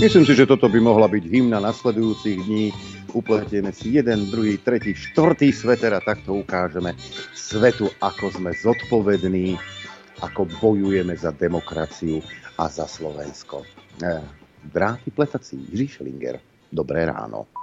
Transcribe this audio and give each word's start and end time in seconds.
Myslím 0.00 0.24
si, 0.24 0.32
že 0.32 0.48
toto 0.48 0.64
by 0.72 0.80
mohla 0.80 1.04
byť 1.12 1.28
hymna 1.28 1.60
nasledujúcich 1.60 2.48
dní. 2.48 2.72
Upletieme 3.12 3.68
si 3.68 4.00
jeden, 4.00 4.32
druhý, 4.32 4.56
tretí, 4.56 4.96
štvrtý 4.96 5.52
sveter 5.52 5.92
a 5.92 6.00
takto 6.00 6.40
ukážeme 6.40 6.96
svetu, 7.36 7.84
ako 8.00 8.32
sme 8.32 8.56
zodpovední, 8.56 9.60
ako 10.24 10.48
bojujeme 10.56 11.12
za 11.12 11.36
demokraciu 11.36 12.24
a 12.56 12.64
za 12.72 12.88
Slovensko. 12.88 13.68
Eh, 14.00 14.24
dráty 14.72 15.12
pletací, 15.12 15.68
Jiří 15.68 16.00
Šelinger. 16.00 16.40
Dobré 16.72 17.04
ráno. 17.04 17.59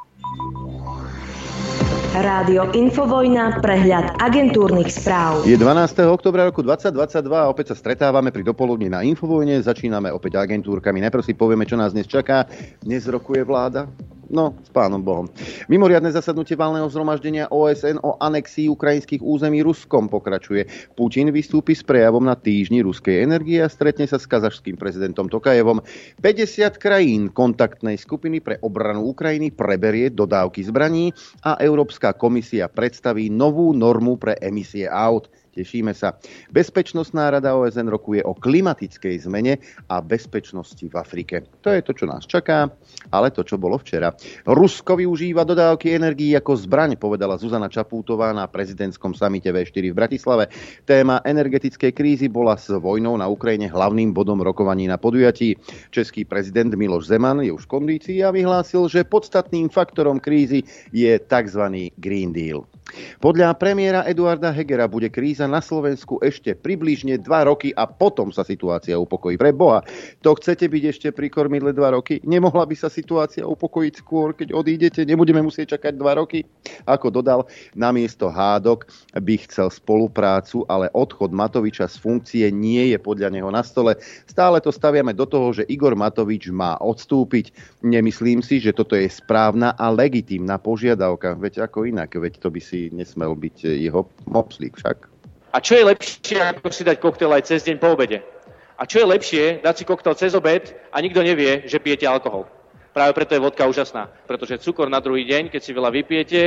Rádio 2.17 2.73
Infovojna, 2.73 3.61
prehľad 3.61 4.17
agentúrnych 4.17 4.89
správ. 4.89 5.45
Je 5.45 5.54
12. 5.54 6.02
oktobra 6.09 6.49
roku 6.49 6.66
2022 6.66 7.29
a 7.29 7.45
opäť 7.45 7.71
sa 7.71 7.75
stretávame 7.77 8.34
pri 8.34 8.41
dopoludní 8.41 8.89
na 8.89 9.05
Infovojne. 9.05 9.61
Začíname 9.61 10.09
opäť 10.09 10.41
agentúrkami. 10.41 10.98
Najprv 11.05 11.21
si 11.21 11.38
povieme, 11.38 11.70
čo 11.70 11.77
nás 11.77 11.93
dnes 11.93 12.09
čaká. 12.09 12.49
Dnes 12.81 13.05
rokuje 13.05 13.45
vláda. 13.45 13.85
No, 14.27 14.59
s 14.59 14.67
pánom 14.76 14.99
Bohom. 14.99 15.31
Mimoriadne 15.72 16.12
zasadnutie 16.12 16.59
valného 16.59 16.84
zhromaždenia 16.91 17.48
OSN 17.48 18.04
o 18.04 18.20
anexii 18.20 18.68
ukrajinských 18.68 19.23
území 19.23 19.63
Ruskom 19.63 20.12
pokračuje. 20.12 20.68
Putin 20.99 21.31
vystúpi 21.31 21.72
s 21.72 21.80
prejavom 21.80 22.20
na 22.20 22.35
týždni 22.35 22.84
ruskej 22.84 23.23
energie 23.23 23.63
a 23.63 23.71
stretne 23.71 24.04
sa 24.04 24.20
s 24.20 24.27
kazašským 24.27 24.76
prezidentom 24.76 25.32
Tokajevom. 25.32 25.80
50 26.20 26.76
krajín 26.76 27.32
kontaktnej 27.32 27.95
skupiny 27.95 28.44
pre 28.44 28.59
obranu 28.59 29.16
Ukrajiny 29.16 29.55
preberie 29.55 30.12
dodávky 30.12 30.59
zbraní 30.68 31.16
a 31.48 31.55
Európska 31.63 32.12
komisia 32.12 32.68
predstaví 32.68 33.32
novú 33.32 33.71
normu 33.71 34.20
pre 34.20 34.35
emisie 34.44 34.91
aut. 34.91 35.32
Tešíme 35.57 35.97
sa. 35.97 36.13
Bezpečnostná 36.53 37.34
rada 37.34 37.57
OSN 37.57 37.89
rokuje 37.89 38.21
o 38.21 38.38
klimatickej 38.38 39.25
zmene 39.25 39.57
a 39.89 40.05
bezpečnosti 40.05 40.85
v 40.85 40.93
Afrike. 40.93 41.49
To 41.65 41.73
je 41.73 41.81
to, 41.81 41.98
čo 41.98 42.05
nás 42.05 42.29
čaká, 42.29 42.70
ale 43.09 43.34
to, 43.34 43.41
čo 43.41 43.57
bolo 43.57 43.81
včera. 43.81 44.13
Rusko 44.45 45.01
využíva 45.01 45.41
dodávky 45.41 45.98
energií 45.98 46.37
ako 46.37 46.54
zbraň, 46.62 47.01
povedala 47.01 47.41
Zuzana 47.41 47.73
Čapútová 47.73 48.29
na 48.37 48.45
prezidentskom 48.45 49.17
samite 49.17 49.49
V4 49.49 49.90
v 49.90 49.98
Bratislave. 49.98 50.54
Téma 50.85 51.26
energetickej 51.26 51.89
krízy 51.89 52.29
bola 52.29 52.54
s 52.54 52.70
vojnou 52.70 53.17
na 53.17 53.26
Ukrajine 53.26 53.65
hlavným 53.65 54.13
bodom 54.13 54.37
rokovaní 54.45 54.85
na 54.85 55.01
podujatí. 55.01 55.57
Český 55.89 56.21
prezident 56.21 56.70
Miloš 56.70 57.10
Zeman 57.10 57.41
je 57.41 57.49
už 57.49 57.65
v 57.65 57.71
kondícii 57.73 58.21
a 58.21 58.29
vyhlásil, 58.29 58.85
že 58.85 59.10
podstatným 59.10 59.73
faktorom 59.73 60.21
krízy 60.21 60.62
je 60.93 61.17
tzv. 61.17 61.89
Green 61.98 62.29
Deal. 62.29 62.62
Podľa 63.18 63.57
premiéra 63.57 64.06
Eduarda 64.07 64.53
Hegera 64.53 64.88
bude 64.88 65.12
kríza 65.12 65.50
na 65.50 65.59
Slovensku 65.59 66.22
ešte 66.24 66.56
približne 66.56 67.19
2 67.19 67.50
roky 67.50 67.69
a 67.75 67.90
potom 67.90 68.31
sa 68.31 68.46
situácia 68.47 68.96
upokojí. 68.96 69.35
Pre 69.35 69.52
Boha, 69.52 69.84
to 70.24 70.38
chcete 70.38 70.69
byť 70.69 70.84
ešte 70.88 71.07
pri 71.12 71.28
kormidle 71.28 71.74
2 71.74 71.97
roky? 71.97 72.22
Nemohla 72.24 72.63
by 72.69 72.75
sa 72.78 72.88
situácia 72.88 73.44
upokojiť 73.44 73.94
skôr, 74.00 74.38
keď 74.38 74.53
odídete? 74.53 75.02
Nebudeme 75.03 75.41
musieť 75.44 75.78
čakať 75.78 75.94
2 76.00 76.22
roky? 76.22 76.46
Ako 76.88 77.09
dodal, 77.09 77.50
namiesto 77.74 78.29
hádok 78.31 78.88
by 79.18 79.35
chcel 79.50 79.68
spoluprácu, 79.74 80.63
ale 80.69 80.94
odchod 80.94 81.34
Matoviča 81.34 81.90
z 81.90 81.97
funkcie 82.00 82.46
nie 82.53 82.94
je 82.94 82.97
podľa 83.01 83.34
neho 83.34 83.50
na 83.51 83.66
stole. 83.66 83.97
Stále 84.29 84.62
to 84.62 84.69
staviame 84.69 85.12
do 85.18 85.25
toho, 85.25 85.51
že 85.57 85.68
Igor 85.68 85.97
Matovič 85.97 86.53
má 86.53 86.78
odstúpiť. 86.79 87.51
Nemyslím 87.81 88.46
si, 88.46 88.62
že 88.62 88.72
toto 88.72 88.94
je 88.94 89.09
správna 89.09 89.74
a 89.74 89.90
legitímna 89.90 90.62
požiadavka. 90.62 91.34
Veď 91.35 91.66
ako 91.66 91.90
inak, 91.90 92.13
veď 92.13 92.38
to 92.38 92.53
by 92.53 92.62
si 92.62 92.76
si 92.78 92.94
nesmel 92.94 93.33
byť 93.33 93.73
jeho 93.73 94.06
mopslík 94.29 94.78
však. 94.78 95.09
A 95.50 95.57
čo 95.57 95.73
je 95.73 95.89
lepšie, 95.89 96.38
ako 96.38 96.69
si 96.69 96.85
dať 96.85 96.97
koktel 97.01 97.33
aj 97.33 97.50
cez 97.50 97.66
deň 97.66 97.81
po 97.81 97.97
obede? 97.97 98.22
A 98.78 98.85
čo 98.85 99.01
je 99.01 99.09
lepšie, 99.09 99.66
dať 99.66 99.75
si 99.81 99.83
koktel 99.89 100.13
cez 100.13 100.38
obed 100.38 100.69
a 100.94 100.97
nikto 101.01 101.25
nevie, 101.25 101.66
že 101.66 101.81
pijete 101.81 102.05
alkohol. 102.05 102.45
Práve 102.94 103.17
preto 103.17 103.33
je 103.33 103.41
vodka 103.41 103.66
úžasná. 103.66 104.09
Pretože 104.29 104.61
cukor 104.61 104.85
na 104.85 105.01
druhý 105.01 105.25
deň, 105.25 105.50
keď 105.50 105.61
si 105.61 105.73
veľa 105.73 105.89
vypijete, 105.89 106.41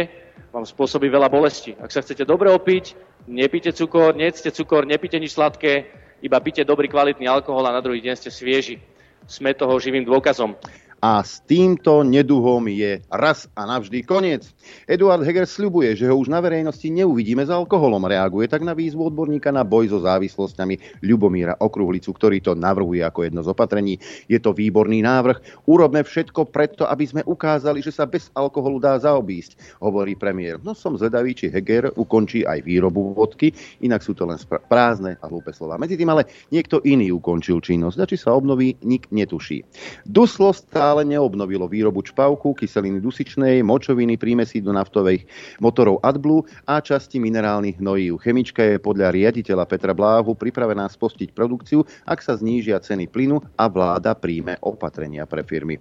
vám 0.55 0.63
spôsobí 0.63 1.11
veľa 1.11 1.27
bolesti. 1.27 1.75
Ak 1.83 1.91
sa 1.91 2.03
chcete 2.03 2.23
dobre 2.23 2.51
opiť, 2.55 2.95
nepite 3.27 3.75
cukor, 3.75 4.15
nejedzte 4.15 4.55
cukor, 4.55 4.87
nepite 4.87 5.19
nič 5.19 5.35
sladké, 5.35 5.91
iba 6.23 6.39
pite 6.39 6.63
dobrý 6.63 6.87
kvalitný 6.87 7.27
alkohol 7.27 7.67
a 7.67 7.75
na 7.75 7.83
druhý 7.83 7.99
deň 8.03 8.15
ste 8.15 8.31
svieži. 8.31 8.79
Sme 9.27 9.55
toho 9.55 9.75
živým 9.79 10.07
dôkazom 10.07 10.55
a 11.01 11.25
s 11.25 11.41
týmto 11.49 12.05
neduhom 12.05 12.69
je 12.69 13.01
raz 13.09 13.49
a 13.57 13.65
navždy 13.65 14.05
koniec. 14.05 14.45
Eduard 14.85 15.25
Heger 15.25 15.49
sľubuje, 15.49 15.97
že 15.97 16.05
ho 16.05 16.15
už 16.15 16.29
na 16.29 16.45
verejnosti 16.45 16.85
neuvidíme 16.85 17.41
s 17.41 17.49
alkoholom. 17.49 18.05
Reaguje 18.05 18.47
tak 18.53 18.61
na 18.61 18.77
výzvu 18.77 19.09
odborníka 19.09 19.49
na 19.49 19.65
boj 19.65 19.89
so 19.89 19.99
závislosťami 20.05 21.01
Ľubomíra 21.01 21.57
Okruhlicu, 21.57 22.13
ktorý 22.13 22.45
to 22.45 22.53
navrhuje 22.53 23.01
ako 23.01 23.25
jedno 23.25 23.41
z 23.41 23.49
opatrení. 23.49 23.97
Je 24.29 24.37
to 24.37 24.53
výborný 24.53 25.01
návrh. 25.01 25.65
Urobme 25.65 26.05
všetko 26.05 26.53
preto, 26.53 26.85
aby 26.85 27.05
sme 27.09 27.23
ukázali, 27.25 27.81
že 27.81 27.97
sa 27.97 28.05
bez 28.05 28.29
alkoholu 28.37 28.77
dá 28.77 29.01
zaobísť, 29.01 29.81
hovorí 29.81 30.21
premiér. 30.21 30.61
No 30.61 30.77
som 30.77 31.01
zvedavý, 31.01 31.33
či 31.33 31.49
Heger 31.49 31.97
ukončí 31.97 32.45
aj 32.45 32.61
výrobu 32.61 33.17
vodky, 33.17 33.57
inak 33.81 34.05
sú 34.05 34.13
to 34.13 34.29
len 34.29 34.37
prázdne 34.69 35.17
a 35.17 35.25
hlúpe 35.33 35.57
slova. 35.57 35.81
Medzi 35.81 35.97
tým 35.97 36.13
ale 36.13 36.29
niekto 36.53 36.85
iný 36.85 37.17
ukončil 37.17 37.65
činnosť 37.65 37.97
a 37.97 38.05
či 38.05 38.17
sa 38.21 38.37
obnoví, 38.37 38.77
nik 38.85 39.09
netuší. 39.09 39.65
Duslo 40.05 40.53
stále 40.91 41.07
neobnovilo 41.07 41.71
výrobu 41.71 42.03
čpavku, 42.03 42.51
kyseliny 42.51 42.99
dusičnej, 42.99 43.63
močoviny, 43.63 44.19
prímesí 44.19 44.59
do 44.59 44.75
naftových 44.75 45.23
motorov 45.63 46.03
AdBlue 46.03 46.43
a 46.67 46.83
časti 46.83 47.23
minerálnych 47.23 47.79
hnojív. 47.79 48.19
Chemička 48.19 48.67
je 48.67 48.83
podľa 48.83 49.15
riaditeľa 49.15 49.71
Petra 49.71 49.95
Bláhu 49.95 50.35
pripravená 50.35 50.91
spustiť 50.91 51.31
produkciu, 51.31 51.87
ak 52.11 52.19
sa 52.27 52.35
znížia 52.35 52.83
ceny 52.83 53.07
plynu 53.07 53.39
a 53.55 53.71
vláda 53.71 54.19
príjme 54.19 54.59
opatrenia 54.67 55.31
pre 55.31 55.47
firmy. 55.47 55.79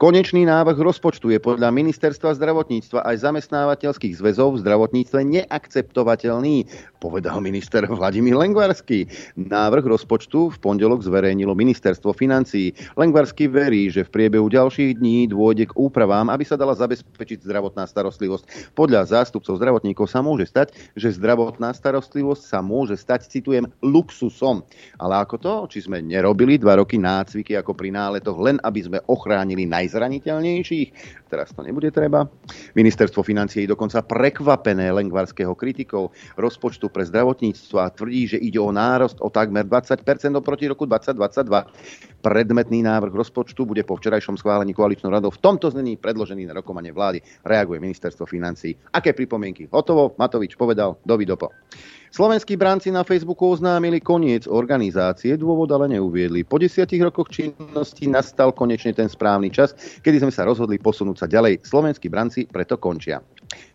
Konečný 0.00 0.48
návrh 0.48 0.80
rozpočtu 0.80 1.28
je 1.28 1.36
podľa 1.36 1.68
ministerstva 1.76 2.32
zdravotníctva 2.32 3.04
aj 3.04 3.20
zamestnávateľských 3.20 4.16
zväzov 4.16 4.56
v 4.56 4.64
zdravotníctve 4.64 5.20
neakceptovateľný, 5.20 6.64
povedal 7.04 7.36
minister 7.44 7.84
Vladimír 7.84 8.32
Lengvarský. 8.32 9.04
Návrh 9.36 9.84
rozpočtu 9.84 10.56
v 10.56 10.60
pondelok 10.64 11.04
zverejnilo 11.04 11.52
ministerstvo 11.52 12.16
financií. 12.16 12.72
Lengvarský 12.96 13.52
verí, 13.52 13.92
že 13.92 14.08
v 14.08 14.12
priebehu 14.14 14.48
ďalších 14.48 14.96
dní 14.96 15.28
dôjde 15.28 15.68
k 15.68 15.76
úpravám, 15.76 16.32
aby 16.32 16.48
sa 16.48 16.56
dala 16.56 16.72
zabezpečiť 16.72 17.44
zdravotná 17.44 17.84
starostlivosť. 17.84 18.72
Podľa 18.72 19.04
zástupcov 19.04 19.60
zdravotníkov 19.60 20.08
sa 20.08 20.24
môže 20.24 20.48
stať, 20.48 20.72
že 20.96 21.12
zdravotná 21.12 21.76
starostlivosť 21.76 22.40
sa 22.40 22.64
môže 22.64 22.96
stať, 22.96 23.28
citujem, 23.28 23.68
luxusom. 23.84 24.64
Ale 24.96 25.20
ako 25.20 25.36
to, 25.36 25.54
či 25.76 25.84
sme 25.84 26.00
nerobili 26.00 26.56
dva 26.56 26.80
roky 26.80 26.96
nácviky 26.96 27.52
ako 27.60 27.76
pri 27.76 27.92
náletoch, 27.92 28.40
len 28.40 28.56
aby 28.64 28.80
sme 28.80 28.98
ochránili 29.04 29.39
naj 29.44 29.66
najzraniteľnejších. 29.70 30.88
Teraz 31.30 31.54
to 31.54 31.62
nebude 31.62 31.94
treba. 31.94 32.26
Ministerstvo 32.74 33.22
financií 33.22 33.64
je 33.64 33.72
dokonca 33.72 34.02
prekvapené 34.02 34.90
lengvarského 34.90 35.54
kritikov 35.54 36.10
rozpočtu 36.34 36.90
pre 36.90 37.06
zdravotníctvo 37.06 37.76
a 37.78 37.92
tvrdí, 37.94 38.34
že 38.34 38.38
ide 38.42 38.58
o 38.58 38.74
nárost 38.74 39.22
o 39.22 39.30
takmer 39.30 39.62
20% 39.62 40.02
oproti 40.34 40.66
roku 40.66 40.90
2022. 40.90 42.20
Predmetný 42.20 42.82
návrh 42.82 43.14
rozpočtu 43.14 43.62
bude 43.62 43.86
po 43.86 43.94
včerajšom 43.94 44.36
schválení 44.36 44.74
koaličnou 44.74 45.14
radou 45.14 45.30
v 45.30 45.38
tomto 45.38 45.70
znení 45.70 45.96
predložený 45.96 46.50
na 46.50 46.56
rokovanie 46.58 46.90
vlády. 46.90 47.22
Reaguje 47.46 47.78
ministerstvo 47.78 48.26
financií. 48.26 48.74
Aké 48.90 49.14
pripomienky? 49.14 49.70
Hotovo? 49.70 50.18
Matovič 50.18 50.58
povedal. 50.58 50.98
Dovidopo. 51.06 51.54
Slovenskí 52.10 52.58
bránci 52.58 52.90
na 52.90 53.06
Facebooku 53.06 53.54
oznámili 53.54 54.02
koniec 54.02 54.50
organizácie, 54.50 55.38
dôvod 55.38 55.70
ale 55.70 55.94
neuviedli. 55.94 56.42
Po 56.42 56.58
desiatich 56.58 56.98
rokoch 56.98 57.30
činnosti 57.30 58.10
nastal 58.10 58.50
konečne 58.50 58.90
ten 58.90 59.06
správny 59.06 59.46
čas, 59.54 59.78
kedy 60.02 60.26
sme 60.26 60.34
sa 60.34 60.42
rozhodli 60.42 60.82
posunúť 60.82 61.16
sa 61.22 61.26
ďalej. 61.30 61.62
Slovenskí 61.62 62.10
branci 62.10 62.50
preto 62.50 62.82
končia 62.82 63.22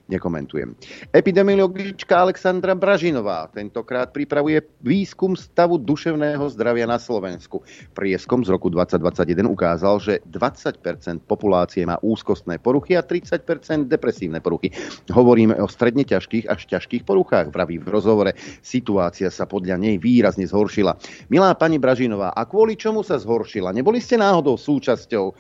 nekomentujem. 0.06 0.78
Epidemiologička 1.10 2.14
Alexandra 2.14 2.78
Bražinová 2.78 3.50
tentokrát 3.50 4.14
pripravuje 4.14 4.62
výskum 4.86 5.34
stavu 5.34 5.82
duševného 5.82 6.46
zdravia 6.54 6.86
na 6.86 7.02
Slovensku. 7.02 7.66
Prieskom 7.98 8.46
z 8.46 8.54
roku 8.54 8.70
2021 8.70 9.50
ukázal, 9.50 9.98
že 9.98 10.14
20% 10.30 11.26
populácie 11.26 11.88
má 11.90 11.98
úzkostné 12.06 12.62
poruchy 12.62 12.94
a 12.94 13.02
30% 13.02 13.90
depresívne 13.90 14.38
poruchy. 14.42 14.70
Hovoríme 15.10 15.58
o 15.58 15.66
stredne 15.66 16.06
ťažkých 16.06 16.46
až 16.46 16.70
ťažkých 16.70 17.04
poruchách, 17.08 17.50
vraví 17.50 17.82
v 17.82 17.90
rozhovore. 17.90 18.32
Situácia 18.62 19.34
sa 19.34 19.50
podľa 19.50 19.82
nej 19.82 19.98
výrazne 19.98 20.46
zhoršila. 20.46 20.98
Milá 21.34 21.58
pani 21.58 21.82
Bražinová, 21.82 22.36
a 22.36 22.46
kvôli 22.46 22.78
čomu 22.78 23.02
sa 23.02 23.18
zhoršila? 23.18 23.74
Neboli 23.74 23.98
ste 23.98 24.22
náhodou 24.22 24.60
súčasťou 24.60 25.26
e, 25.32 25.34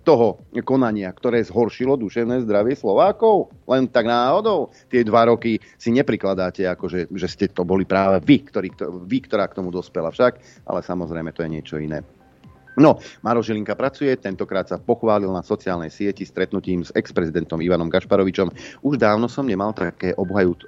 toho 0.00 0.48
konania, 0.64 1.12
ktoré 1.12 1.44
zhoršilo 1.44 1.98
duševné 2.00 2.46
zdravie 2.46 2.78
Slovákov? 2.78 3.52
Len 3.68 3.90
tak 3.90 3.97
náhodou 4.04 4.70
tie 4.90 5.06
dva 5.06 5.30
roky 5.30 5.58
si 5.78 5.90
neprikladáte, 5.94 6.66
ako 6.66 7.08
že 7.08 7.28
ste 7.30 7.46
to 7.48 7.64
boli 7.64 7.86
práve 7.88 8.20
vy, 8.22 8.44
ktorý, 8.44 8.68
vy, 9.06 9.18
ktorá 9.24 9.48
k 9.48 9.56
tomu 9.58 9.72
dospela 9.72 10.12
však, 10.12 10.64
ale 10.66 10.80
samozrejme 10.84 11.30
to 11.32 11.42
je 11.46 11.50
niečo 11.50 11.76
iné. 11.80 12.04
No, 12.78 13.02
Maro 13.26 13.42
Žilinka 13.42 13.74
pracuje, 13.74 14.14
tentokrát 14.14 14.70
sa 14.70 14.78
pochválil 14.78 15.28
na 15.34 15.42
sociálnej 15.42 15.90
sieti 15.90 16.22
stretnutím 16.22 16.86
s 16.86 16.94
ex-prezidentom 16.94 17.58
Ivanom 17.58 17.90
Gašparovičom. 17.90 18.54
Už 18.86 18.94
dávno 19.02 19.26
som 19.26 19.42
nemal 19.42 19.74
také 19.74 20.14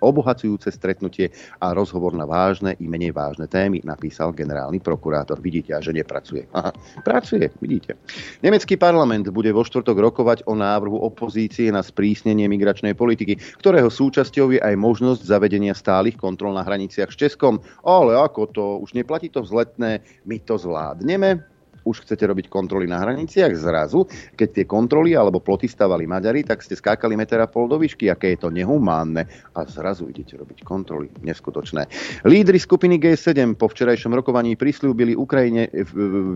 obohacujúce 0.03 0.75
stretnutie 0.75 1.31
a 1.63 1.71
rozhovor 1.71 2.19
na 2.19 2.27
vážne 2.27 2.75
i 2.83 2.91
menej 2.91 3.15
vážne 3.15 3.47
témy, 3.47 3.79
napísal 3.87 4.35
generálny 4.35 4.83
prokurátor. 4.83 5.39
Vidíte, 5.39 5.79
že 5.79 5.95
nepracuje. 5.95 6.51
Aha, 6.51 6.75
pracuje, 7.07 7.47
vidíte. 7.63 7.95
Nemecký 8.43 8.75
parlament 8.75 9.31
bude 9.31 9.55
vo 9.55 9.63
štvrtok 9.63 9.97
rokovať 10.11 10.39
o 10.51 10.59
návrhu 10.59 10.99
opozície 10.99 11.71
na 11.71 11.87
sprísnenie 11.87 12.51
migračnej 12.51 12.99
politiky, 12.99 13.39
ktorého 13.63 13.87
súčasťou 13.87 14.59
je 14.59 14.61
aj 14.61 14.75
možnosť 14.75 15.23
zavedenia 15.23 15.79
stálych 15.79 16.19
kontrol 16.19 16.51
na 16.59 16.67
hraniciach 16.67 17.15
s 17.15 17.17
Českom. 17.17 17.63
Ale 17.87 18.19
ako 18.19 18.51
to, 18.51 18.65
už 18.83 18.99
neplatí 18.99 19.31
to 19.31 19.47
vzletné, 19.47 20.03
my 20.27 20.37
to 20.43 20.59
zvládneme 20.59 21.47
už 21.85 22.05
chcete 22.05 22.25
robiť 22.27 22.47
kontroly 22.53 22.85
na 22.85 23.01
hraniciach 23.01 23.53
zrazu, 23.57 24.05
keď 24.37 24.49
tie 24.53 24.65
kontroly 24.69 25.17
alebo 25.17 25.41
ploty 25.41 25.67
stavali 25.67 26.05
Maďari, 26.05 26.45
tak 26.45 26.61
ste 26.61 26.77
skákali 26.77 27.17
meter 27.17 27.41
a 27.41 27.49
pol 27.49 27.67
do 27.67 27.81
výšky, 27.81 28.13
aké 28.13 28.37
je 28.37 28.45
to 28.45 28.49
nehumánne 28.53 29.25
a 29.57 29.61
zrazu 29.65 30.11
idete 30.13 30.37
robiť 30.37 30.63
kontroly. 30.63 31.09
Neskutočné. 31.25 31.89
Lídry 32.29 32.61
skupiny 32.61 33.01
G7 33.01 33.57
po 33.57 33.73
včerajšom 33.73 34.13
rokovaní 34.13 34.55
prislúbili 34.55 35.17
Ukrajine 35.17 35.73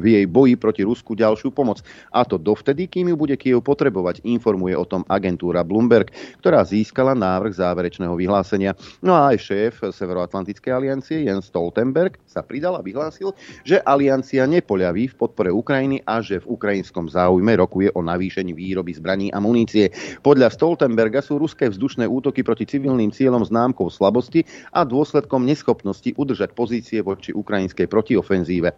v 0.01 0.05
jej 0.05 0.25
boji 0.25 0.57
proti 0.57 0.83
Rusku 0.87 1.13
ďalšiu 1.13 1.53
pomoc. 1.53 1.85
A 2.15 2.25
to 2.25 2.41
dovtedy, 2.41 2.89
kým 2.89 3.13
ju 3.13 3.17
bude 3.19 3.37
Kiev 3.37 3.61
potrebovať, 3.61 4.25
informuje 4.25 4.73
o 4.79 4.89
tom 4.89 5.05
agentúra 5.11 5.61
Bloomberg, 5.67 6.11
ktorá 6.41 6.65
získala 6.65 7.13
návrh 7.13 7.53
záverečného 7.53 8.15
vyhlásenia. 8.17 8.73
No 9.05 9.13
a 9.13 9.35
aj 9.35 9.39
šéf 9.45 9.73
Severoatlantickej 9.93 10.73
aliancie 10.73 11.29
Jens 11.29 11.51
Stoltenberg 11.53 12.17
sa 12.25 12.41
pridal 12.41 12.79
a 12.79 12.83
vyhlásil, 12.83 13.37
že 13.67 13.83
aliancia 13.85 14.49
nepoľaví 14.49 15.13
v 15.13 15.15
pod 15.15 15.34
podpore 15.35 15.51
Ukrajiny 15.51 15.99
a 16.07 16.23
že 16.23 16.39
v 16.39 16.55
ukrajinskom 16.55 17.11
záujme 17.11 17.59
rokuje 17.59 17.91
o 17.99 18.07
navýšení 18.07 18.55
výroby 18.55 18.95
zbraní 18.95 19.35
a 19.35 19.43
munície. 19.43 19.91
Podľa 20.23 20.55
Stoltenberga 20.55 21.19
sú 21.19 21.43
ruské 21.43 21.67
vzdušné 21.67 22.07
útoky 22.07 22.47
proti 22.47 22.71
civilným 22.71 23.11
cieľom 23.11 23.43
známkou 23.43 23.91
slabosti 23.91 24.47
a 24.71 24.87
dôsledkom 24.87 25.43
neschopnosti 25.43 26.07
udržať 26.15 26.55
pozície 26.55 27.03
voči 27.03 27.35
ukrajinskej 27.35 27.91
protiofenzíve. 27.91 28.71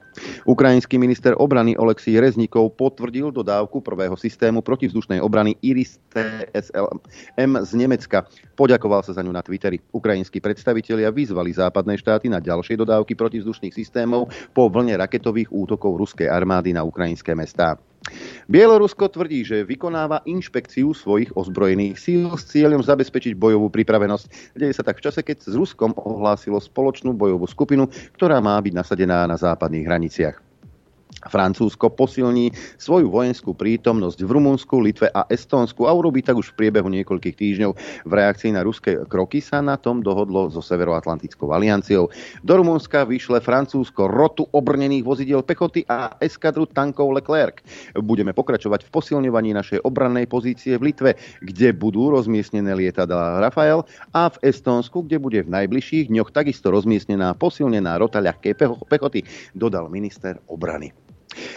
Ukrajinský 0.48 0.96
minister 0.96 1.36
obrany 1.36 1.76
Oleksij 1.76 2.16
Reznikov 2.24 2.72
potvrdil 2.80 3.28
dodávku 3.36 3.84
prvého 3.84 4.16
systému 4.16 4.64
protivzdušnej 4.64 5.20
obrany 5.20 5.60
Iris 5.60 6.00
TSLM 6.08 7.52
z 7.68 7.70
Nemecka. 7.76 8.24
Poďakoval 8.56 9.04
sa 9.04 9.12
za 9.12 9.20
ňu 9.20 9.36
na 9.36 9.44
Twitteri. 9.44 9.76
Ukrajinskí 9.92 10.40
predstavitelia 10.40 11.12
vyzvali 11.12 11.52
západné 11.52 12.00
štáty 12.00 12.32
na 12.32 12.40
ďalšie 12.40 12.80
dodávky 12.80 13.12
protivzdušných 13.12 13.76
systémov 13.76 14.32
po 14.56 14.72
vlne 14.72 14.96
raketových 14.96 15.52
útokov 15.52 16.00
ruskej 16.00 16.32
armády 16.32 16.45
na 16.46 16.86
ukrajinské 16.86 17.34
mestá. 17.34 17.76
Bielorusko 18.46 19.10
tvrdí, 19.10 19.42
že 19.42 19.66
vykonáva 19.66 20.22
inšpekciu 20.22 20.94
svojich 20.94 21.34
ozbrojených 21.34 21.98
síl 21.98 22.30
s 22.38 22.46
cieľom 22.54 22.78
zabezpečiť 22.78 23.34
bojovú 23.34 23.66
pripravenosť. 23.74 24.54
Deje 24.54 24.78
sa 24.78 24.86
tak 24.86 25.02
v 25.02 25.10
čase, 25.10 25.26
keď 25.26 25.42
s 25.42 25.54
Ruskom 25.58 25.90
ohlásilo 25.98 26.62
spoločnú 26.62 27.10
bojovú 27.18 27.50
skupinu, 27.50 27.90
ktorá 28.14 28.38
má 28.38 28.54
byť 28.62 28.74
nasadená 28.78 29.26
na 29.26 29.34
západných 29.34 29.86
hraniciach. 29.90 30.45
Francúzsko 31.28 31.92
posilní 31.92 32.54
svoju 32.80 33.10
vojenskú 33.10 33.52
prítomnosť 33.52 34.22
v 34.22 34.30
Rumunsku, 34.30 34.78
Litve 34.80 35.10
a 35.12 35.26
Estónsku 35.28 35.84
a 35.84 35.92
urobí 35.92 36.22
tak 36.22 36.38
už 36.38 36.54
v 36.54 36.66
priebehu 36.66 36.88
niekoľkých 36.90 37.36
týždňov. 37.36 37.72
V 38.06 38.12
reakcii 38.12 38.54
na 38.54 38.62
ruské 38.62 39.02
kroky 39.06 39.42
sa 39.42 39.60
na 39.62 39.76
tom 39.76 40.00
dohodlo 40.00 40.48
so 40.48 40.62
Severoatlantickou 40.62 41.50
alianciou. 41.52 42.08
Do 42.42 42.54
Rumunska 42.56 43.04
vyšle 43.04 43.42
Francúzsko 43.42 44.08
rotu 44.10 44.46
obrnených 44.50 45.04
vozidiel 45.06 45.42
pechoty 45.42 45.82
a 45.90 46.14
eskadru 46.22 46.66
tankov 46.66 47.12
Leclerc. 47.14 47.62
Budeme 47.98 48.32
pokračovať 48.32 48.86
v 48.86 48.92
posilňovaní 48.92 49.52
našej 49.54 49.82
obrannej 49.82 50.30
pozície 50.30 50.78
v 50.78 50.92
Litve, 50.92 51.10
kde 51.42 51.72
budú 51.74 52.12
rozmiestnené 52.12 52.72
lietadla 52.74 53.42
Rafael 53.42 53.82
a 54.12 54.30
v 54.30 54.36
Estónsku, 54.46 55.04
kde 55.06 55.18
bude 55.18 55.40
v 55.42 55.52
najbližších 55.52 56.08
dňoch 56.12 56.30
takisto 56.30 56.70
rozmiestnená 56.70 57.34
posilnená 57.36 57.98
rota 57.98 58.20
ľahkej 58.22 58.54
pechoty, 58.86 59.24
dodal 59.56 59.88
minister 59.88 60.38
obrany. 60.46 60.92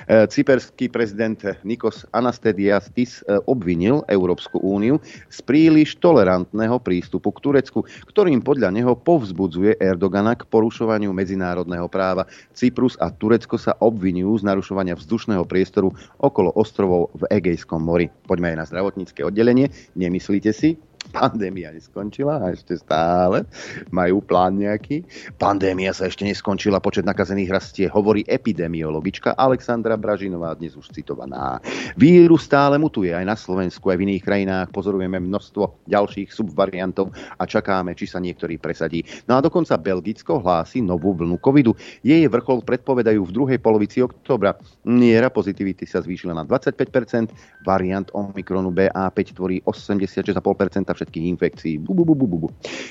E, 0.08 0.28
cyperský 0.28 0.92
prezident 0.92 1.40
Nikos 1.64 2.04
Anastasiadis 2.12 3.24
e, 3.24 3.40
obvinil 3.48 4.04
Európsku 4.12 4.60
úniu 4.60 5.00
z 5.32 5.40
príliš 5.44 5.96
tolerantného 5.98 6.78
prístupu 6.84 7.32
k 7.32 7.40
Turecku, 7.40 7.88
ktorým 8.12 8.44
podľa 8.44 8.76
neho 8.76 8.94
povzbudzuje 8.96 9.80
Erdogana 9.80 10.36
k 10.36 10.48
porušovaniu 10.48 11.16
medzinárodného 11.16 11.88
práva. 11.88 12.28
Cyprus 12.52 13.00
a 13.00 13.12
Turecko 13.14 13.56
sa 13.56 13.76
obvinujú 13.80 14.44
z 14.44 14.48
narušovania 14.48 15.00
vzdušného 15.00 15.44
priestoru 15.48 15.96
okolo 16.20 16.52
ostrovov 16.56 17.16
v 17.16 17.32
Egejskom 17.32 17.80
mori. 17.80 18.12
Poďme 18.28 18.56
aj 18.56 18.58
na 18.60 18.66
zdravotnícke 18.68 19.24
oddelenie. 19.24 19.72
Nemyslíte 19.96 20.52
si, 20.52 20.76
pandémia 21.10 21.74
neskončila 21.74 22.42
a 22.42 22.54
ešte 22.54 22.78
stále 22.78 23.44
majú 23.90 24.22
plán 24.22 24.62
nejaký. 24.62 25.04
Pandémia 25.42 25.92
sa 25.94 26.08
ešte 26.08 26.24
neskončila, 26.26 26.82
počet 26.82 27.06
nakazených 27.06 27.50
rastie, 27.50 27.86
hovorí 27.90 28.22
epidemiologička 28.30 29.34
Alexandra 29.34 29.98
Bražinová, 29.98 30.54
dnes 30.56 30.78
už 30.78 30.94
citovaná. 30.94 31.58
Vírus 31.98 32.46
stále 32.46 32.78
mutuje 32.78 33.10
aj 33.10 33.26
na 33.26 33.36
Slovensku, 33.36 33.90
aj 33.90 33.98
v 33.98 34.06
iných 34.10 34.24
krajinách. 34.24 34.68
Pozorujeme 34.70 35.18
množstvo 35.18 35.90
ďalších 35.90 36.30
subvariantov 36.30 37.12
a 37.38 37.44
čakáme, 37.44 37.98
či 37.98 38.06
sa 38.06 38.22
niektorý 38.22 38.62
presadí. 38.62 39.02
No 39.26 39.38
a 39.38 39.44
dokonca 39.44 39.76
Belgicko 39.80 40.40
hlási 40.40 40.86
novú 40.86 41.18
vlnu 41.18 41.42
covidu. 41.42 41.74
Jej 42.06 42.30
vrchol 42.30 42.62
predpovedajú 42.62 43.22
v 43.26 43.32
druhej 43.34 43.60
polovici 43.60 44.06
oktobra. 44.06 44.54
Miera 44.86 45.34
pozitivity 45.34 45.90
sa 45.90 46.04
zvýšila 46.06 46.38
na 46.38 46.44
25%, 46.46 47.66
variant 47.66 48.08
Omikronu 48.14 48.70
BA5 48.70 49.18
tvorí 49.34 49.58
86,5% 49.66 50.99
všetkých 51.00 51.26
infekcií. 51.32 51.76
Bu, 51.80 51.96
bu, 51.96 52.04
bu, 52.04 52.28
bu, 52.28 52.38
bu. 52.44 52.50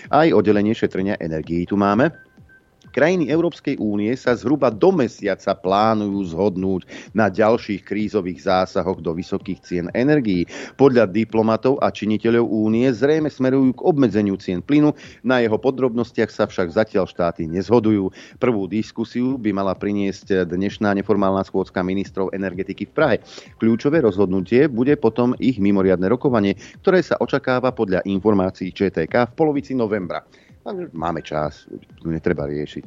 Aj 0.09 0.33
oddelenie 0.33 0.73
šetrenia 0.73 1.21
energií 1.21 1.69
tu 1.69 1.77
máme. 1.77 2.28
Krajiny 2.99 3.31
Európskej 3.31 3.79
únie 3.79 4.11
sa 4.19 4.35
zhruba 4.35 4.75
do 4.75 4.91
mesiaca 4.91 5.55
plánujú 5.55 6.35
zhodnúť 6.35 6.83
na 7.15 7.31
ďalších 7.31 7.87
krízových 7.87 8.43
zásahoch 8.43 8.99
do 8.99 9.15
vysokých 9.15 9.63
cien 9.63 9.87
energií. 9.95 10.51
Podľa 10.75 11.07
diplomatov 11.07 11.79
a 11.79 11.95
činiteľov 11.95 12.51
únie 12.51 12.91
zrejme 12.91 13.31
smerujú 13.31 13.79
k 13.79 13.85
obmedzeniu 13.87 14.35
cien 14.43 14.59
plynu, 14.59 14.99
na 15.23 15.39
jeho 15.39 15.55
podrobnostiach 15.63 16.27
sa 16.27 16.51
však 16.51 16.75
zatiaľ 16.75 17.07
štáty 17.07 17.47
nezhodujú. 17.47 18.11
Prvú 18.43 18.67
diskusiu 18.67 19.39
by 19.39 19.55
mala 19.55 19.79
priniesť 19.79 20.51
dnešná 20.51 20.91
neformálna 20.99 21.47
schôdzka 21.47 21.79
ministrov 21.87 22.35
energetiky 22.35 22.91
v 22.91 22.95
Prahe. 22.99 23.17
Kľúčové 23.63 24.03
rozhodnutie 24.03 24.67
bude 24.67 24.99
potom 24.99 25.39
ich 25.39 25.63
mimoriadne 25.63 26.11
rokovanie, 26.11 26.59
ktoré 26.83 26.99
sa 27.07 27.15
očakáva 27.23 27.71
podľa 27.71 28.03
informácií 28.11 28.75
ČTK 28.75 29.31
v 29.31 29.37
polovici 29.39 29.79
novembra. 29.79 30.27
Máme 30.93 31.21
čas, 31.23 31.67
netreba 32.05 32.47
riešiť 32.47 32.87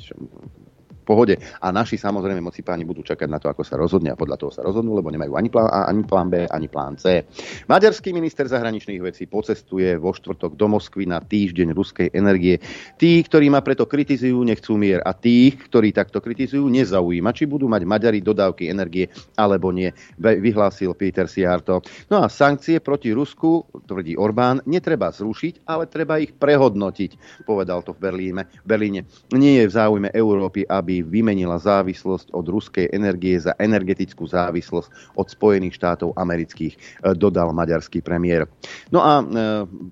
pohode. 1.11 1.35
A 1.59 1.75
naši 1.75 1.99
samozrejme 1.99 2.39
moci 2.39 2.63
páni 2.63 2.87
budú 2.87 3.03
čakať 3.03 3.27
na 3.27 3.35
to, 3.35 3.51
ako 3.51 3.67
sa 3.67 3.75
rozhodne 3.75 4.15
a 4.15 4.15
podľa 4.15 4.39
toho 4.39 4.51
sa 4.55 4.63
rozhodnú, 4.63 4.95
lebo 4.95 5.11
nemajú 5.11 5.35
ani 5.35 5.51
plán 5.51 5.67
A, 5.67 5.91
ani 5.91 6.07
plán 6.07 6.31
B, 6.31 6.47
ani 6.47 6.71
plán 6.71 6.95
C. 6.95 7.27
Maďarský 7.68 8.15
minister 8.15 8.47
zahraničných 8.47 9.03
vecí 9.03 9.27
pocestuje 9.27 9.99
vo 9.99 10.15
štvrtok 10.15 10.56
do 10.56 10.71
Moskvy 10.71 11.03
na 11.11 11.19
týždeň 11.19 11.75
ruskej 11.75 12.07
energie. 12.15 12.63
Tí, 12.95 13.19
ktorí 13.19 13.51
ma 13.51 13.59
preto 13.59 13.83
kritizujú, 13.83 14.39
nechcú 14.47 14.80
mier 14.80 15.03
a 15.03 15.11
tých, 15.11 15.59
ktorí 15.68 15.91
takto 15.91 16.23
kritizujú, 16.23 16.63
nezaujíma, 16.71 17.35
či 17.35 17.44
budú 17.44 17.68
mať 17.68 17.83
Maďari 17.83 18.23
dodávky 18.23 18.71
energie 18.71 19.11
alebo 19.35 19.75
nie, 19.75 19.91
vyhlásil 20.15 20.95
Peter 20.95 21.27
Siarto. 21.27 21.83
No 22.07 22.23
a 22.23 22.31
sankcie 22.31 22.80
proti 22.80 23.11
Rusku, 23.11 23.68
tvrdí 23.83 24.15
Orbán, 24.15 24.63
netreba 24.63 25.11
zrušiť, 25.11 25.68
ale 25.68 25.91
treba 25.91 26.21
ich 26.21 26.31
prehodnotiť, 26.31 27.44
povedal 27.44 27.83
to 27.83 27.91
v 27.91 27.99
Berlíne. 27.99 28.47
Berlíne. 28.63 29.03
Nie 29.33 29.65
je 29.65 29.68
v 29.68 29.75
záujme 29.75 30.09
Európy, 30.13 30.63
aby 30.69 31.00
vymenila 31.03 31.57
závislosť 31.59 32.33
od 32.33 32.45
ruskej 32.47 32.89
energie 32.93 33.37
za 33.37 33.57
energetickú 33.57 34.25
závislosť 34.25 35.17
od 35.17 35.27
Spojených 35.27 35.77
štátov 35.77 36.15
amerických, 36.15 36.73
e, 36.75 36.79
dodal 37.17 37.51
maďarský 37.51 38.01
premiér. 38.01 38.47
No 38.89 39.03
a 39.03 39.21
e, 39.21 39.23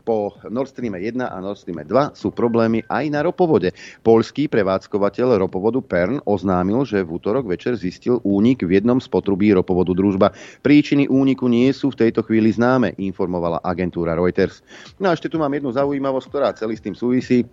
po 0.05 0.33
Nord 0.47 0.71
Stream 0.71 0.95
1 0.95 1.19
a 1.25 1.37
Nord 1.41 1.59
Stream 1.59 1.81
2 1.81 2.15
sú 2.15 2.31
problémy 2.33 2.85
aj 2.87 3.05
na 3.11 3.21
ropovode. 3.25 3.75
Polský 4.01 4.47
prevádzkovateľ 4.47 5.41
ropovodu 5.41 5.79
Pern 5.83 6.21
oznámil, 6.25 6.85
že 6.87 7.03
v 7.05 7.19
útorok 7.19 7.49
večer 7.49 7.75
zistil 7.75 8.21
únik 8.23 8.63
v 8.63 8.79
jednom 8.79 8.97
z 9.01 9.07
potrubí 9.09 9.51
ropovodu 9.51 9.91
Družba. 9.91 10.31
Príčiny 10.63 11.09
úniku 11.09 11.49
nie 11.49 11.69
sú 11.73 11.91
v 11.91 12.07
tejto 12.07 12.23
chvíli 12.25 12.53
známe, 12.53 12.95
informovala 12.97 13.61
agentúra 13.65 14.15
Reuters. 14.15 14.61
No 15.01 15.09
a 15.09 15.15
ešte 15.15 15.27
tu 15.27 15.41
mám 15.41 15.51
jednu 15.51 15.73
zaujímavosť, 15.73 16.27
ktorá 16.29 16.47
celý 16.55 16.77
s 16.77 16.83
tým 16.85 16.95
súvisí. 16.95 17.43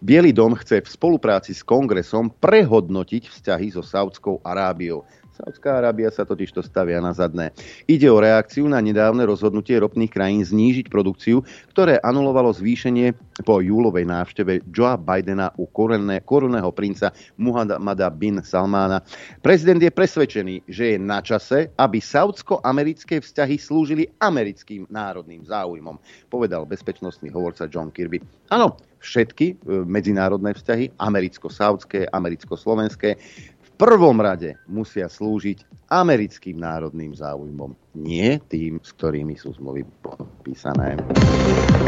Bielý 0.00 0.32
dom 0.32 0.54
chce 0.54 0.82
v 0.82 0.88
spolupráci 0.88 1.54
s 1.54 1.62
kongresom 1.66 2.30
prehodnotiť 2.30 3.28
vzťahy 3.30 3.74
so 3.74 3.82
Saudskou 3.82 4.40
Arábiou. 4.44 5.04
Saudská 5.36 5.76
Arábia 5.76 6.08
sa 6.08 6.24
totiž 6.24 6.48
to 6.48 6.64
stavia 6.64 6.96
na 6.96 7.12
zadné. 7.12 7.52
Ide 7.84 8.08
o 8.08 8.16
reakciu 8.16 8.64
na 8.72 8.80
nedávne 8.80 9.20
rozhodnutie 9.28 9.76
ropných 9.76 10.08
krajín 10.08 10.40
znížiť 10.40 10.88
produkciu, 10.88 11.44
ktoré 11.76 12.00
anulovalo 12.00 12.56
zvýšenie 12.56 13.12
po 13.44 13.60
júlovej 13.60 14.08
návšteve 14.08 14.64
Joea 14.72 14.96
Bidena 14.96 15.52
u 15.60 15.68
korunného 15.68 16.72
princa 16.72 17.12
Muhammada 17.36 18.08
bin 18.08 18.40
Salmána. 18.40 19.04
Prezident 19.44 19.84
je 19.84 19.92
presvedčený, 19.92 20.72
že 20.72 20.96
je 20.96 20.98
na 21.04 21.20
čase, 21.20 21.68
aby 21.76 22.00
saudsko-americké 22.00 23.20
vzťahy 23.20 23.60
slúžili 23.60 24.08
americkým 24.16 24.88
národným 24.88 25.44
záujmom, 25.44 26.00
povedal 26.32 26.64
bezpečnostný 26.64 27.28
hovorca 27.28 27.68
John 27.68 27.92
Kirby. 27.92 28.24
Áno, 28.48 28.80
všetky 29.06 29.46
e, 29.46 29.54
medzinárodné 29.86 30.50
vzťahy, 30.58 30.98
americko-saudské, 30.98 32.10
americko-slovenské, 32.10 33.14
v 33.62 33.70
prvom 33.78 34.18
rade 34.18 34.58
musia 34.66 35.06
slúžiť 35.06 35.85
americkým 35.90 36.58
národným 36.58 37.14
záujmom 37.14 37.74
nie 37.96 38.36
tým, 38.52 38.76
s 38.84 38.92
ktorými 38.92 39.40
sú 39.40 39.56
zmluvy 39.56 39.88
podpísané. 40.04 41.00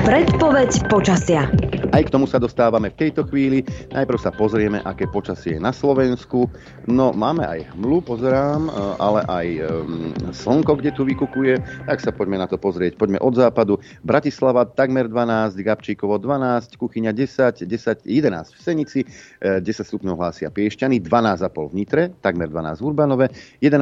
Predpoveď 0.08 0.88
počasia. 0.88 1.52
Aj 1.92 2.02
k 2.04 2.12
tomu 2.12 2.24
sa 2.24 2.40
dostávame 2.40 2.88
v 2.88 3.08
tejto 3.08 3.28
chvíli. 3.28 3.60
Najprv 3.92 4.20
sa 4.20 4.32
pozrieme, 4.32 4.80
aké 4.88 5.04
počasie 5.04 5.56
je 5.56 5.60
na 5.60 5.72
Slovensku. 5.72 6.48
No, 6.88 7.12
máme 7.12 7.44
aj 7.44 7.76
hmlu, 7.76 8.00
pozerám, 8.00 8.68
e, 8.68 8.72
ale 8.96 9.20
aj 9.28 9.46
um, 9.68 10.12
slnko, 10.32 10.80
kde 10.80 10.90
tu 10.96 11.04
vykukuje. 11.04 11.60
Tak 11.84 12.00
sa 12.00 12.12
poďme 12.12 12.40
na 12.40 12.48
to 12.48 12.56
pozrieť. 12.56 12.96
Poďme 12.96 13.20
od 13.20 13.36
západu. 13.36 13.76
Bratislava 14.00 14.64
takmer 14.64 15.12
12, 15.12 15.60
Gabčíkovo 15.60 16.16
12, 16.16 16.80
Kuchyňa 16.80 17.12
10, 17.12 17.68
10, 17.68 18.08
11 18.08 18.56
v 18.56 18.60
Senici, 18.60 19.00
10 19.44 19.60
e, 19.60 19.72
stupňov 19.84 20.16
hlásia 20.16 20.48
Piešťany, 20.48 21.04
12,5 21.04 21.72
v 21.72 21.74
Nitre, 21.76 22.02
takmer 22.24 22.48
12 22.48 22.80
v 22.80 22.84
Urbanove, 22.84 23.26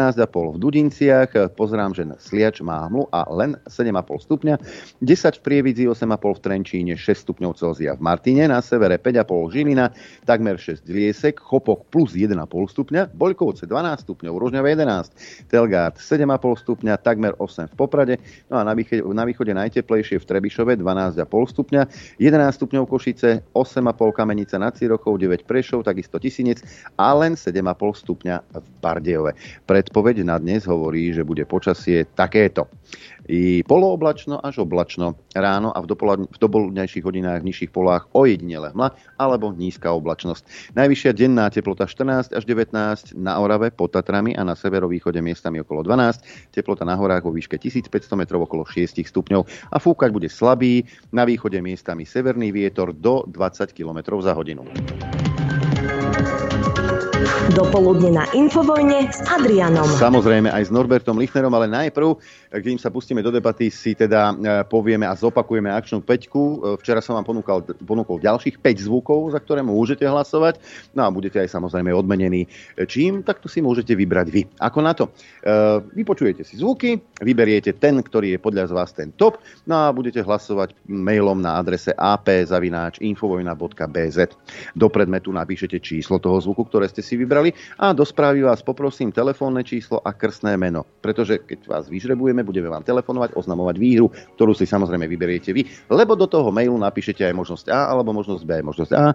11,5 0.07 0.55
v 0.55 0.59
Dudinciach. 0.63 1.31
Pozerám, 1.59 1.91
že 1.91 2.07
Sliač 2.23 2.63
má 2.63 2.87
hmlu 2.87 3.11
a 3.11 3.27
len 3.35 3.59
7,5 3.67 4.27
stupňa, 4.31 4.55
10 5.03 5.39
v 5.39 5.43
Prievidzi, 5.43 5.85
8,5 5.91 6.39
v 6.39 6.41
Trenčíne, 6.47 6.95
6 6.95 7.27
stupňov 7.27 7.59
Celzia 7.59 7.99
v 7.99 8.03
Martine, 8.07 8.47
na 8.47 8.63
severe 8.63 9.03
5,5 9.03 9.51
Žilina, 9.51 9.91
takmer 10.23 10.55
6 10.55 10.87
Liesek, 10.87 11.43
Chopok 11.43 11.91
plus 11.91 12.15
1,5 12.15 12.39
stupňa, 12.47 13.11
Boľkovce 13.19 13.67
12 13.67 14.07
stupňov, 14.07 14.35
Rožňave 14.39 14.79
11, 14.79 15.51
Telgard 15.51 15.99
7,5 15.99 16.63
stupňa, 16.63 17.03
takmer 17.03 17.35
8 17.43 17.67
v 17.67 17.75
Poprade, 17.75 18.15
no 18.47 18.61
a 18.61 18.63
na 18.63 18.79
východe, 18.79 19.03
na 19.11 19.27
východe 19.27 19.51
najteplejšie 19.51 20.23
v 20.23 20.25
Trebišove 20.25 20.79
12,5 20.79 21.27
stupňa, 21.27 21.83
11 22.23 22.59
stupňov 22.63 22.85
Košice, 22.87 23.43
8,5 23.59 24.15
Kamenica 24.15 24.55
nad 24.63 24.79
Cirochou, 24.79 25.19
9 25.19 25.43
Prešov, 25.43 25.83
takisto 25.83 26.23
Tisinec 26.23 26.63
a 26.95 27.11
len 27.19 27.35
7,5 27.35 28.03
stupňa 28.07 28.37
v 28.55 28.67
Bardejove. 28.79 29.33
Predpoveď 29.97 30.29
na 30.29 30.37
dnes 30.37 30.69
hovorí, 30.69 31.09
že 31.09 31.25
bude 31.25 31.49
počasie 31.49 32.05
takéto. 32.05 32.69
I 33.33 33.65
polooblačno 33.65 34.45
až 34.45 34.69
oblačno 34.69 35.17
ráno 35.33 35.73
a 35.73 35.81
v, 35.81 35.89
v 35.89 36.37
dopoludnejších 36.37 37.01
hodinách 37.01 37.41
v 37.41 37.49
nižších 37.49 37.73
polách 37.73 38.05
ojedinele 38.13 38.77
hmla 38.77 38.93
alebo 39.17 39.57
nízka 39.57 39.97
oblačnosť. 39.97 40.77
Najvyššia 40.77 41.17
denná 41.17 41.49
teplota 41.49 41.89
14 41.89 42.37
až 42.37 42.45
19 42.45 43.17
na 43.17 43.41
Orave 43.41 43.73
pod 43.73 43.97
Tatrami 43.97 44.37
a 44.37 44.45
na 44.45 44.53
severovýchode 44.53 45.17
miestami 45.25 45.65
okolo 45.65 45.81
12, 45.89 46.53
teplota 46.53 46.85
na 46.85 46.93
horách 46.93 47.25
vo 47.25 47.33
výške 47.33 47.57
1500 47.57 48.21
metrov 48.21 48.45
okolo 48.45 48.69
6 48.69 49.01
stupňov 49.01 49.49
a 49.73 49.77
fúkať 49.81 50.13
bude 50.13 50.29
slabý, 50.29 50.85
na 51.09 51.25
východe 51.25 51.57
miestami 51.65 52.05
severný 52.05 52.53
vietor 52.53 52.93
do 52.93 53.25
20 53.33 53.73
km 53.73 54.21
za 54.21 54.37
hodinu. 54.37 54.61
Dopoludne 57.57 58.13
na 58.13 58.29
Infovojne 58.37 59.09
s 59.09 59.25
Adrianom. 59.25 59.89
Samozrejme 59.89 60.53
aj 60.53 60.69
s 60.69 60.71
Norbertom 60.75 61.17
Lichnerom, 61.17 61.49
ale 61.57 61.65
najprv, 61.65 62.13
kým 62.61 62.77
sa 62.77 62.93
pustíme 62.93 63.25
do 63.25 63.33
debaty, 63.33 63.73
si 63.73 63.97
teda 63.97 64.37
e, 64.37 64.61
povieme 64.69 65.09
a 65.09 65.17
zopakujeme 65.17 65.73
akčnú 65.73 66.05
peťku. 66.05 66.37
E, 66.37 66.77
včera 66.77 67.01
som 67.01 67.17
vám 67.17 67.25
ponúkal, 67.25 67.65
ponúkol 67.89 68.21
ďalších 68.21 68.61
5 68.61 68.85
zvukov, 68.85 69.33
za 69.33 69.41
ktoré 69.41 69.65
môžete 69.65 70.05
hlasovať. 70.05 70.61
No 70.93 71.09
a 71.09 71.11
budete 71.15 71.41
aj 71.41 71.57
samozrejme 71.57 71.89
odmenení. 71.97 72.53
Čím, 72.85 73.25
tak 73.25 73.41
tu 73.41 73.49
si 73.49 73.65
môžete 73.65 73.97
vybrať 73.97 74.29
vy. 74.29 74.45
Ako 74.61 74.85
na 74.85 74.93
to? 74.93 75.09
Vypočujete 75.97 76.45
si 76.45 76.61
zvuky, 76.61 77.01
vyberiete 77.25 77.73
ten, 77.81 77.97
ktorý 77.97 78.37
je 78.37 78.45
podľa 78.45 78.69
z 78.69 78.77
vás 78.77 78.93
ten 78.93 79.09
top, 79.17 79.41
no 79.65 79.89
a 79.89 79.95
budete 79.95 80.21
hlasovať 80.21 80.77
mailom 80.85 81.41
na 81.41 81.57
adrese 81.57 81.97
ap.infovojna.bz. 81.97 84.19
Do 84.77 84.93
predmetu 84.93 85.33
napíšete 85.33 85.81
číslo 85.81 86.21
toho 86.21 86.37
zvuku, 86.45 86.69
ktoré 86.69 86.85
ste 86.91 87.06
si 87.07 87.15
vybrali 87.15 87.55
a 87.79 87.95
do 87.95 88.03
správy 88.03 88.43
vás 88.43 88.67
poprosím 88.67 89.15
telefónne 89.15 89.63
číslo 89.63 90.03
a 90.03 90.11
krstné 90.11 90.59
meno. 90.59 90.83
Pretože 90.99 91.47
keď 91.47 91.71
vás 91.71 91.85
vyžrebujeme, 91.87 92.43
budeme 92.43 92.67
vám 92.67 92.83
telefonovať, 92.83 93.39
oznamovať 93.39 93.77
výhru, 93.79 94.11
ktorú 94.35 94.51
si 94.59 94.67
samozrejme 94.67 95.07
vyberiete 95.07 95.55
vy, 95.55 95.63
lebo 95.95 96.19
do 96.19 96.27
toho 96.27 96.51
mailu 96.51 96.75
napíšete 96.75 97.23
aj 97.23 97.35
možnosť 97.39 97.67
A 97.71 97.95
alebo 97.95 98.11
možnosť 98.11 98.43
B. 98.43 98.53
Možnosť 98.67 98.93
A, 98.99 99.15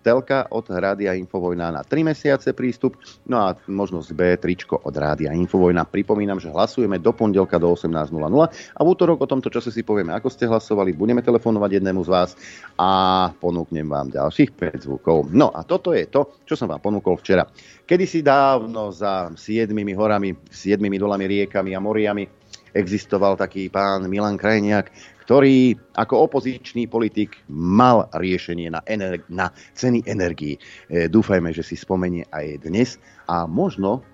telka 0.00 0.48
od 0.48 0.64
Rádia 0.72 1.12
Infovojna 1.12 1.76
na 1.76 1.82
3 1.84 2.08
mesiace 2.08 2.56
prístup, 2.56 2.96
no 3.28 3.44
a 3.44 3.52
možnosť 3.68 4.08
B, 4.16 4.20
tričko 4.40 4.80
od 4.80 4.94
Rádia 4.96 5.36
Infovojna. 5.36 5.84
Pripomínam, 5.84 6.40
že 6.40 6.48
hlasujeme 6.48 6.96
do 6.96 7.12
pondelka 7.12 7.60
do 7.60 7.68
18.00 7.68 8.16
a 8.48 8.80
v 8.80 8.86
útorok 8.86 9.20
o 9.20 9.28
tomto 9.28 9.52
čase 9.52 9.74
si 9.74 9.82
povieme, 9.84 10.14
ako 10.14 10.32
ste 10.32 10.48
hlasovali, 10.48 10.96
budeme 10.96 11.20
telefonovať 11.20 11.82
jednému 11.82 12.00
z 12.06 12.08
vás 12.08 12.30
a 12.78 12.90
ponúknem 13.36 13.84
vám 13.84 14.08
ďalších 14.14 14.54
5 14.54 14.86
zvukov. 14.86 15.28
No 15.34 15.50
a 15.50 15.66
toto 15.66 15.90
je 15.92 16.06
to, 16.06 16.40
čo 16.46 16.54
som 16.54 16.70
vám 16.70 16.80
ponúkol 16.80 17.18
včera. 17.26 17.42
Kedysi 17.82 18.22
dávno 18.22 18.94
za 18.94 19.34
siedmimi 19.34 19.90
horami, 19.98 20.30
siedmimi 20.46 20.94
dolami, 20.94 21.26
riekami 21.26 21.74
a 21.74 21.82
moriami 21.82 22.22
existoval 22.70 23.34
taký 23.34 23.66
pán 23.66 24.06
Milan 24.06 24.38
Krajniak, 24.38 24.94
ktorý 25.26 25.74
ako 25.98 26.30
opozičný 26.30 26.86
politik 26.86 27.42
mal 27.50 28.06
riešenie 28.14 28.70
na, 28.70 28.78
ener- 28.86 29.26
na 29.26 29.50
ceny 29.74 30.06
energií. 30.06 30.54
E, 30.86 31.10
dúfajme, 31.10 31.50
že 31.50 31.66
si 31.66 31.74
spomenie 31.74 32.22
aj 32.30 32.62
dnes 32.62 33.02
a 33.26 33.50
možno 33.50 34.06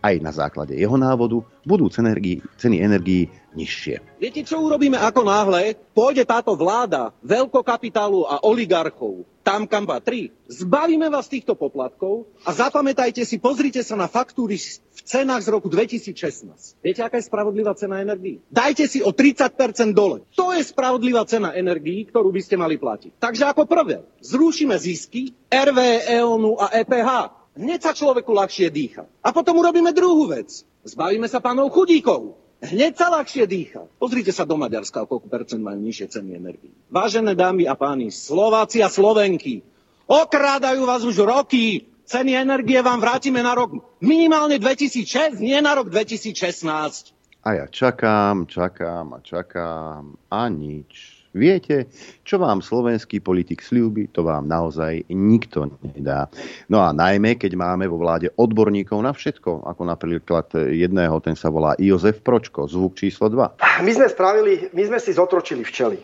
aj 0.00 0.14
na 0.20 0.32
základe 0.32 0.76
jeho 0.76 0.96
návodu 0.96 1.44
budú 1.64 1.92
ceny 1.92 2.76
energií 2.80 3.28
nižšie. 3.52 4.20
Viete, 4.20 4.40
čo 4.44 4.62
urobíme 4.64 4.96
ako 4.96 5.26
náhle? 5.26 5.76
Pôjde 5.92 6.24
táto 6.24 6.56
vláda 6.56 7.12
veľkokapitálu 7.20 8.24
a 8.24 8.40
oligarchov 8.46 9.28
tam, 9.40 9.64
kam 9.66 9.88
patrí. 9.88 10.30
Zbavíme 10.46 11.08
vás 11.08 11.26
týchto 11.26 11.56
poplatkov 11.56 12.28
a 12.44 12.52
zapamätajte 12.52 13.24
si, 13.24 13.40
pozrite 13.40 13.80
sa 13.80 13.96
na 13.96 14.06
faktúry 14.06 14.60
v 14.60 15.00
cenách 15.02 15.42
z 15.42 15.48
roku 15.50 15.66
2016. 15.72 16.78
Viete, 16.84 17.00
aká 17.00 17.18
je 17.18 17.26
spravodlivá 17.26 17.72
cena 17.74 18.04
energií? 18.04 18.44
Dajte 18.52 18.86
si 18.86 19.00
o 19.00 19.10
30% 19.10 19.96
dole. 19.96 20.22
To 20.36 20.52
je 20.52 20.62
spravodlivá 20.62 21.24
cena 21.26 21.56
energií, 21.56 22.06
ktorú 22.06 22.30
by 22.30 22.40
ste 22.44 22.60
mali 22.60 22.76
platiť. 22.76 23.16
Takže 23.18 23.48
ako 23.50 23.64
prvé, 23.64 24.06
zrušíme 24.22 24.76
zisky 24.76 25.34
RV, 25.48 25.78
EONu 26.20 26.60
a 26.60 26.70
EPH. 26.76 27.39
Hneď 27.58 27.80
sa 27.82 27.92
človeku 27.92 28.30
ľahšie 28.30 28.70
dýcha. 28.70 29.04
A 29.22 29.28
potom 29.34 29.58
urobíme 29.58 29.90
druhú 29.90 30.30
vec. 30.30 30.62
Zbavíme 30.86 31.26
sa 31.26 31.42
pánov 31.42 31.74
chudíkov. 31.74 32.38
Hneď 32.60 32.92
sa 32.94 33.08
ľahšie 33.08 33.48
dýcha. 33.48 33.88
Pozrite 33.96 34.30
sa 34.36 34.44
do 34.44 34.60
Maďarska, 34.60 35.08
koľko 35.08 35.26
percent 35.32 35.64
majú 35.64 35.80
nižšie 35.80 36.06
ceny 36.12 36.30
energii. 36.36 36.72
Vážené 36.92 37.32
dámy 37.32 37.64
a 37.64 37.72
páni, 37.72 38.12
Slováci 38.12 38.84
a 38.84 38.92
Slovenky, 38.92 39.64
okrádajú 40.04 40.84
vás 40.84 41.02
už 41.02 41.24
roky. 41.24 41.88
Ceny 42.04 42.36
energie 42.36 42.82
vám 42.82 42.98
vrátime 42.98 43.38
na 43.40 43.54
rok 43.54 43.70
minimálne 44.02 44.58
2006, 44.58 45.38
nie 45.38 45.56
na 45.62 45.78
rok 45.78 45.88
2016. 45.88 47.14
A 47.46 47.48
ja 47.56 47.66
čakám, 47.70 48.44
čakám 48.44 49.16
a 49.16 49.18
čakám 49.24 50.18
a 50.28 50.42
nič. 50.52 51.19
Viete, 51.30 51.86
čo 52.26 52.42
vám 52.42 52.58
slovenský 52.58 53.22
politik 53.22 53.62
slúbi, 53.62 54.10
to 54.10 54.26
vám 54.26 54.50
naozaj 54.50 55.06
nikto 55.14 55.70
nedá. 55.94 56.26
No 56.66 56.82
a 56.82 56.90
najmä, 56.90 57.38
keď 57.38 57.54
máme 57.54 57.86
vo 57.86 58.02
vláde 58.02 58.34
odborníkov 58.34 58.98
na 58.98 59.14
všetko, 59.14 59.62
ako 59.62 59.82
napríklad 59.86 60.50
jedného, 60.74 61.22
ten 61.22 61.38
sa 61.38 61.46
volá 61.46 61.78
Jozef 61.78 62.18
Pročko, 62.26 62.66
zvuk 62.66 62.98
číslo 62.98 63.30
2. 63.30 63.86
My 63.86 63.92
sme 63.94 64.10
spravili, 64.10 64.74
my 64.74 64.82
sme 64.90 64.98
si 64.98 65.14
zotročili 65.14 65.62
včely. 65.62 66.02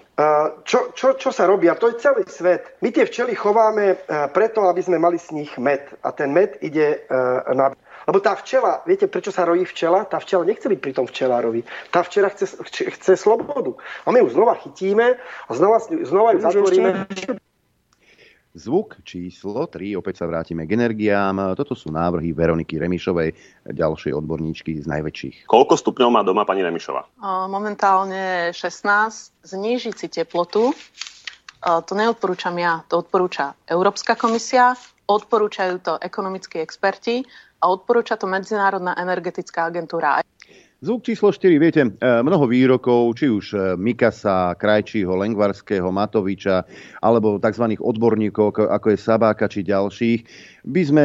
Čo, 0.63 0.95
čo, 0.95 1.19
čo 1.19 1.31
sa 1.35 1.51
robí? 1.51 1.67
A 1.67 1.75
to 1.75 1.91
je 1.91 1.99
celý 1.99 2.23
svet. 2.31 2.79
My 2.79 2.95
tie 2.95 3.03
včely 3.03 3.35
chováme 3.35 3.99
preto, 4.31 4.71
aby 4.71 4.79
sme 4.79 5.03
mali 5.03 5.19
z 5.19 5.35
nich 5.35 5.51
med. 5.59 5.83
A 6.07 6.15
ten 6.15 6.31
med 6.31 6.55
ide 6.63 7.03
na 7.51 7.75
lebo 8.07 8.23
tá 8.23 8.39
včela, 8.39 8.87
viete, 8.87 9.11
prečo 9.11 9.35
sa 9.35 9.43
rojí 9.43 9.67
včela? 9.67 10.07
Tá 10.07 10.23
včela 10.23 10.47
nechce 10.47 10.71
byť 10.71 10.79
pri 10.79 10.93
tom 10.95 11.11
včelárovi. 11.11 11.67
Tá 11.91 12.07
včela 12.07 12.31
chce, 12.31 12.63
chce 12.65 13.13
slobodu. 13.19 13.75
A 14.07 14.15
my 14.15 14.23
ju 14.23 14.31
znova 14.31 14.55
chytíme 14.63 15.19
a 15.19 15.51
znova, 15.51 15.83
znova 15.83 16.33
ju 16.33 16.39
zatvoríme. 16.47 16.89
Zvuk 18.57 19.05
číslo 19.05 19.69
3, 19.69 20.01
opäť 20.01 20.25
sa 20.25 20.31
vrátime 20.31 20.65
k 20.65 20.81
energiám. 20.81 21.53
Toto 21.53 21.77
sú 21.77 21.93
návrhy 21.93 22.33
Veroniky 22.33 22.81
Remišovej, 22.81 23.37
ďalšej 23.69 24.17
odborníčky 24.17 24.81
z 24.81 24.89
najväčších. 24.89 25.45
Koľko 25.45 25.77
stupňov 25.77 26.09
má 26.09 26.25
doma 26.25 26.49
pani 26.49 26.65
Remišova? 26.65 27.21
Momentálne 27.53 28.57
16. 28.57 29.45
Znížiť 29.45 29.95
si 30.01 30.09
teplotu. 30.09 30.73
To 31.61 31.93
neodporúčam 31.93 32.57
ja, 32.57 32.81
to 32.89 33.05
odporúča 33.05 33.53
Európska 33.69 34.17
komisia, 34.17 34.73
odporúčajú 35.05 35.75
to 35.85 35.93
ekonomickí 36.01 36.57
experti 36.57 37.29
a 37.61 37.65
odporúča 37.73 38.21
to 38.21 38.29
Medzinárodná 38.29 38.95
energetická 38.97 39.69
agentúra. 39.69 40.21
Zvuk 40.77 41.09
číslo 41.09 41.33
4, 41.33 41.57
viete, 41.57 41.83
e, 41.83 41.91
mnoho 42.21 42.45
výrokov, 42.45 43.17
či 43.17 43.33
už 43.33 43.47
e, 43.57 43.59
Mikasa, 43.81 44.53
Krajčího, 44.61 45.09
Lengvarského, 45.17 45.89
Matoviča, 45.89 46.69
alebo 47.01 47.41
tzv. 47.41 47.81
odborníkov, 47.81 48.53
ako 48.69 48.93
je 48.93 48.99
Sabáka 49.01 49.49
či 49.49 49.65
ďalších, 49.65 50.21
by 50.69 50.83
sme 50.85 51.05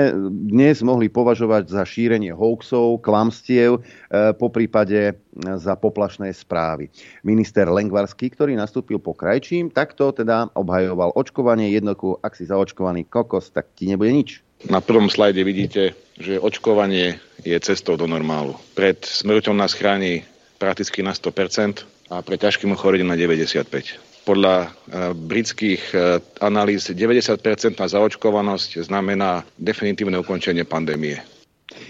dnes 0.51 0.83
mohli 0.83 1.07
považovať 1.07 1.71
za 1.71 1.87
šírenie 1.87 2.35
hoaxov, 2.35 2.99
klamstiev, 2.99 3.79
e, 3.79 4.35
po 4.35 4.51
prípade 4.51 5.15
za 5.39 5.79
poplašné 5.79 6.35
správy. 6.35 6.91
Minister 7.23 7.71
Lengvarský, 7.71 8.27
ktorý 8.27 8.59
nastúpil 8.59 8.99
po 8.99 9.15
Krajčím, 9.15 9.71
takto 9.71 10.11
teda 10.11 10.51
obhajoval 10.51 11.15
očkovanie 11.15 11.71
jednoku, 11.71 12.19
ak 12.19 12.35
si 12.35 12.43
zaočkovaný 12.43 13.07
kokos, 13.07 13.55
tak 13.55 13.71
ti 13.71 13.87
nebude 13.87 14.11
nič. 14.11 14.43
Na 14.69 14.81
prvom 14.81 15.09
slajde 15.09 15.41
vidíte, 15.41 15.81
že 16.21 16.37
očkovanie 16.37 17.17
je 17.41 17.57
cestou 17.57 17.97
do 17.97 18.05
normálu. 18.05 18.53
Pred 18.77 19.01
smrťou 19.01 19.57
nás 19.57 19.73
chráni 19.73 20.21
prakticky 20.61 21.01
na 21.01 21.17
100% 21.17 21.81
a 22.13 22.21
pre 22.21 22.37
ťažkým 22.37 22.69
ochorením 22.77 23.09
na 23.09 23.17
95%. 23.17 23.97
Podľa 24.21 24.55
e, 24.61 24.67
britských 25.17 25.81
e, 25.97 26.21
analýz 26.45 26.93
90% 26.93 27.41
na 27.81 27.87
zaočkovanosť 27.89 28.85
znamená 28.85 29.41
definitívne 29.57 30.21
ukončenie 30.21 30.61
pandémie. 30.61 31.17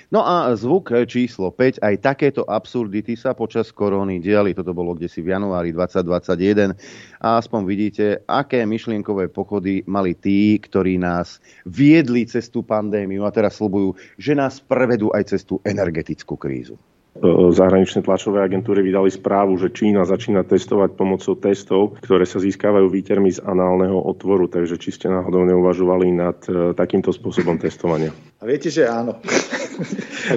No 0.09 0.23
a 0.23 0.51
zvuk 0.57 0.91
číslo 1.07 1.53
5, 1.53 1.79
aj 1.81 1.95
takéto 2.01 2.41
absurdity 2.45 3.15
sa 3.15 3.31
počas 3.37 3.69
koróny 3.71 4.19
diali. 4.19 4.55
Toto 4.55 4.75
bolo 4.75 4.97
kde 4.97 5.07
si 5.07 5.23
v 5.23 5.33
januári 5.33 5.71
2021. 5.71 6.75
A 7.21 7.37
aspoň 7.37 7.61
vidíte, 7.63 8.05
aké 8.25 8.65
myšlienkové 8.65 9.29
pochody 9.29 9.85
mali 9.87 10.17
tí, 10.17 10.57
ktorí 10.57 10.97
nás 10.97 11.39
viedli 11.63 12.25
cez 12.25 12.49
tú 12.49 12.65
pandémiu 12.65 13.23
a 13.23 13.31
teraz 13.31 13.61
slubujú, 13.61 13.95
že 14.17 14.33
nás 14.33 14.57
prevedú 14.59 15.13
aj 15.13 15.35
cez 15.35 15.41
tú 15.45 15.61
energetickú 15.63 16.35
krízu. 16.35 16.79
E, 17.11 17.27
zahraničné 17.51 18.07
tlačové 18.07 18.39
agentúry 18.39 18.79
vydali 18.87 19.11
správu, 19.11 19.59
že 19.59 19.75
Čína 19.75 20.07
začína 20.07 20.47
testovať 20.47 20.95
pomocou 20.95 21.35
testov, 21.35 21.99
ktoré 21.99 22.23
sa 22.23 22.39
získavajú 22.39 22.87
výtermi 22.87 23.35
z 23.35 23.43
análneho 23.43 23.99
otvoru. 23.99 24.47
Takže 24.47 24.79
či 24.79 24.95
ste 24.95 25.11
náhodou 25.11 25.43
neuvažovali 25.43 26.07
nad 26.15 26.39
e, 26.47 26.71
takýmto 26.71 27.11
spôsobom 27.11 27.59
testovania? 27.59 28.15
A 28.39 28.47
viete, 28.47 28.71
že 28.71 28.87
áno. 28.87 29.19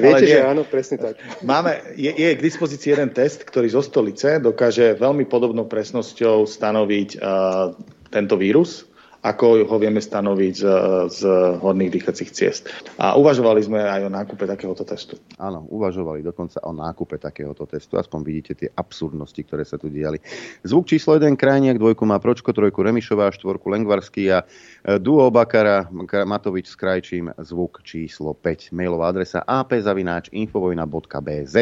Viete, 0.02 0.24
že 0.26 0.40
áno, 0.40 0.62
presne 0.64 0.96
tak. 1.00 1.14
Máme, 1.42 1.80
je, 1.98 2.10
je 2.10 2.30
k 2.34 2.40
dispozícii 2.40 2.94
jeden 2.94 3.10
test, 3.10 3.42
ktorý 3.44 3.68
zo 3.70 3.82
stolice 3.82 4.38
dokáže 4.38 4.96
veľmi 4.96 5.26
podobnou 5.26 5.66
presnosťou 5.66 6.46
stanoviť 6.46 7.08
uh, 7.18 7.74
tento 8.10 8.34
vírus 8.38 8.86
ako 9.24 9.64
ho 9.64 9.76
vieme 9.80 10.04
stanoviť 10.04 10.54
z, 10.54 10.64
z 11.08 11.20
horných 11.64 11.92
dýchacích 11.96 12.30
ciest. 12.30 12.68
A 13.00 13.16
uvažovali 13.16 13.64
sme 13.64 13.80
aj 13.80 14.04
o 14.04 14.10
nákupe 14.12 14.44
takéhoto 14.44 14.84
testu. 14.84 15.16
Áno, 15.40 15.64
uvažovali 15.72 16.20
dokonca 16.20 16.60
o 16.60 16.76
nákupe 16.76 17.16
takéhoto 17.16 17.64
testu. 17.64 17.96
Aspoň 17.96 18.20
vidíte 18.20 18.52
tie 18.52 18.68
absurdnosti, 18.68 19.40
ktoré 19.40 19.64
sa 19.64 19.80
tu 19.80 19.88
diali. 19.88 20.20
Zvuk 20.60 20.84
číslo 20.84 21.16
1 21.16 21.40
Krajniak, 21.40 21.80
dvojku 21.80 22.04
má 22.04 22.20
Pročko, 22.20 22.52
trojku 22.52 22.84
Remišová, 22.84 23.32
štvorku 23.32 23.72
Lengvarský 23.72 24.28
a 24.28 24.44
e, 24.44 25.00
duo 25.00 25.24
Bakara 25.32 25.88
Matovič 26.28 26.68
s 26.68 26.76
Krajčím, 26.76 27.32
zvuk 27.40 27.80
číslo 27.80 28.36
5. 28.36 28.76
Mailová 28.76 29.08
adresa 29.08 29.40
apzavináč 29.40 30.28
infovojna.bz 30.36 31.56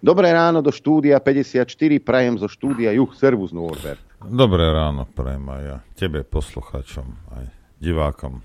Dobré 0.00 0.28
ráno 0.32 0.64
do 0.64 0.72
štúdia 0.72 1.20
54, 1.20 1.68
prajem 2.00 2.40
zo 2.40 2.48
štúdia 2.48 2.96
Juh, 2.96 3.12
servus 3.12 3.52
Norbert. 3.52 4.13
Dobré 4.24 4.72
ráno, 4.72 5.04
prajem 5.04 5.44
aj 5.52 5.62
ja. 5.68 5.78
Tebe, 6.00 6.24
poslucháčom, 6.24 7.04
aj 7.36 7.44
divákom. 7.76 8.40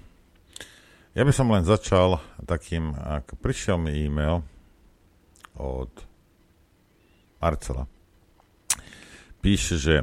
Ja 1.15 1.23
by 1.23 1.31
som 1.31 1.47
len 1.55 1.63
začal 1.63 2.19
takým, 2.43 2.91
ak 2.99 3.39
prišiel 3.39 3.79
mi 3.79 3.95
e-mail 3.95 4.43
od 5.55 5.87
Marcela. 7.39 7.87
Píše, 9.39 9.79
že 9.79 9.95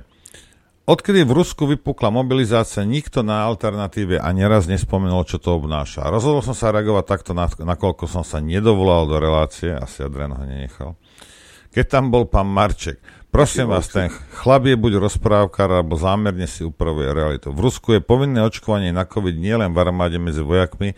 Odkedy 0.87 1.27
v 1.27 1.35
Rusku 1.43 1.67
vypukla 1.67 2.15
mobilizácia, 2.15 2.87
nikto 2.87 3.27
na 3.27 3.43
alternatíve 3.45 4.23
ani 4.23 4.47
raz 4.47 4.71
nespomenul, 4.71 5.27
čo 5.27 5.43
to 5.43 5.59
obnáša. 5.59 6.07
Rozhodol 6.09 6.47
som 6.47 6.55
sa 6.55 6.71
reagovať 6.71 7.05
takto, 7.05 7.35
nakoľko 7.37 8.07
som 8.07 8.23
sa 8.23 8.39
nedovolal 8.39 9.11
do 9.11 9.19
relácie, 9.19 9.75
asi 9.75 10.07
Adrian 10.07 10.33
ho 10.33 10.47
nenechal. 10.47 10.95
Keď 11.75 11.85
tam 11.91 12.15
bol 12.15 12.31
pán 12.31 12.47
Marček, 12.47 13.03
Prosím 13.37 13.69
vás, 13.69 13.93
ten 13.93 14.09
chlap 14.33 14.65
je 14.65 14.81
buď 14.81 14.97
rozprávkar, 14.97 15.69
alebo 15.69 15.93
zámerne 16.01 16.49
si 16.49 16.65
upravuje 16.65 17.13
realitu. 17.13 17.53
V 17.53 17.69
Rusku 17.69 17.93
je 17.93 18.01
povinné 18.01 18.41
očkovanie 18.41 18.97
na 18.97 19.05
COVID 19.05 19.37
nielen 19.37 19.77
v 19.77 19.81
armáde 19.85 20.17
medzi 20.17 20.41
vojakmi, 20.41 20.97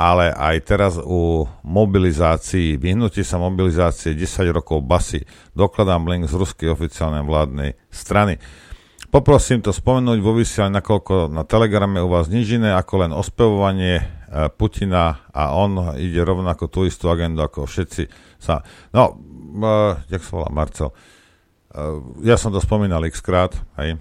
ale 0.00 0.32
aj 0.32 0.56
teraz 0.64 0.96
u 0.96 1.44
mobilizácií, 1.68 2.80
vyhnutí 2.80 3.20
sa 3.20 3.36
mobilizácie 3.36 4.16
10 4.16 4.48
rokov 4.48 4.80
basy. 4.80 5.28
Dokladám 5.52 6.08
link 6.08 6.24
z 6.24 6.40
ruskej 6.40 6.72
oficiálnej 6.72 7.20
vládnej 7.28 7.76
strany. 7.92 8.40
Poprosím 9.12 9.60
to 9.60 9.68
spomenúť 9.68 10.24
vo 10.24 10.40
vysielaní, 10.40 10.80
nakoľko 10.80 11.28
na 11.28 11.44
Telegrame 11.44 12.00
u 12.00 12.08
vás 12.08 12.32
nič 12.32 12.48
iné 12.48 12.72
ako 12.72 13.04
len 13.04 13.12
ospevovanie 13.12 14.00
e, 14.00 14.04
Putina 14.56 15.20
a 15.36 15.52
on 15.52 16.00
ide 16.00 16.24
rovnako 16.24 16.72
tú 16.72 16.88
istú 16.88 17.12
agendu 17.12 17.44
ako 17.44 17.68
všetci 17.68 18.08
sa... 18.40 18.64
No, 18.96 19.20
uh, 19.60 20.00
jak 20.08 20.24
sa 20.24 20.32
volá 20.32 20.48
Marcel? 20.48 20.96
Ja 22.24 22.36
som 22.40 22.50
to 22.50 22.60
spomínal 22.62 23.04
x 23.06 23.20
krát, 23.20 23.54
hej, 23.78 23.98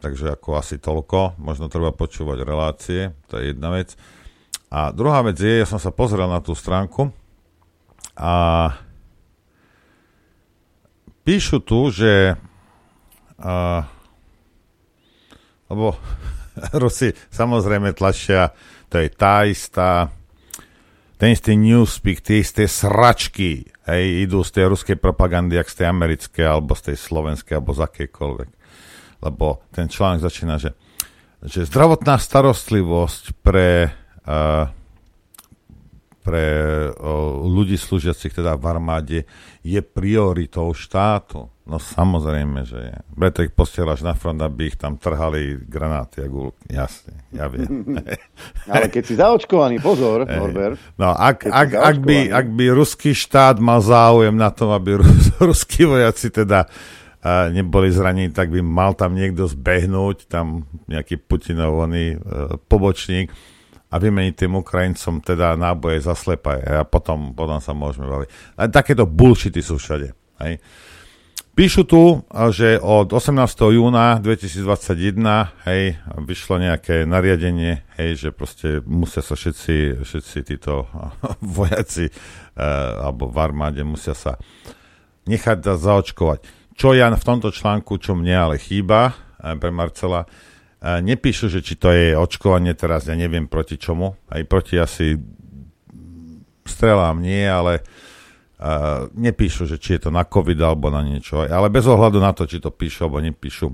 takže 0.00 0.34
ako 0.34 0.56
asi 0.56 0.80
toľko, 0.80 1.40
možno 1.40 1.68
treba 1.68 1.92
počúvať 1.92 2.38
relácie, 2.42 3.12
to 3.28 3.40
je 3.40 3.52
jedna 3.52 3.74
vec. 3.74 3.94
A 4.70 4.94
druhá 4.94 5.20
vec 5.26 5.36
je, 5.36 5.60
ja 5.60 5.66
som 5.66 5.82
sa 5.82 5.90
pozrel 5.90 6.30
na 6.30 6.38
tú 6.38 6.54
stránku 6.54 7.10
a 8.14 8.32
píšu 11.26 11.60
tu, 11.60 11.90
že 11.90 12.38
a, 13.40 13.84
lebo 15.68 15.96
Rusi 16.80 17.12
samozrejme 17.32 17.96
tlačia, 17.96 18.54
to 18.86 19.02
je 19.02 19.08
tá 19.10 19.44
istá 19.46 20.14
ten 21.20 21.36
istý 21.36 21.52
newspeak, 21.52 22.24
tie 22.24 22.40
isté 22.40 22.64
sračky, 22.64 23.68
hej, 23.92 24.24
idú 24.24 24.40
z 24.46 24.50
tej 24.54 24.64
ruskej 24.70 24.96
propagandy, 24.96 25.58
jak 25.58 25.68
z 25.68 25.82
tej 25.82 25.86
americkej, 25.90 26.44
alebo 26.46 26.72
z 26.78 26.92
tej 26.92 26.96
slovenskej, 26.96 27.58
alebo 27.58 27.74
z 27.76 27.80
akejkoľvek. 27.84 28.50
Lebo 29.20 29.60
ten 29.74 29.86
článok 29.90 30.24
začína, 30.24 30.56
že, 30.56 30.72
že 31.44 31.68
zdravotná 31.68 32.16
starostlivosť 32.16 33.24
pre, 33.44 33.92
uh, 34.24 34.70
pre 36.20 36.44
ľudí 37.48 37.80
slúžiacich 37.80 38.36
teda 38.36 38.60
v 38.60 38.64
armáde 38.68 39.18
je 39.64 39.80
prioritou 39.80 40.68
štátu. 40.76 41.48
No 41.64 41.78
samozrejme, 41.78 42.66
že 42.66 42.78
je. 42.92 42.96
Preto 43.14 43.46
ich 43.46 43.54
posielaš 43.54 44.02
na 44.02 44.12
front, 44.18 44.42
aby 44.42 44.74
ich 44.74 44.76
tam 44.76 44.98
trhali 44.98 45.54
granáty 45.64 46.20
a 46.20 46.28
gulky. 46.28 46.66
Jasne, 46.66 47.24
ja 47.30 47.46
viem. 47.46 47.96
Ale 48.74 48.90
keď 48.90 49.02
si 49.06 49.14
zaočkovaný, 49.16 49.78
pozor, 49.78 50.26
Norbert. 50.26 50.82
No, 50.98 51.14
ak, 51.14 51.46
ak, 51.46 51.70
ak, 51.72 51.96
by, 52.02 52.28
ak 52.34 52.46
by 52.50 52.64
ruský 52.74 53.14
štát 53.14 53.62
mal 53.62 53.80
záujem 53.80 54.34
na 54.34 54.50
tom, 54.50 54.74
aby 54.74 54.98
rus, 54.98 55.30
ruskí 55.48 55.86
vojaci 55.86 56.34
teda 56.34 56.66
uh, 56.66 57.48
neboli 57.54 57.94
zranení, 57.94 58.34
tak 58.34 58.50
by 58.50 58.60
mal 58.60 58.92
tam 58.98 59.14
niekto 59.14 59.46
zbehnúť, 59.46 60.26
tam 60.26 60.66
nejaký 60.90 61.22
Putinov 61.22 61.86
oný, 61.86 62.18
uh, 62.18 62.58
pobočník 62.66 63.30
a 63.90 63.94
vymeniť 63.98 64.34
tým 64.38 64.54
Ukrajincom 64.54 65.18
teda 65.18 65.58
náboje 65.58 65.98
za 66.06 66.14
slepaje 66.14 66.62
a 66.62 66.86
potom, 66.86 67.34
potom 67.34 67.58
sa 67.58 67.74
môžeme 67.74 68.06
baviť. 68.06 68.28
A 68.54 68.70
takéto 68.70 69.04
bullshity 69.04 69.58
sú 69.58 69.82
všade. 69.82 70.14
Hej. 70.38 70.62
Píšu 71.50 71.82
tu, 71.84 72.22
že 72.54 72.78
od 72.78 73.10
18. 73.10 73.36
júna 73.74 74.22
2021 74.22 75.18
hej, 75.66 75.98
vyšlo 76.22 76.62
nejaké 76.62 77.02
nariadenie, 77.04 77.84
hej, 77.98 78.10
že 78.16 78.28
proste 78.30 78.80
musia 78.86 79.20
sa 79.20 79.34
všetci, 79.34 80.00
všetci 80.00 80.36
títo 80.46 80.86
vojaci 81.58 82.08
e, 82.08 82.12
alebo 82.96 83.26
v 83.26 83.36
armáde 83.42 83.82
musia 83.82 84.14
sa 84.14 84.38
nechať 85.26 85.74
zaočkovať. 85.76 86.40
Čo 86.78 86.96
ja 86.96 87.12
v 87.12 87.26
tomto 87.28 87.52
článku, 87.52 87.98
čo 87.98 88.16
mne 88.16 88.34
ale 88.40 88.56
chýba 88.56 89.12
e, 89.36 89.52
pre 89.58 89.74
Marcela, 89.74 90.24
nepíšu, 90.80 91.52
že 91.52 91.60
či 91.60 91.76
to 91.76 91.92
je 91.92 92.16
očkovanie 92.16 92.72
teraz, 92.72 93.06
ja 93.06 93.16
neviem 93.16 93.46
proti 93.46 93.76
čomu, 93.76 94.16
aj 94.32 94.42
proti 94.48 94.80
asi 94.80 95.16
strelám 96.64 97.20
nie, 97.20 97.44
ale 97.44 97.84
Uh, 98.60 99.08
nepíšu, 99.16 99.64
že 99.64 99.80
či 99.80 99.96
je 99.96 100.04
to 100.04 100.10
na 100.12 100.20
COVID 100.20 100.60
alebo 100.60 100.92
na 100.92 101.00
niečo, 101.00 101.40
ale 101.48 101.72
bez 101.72 101.88
ohľadu 101.88 102.20
na 102.20 102.36
to, 102.36 102.44
či 102.44 102.60
to 102.60 102.68
píšu 102.68 103.08
alebo 103.08 103.24
nepíšu. 103.24 103.72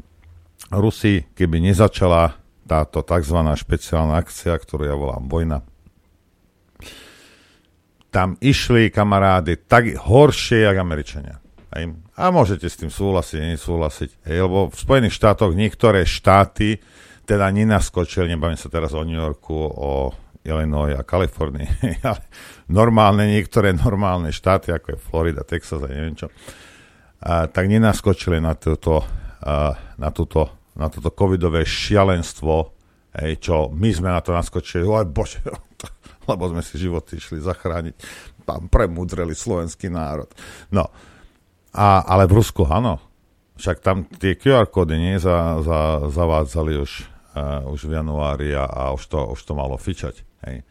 Rusi, 0.70 1.26
keby 1.34 1.58
nezačala 1.58 2.38
táto 2.62 3.02
tzv. 3.02 3.34
špeciálna 3.34 4.14
akcia, 4.14 4.54
ktorú 4.54 4.86
ja 4.86 4.94
volám 4.94 5.26
vojna, 5.26 5.66
tam 8.14 8.38
išli 8.38 8.94
kamarády 8.94 9.66
tak 9.66 9.90
horšie, 10.06 10.70
jak 10.70 10.78
Američania. 10.78 11.42
A 12.14 12.30
môžete 12.30 12.70
s 12.70 12.78
tým 12.78 12.86
súhlasiť, 12.94 13.58
nesúhlasiť. 13.58 14.22
Hej, 14.22 14.46
lebo 14.46 14.70
v 14.70 14.76
Spojených 14.78 15.18
štátoch 15.18 15.50
niektoré 15.50 16.06
štáty 16.06 16.78
teda 17.26 17.50
nenaskočili, 17.50 18.30
nebavím 18.30 18.56
sa 18.56 18.70
teraz 18.70 18.94
o 18.94 19.02
New 19.02 19.18
Yorku, 19.18 19.54
o 19.58 20.14
Illinois 20.46 20.94
a 20.94 21.02
Kalifornii, 21.02 21.66
ale 22.08 22.22
normálne, 22.70 23.26
niektoré 23.26 23.74
normálne 23.74 24.30
štáty, 24.30 24.70
ako 24.70 24.94
je 24.94 25.02
Florida, 25.02 25.42
Texas 25.42 25.82
a 25.82 25.90
neviem 25.90 26.14
čo, 26.14 26.30
a, 27.20 27.50
tak 27.50 27.66
nenaskočili 27.66 28.38
na, 28.38 28.54
túto, 28.54 29.02
a, 29.42 29.74
na, 29.98 30.08
túto, 30.14 30.70
na 30.78 30.86
toto 30.86 31.10
covidové 31.10 31.66
šialenstvo, 31.66 32.70
hej, 33.18 33.42
čo 33.42 33.74
my 33.74 33.90
sme 33.90 34.08
na 34.14 34.22
to 34.22 34.30
naskočili, 34.30 34.86
oj 34.86 35.10
bože, 35.10 35.42
lebo 36.30 36.46
sme 36.46 36.62
si 36.62 36.78
životy 36.78 37.18
išli 37.18 37.42
zachrániť, 37.42 37.94
pán 38.46 38.70
premudreli 38.70 39.34
slovenský 39.34 39.90
národ. 39.90 40.30
No, 40.70 40.86
a, 41.74 42.06
ale 42.06 42.30
v 42.30 42.38
Rusku 42.38 42.62
áno, 42.70 43.02
však 43.58 43.82
tam 43.82 44.06
tie 44.06 44.36
QR 44.36 44.68
kódy 44.68 44.94
nie 45.00 45.16
za, 45.18 45.58
za, 45.64 46.06
zavádzali 46.12 46.72
už, 46.78 47.15
uh, 47.36 47.68
už 47.68 47.92
v 47.92 48.00
januári 48.00 48.56
a, 48.56 48.64
a 48.64 48.82
už, 48.96 49.12
to, 49.12 49.20
už 49.36 49.40
to 49.44 49.52
malo 49.52 49.76
fičať. 49.76 50.24
Hej. 50.48 50.64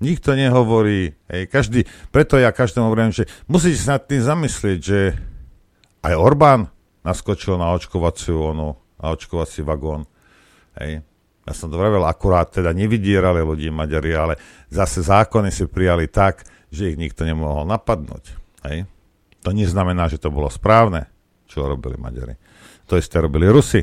Nikto 0.00 0.36
nehovorí, 0.36 1.16
hej, 1.28 1.48
každý, 1.48 1.88
preto 2.12 2.36
ja 2.36 2.52
každému 2.52 2.88
hovorím, 2.88 3.16
že 3.16 3.28
musíte 3.48 3.80
sa 3.80 3.96
nad 3.96 4.04
tým 4.04 4.20
zamyslieť, 4.24 4.78
že 4.80 5.16
aj 6.04 6.14
Orbán 6.16 6.68
naskočil 7.00 7.56
na 7.56 7.72
očkovaciu 7.72 8.56
onu, 8.56 8.76
na 9.00 9.06
očkovací 9.12 9.64
vagón. 9.64 10.04
Hej. 10.76 11.00
Ja 11.46 11.52
som 11.54 11.70
to 11.70 11.78
vravel, 11.78 12.02
akurát 12.02 12.50
teda 12.50 12.74
nevydierali 12.74 13.38
ľudí 13.40 13.70
Maďari, 13.70 14.12
ale 14.12 14.34
zase 14.66 15.06
zákony 15.06 15.54
si 15.54 15.64
prijali 15.70 16.10
tak, 16.10 16.42
že 16.74 16.90
ich 16.92 16.98
nikto 16.98 17.22
nemohol 17.22 17.64
napadnúť. 17.64 18.34
Hej. 18.66 18.90
To 19.46 19.54
neznamená, 19.54 20.10
že 20.10 20.18
to 20.18 20.34
bolo 20.34 20.50
správne, 20.50 21.06
čo 21.46 21.62
robili 21.62 21.94
Maďari. 21.94 22.34
To 22.90 22.98
isté 22.98 23.22
robili 23.22 23.46
Rusi. 23.46 23.80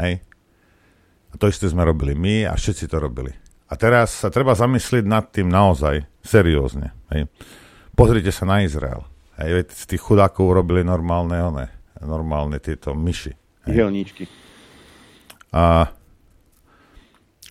Hej. 0.00 0.24
A 1.32 1.34
to 1.40 1.48
isté 1.48 1.66
sme 1.68 1.82
robili 1.82 2.12
my 2.12 2.48
a 2.48 2.52
všetci 2.52 2.84
to 2.92 3.00
robili. 3.00 3.32
A 3.72 3.74
teraz 3.80 4.20
sa 4.20 4.28
treba 4.28 4.52
zamyslieť 4.52 5.04
nad 5.08 5.32
tým 5.32 5.48
naozaj 5.48 6.04
seriózne. 6.20 6.92
Hej. 7.08 7.32
Pozrite 7.96 8.28
sa 8.28 8.44
na 8.44 8.60
Izrael. 8.60 9.00
Hej, 9.40 9.72
z 9.72 9.96
tých 9.96 10.02
chudákov 10.04 10.52
urobili 10.52 10.84
normálne, 10.84 11.40
one, 11.40 11.66
normálne 12.04 12.60
tieto 12.60 12.92
myši. 12.92 13.32
Jelníčky. 13.64 14.28
A 15.56 15.88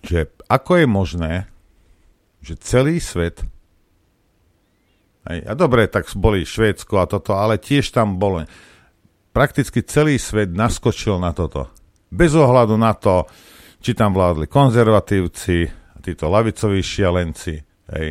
že 0.02 0.30
ako 0.50 0.82
je 0.82 0.86
možné, 0.86 1.32
že 2.42 2.58
celý 2.58 2.98
svet 2.98 3.46
hej, 5.30 5.38
a 5.46 5.54
dobre, 5.54 5.86
tak 5.86 6.10
boli 6.18 6.42
Švédsko 6.42 6.98
a 6.98 7.06
toto, 7.06 7.38
ale 7.38 7.62
tiež 7.62 7.94
tam 7.94 8.18
bolo 8.18 8.42
prakticky 9.30 9.80
celý 9.86 10.18
svet 10.18 10.50
naskočil 10.50 11.22
na 11.22 11.30
toto. 11.30 11.70
Bez 12.12 12.34
ohľadu 12.34 12.76
na 12.76 12.92
to, 12.92 13.30
či 13.82 13.98
tam 13.98 14.14
vládli 14.14 14.46
konzervatívci, 14.46 15.66
títo 15.98 16.30
lavicoví 16.30 16.78
šialenci, 16.78 17.54
hej, 17.98 18.08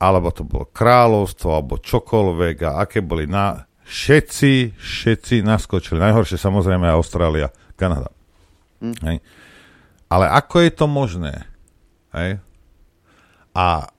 alebo 0.00 0.32
to 0.32 0.44
bolo 0.44 0.68
kráľovstvo, 0.68 1.48
alebo 1.52 1.80
čokoľvek 1.80 2.56
a 2.68 2.70
aké 2.84 3.00
boli 3.04 3.28
na... 3.28 3.68
Všetci, 3.90 4.78
všetci 4.78 5.42
naskočili. 5.42 5.98
Najhoršie 5.98 6.38
samozrejme 6.38 6.86
Austrália, 6.94 7.50
Kanada. 7.74 8.14
Hm. 8.78 8.96
Hej. 9.02 9.18
Ale 10.06 10.30
ako 10.30 10.62
je 10.62 10.70
to 10.70 10.86
možné? 10.86 11.34
Hej? 12.14 12.38
A 13.50 13.90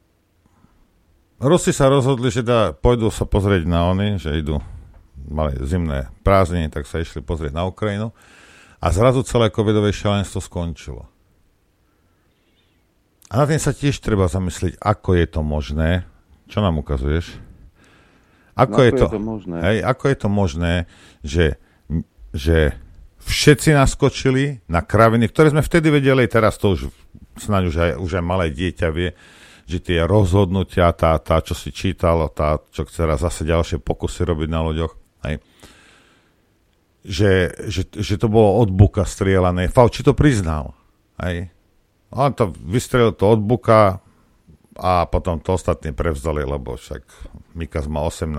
Rusi 1.44 1.76
sa 1.76 1.92
rozhodli, 1.92 2.32
že 2.32 2.40
da, 2.40 2.72
pôjdu 2.72 3.12
sa 3.12 3.28
pozrieť 3.28 3.68
na 3.68 3.92
oni, 3.92 4.16
že 4.16 4.32
idú, 4.40 4.64
mali 5.28 5.60
zimné 5.60 6.08
prázdniny, 6.24 6.72
tak 6.72 6.88
sa 6.88 7.04
išli 7.04 7.20
pozrieť 7.20 7.52
na 7.52 7.68
Ukrajinu 7.68 8.16
a 8.82 8.88
zrazu 8.90 9.22
celé 9.22 9.54
covidové 9.54 9.94
šialenstvo 9.94 10.42
skončilo. 10.42 11.06
A 13.32 13.40
na 13.40 13.46
tým 13.48 13.62
sa 13.62 13.72
tiež 13.72 14.02
treba 14.04 14.28
zamyslieť, 14.28 14.82
ako 14.82 15.16
je 15.16 15.26
to 15.30 15.42
možné. 15.46 16.04
Čo 16.52 16.60
nám 16.60 16.84
ukazuješ? 16.84 17.40
Ako, 18.60 18.80
no, 18.82 18.84
je, 18.84 18.92
to, 18.92 19.06
je 19.08 19.16
to 19.16 19.24
možné? 19.24 19.58
Hej, 19.64 19.78
ako 19.88 20.04
je 20.04 20.18
to 20.20 20.28
možné, 20.28 20.74
že, 21.24 21.46
že 22.36 22.76
všetci 23.24 23.72
naskočili 23.72 24.60
na 24.68 24.84
kraviny, 24.84 25.32
ktoré 25.32 25.56
sme 25.56 25.64
vtedy 25.64 25.88
vedeli, 25.88 26.28
teraz 26.28 26.60
to 26.60 26.76
už 26.76 26.92
snáď 27.40 27.64
už 27.72 27.76
aj, 27.78 27.92
už 28.04 28.12
aj 28.20 28.26
malé 28.26 28.52
dieťa 28.52 28.88
vie, 28.92 29.16
že 29.64 29.80
tie 29.80 30.04
rozhodnutia, 30.04 30.92
tá, 30.92 31.16
tá 31.24 31.40
čo 31.40 31.56
si 31.56 31.72
čítalo, 31.72 32.28
tá, 32.28 32.60
čo 32.76 32.84
chce 32.84 33.08
raz 33.08 33.24
zase 33.24 33.48
ďalšie 33.48 33.80
pokusy 33.80 34.28
robiť 34.28 34.50
na 34.52 34.60
ľuďoch, 34.68 34.94
hej, 35.32 35.40
že, 37.02 37.54
že, 37.68 37.90
že 37.90 38.16
to 38.18 38.30
bolo 38.30 38.62
od 38.62 38.70
buka 38.70 39.06
strieľané. 39.06 39.70
Fauci 39.74 40.06
to 40.06 40.14
priznal. 40.14 40.78
Hej. 41.18 41.50
On 42.14 42.30
to 42.34 42.52
vystrelil 42.52 43.16
to 43.16 43.26
od 43.30 43.42
buka 43.42 44.04
a 44.78 44.94
potom 45.08 45.40
to 45.40 45.56
ostatní 45.56 45.92
prevzali, 45.92 46.44
lebo 46.44 46.76
však 46.76 47.04
Mikas 47.56 47.88
má 47.88 48.04
18 48.06 48.36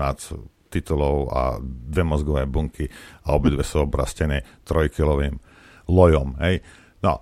titulov 0.73 1.29
a 1.29 1.61
dve 1.61 2.01
mozgové 2.01 2.49
bunky 2.49 2.89
a 3.29 3.37
obidve 3.37 3.61
sú 3.61 3.85
obrastené 3.85 4.41
trojkilovým 4.65 5.37
lojom. 5.85 6.39
Hej. 6.41 6.65
No, 7.05 7.21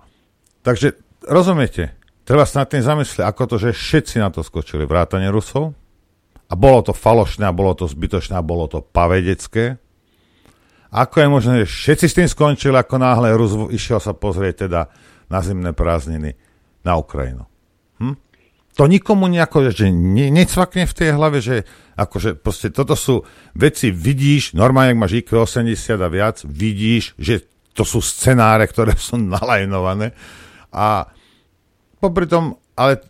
takže 0.64 0.96
rozumiete, 1.28 1.92
treba 2.24 2.48
sa 2.48 2.64
nad 2.64 2.72
tým 2.72 2.80
zamyslieť, 2.80 3.28
ako 3.28 3.42
to, 3.44 3.56
že 3.60 3.76
všetci 3.76 4.16
na 4.22 4.32
to 4.32 4.40
skočili, 4.40 4.88
vrátane 4.88 5.28
Rusov, 5.28 5.76
a 6.48 6.54
bolo 6.54 6.84
to 6.84 6.92
falošné, 6.92 7.48
a 7.48 7.56
bolo 7.56 7.72
to 7.72 7.88
zbytočné, 7.88 8.36
a 8.36 8.44
bolo 8.44 8.68
to 8.68 8.84
pavedecké. 8.84 9.80
Ako 10.92 11.24
je 11.24 11.28
možné, 11.28 11.52
že 11.64 11.72
všetci 11.72 12.06
s 12.06 12.16
tým 12.20 12.28
skončili, 12.28 12.76
ako 12.76 13.00
náhle 13.00 13.32
Rus 13.32 13.56
išiel 13.72 13.96
sa 13.96 14.12
pozrieť 14.12 14.68
teda 14.68 14.92
na 15.32 15.40
zimné 15.40 15.72
prázdniny 15.72 16.36
na 16.84 17.00
Ukrajinu. 17.00 17.48
Hm? 17.96 18.16
To 18.76 18.84
nikomu 18.84 19.24
nejako, 19.32 19.72
že 19.72 19.88
ne, 19.88 20.28
necvakne 20.28 20.84
v 20.84 20.96
tej 20.96 21.16
hlave, 21.16 21.40
že 21.40 21.64
akože 21.96 22.36
proste 22.36 22.68
toto 22.68 22.92
sú 22.92 23.24
veci, 23.56 23.88
vidíš, 23.88 24.52
normálne, 24.52 24.92
ak 24.92 25.00
máš 25.00 25.24
IQ 25.24 25.48
80 25.48 25.96
a 25.96 26.08
viac, 26.12 26.44
vidíš, 26.44 27.16
že 27.16 27.48
to 27.72 27.88
sú 27.88 28.04
scenáre, 28.04 28.68
ktoré 28.68 28.92
sú 28.96 29.16
nalajnované 29.16 30.12
a 30.72 31.08
popri 32.00 32.28
tom, 32.28 32.60
ale 32.76 33.00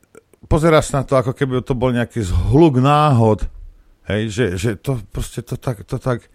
pozeráš 0.47 0.95
na 0.95 1.03
to, 1.03 1.19
ako 1.19 1.35
keby 1.35 1.63
to 1.67 1.75
bol 1.75 1.91
nejaký 1.91 2.23
zhluk 2.23 2.79
náhod, 2.79 3.47
hej, 4.07 4.31
že, 4.31 4.47
že 4.55 4.71
to 4.79 5.03
proste 5.11 5.47
to 5.47 5.59
tak, 5.59 5.83
to 5.87 5.99
tak 5.99 6.31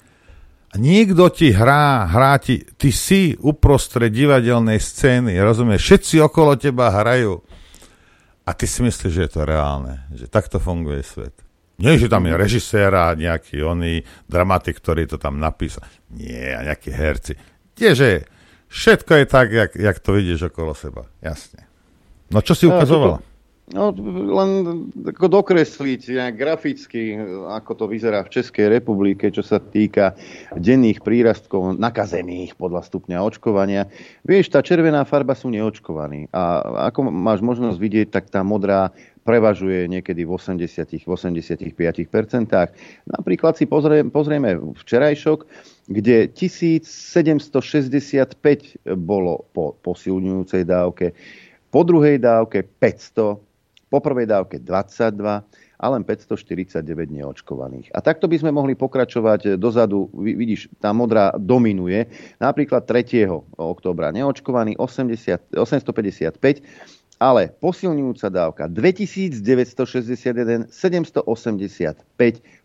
a 0.67 0.75
niekto 0.75 1.31
ti 1.31 1.55
hrá, 1.55 2.03
hrá 2.11 2.35
ti, 2.43 2.59
ty 2.75 2.91
si 2.91 3.31
uprostred 3.39 4.11
divadelnej 4.11 4.83
scény, 4.83 5.39
rozumieš? 5.39 5.79
Všetci 5.83 6.15
okolo 6.19 6.59
teba 6.59 6.91
hrajú. 6.91 7.39
A 8.47 8.51
ty 8.51 8.67
si 8.67 8.83
myslíš, 8.83 9.11
že 9.11 9.23
je 9.27 9.31
to 9.31 9.47
reálne, 9.47 10.07
že 10.11 10.27
takto 10.27 10.59
funguje 10.59 11.03
svet. 11.03 11.35
Nie, 11.77 11.95
že 11.95 12.09
tam 12.09 12.25
je 12.25 12.33
režisér 12.33 12.89
a 12.89 13.13
nejaký 13.13 13.61
oný 13.61 14.01
dramatik, 14.25 14.81
ktorý 14.81 15.05
to 15.05 15.21
tam 15.21 15.37
napísal. 15.37 15.85
Nie, 16.09 16.57
a 16.57 16.65
nejakí 16.65 16.89
herci. 16.89 17.37
Tieže 17.77 18.25
všetko 18.67 19.11
je 19.13 19.25
tak, 19.29 19.47
jak, 19.53 19.71
jak 19.77 19.97
to 20.01 20.17
vidíš 20.17 20.49
okolo 20.49 20.73
seba. 20.73 21.05
Jasne. 21.21 21.63
No 22.33 22.41
čo 22.41 22.57
si 22.57 22.65
ukazoval? 22.67 23.21
No, 23.67 23.91
len 23.91 24.63
ako 24.95 25.27
dokresliť 25.27 26.15
nejak 26.15 26.39
graficky, 26.39 27.19
ako 27.51 27.75
to 27.75 27.85
vyzerá 27.91 28.23
v 28.23 28.39
Českej 28.39 28.71
republike, 28.71 29.27
čo 29.27 29.43
sa 29.43 29.59
týka 29.59 30.15
denných 30.55 31.03
prírastkov 31.03 31.75
nakazených 31.75 32.55
podľa 32.55 32.87
stupňa 32.87 33.27
očkovania. 33.27 33.91
Vieš, 34.23 34.55
tá 34.55 34.63
červená 34.63 35.03
farba 35.03 35.35
sú 35.35 35.51
neočkovaní. 35.51 36.31
A 36.31 36.63
ako 36.87 37.11
máš 37.11 37.43
možnosť 37.43 37.75
vidieť, 37.75 38.07
tak 38.07 38.31
tá 38.31 38.39
modrá 38.39 38.95
prevažuje 39.27 39.91
niekedy 39.91 40.23
v 40.23 40.31
80-85%. 40.31 41.67
Napríklad 43.03 43.59
si 43.59 43.67
pozrieme, 43.67 44.07
pozrieme 44.07 44.55
včerajšok, 44.79 45.43
kde 45.91 46.31
1765 46.31 48.31
bolo 48.95 49.43
po 49.51 49.75
posilňujúcej 49.83 50.63
dávke, 50.63 51.11
po 51.67 51.83
druhej 51.83 52.23
dávke 52.23 52.63
500, 52.63 53.43
po 53.87 54.03
prvej 54.03 54.27
dávke 54.27 54.59
22 54.59 55.47
a 55.77 55.85
len 55.93 56.01
549 56.01 56.81
neočkovaných. 57.13 57.93
A 57.93 58.01
takto 58.01 58.25
by 58.25 58.41
sme 58.41 58.49
mohli 58.49 58.73
pokračovať 58.73 59.61
dozadu. 59.61 60.09
Vidíš, 60.17 60.73
tá 60.81 60.89
modrá 60.89 61.37
dominuje. 61.37 62.09
Napríklad 62.41 62.89
3. 62.89 63.29
októbra 63.55 64.09
neočkovaný 64.09 64.73
80, 64.81 65.53
855, 65.53 66.65
ale 67.17 67.49
posilňujúca 67.49 68.29
dávka 68.29 68.69
2961, 68.69 70.69
785 70.69 72.05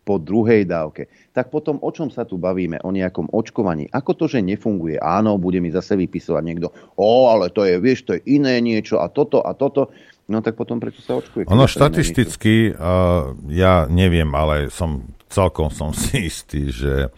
po 0.05 0.21
druhej 0.21 0.69
dávke. 0.69 1.09
Tak 1.33 1.49
potom 1.49 1.81
o 1.81 1.89
čom 1.89 2.13
sa 2.13 2.21
tu 2.21 2.37
bavíme? 2.37 2.77
O 2.85 2.93
nejakom 2.93 3.33
očkovaní. 3.33 3.89
Ako 3.89 4.13
to, 4.13 4.29
že 4.29 4.45
nefunguje? 4.45 5.01
Áno, 5.01 5.41
bude 5.41 5.57
mi 5.57 5.73
zase 5.73 5.97
vypisovať 5.97 6.43
niekto. 6.45 6.69
O, 6.93 7.33
ale 7.33 7.49
to 7.49 7.65
je, 7.65 7.81
vieš, 7.81 8.05
to 8.05 8.13
je 8.13 8.21
iné 8.29 8.61
niečo 8.61 9.01
a 9.01 9.09
toto 9.09 9.41
a 9.41 9.57
toto. 9.57 9.89
No 10.33 10.41
tak 10.41 10.57
potom 10.57 10.81
prečo 10.81 11.05
sa 11.05 11.21
očkuje? 11.21 11.45
Ono 11.45 11.69
štatisticky, 11.69 12.73
uh, 12.73 13.37
ja 13.53 13.85
neviem, 13.85 14.33
ale 14.33 14.73
som 14.73 15.05
celkom 15.29 15.69
som 15.69 15.93
si 15.93 16.25
istý, 16.25 16.73
že 16.73 17.13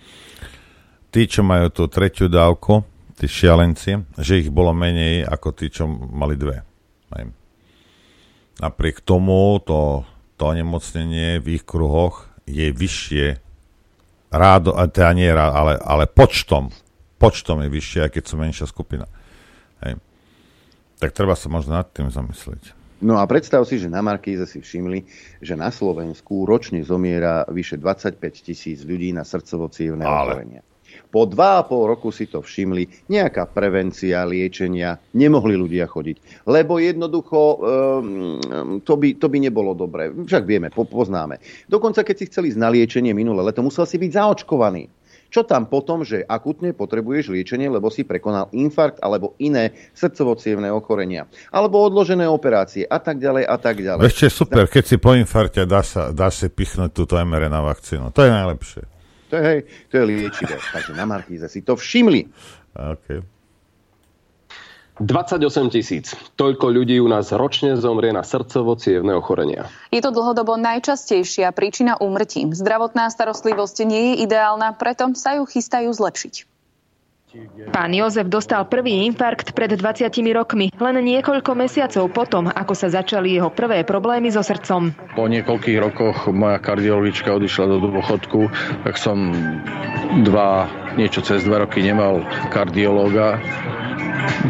tí, 1.15 1.31
čo 1.31 1.47
majú 1.47 1.71
tú 1.71 1.87
tretiu 1.87 2.27
dávku, 2.27 2.83
tí 3.15 3.31
šialenci, 3.31 4.19
že 4.19 4.43
ich 4.43 4.51
bolo 4.51 4.75
menej 4.75 5.23
ako 5.23 5.47
tí, 5.55 5.71
čo 5.71 5.87
mali 5.87 6.35
dve. 6.35 6.59
Aj. 7.15 7.23
napriek 8.59 8.99
tomu 8.99 9.61
to, 9.63 10.03
to 10.35 10.43
onemocnenie 10.51 11.39
v 11.39 11.55
ich 11.55 11.63
kruhoch 11.63 12.27
je 12.43 12.73
vyššie 12.73 13.39
rádo, 14.35 14.75
teda 14.91 15.15
nie 15.15 15.31
rádo, 15.31 15.53
ale, 15.55 15.73
ale 15.79 16.03
počtom, 16.11 16.73
počtom 17.15 17.63
je 17.63 17.69
vyššie, 17.71 17.99
aj 18.03 18.11
keď 18.11 18.23
sú 18.25 18.35
menšia 18.35 18.67
skupina. 18.67 19.07
Hej. 19.85 20.01
Tak 20.99 21.15
treba 21.15 21.39
sa 21.39 21.47
možno 21.47 21.79
nad 21.79 21.87
tým 21.93 22.11
zamyslieť. 22.11 22.84
No 23.03 23.19
a 23.19 23.27
predstav 23.27 23.67
si, 23.67 23.75
že 23.75 23.91
na 23.91 23.99
Markíze 23.99 24.47
si 24.47 24.63
všimli, 24.63 25.03
že 25.43 25.59
na 25.59 25.67
Slovensku 25.67 26.47
ročne 26.47 26.79
zomiera 26.79 27.43
vyše 27.51 27.75
25 27.75 28.15
tisíc 28.39 28.87
ľudí 28.87 29.11
na 29.11 29.27
srdcovo 29.27 29.67
ochorenia. 29.67 30.63
Po 31.11 31.27
dva 31.27 31.59
a 31.59 31.65
pol 31.67 31.91
roku 31.91 32.11
si 32.11 32.27
to 32.27 32.39
všimli, 32.39 33.07
nejaká 33.11 33.51
prevencia, 33.51 34.23
liečenia, 34.27 34.95
nemohli 35.11 35.55
ľudia 35.55 35.91
chodiť. 35.91 36.47
Lebo 36.47 36.79
jednoducho 36.79 37.39
um, 37.39 38.79
to, 38.79 38.93
by, 38.95 39.19
to 39.19 39.27
by 39.27 39.37
nebolo 39.43 39.75
dobré. 39.75 40.11
Však 40.11 40.43
vieme, 40.47 40.71
poznáme. 40.71 41.39
Dokonca 41.67 42.03
keď 42.03 42.15
si 42.15 42.27
chceli 42.31 42.55
ísť 42.55 42.59
na 42.59 42.71
liečenie 42.71 43.11
minulé 43.11 43.43
leto, 43.43 43.59
musel 43.63 43.83
si 43.83 43.99
byť 43.99 44.11
zaočkovaný. 44.11 44.87
Čo 45.29 45.43
tam 45.43 45.67
potom, 45.67 46.05
že 46.07 46.23
akutne 46.23 46.71
potrebuješ 46.71 47.33
liečenie, 47.33 47.67
lebo 47.67 47.91
si 47.91 48.07
prekonal 48.07 48.47
infarkt 48.55 49.03
alebo 49.03 49.35
iné 49.41 49.75
srdcovo 49.91 50.39
ochorenia. 50.71 51.27
Alebo 51.51 51.83
odložené 51.83 52.23
operácie 52.29 52.87
a 52.87 52.97
tak 53.01 53.19
ďalej 53.19 53.43
a 53.43 53.57
tak 53.59 53.75
ďalej. 53.83 54.07
Ešte 54.07 54.27
super, 54.31 54.65
keď 54.71 54.83
si 54.85 54.95
po 54.95 55.11
infarte 55.11 55.67
dáš, 55.67 55.99
dáš 56.15 56.45
si 56.45 56.47
pichnúť 56.47 56.91
túto 56.95 57.19
mRNA 57.19 57.59
vakcínu. 57.59 58.15
To 58.15 58.21
je 58.23 58.31
najlepšie. 58.31 58.83
To 59.29 59.33
je, 59.35 59.43
hej, 59.43 59.59
to 59.89 59.93
je 59.99 60.03
liečivé. 60.05 60.55
Takže 60.71 60.91
na 60.93 61.05
Markíze 61.09 61.49
si 61.49 61.65
to 61.65 61.73
všimli. 61.75 62.29
Okay. 62.75 63.34
28 64.99 65.75
tisíc. 65.75 66.15
Toľko 66.39 66.71
ľudí 66.71 67.03
u 67.03 67.07
nás 67.11 67.35
ročne 67.35 67.75
zomrie 67.75 68.15
na 68.15 68.23
srdcovo 68.23 68.79
ochorenia. 69.15 69.67
Je 69.91 69.99
to 69.99 70.15
dlhodobo 70.15 70.55
najčastejšia 70.55 71.51
príčina 71.51 71.99
úmrtí. 71.99 72.47
Zdravotná 72.55 73.11
starostlivosť 73.11 73.77
nie 73.83 74.03
je 74.11 74.13
ideálna, 74.23 74.71
preto 74.79 75.11
sa 75.19 75.35
ju 75.35 75.43
chystajú 75.43 75.91
zlepšiť. 75.91 76.55
Pán 77.75 77.91
Jozef 77.91 78.31
dostal 78.31 78.63
prvý 78.63 79.03
infarkt 79.03 79.51
pred 79.51 79.67
20 79.67 80.07
rokmi, 80.31 80.71
len 80.71 80.95
niekoľko 81.03 81.51
mesiacov 81.51 82.07
potom, 82.15 82.47
ako 82.47 82.71
sa 82.71 82.87
začali 82.87 83.35
jeho 83.35 83.51
prvé 83.51 83.83
problémy 83.83 84.31
so 84.31 84.39
srdcom. 84.39 84.95
Po 85.19 85.27
niekoľkých 85.27 85.77
rokoch 85.83 86.31
moja 86.31 86.63
kardiologička 86.63 87.35
odišla 87.35 87.65
do 87.67 87.77
dôchodku, 87.91 88.47
tak 88.87 88.95
som 88.95 89.35
dva, 90.23 90.71
niečo 90.95 91.21
cez 91.21 91.43
dva 91.43 91.63
roky 91.63 91.83
nemal 91.83 92.23
kardiológa 92.51 93.39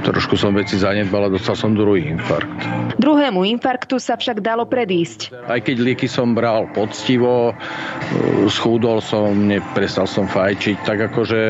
Trošku 0.03 0.39
som 0.39 0.55
veci 0.55 0.79
zanedbal 0.79 1.27
a 1.27 1.33
dostal 1.33 1.55
som 1.55 1.75
druhý 1.75 2.07
infarkt. 2.07 2.59
Druhému 2.99 3.43
infarktu 3.57 3.99
sa 3.99 4.15
však 4.15 4.39
dalo 4.39 4.63
predísť. 4.67 5.35
Aj 5.47 5.59
keď 5.59 5.77
lieky 5.81 6.07
som 6.07 6.31
bral 6.31 6.71
poctivo, 6.71 7.51
e, 7.51 7.53
schúdol 8.47 9.03
som, 9.03 9.35
neprestal 9.35 10.07
som 10.07 10.29
fajčiť, 10.29 10.77
tak 10.87 11.11
akože 11.11 11.41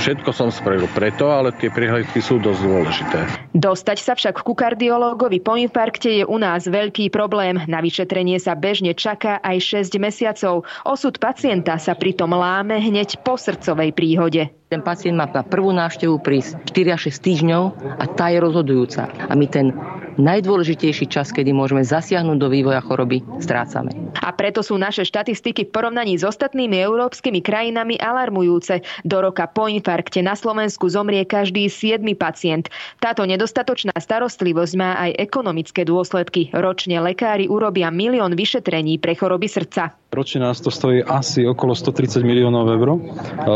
všetko 0.00 0.30
som 0.32 0.48
spravil 0.48 0.88
preto, 0.96 1.28
ale 1.28 1.52
tie 1.60 1.68
prihľadky 1.68 2.24
sú 2.24 2.40
dosť 2.40 2.60
dôležité. 2.64 3.18
Dostať 3.52 3.98
sa 4.00 4.12
však 4.16 4.40
ku 4.40 4.56
kardiológovi 4.56 5.44
po 5.44 5.58
infarkte 5.58 6.22
je 6.22 6.24
u 6.24 6.36
nás 6.40 6.64
veľký 6.64 7.12
problém. 7.12 7.60
Na 7.68 7.84
vyšetrenie 7.84 8.40
sa 8.40 8.56
bežne 8.56 8.96
čaká 8.96 9.42
aj 9.44 9.84
6 9.92 10.00
mesiacov. 10.00 10.64
Osud 10.88 11.20
pacienta 11.20 11.76
sa 11.76 11.92
pritom 11.92 12.32
láme 12.32 12.80
hneď 12.80 13.20
po 13.20 13.36
srdcovej 13.36 13.92
príhode. 14.12 14.52
Ten 14.68 14.84
pacient 14.84 15.16
má 15.16 15.24
na 15.24 15.40
prvú 15.40 15.72
návštevu 15.72 16.20
prísť 16.20 16.68
4 16.68 16.96
až 16.96 17.00
6 17.08 17.24
týždňov 17.24 17.64
a 17.96 18.04
tá 18.12 18.28
je 18.28 18.44
rozhodujúca. 18.44 19.08
A 19.08 19.32
my 19.32 19.48
ten 19.48 19.72
najdôležitejší 20.20 21.08
čas, 21.08 21.32
kedy 21.32 21.56
môžeme 21.56 21.80
zasiahnuť 21.80 22.36
do 22.36 22.52
vývoja 22.52 22.84
choroby, 22.84 23.24
strácame. 23.40 23.96
A 24.20 24.28
preto 24.36 24.60
sú 24.60 24.76
naše 24.76 25.08
štatistiky 25.08 25.68
v 25.68 25.72
porovnaní 25.72 26.20
s 26.20 26.28
ostatnými 26.28 26.76
európskymi 26.76 27.40
krajinami 27.40 27.96
alarmujúce. 27.96 28.84
Do 29.08 29.24
roka 29.24 29.48
po 29.48 29.64
infarkte 29.72 30.20
na 30.20 30.36
Slovensku 30.36 30.92
zomrie 30.92 31.24
každý 31.24 31.72
7 31.72 32.04
pacient. 32.12 32.68
Táto 33.00 33.24
nedostatočná 33.24 33.96
starostlivosť 33.96 34.72
má 34.76 35.00
aj 35.08 35.16
ekonomické 35.16 35.88
dôsledky. 35.88 36.52
Ročne 36.52 37.00
lekári 37.00 37.48
urobia 37.48 37.88
milión 37.88 38.36
vyšetrení 38.36 39.00
pre 39.00 39.16
choroby 39.16 39.48
srdca. 39.48 40.01
Ročne 40.12 40.44
nás 40.44 40.60
to 40.60 40.68
stojí 40.68 41.00
asi 41.00 41.48
okolo 41.48 41.72
130 41.72 42.20
miliónov 42.20 42.68
eur 42.68 43.00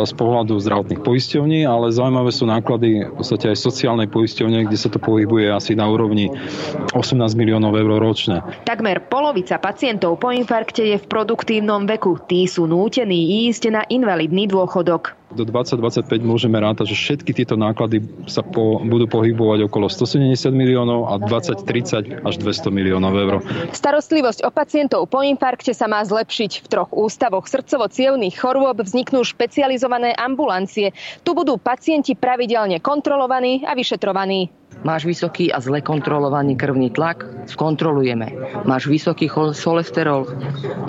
z 0.09 0.13
pohľadu 0.17 0.57
zdravotných 0.57 1.05
poisťovní, 1.05 1.69
ale 1.69 1.93
zaujímavé 1.93 2.33
sú 2.33 2.49
náklady 2.49 3.05
v 3.05 3.13
podstate 3.13 3.53
aj 3.53 3.61
sociálnej 3.61 4.09
poisťovne, 4.09 4.65
kde 4.65 4.79
sa 4.81 4.89
to 4.89 4.97
pohybuje 4.97 5.53
asi 5.53 5.77
na 5.77 5.85
úrovni 5.85 6.33
18 6.97 7.21
miliónov 7.37 7.77
eur 7.77 8.01
ročne. 8.01 8.41
Takmer 8.65 9.05
polovica 9.05 9.61
pacientov 9.61 10.17
po 10.17 10.33
infarkte 10.33 10.81
je 10.81 10.97
v 10.97 11.05
produktívnom 11.05 11.85
veku. 11.85 12.25
Tí 12.25 12.49
sú 12.49 12.65
nútení 12.65 13.45
ísť 13.53 13.77
na 13.77 13.85
invalidný 13.93 14.49
dôchodok 14.49 15.26
do 15.35 15.43
2025 15.43 16.07
môžeme 16.23 16.55
rátať, 16.63 16.95
že 16.95 16.97
všetky 16.97 17.35
tieto 17.35 17.59
náklady 17.59 18.05
sa 18.31 18.47
po, 18.47 18.79
budú 18.79 19.11
pohybovať 19.11 19.67
okolo 19.67 19.91
170 19.91 20.55
miliónov 20.55 21.11
a 21.11 21.19
2030 21.19 22.23
až 22.23 22.35
200 22.39 22.71
miliónov 22.71 23.13
eur. 23.19 23.35
Starostlivosť 23.75 24.47
o 24.47 24.51
pacientov 24.55 25.11
po 25.11 25.27
infarkte 25.27 25.75
sa 25.75 25.91
má 25.91 26.07
zlepšiť. 26.07 26.63
V 26.63 26.67
troch 26.71 26.91
ústavoch 26.95 27.51
srdcovo-cievných 27.51 28.39
chorôb 28.39 28.79
vzniknú 28.79 29.27
špecializované 29.27 30.15
ambulancie. 30.15 30.95
Tu 31.27 31.31
budú 31.35 31.59
pacienti 31.59 32.15
pravidelne 32.15 32.79
kontrolovaní 32.79 33.67
a 33.67 33.75
vyšetrovaní. 33.75 34.66
Máš 34.87 35.03
vysoký 35.03 35.51
a 35.51 35.59
zle 35.59 35.83
kontrolovaný 35.83 36.55
krvný 36.55 36.95
tlak? 36.95 37.27
Skontrolujeme. 37.51 38.31
Máš 38.71 38.87
vysoký 38.87 39.27
cholesterol? 39.27 40.31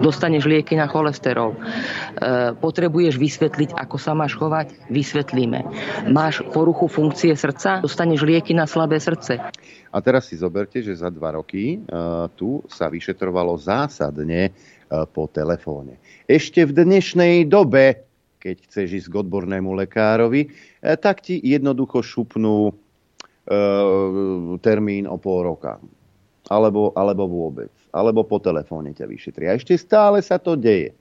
Dostaneš 0.05 0.45
lieky 0.45 0.77
na 0.77 0.85
cholesterol. 0.85 1.57
E, 1.57 2.53
potrebuješ 2.53 3.17
vysvetliť, 3.17 3.73
ako 3.73 3.97
sa 3.97 4.13
máš 4.13 4.37
chovať? 4.37 4.93
Vysvetlíme. 4.93 5.65
Máš 6.13 6.45
poruchu 6.53 6.85
funkcie 6.85 7.33
srdca? 7.33 7.81
Dostaneš 7.81 8.21
lieky 8.21 8.53
na 8.53 8.69
slabé 8.69 9.01
srdce. 9.01 9.41
A 9.89 9.97
teraz 9.97 10.29
si 10.29 10.37
zoberte, 10.37 10.77
že 10.85 10.93
za 10.93 11.09
dva 11.09 11.33
roky 11.33 11.81
uh, 11.81 12.29
tu 12.37 12.61
sa 12.69 12.93
vyšetrovalo 12.93 13.57
zásadne 13.57 14.53
uh, 14.53 15.09
po 15.09 15.25
telefóne. 15.25 15.97
Ešte 16.29 16.69
v 16.69 16.85
dnešnej 16.85 17.49
dobe, 17.49 18.05
keď 18.37 18.61
chceš 18.69 18.87
ísť 18.93 19.07
k 19.09 19.19
odbornému 19.25 19.73
lekárovi, 19.73 20.53
tak 21.01 21.25
ti 21.25 21.41
jednoducho 21.41 22.05
šupnú 22.05 22.77
termín 24.59 25.07
o 25.07 25.15
pol 25.15 25.47
roka. 25.47 25.79
Alebo, 26.47 26.95
alebo 26.95 27.27
vôbec. 27.27 27.71
Alebo 27.91 28.23
po 28.23 28.39
telefóne 28.39 28.95
ťa 28.95 29.07
vyšetria. 29.07 29.55
Ešte 29.55 29.75
stále 29.75 30.23
sa 30.23 30.39
to 30.39 30.55
deje. 30.55 30.95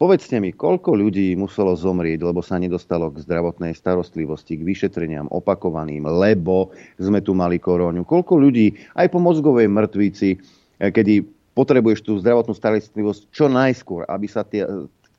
Povedzte 0.00 0.40
mi, 0.40 0.52
koľko 0.56 0.96
ľudí 0.96 1.36
muselo 1.36 1.76
zomrieť, 1.76 2.24
lebo 2.24 2.40
sa 2.40 2.56
nedostalo 2.56 3.12
k 3.12 3.20
zdravotnej 3.20 3.76
starostlivosti, 3.76 4.56
k 4.56 4.64
vyšetreniam 4.64 5.28
opakovaným, 5.28 6.08
lebo 6.08 6.72
sme 6.96 7.20
tu 7.20 7.36
mali 7.36 7.60
koróňu. 7.60 8.08
Koľko 8.08 8.40
ľudí 8.40 8.80
aj 8.96 9.12
po 9.12 9.20
mozgovej 9.20 9.68
mŕtvici, 9.68 10.40
eh, 10.40 10.88
kedy 10.88 11.20
potrebuješ 11.52 12.00
tú 12.00 12.16
zdravotnú 12.16 12.56
starostlivosť 12.56 13.28
čo 13.28 13.52
najskôr, 13.52 14.08
aby 14.08 14.24
sa 14.24 14.40
tie, 14.40 14.64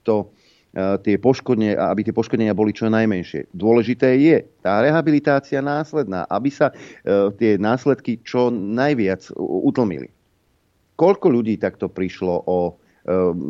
to 0.01 0.25
E, 0.25 0.40
tie 1.03 1.19
poškodne, 1.19 1.75
aby 1.75 2.07
tie 2.07 2.15
poškodenia 2.15 2.55
boli 2.55 2.71
čo 2.71 2.87
najmenšie. 2.87 3.51
Dôležité 3.51 4.15
je 4.15 4.47
tá 4.63 4.79
rehabilitácia 4.79 5.59
následná, 5.59 6.23
aby 6.31 6.47
sa 6.47 6.71
e, 6.71 6.75
tie 7.35 7.59
následky 7.59 8.23
čo 8.23 8.47
najviac 8.51 9.35
utlmili. 9.35 10.07
Koľko 10.95 11.27
ľudí 11.27 11.59
takto 11.59 11.91
prišlo 11.91 12.47
o 12.47 12.59
e, 12.67 12.73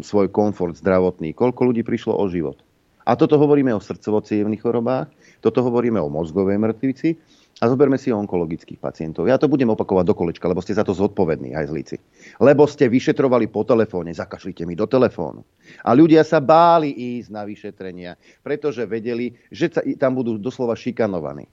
svoj 0.02 0.34
komfort 0.34 0.82
zdravotný? 0.82 1.38
Koľko 1.38 1.70
ľudí 1.70 1.86
prišlo 1.86 2.18
o 2.18 2.26
život? 2.26 2.58
A 3.06 3.14
toto 3.18 3.38
hovoríme 3.38 3.74
o 3.74 3.82
srdcovo 3.82 4.22
chorobách, 4.58 5.10
toto 5.42 5.66
hovoríme 5.66 5.98
o 5.98 6.10
mozgovej 6.10 6.58
mŕtvici, 6.62 7.18
a 7.62 7.70
zoberme 7.70 8.02
si 8.02 8.10
onkologických 8.10 8.82
pacientov. 8.82 9.30
Ja 9.30 9.38
to 9.38 9.46
budem 9.46 9.70
opakovať 9.70 10.06
do 10.10 10.18
kolečka, 10.18 10.50
lebo 10.50 10.66
ste 10.66 10.74
za 10.74 10.82
to 10.82 10.98
zodpovední, 10.98 11.54
aj 11.54 11.70
zlíci. 11.70 11.96
Lebo 12.42 12.66
ste 12.66 12.90
vyšetrovali 12.90 13.54
po 13.54 13.62
telefóne, 13.62 14.10
zakašlite 14.18 14.66
mi 14.66 14.74
do 14.74 14.90
telefónu. 14.90 15.46
A 15.86 15.94
ľudia 15.94 16.26
sa 16.26 16.42
báli 16.42 16.90
ísť 16.90 17.30
na 17.30 17.46
vyšetrenia, 17.46 18.18
pretože 18.42 18.82
vedeli, 18.90 19.38
že 19.54 19.70
tam 20.02 20.18
budú 20.18 20.42
doslova 20.42 20.74
šikanovaní. 20.74 21.46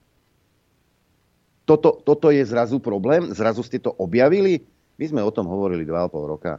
Toto, 1.69 2.01
toto 2.01 2.33
je 2.33 2.41
zrazu 2.41 2.81
problém? 2.81 3.29
Zrazu 3.29 3.61
ste 3.61 3.77
to 3.77 3.93
objavili? 3.93 4.65
My 4.97 5.05
sme 5.05 5.21
o 5.21 5.29
tom 5.29 5.45
hovorili 5.45 5.85
2,5 5.85 6.33
roka 6.33 6.57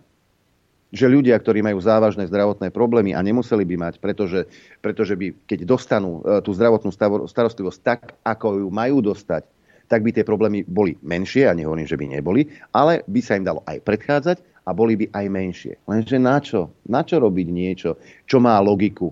že 0.90 1.06
ľudia, 1.06 1.38
ktorí 1.38 1.62
majú 1.62 1.78
závažné 1.78 2.26
zdravotné 2.26 2.74
problémy 2.74 3.14
a 3.14 3.22
nemuseli 3.22 3.62
by 3.62 3.76
mať, 3.78 3.94
pretože, 4.02 4.50
pretože 4.82 5.14
by, 5.14 5.32
keď 5.46 5.62
dostanú 5.62 6.20
e, 6.20 6.42
tú 6.42 6.50
zdravotnú 6.50 6.90
starostlivosť 7.30 7.78
tak, 7.82 8.00
ako 8.26 8.66
ju 8.66 8.68
majú 8.68 8.98
dostať, 8.98 9.46
tak 9.86 10.02
by 10.02 10.10
tie 10.14 10.26
problémy 10.26 10.66
boli 10.66 10.98
menšie, 11.02 11.46
a 11.46 11.54
nehovorím, 11.54 11.86
že 11.86 11.98
by 11.98 12.06
neboli, 12.10 12.46
ale 12.74 13.02
by 13.06 13.20
sa 13.22 13.38
im 13.38 13.46
dalo 13.46 13.62
aj 13.66 13.82
predchádzať 13.82 14.38
a 14.66 14.70
boli 14.70 14.94
by 14.98 15.06
aj 15.14 15.26
menšie. 15.30 15.74
Lenže 15.86 16.18
na 16.18 16.38
čo? 16.38 16.70
Na 16.86 17.02
čo 17.02 17.18
robiť 17.18 17.46
niečo, 17.50 17.98
čo 18.26 18.38
má 18.38 18.58
logiku? 18.62 19.10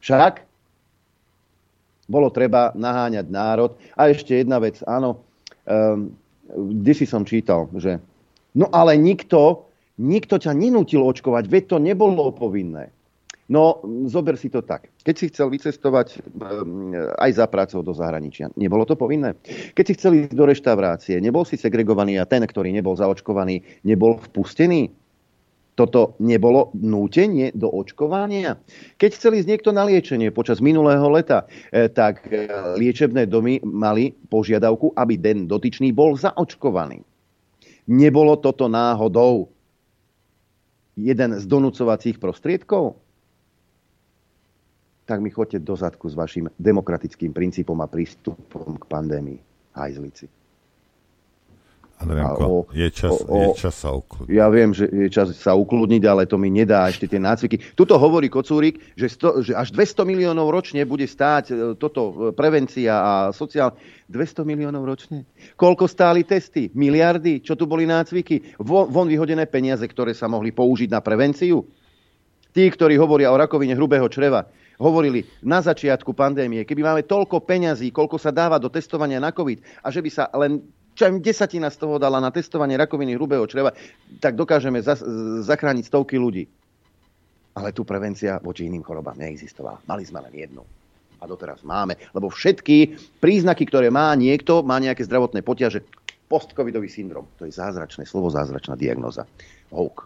Však 0.00 0.44
bolo 2.08 2.32
treba 2.32 2.72
naháňať 2.72 3.26
národ. 3.28 3.76
A 3.92 4.08
ešte 4.08 4.32
jedna 4.32 4.56
vec, 4.56 4.80
áno, 4.88 5.20
um, 5.68 6.08
kde 6.48 6.92
si 6.96 7.04
som 7.04 7.28
čítal, 7.28 7.68
že 7.76 8.00
No 8.56 8.66
ale 8.74 8.96
nikto, 8.96 9.67
nikto 9.98 10.38
ťa 10.38 10.54
nenútil 10.54 11.02
očkovať, 11.02 11.44
veď 11.50 11.64
to 11.74 11.76
nebolo 11.82 12.30
povinné. 12.30 12.94
No, 13.48 13.80
zober 14.12 14.36
si 14.36 14.52
to 14.52 14.60
tak. 14.60 14.92
Keď 15.08 15.14
si 15.16 15.28
chcel 15.32 15.48
vycestovať 15.48 16.20
um, 16.36 16.92
aj 17.16 17.30
za 17.32 17.48
prácou 17.48 17.80
do 17.80 17.96
zahraničia, 17.96 18.52
nebolo 18.60 18.84
to 18.84 18.92
povinné. 18.92 19.40
Keď 19.72 19.84
si 19.88 19.96
chcel 19.96 20.12
ísť 20.20 20.36
do 20.36 20.44
reštaurácie, 20.44 21.16
nebol 21.16 21.48
si 21.48 21.56
segregovaný 21.56 22.20
a 22.20 22.28
ten, 22.28 22.44
ktorý 22.44 22.68
nebol 22.76 22.92
zaočkovaný, 22.92 23.64
nebol 23.88 24.20
vpustený. 24.20 24.92
Toto 25.80 26.18
nebolo 26.20 26.74
nútenie 26.76 27.54
do 27.56 27.72
očkovania. 27.72 28.60
Keď 29.00 29.10
chcel 29.16 29.40
ísť 29.40 29.48
niekto 29.48 29.70
na 29.72 29.88
liečenie 29.88 30.28
počas 30.28 30.60
minulého 30.60 31.08
leta, 31.08 31.48
eh, 31.72 31.88
tak 31.88 32.28
eh, 32.28 32.52
liečebné 32.76 33.24
domy 33.32 33.64
mali 33.64 34.12
požiadavku, 34.28 34.92
aby 34.92 35.16
den 35.16 35.48
dotyčný 35.48 35.88
bol 35.96 36.20
zaočkovaný. 36.20 37.00
Nebolo 37.88 38.36
toto 38.36 38.68
náhodou 38.68 39.48
jeden 40.98 41.38
z 41.38 41.44
donúcovacích 41.46 42.18
prostriedkov? 42.18 42.98
Tak 45.06 45.18
mi 45.22 45.30
chodte 45.30 45.62
do 45.62 45.72
zadku 45.78 46.10
s 46.10 46.18
vašim 46.18 46.50
demokratickým 46.58 47.32
princípom 47.32 47.78
a 47.80 47.88
prístupom 47.88 48.76
k 48.76 48.84
pandémii. 48.84 49.38
Hajzlici. 49.72 50.28
Adrianko, 51.98 52.70
je 52.70 52.88
čas, 52.94 53.10
o, 53.26 53.34
je 53.42 53.46
čas 53.58 53.74
sa 53.74 53.90
ukludniť. 53.90 54.30
Ja 54.30 54.46
viem, 54.46 54.70
že 54.70 54.86
je 54.86 55.10
čas 55.10 55.34
sa 55.34 55.58
ukludniť, 55.58 56.02
ale 56.06 56.30
to 56.30 56.38
mi 56.38 56.46
nedá 56.46 56.86
ešte 56.86 57.10
tie 57.10 57.18
nácviky. 57.18 57.74
Tuto 57.74 57.98
hovorí 57.98 58.30
Kocúrik, 58.30 58.94
že, 58.94 59.10
sto, 59.10 59.42
že 59.42 59.50
až 59.50 59.74
200 59.74 60.06
miliónov 60.06 60.46
ročne 60.54 60.86
bude 60.86 61.10
stáť 61.10 61.44
e, 61.50 61.54
toto 61.74 62.00
e, 62.06 62.12
prevencia 62.30 62.94
a 63.02 63.12
sociál. 63.34 63.74
200 64.06 64.46
miliónov 64.46 64.86
ročne? 64.86 65.26
Koľko 65.58 65.90
stáli 65.90 66.22
testy? 66.22 66.70
Miliardy? 66.70 67.42
Čo 67.42 67.58
tu 67.58 67.66
boli 67.66 67.82
nácviky? 67.82 68.56
Von, 68.62 68.86
von 68.94 69.10
vyhodené 69.10 69.50
peniaze, 69.50 69.82
ktoré 69.82 70.14
sa 70.14 70.30
mohli 70.30 70.54
použiť 70.54 70.94
na 70.94 71.02
prevenciu? 71.02 71.66
Tí, 72.54 72.64
ktorí 72.70 72.94
hovoria 72.94 73.34
o 73.34 73.36
rakovine 73.36 73.74
hrubého 73.74 74.06
čreva, 74.06 74.46
hovorili 74.78 75.26
na 75.42 75.58
začiatku 75.58 76.14
pandémie, 76.14 76.62
keby 76.62 76.80
máme 76.86 77.02
toľko 77.04 77.42
peňazí, 77.42 77.90
koľko 77.90 78.16
sa 78.16 78.30
dáva 78.30 78.62
do 78.62 78.70
testovania 78.70 79.18
na 79.18 79.34
COVID 79.34 79.82
a 79.82 79.90
že 79.90 80.00
by 80.00 80.10
sa 80.10 80.24
len 80.38 80.62
čo 80.98 81.06
aj 81.06 81.22
desatina 81.22 81.70
z 81.70 81.78
toho 81.78 82.02
dala 82.02 82.18
na 82.18 82.34
testovanie 82.34 82.74
rakoviny 82.74 83.14
hrubého 83.14 83.46
čreva, 83.46 83.70
tak 84.18 84.34
dokážeme 84.34 84.82
zas, 84.82 84.98
zachrániť 85.46 85.86
stovky 85.86 86.18
ľudí. 86.18 86.50
Ale 87.54 87.70
tu 87.70 87.86
prevencia 87.86 88.42
voči 88.42 88.66
iným 88.66 88.82
chorobám 88.82 89.14
neexistovala. 89.14 89.78
Mali 89.86 90.02
sme 90.02 90.26
len 90.26 90.34
jednu. 90.34 90.66
A 91.18 91.26
doteraz 91.26 91.62
máme. 91.62 91.94
Lebo 92.10 92.30
všetky 92.30 92.98
príznaky, 93.22 93.66
ktoré 93.70 93.94
má 93.94 94.10
niekto, 94.18 94.66
má 94.66 94.78
nejaké 94.82 95.06
zdravotné 95.06 95.46
poťaže. 95.46 95.86
Postcovidový 96.28 96.90
syndrom. 96.90 97.30
To 97.40 97.46
je 97.48 97.54
zázračné 97.54 98.04
slovo, 98.04 98.28
zázračná 98.28 98.76
diagnoza. 98.76 99.24
Houk. 99.72 100.04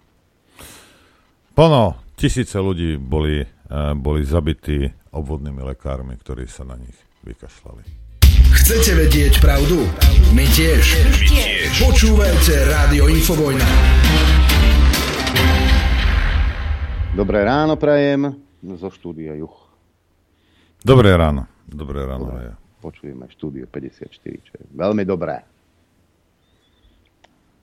Pono, 1.52 1.98
tisíce 2.16 2.56
ľudí 2.56 2.96
boli, 2.96 3.42
uh, 3.42 3.92
boli 3.92 4.24
zabití 4.24 4.88
obvodnými 5.12 5.60
lekármi, 5.66 6.16
ktorí 6.16 6.48
sa 6.48 6.64
na 6.64 6.80
nich 6.80 6.96
vykašľali. 7.26 8.11
Chcete 8.52 8.92
vedieť 8.92 9.40
pravdu? 9.40 9.80
My 10.36 10.44
tiež. 10.44 10.84
My 11.08 11.24
tiež. 11.24 11.72
Počúvajte 11.88 12.68
Rádio 12.68 13.08
Infovojna. 13.08 13.64
Dobré 17.16 17.48
ráno 17.48 17.80
prajem 17.80 18.36
zo 18.76 18.92
štúdia 18.92 19.32
Juch. 19.40 19.56
Dobré 20.84 21.16
ráno. 21.16 21.48
Dobré 21.64 22.04
ráno. 22.04 22.28
Dobre. 22.28 22.52
Počujeme 22.84 23.24
štúdio 23.32 23.64
54, 23.72 24.12
čo 24.44 24.52
je 24.60 24.64
veľmi 24.76 25.08
dobré. 25.08 25.40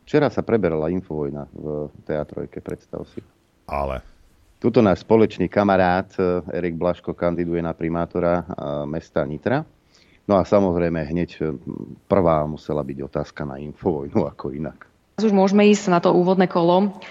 Včera 0.10 0.34
sa 0.34 0.42
preberala 0.42 0.90
Infovojna 0.90 1.46
v 1.54 1.94
teatrojke, 2.02 2.66
predstav 2.66 3.06
si. 3.14 3.22
Ale. 3.70 4.02
Tuto 4.58 4.82
náš 4.82 5.06
spoločný 5.06 5.46
kamarát 5.54 6.10
eh, 6.18 6.42
Erik 6.58 6.82
Blaško 6.82 7.14
kandiduje 7.14 7.62
na 7.62 7.78
primátora 7.78 8.42
eh, 8.42 8.46
mesta 8.90 9.22
Nitra 9.22 9.78
No 10.30 10.38
a 10.38 10.46
samozrejme 10.46 11.10
hneď 11.10 11.30
e, 11.42 11.58
prvá 12.06 12.46
musela 12.46 12.86
byť 12.86 12.98
otázka 13.02 13.50
na 13.50 13.58
Infovojnu, 13.58 14.30
ako 14.30 14.54
inak. 14.54 14.86
Už 15.18 15.34
môžeme 15.34 15.66
ísť 15.66 15.90
na 15.90 15.98
to 15.98 16.14
úvodné 16.14 16.46
kolo. 16.46 17.02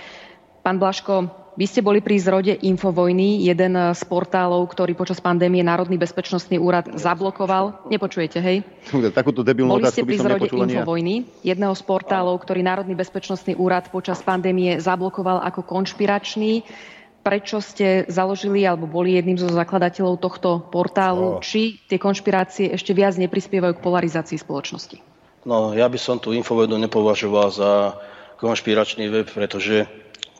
Pán 0.63 0.79
Blaško, 0.79 1.27
vy 1.59 1.67
ste 1.67 1.83
boli 1.83 1.99
pri 1.99 2.15
zrode 2.23 2.55
Infovojny, 2.63 3.43
jeden 3.43 3.75
z 3.75 4.03
portálov, 4.07 4.63
ktorý 4.71 4.95
počas 4.95 5.19
pandémie 5.19 5.67
Národný 5.67 5.99
bezpečnostný 5.99 6.63
úrad 6.63 6.95
zablokoval. 6.95 7.91
Nepočujete, 7.91 8.39
hej? 8.39 8.63
Takúto 9.19 9.43
debilnú 9.43 9.83
Boli 9.83 9.91
ste 9.91 10.07
pri 10.07 10.23
zrode 10.23 10.47
Infovojny, 10.47 11.27
jedného 11.43 11.75
z 11.75 11.83
portálov, 11.83 12.39
ktorý 12.39 12.63
Národný 12.63 12.95
bezpečnostný 12.95 13.59
úrad 13.59 13.91
počas 13.91 14.23
pandémie 14.23 14.79
zablokoval 14.79 15.43
ako 15.43 15.67
konšpiračný 15.67 16.63
prečo 17.29 17.61
ste 17.61 18.09
založili 18.09 18.65
alebo 18.65 18.89
boli 18.89 19.21
jedným 19.21 19.37
zo 19.37 19.53
zakladateľov 19.53 20.17
tohto 20.17 20.65
portálu, 20.73 21.37
oh. 21.37 21.45
či 21.45 21.77
tie 21.85 22.01
konšpirácie 22.01 22.73
ešte 22.73 22.97
viac 22.97 23.21
neprispievajú 23.21 23.77
k 23.77 23.85
polarizácii 23.85 24.41
spoločnosti? 24.41 25.05
No, 25.45 25.77
ja 25.77 25.85
by 25.93 26.01
som 26.01 26.17
tú 26.17 26.33
infovedu 26.33 26.81
nepovažoval 26.81 27.49
za 27.53 28.01
konšpiračný 28.41 29.13
web, 29.13 29.29
pretože 29.29 29.85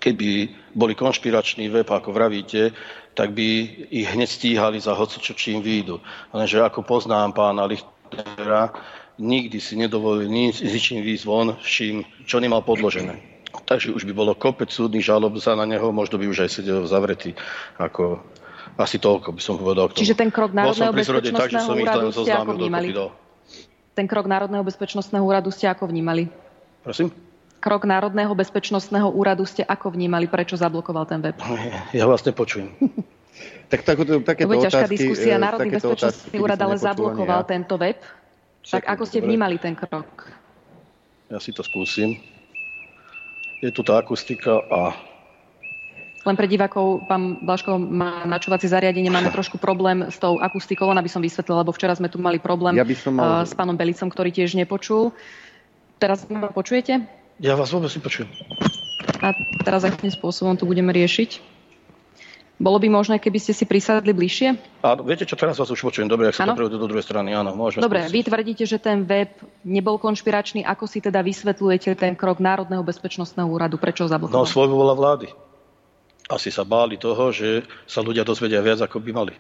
keby 0.01 0.49
boli 0.73 0.97
konšpiračný 0.97 1.69
web, 1.69 1.85
ako 1.85 2.17
vravíte, 2.17 2.73
tak 3.13 3.37
by 3.37 3.47
ich 3.93 4.09
hneď 4.09 4.29
stíhali 4.31 4.79
za 4.81 4.97
hocičo, 4.97 5.37
čím 5.37 5.61
výjdu. 5.61 6.01
Lenže 6.33 6.65
ako 6.65 6.87
poznám 6.87 7.37
pána 7.37 7.69
Lichtera, 7.69 8.73
nikdy 9.19 9.59
si 9.59 9.75
nedovolil 9.75 10.31
nič, 10.31 10.63
ničím 10.63 11.03
výjsť 11.03 11.25
von, 11.27 11.59
čím, 11.61 12.07
čo 12.25 12.39
nemal 12.39 12.63
podložené. 12.63 13.38
Takže 13.69 13.93
už 13.93 14.09
by 14.09 14.17
bolo 14.17 14.33
kopec 14.33 14.73
súdnych 14.73 15.05
žalob 15.05 15.37
za 15.37 15.53
na 15.53 15.69
neho, 15.69 15.93
možno 15.93 16.17
by 16.17 16.25
už 16.25 16.49
aj 16.49 16.51
sedel 16.57 16.89
zavretý. 16.89 17.37
Ako, 17.77 18.17
asi 18.81 18.97
toľko 18.97 19.37
by 19.37 19.41
som 19.45 19.61
povedal. 19.61 19.93
Čiže 19.93 20.17
ten 20.17 20.33
krok 20.33 20.57
Národného 20.57 20.89
bezpečnostného 20.97 21.77
úradu 21.77 22.09
ste 22.17 22.33
ako 22.33 22.53
vnímali? 22.57 22.89
Ten 23.93 24.07
krok 24.09 24.25
Národného 24.25 24.65
bezpečnostného 24.65 25.21
úradu 25.21 25.53
ste 25.53 25.69
ako 25.69 25.85
vnímali? 25.85 26.33
Prosím? 26.81 27.13
Krok 27.61 27.85
Národného 27.85 28.33
bezpečnostného 28.33 29.13
úradu 29.13 29.45
ste 29.45 29.69
ako 29.69 29.93
vnímali? 29.93 30.25
Prečo 30.33 30.57
zablokoval 30.57 31.05
ten 31.05 31.21
web? 31.21 31.37
Ja 31.99 32.09
vás 32.09 32.25
nepočujem. 32.25 32.73
tak, 33.71 33.85
tak, 33.85 34.01
takéto 34.25 34.49
to 34.49 34.49
bude 34.49 34.65
ťažká 34.65 34.87
diskusia. 34.89 35.37
e, 35.37 35.45
Národný 35.45 35.77
bezpečnostný 35.77 36.41
úrad 36.41 36.57
ale 36.57 36.81
zablokoval 36.81 37.45
ja. 37.45 37.49
tento 37.53 37.77
web. 37.77 38.01
Tak 38.65 38.89
ako 38.97 39.05
ste 39.05 39.21
vnímali 39.21 39.61
ten 39.61 39.77
krok? 39.77 40.33
Ja 41.29 41.37
si 41.37 41.53
to 41.53 41.61
skúsim 41.61 42.38
je 43.59 43.71
tu 43.75 43.83
tá 43.83 43.99
akustika 43.99 44.63
a 44.71 44.95
len 46.27 46.35
pre 46.35 46.51
divákov, 46.51 47.09
pán 47.09 47.41
Blaško 47.41 47.79
má 47.81 48.27
načúvacie 48.29 48.69
zariadenie, 48.69 49.09
máme 49.09 49.33
trošku 49.37 49.57
problém 49.57 50.13
s 50.13 50.21
tou 50.21 50.37
akustikou, 50.43 50.91
len 50.91 51.01
aby 51.01 51.09
som 51.09 51.25
vysvetlila, 51.25 51.65
lebo 51.65 51.73
včera 51.73 51.97
sme 51.97 52.13
tu 52.13 52.21
mali 52.21 52.37
problém 52.43 52.77
ja 52.77 52.85
by 52.85 52.97
som 52.99 53.17
mal... 53.17 53.47
s 53.47 53.57
pánom 53.57 53.79
Belicom, 53.79 54.11
ktorý 54.13 54.35
tiež 54.35 54.59
nepočul. 54.59 55.15
Teraz 55.97 56.29
ma 56.29 56.51
počujete? 56.53 57.07
Ja 57.39 57.55
vás 57.55 57.71
vôbec 57.71 57.91
nepočujem. 57.91 58.29
A 59.23 59.35
teraz 59.67 59.83
akým 59.87 60.11
spôsobom 60.11 60.55
tu 60.59 60.67
budeme 60.67 60.95
riešiť? 60.95 61.58
Bolo 62.59 62.83
by 62.83 62.91
možné, 62.91 63.23
keby 63.23 63.39
ste 63.39 63.55
si 63.55 63.63
prisadli 63.63 64.11
bližšie? 64.11 64.83
Áno, 64.83 65.07
viete 65.07 65.23
čo, 65.23 65.39
teraz 65.39 65.63
vás 65.63 65.71
už 65.71 65.79
počujem. 65.79 66.11
Dobre, 66.11 66.27
ak 66.27 66.35
sa 66.35 66.51
to 66.59 66.67
do 66.67 66.91
druhej 66.91 67.07
strany, 67.07 67.31
áno, 67.31 67.55
môžeme. 67.55 67.87
Dobre, 67.87 68.03
skúsiť. 68.03 68.15
vy 68.19 68.21
tvrdíte, 68.27 68.65
že 68.67 68.83
ten 68.83 69.07
web 69.07 69.31
nebol 69.63 69.95
konšpiračný. 70.03 70.67
Ako 70.67 70.91
si 70.91 70.99
teda 70.99 71.23
vysvetľujete 71.23 71.95
ten 71.95 72.19
krok 72.19 72.43
Národného 72.43 72.83
bezpečnostného 72.83 73.47
úradu? 73.47 73.79
Prečo 73.79 74.05
ho 74.05 74.09
zablokoval? 74.11 74.43
No, 74.43 74.51
svoj 74.51 74.75
bola 74.75 74.99
vlády. 74.99 75.31
Asi 76.27 76.51
sa 76.51 76.67
báli 76.67 76.99
toho, 76.99 77.31
že 77.31 77.63
sa 77.87 78.03
ľudia 78.03 78.27
dozvedia 78.27 78.59
viac, 78.59 78.83
ako 78.83 78.99
by 79.07 79.11
mali. 79.15 79.35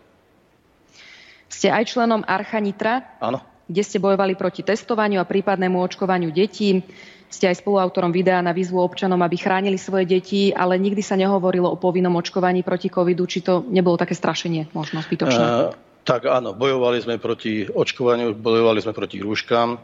Ste 1.51 1.75
aj 1.75 1.91
členom 1.91 2.23
Archa 2.23 2.63
Nitra? 2.63 3.19
Áno. 3.19 3.43
Kde 3.67 3.83
ste 3.83 3.99
bojovali 3.99 4.39
proti 4.39 4.63
testovaniu 4.63 5.19
a 5.19 5.27
prípadnému 5.27 5.75
očkovaniu 5.75 6.31
detí. 6.31 6.87
Ste 7.29 7.53
aj 7.53 7.61
spoluautorom 7.61 8.09
videa 8.09 8.41
na 8.41 8.57
výzvu 8.57 8.81
občanom, 8.81 9.21
aby 9.21 9.37
chránili 9.37 9.77
svoje 9.77 10.09
deti, 10.09 10.49
ale 10.49 10.81
nikdy 10.81 11.05
sa 11.05 11.15
nehovorilo 11.15 11.69
o 11.69 11.77
povinnom 11.77 12.17
očkovaní 12.17 12.65
proti 12.65 12.89
covidu. 12.89 13.29
Či 13.29 13.45
to 13.45 13.69
nebolo 13.69 14.01
také 14.01 14.17
strašenie 14.17 14.73
možno 14.73 15.05
zbytočné? 15.05 15.45
Uh, 15.45 15.77
tak 16.09 16.25
áno, 16.25 16.57
bojovali 16.57 17.05
sme 17.05 17.21
proti 17.21 17.69
očkovaniu, 17.69 18.33
bojovali 18.33 18.81
sme 18.81 18.97
proti 18.97 19.21
rúškam, 19.21 19.77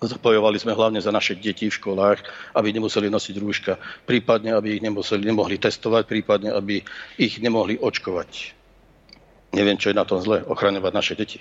bojovali 0.00 0.58
sme 0.58 0.74
hlavne 0.74 0.98
za 0.98 1.14
naše 1.14 1.38
deti 1.38 1.70
v 1.70 1.76
školách, 1.78 2.26
aby 2.58 2.74
nemuseli 2.74 3.06
nosiť 3.06 3.34
rúška, 3.38 3.78
prípadne, 4.02 4.56
aby 4.58 4.74
ich 4.74 4.82
nemuseli, 4.82 5.22
nemohli 5.22 5.62
testovať, 5.62 6.10
prípadne, 6.10 6.50
aby 6.50 6.82
ich 7.20 7.38
nemohli 7.38 7.78
očkovať. 7.78 8.58
Neviem, 9.54 9.78
čo 9.78 9.94
je 9.94 9.98
na 9.98 10.02
tom 10.02 10.18
zle, 10.18 10.42
ochraňovať 10.42 10.92
naše 10.94 11.14
deti. 11.14 11.38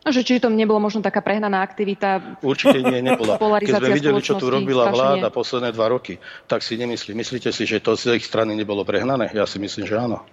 Že 0.00 0.20
či 0.24 0.40
to 0.40 0.48
nebolo 0.48 0.80
možno 0.80 1.04
taká 1.04 1.20
prehnaná 1.20 1.60
aktivita? 1.60 2.40
Určite 2.40 2.80
nie, 2.80 3.04
nebola. 3.12 3.36
Keď 3.36 3.84
sme 3.84 3.90
videli, 3.92 4.20
čo 4.24 4.40
tu 4.40 4.48
robila 4.48 4.88
vláda 4.88 5.28
posledné 5.28 5.76
dva 5.76 5.92
roky, 5.92 6.16
tak 6.48 6.64
si 6.64 6.80
nemyslí. 6.80 7.12
Myslíte 7.12 7.52
si, 7.52 7.68
že 7.68 7.84
to 7.84 8.00
z 8.00 8.16
ich 8.16 8.24
strany 8.24 8.56
nebolo 8.56 8.80
prehnané? 8.88 9.28
Ja 9.36 9.44
si 9.44 9.60
myslím, 9.60 9.84
že 9.84 10.00
áno. 10.00 10.24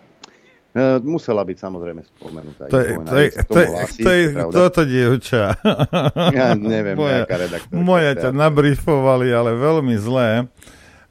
E, 0.72 1.04
musela 1.04 1.44
byť 1.44 1.58
samozrejme 1.60 2.02
spomenutá. 2.16 2.64
To 2.72 2.78
je, 2.80 2.92
to 2.96 3.16
je, 3.18 3.30
to 3.44 3.60
je, 3.60 3.68
to 4.04 4.10
je, 4.12 4.26
toto 4.56 4.82
dievča. 4.88 5.44
Ja 6.38 6.54
neviem, 6.56 6.96
moja, 6.96 7.24
nejaká 7.24 7.36
redaktorka. 7.36 7.82
Moja 7.82 8.12
ťa 8.16 8.30
nabrifovali, 8.32 9.28
ale 9.36 9.52
veľmi 9.58 9.96
zlé. 10.00 10.48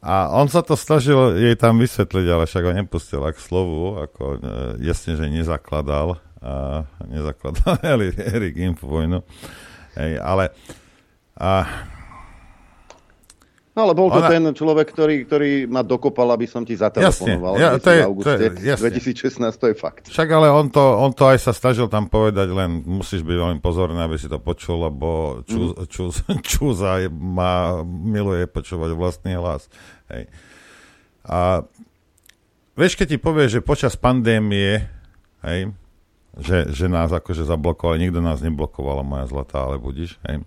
A 0.06 0.30
on 0.30 0.46
sa 0.46 0.62
to 0.62 0.78
snažil 0.78 1.34
jej 1.34 1.58
tam 1.58 1.82
vysvetliť, 1.82 2.26
ale 2.30 2.44
však 2.46 2.62
ho 2.62 2.72
nepustil 2.72 3.26
k 3.26 3.38
slovu, 3.42 3.98
ako 4.00 4.22
e, 4.22 4.86
jasne, 4.86 5.18
že 5.18 5.26
nezakladal, 5.26 6.22
a 6.46 6.52
nezakladal 7.04 7.74
Erik 8.14 8.54
Infovojnu. 8.54 9.18
Hej, 9.94 10.22
ale 10.22 10.54
a, 11.34 11.66
No 13.76 13.84
ale 13.84 13.92
bol 13.92 14.08
to 14.08 14.24
Ona- 14.24 14.32
ten 14.32 14.40
človek, 14.48 14.88
ktorý, 14.88 15.28
ktorý 15.28 15.50
ma 15.68 15.84
dokopal, 15.84 16.32
aby 16.32 16.48
som 16.48 16.64
ti 16.64 16.72
zatelefonoval. 16.72 17.60
Jasne, 17.60 17.60
ja- 17.60 17.76
to 17.76 17.90
je- 17.92 18.04
auguste 18.08 18.24
to 18.24 18.40
je- 18.40 18.56
jasne. 18.64 18.82
2016, 18.88 19.52
to 19.54 19.66
je 19.68 19.76
fakt. 19.76 20.08
Však 20.08 20.28
ale 20.32 20.48
on 20.48 20.72
to, 20.72 20.80
on 20.80 21.12
to 21.12 21.28
aj 21.28 21.36
sa 21.38 21.52
snažil 21.52 21.84
tam 21.84 22.08
povedať, 22.08 22.48
len 22.48 22.80
musíš 22.82 23.20
byť 23.20 23.36
veľmi 23.36 23.60
pozorný, 23.60 24.00
aby 24.00 24.16
si 24.16 24.32
to 24.32 24.40
počul, 24.40 24.80
lebo 24.82 25.08
čú, 25.44 25.76
Mhm. 25.76 25.92
čú, 25.92 26.08
čúza 26.48 27.04
je- 27.04 27.12
má, 27.12 27.84
miluje 27.84 28.48
počúvať 28.48 28.96
vlastný 28.96 29.36
hlas. 29.36 29.68
Hej. 30.08 30.24
A 31.22 31.60
vieš, 32.72 32.96
keď 32.96 33.06
ti 33.10 33.18
povie, 33.18 33.44
že 33.46 33.60
počas 33.60 33.92
pandémie, 33.92 34.88
hej, 35.44 35.68
že, 36.36 36.68
že 36.72 36.86
nás 36.86 37.08
akože 37.08 37.48
zablokovali, 37.48 38.06
nikto 38.06 38.20
nás 38.20 38.44
neblokoval, 38.44 39.00
moja 39.02 39.24
zlatá, 39.28 39.64
ale 39.64 39.80
budíš, 39.80 40.20
hej. 40.28 40.44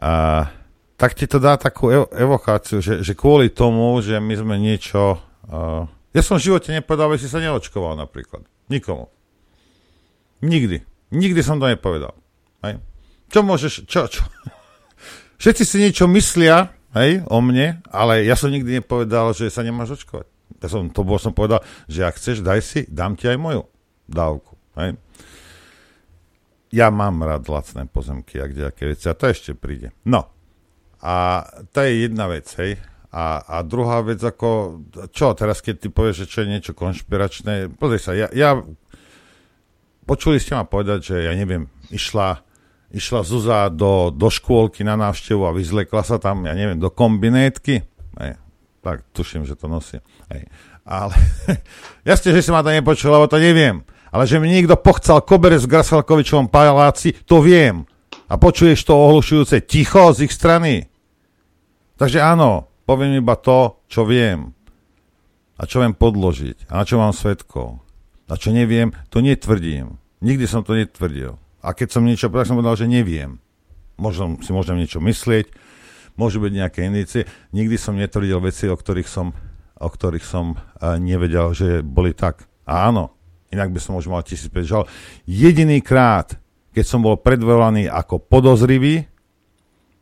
A, 0.00 0.48
tak 0.96 1.16
ti 1.16 1.28
to 1.28 1.36
dá 1.36 1.60
takú 1.60 1.92
ev- 1.92 2.08
evokáciu, 2.12 2.80
že, 2.80 3.04
že 3.04 3.12
kvôli 3.12 3.52
tomu, 3.52 4.00
že 4.00 4.16
my 4.20 4.34
sme 4.36 4.56
niečo... 4.56 5.20
Uh, 5.48 5.84
ja 6.12 6.24
som 6.24 6.40
v 6.40 6.52
živote 6.52 6.72
nepovedal, 6.72 7.12
aby 7.12 7.20
si 7.20 7.28
sa 7.28 7.40
neočkoval 7.40 7.96
napríklad. 7.96 8.44
Nikomu. 8.72 9.08
Nikdy. 10.40 10.84
Nikdy 11.12 11.40
som 11.44 11.60
to 11.60 11.68
nepovedal. 11.68 12.16
Hej. 12.64 12.80
Čo 13.28 13.40
môžeš... 13.44 13.72
Čo, 13.84 14.08
čo? 14.08 14.24
Všetci 15.40 15.64
si 15.64 15.76
niečo 15.80 16.04
myslia 16.08 16.72
hej, 16.96 17.22
o 17.28 17.38
mne, 17.40 17.80
ale 17.88 18.26
ja 18.26 18.34
som 18.34 18.50
nikdy 18.50 18.82
nepovedal, 18.82 19.32
že 19.32 19.52
sa 19.52 19.64
nemáš 19.64 20.00
očkovať. 20.00 20.26
Ja 20.60 20.68
som, 20.68 20.92
to 20.92 21.06
bol 21.06 21.16
som 21.16 21.32
povedal, 21.32 21.64
že 21.86 22.04
ak 22.04 22.18
chceš, 22.20 22.44
daj 22.44 22.60
si, 22.60 22.84
dám 22.90 23.16
ti 23.16 23.30
aj 23.30 23.38
moju 23.38 23.62
dávku. 24.10 24.49
Hej. 24.80 24.92
Ja 26.70 26.88
mám 26.94 27.18
rád 27.26 27.50
lacné 27.50 27.90
pozemky 27.90 28.38
a 28.38 28.46
kdejaké 28.46 28.86
veci 28.86 29.10
a 29.10 29.18
to 29.18 29.26
ešte 29.26 29.58
príde. 29.58 29.90
No, 30.06 30.30
a 31.02 31.42
to 31.74 31.82
je 31.82 32.06
jedna 32.06 32.30
vec, 32.30 32.46
hej. 32.60 32.78
A, 33.10 33.42
a 33.42 33.56
druhá 33.66 34.06
vec, 34.06 34.22
ako, 34.22 34.80
čo 35.10 35.34
teraz, 35.34 35.58
keď 35.58 35.74
ty 35.82 35.88
povieš, 35.90 36.24
že 36.24 36.30
čo 36.30 36.38
je 36.46 36.52
niečo 36.54 36.72
konšpiračné, 36.78 37.74
pozri 37.74 37.98
sa, 37.98 38.14
ja, 38.14 38.30
ja 38.30 38.54
počuli 40.06 40.38
ste 40.38 40.54
ma 40.54 40.62
povedať, 40.62 40.98
že 41.10 41.16
ja 41.26 41.34
neviem, 41.34 41.66
išla, 41.90 42.38
išla 42.94 43.26
Zuzá 43.26 43.66
do, 43.66 44.14
do 44.14 44.30
škôlky 44.30 44.86
na 44.86 44.94
návštevu 44.94 45.42
a 45.42 45.54
vyzlekla 45.54 46.06
sa 46.06 46.22
tam, 46.22 46.46
ja 46.46 46.54
neviem, 46.54 46.78
do 46.78 46.90
kombinétky. 46.90 47.82
Hej. 48.18 48.38
Tak, 48.80 49.04
tuším, 49.12 49.44
že 49.44 49.58
to 49.58 49.66
nosí. 49.66 49.98
Hej. 50.30 50.46
Ale 50.86 51.14
jasne, 52.08 52.30
že 52.30 52.46
si 52.46 52.50
ma 52.50 52.62
to 52.62 52.70
nepočul, 52.70 53.10
lebo 53.10 53.26
to 53.26 53.42
neviem. 53.42 53.82
Ale 54.10 54.26
že 54.26 54.42
mi 54.42 54.50
niekto 54.50 54.74
pochcal 54.74 55.22
koberec 55.22 55.62
v 55.62 55.72
Grasalkovičovom 55.78 56.50
paláci, 56.50 57.14
to 57.26 57.38
viem. 57.38 57.86
A 58.30 58.38
počuješ 58.38 58.86
to 58.86 58.94
ohlušujúce 58.94 59.62
ticho 59.66 60.10
z 60.14 60.26
ich 60.26 60.34
strany. 60.34 60.86
Takže 61.98 62.22
áno, 62.22 62.70
poviem 62.86 63.22
iba 63.22 63.38
to, 63.38 63.82
čo 63.86 64.06
viem. 64.06 64.54
A 65.58 65.66
čo 65.66 65.82
viem 65.82 65.94
podložiť. 65.94 66.70
A 66.72 66.82
na 66.82 66.84
čo 66.86 66.98
mám 66.98 67.14
svetkov. 67.14 67.82
A 68.30 68.34
čo 68.38 68.54
neviem, 68.54 68.94
to 69.10 69.22
netvrdím. 69.22 69.98
Nikdy 70.22 70.46
som 70.46 70.62
to 70.62 70.78
netvrdil. 70.78 71.36
A 71.60 71.76
keď 71.76 71.98
som 71.98 72.06
niečo 72.06 72.32
povedal, 72.32 72.54
som 72.54 72.58
povedal, 72.58 72.78
že 72.80 72.88
neviem. 72.88 73.38
Možno 74.00 74.40
si 74.40 74.50
môžem 74.54 74.80
niečo 74.80 74.96
myslieť, 75.02 75.52
môžu 76.16 76.40
byť 76.40 76.52
nejaké 76.56 76.80
indície. 76.88 77.28
Nikdy 77.52 77.76
som 77.76 78.00
netvrdil 78.00 78.40
veci, 78.40 78.64
o 78.70 78.76
ktorých 78.76 79.08
som, 79.10 79.36
o 79.76 79.88
ktorých 79.88 80.24
som 80.24 80.56
uh, 80.56 80.96
nevedel, 80.96 81.52
že 81.52 81.84
boli 81.84 82.16
tak. 82.16 82.48
A 82.64 82.88
áno, 82.88 83.12
inak 83.50 83.68
by 83.70 83.80
som 83.82 83.98
už 83.98 84.06
mal 84.06 84.22
1500 84.22 84.62
žal. 84.64 84.86
Jediný 85.26 85.82
krát, 85.82 86.38
keď 86.70 86.84
som 86.86 87.02
bol 87.02 87.18
predvolaný 87.18 87.90
ako 87.90 88.22
podozrivý, 88.22 89.04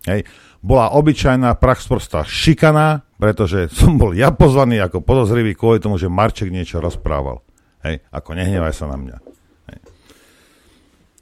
hej, 0.05 0.21
bola 0.61 0.93
obyčajná 0.93 1.55
praxprostá 1.57 2.27
šikana, 2.27 3.09
pretože 3.17 3.69
som 3.79 3.97
bol 3.97 4.13
ja 4.13 4.31
pozvaný 4.31 4.79
ako 4.85 5.01
podozrivý 5.01 5.57
kvôli 5.57 5.81
tomu, 5.81 5.97
že 5.97 6.13
Marček 6.13 6.53
niečo 6.53 6.79
rozprával. 6.79 7.41
Hej, 7.83 8.03
ako 8.11 8.35
nehnevaj 8.35 8.75
sa 8.75 8.91
na 8.91 8.99
mňa. 8.99 9.17
Hej. 9.71 9.79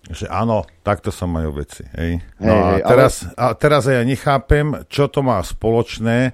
Že 0.07 0.27
áno, 0.33 0.65
takto 0.81 1.13
sa 1.13 1.29
majú 1.29 1.53
veci. 1.61 1.85
Hej. 1.95 2.25
No 2.41 2.49
Hej, 2.49 2.59
a, 2.59 2.67
hej, 2.73 2.81
ale- 2.81 2.91
teraz, 2.91 3.13
a 3.37 3.45
teraz 3.55 3.83
ja 3.87 4.01
nechápem, 4.03 4.67
čo 4.89 5.07
to 5.13 5.21
má 5.21 5.37
spoločné 5.45 6.33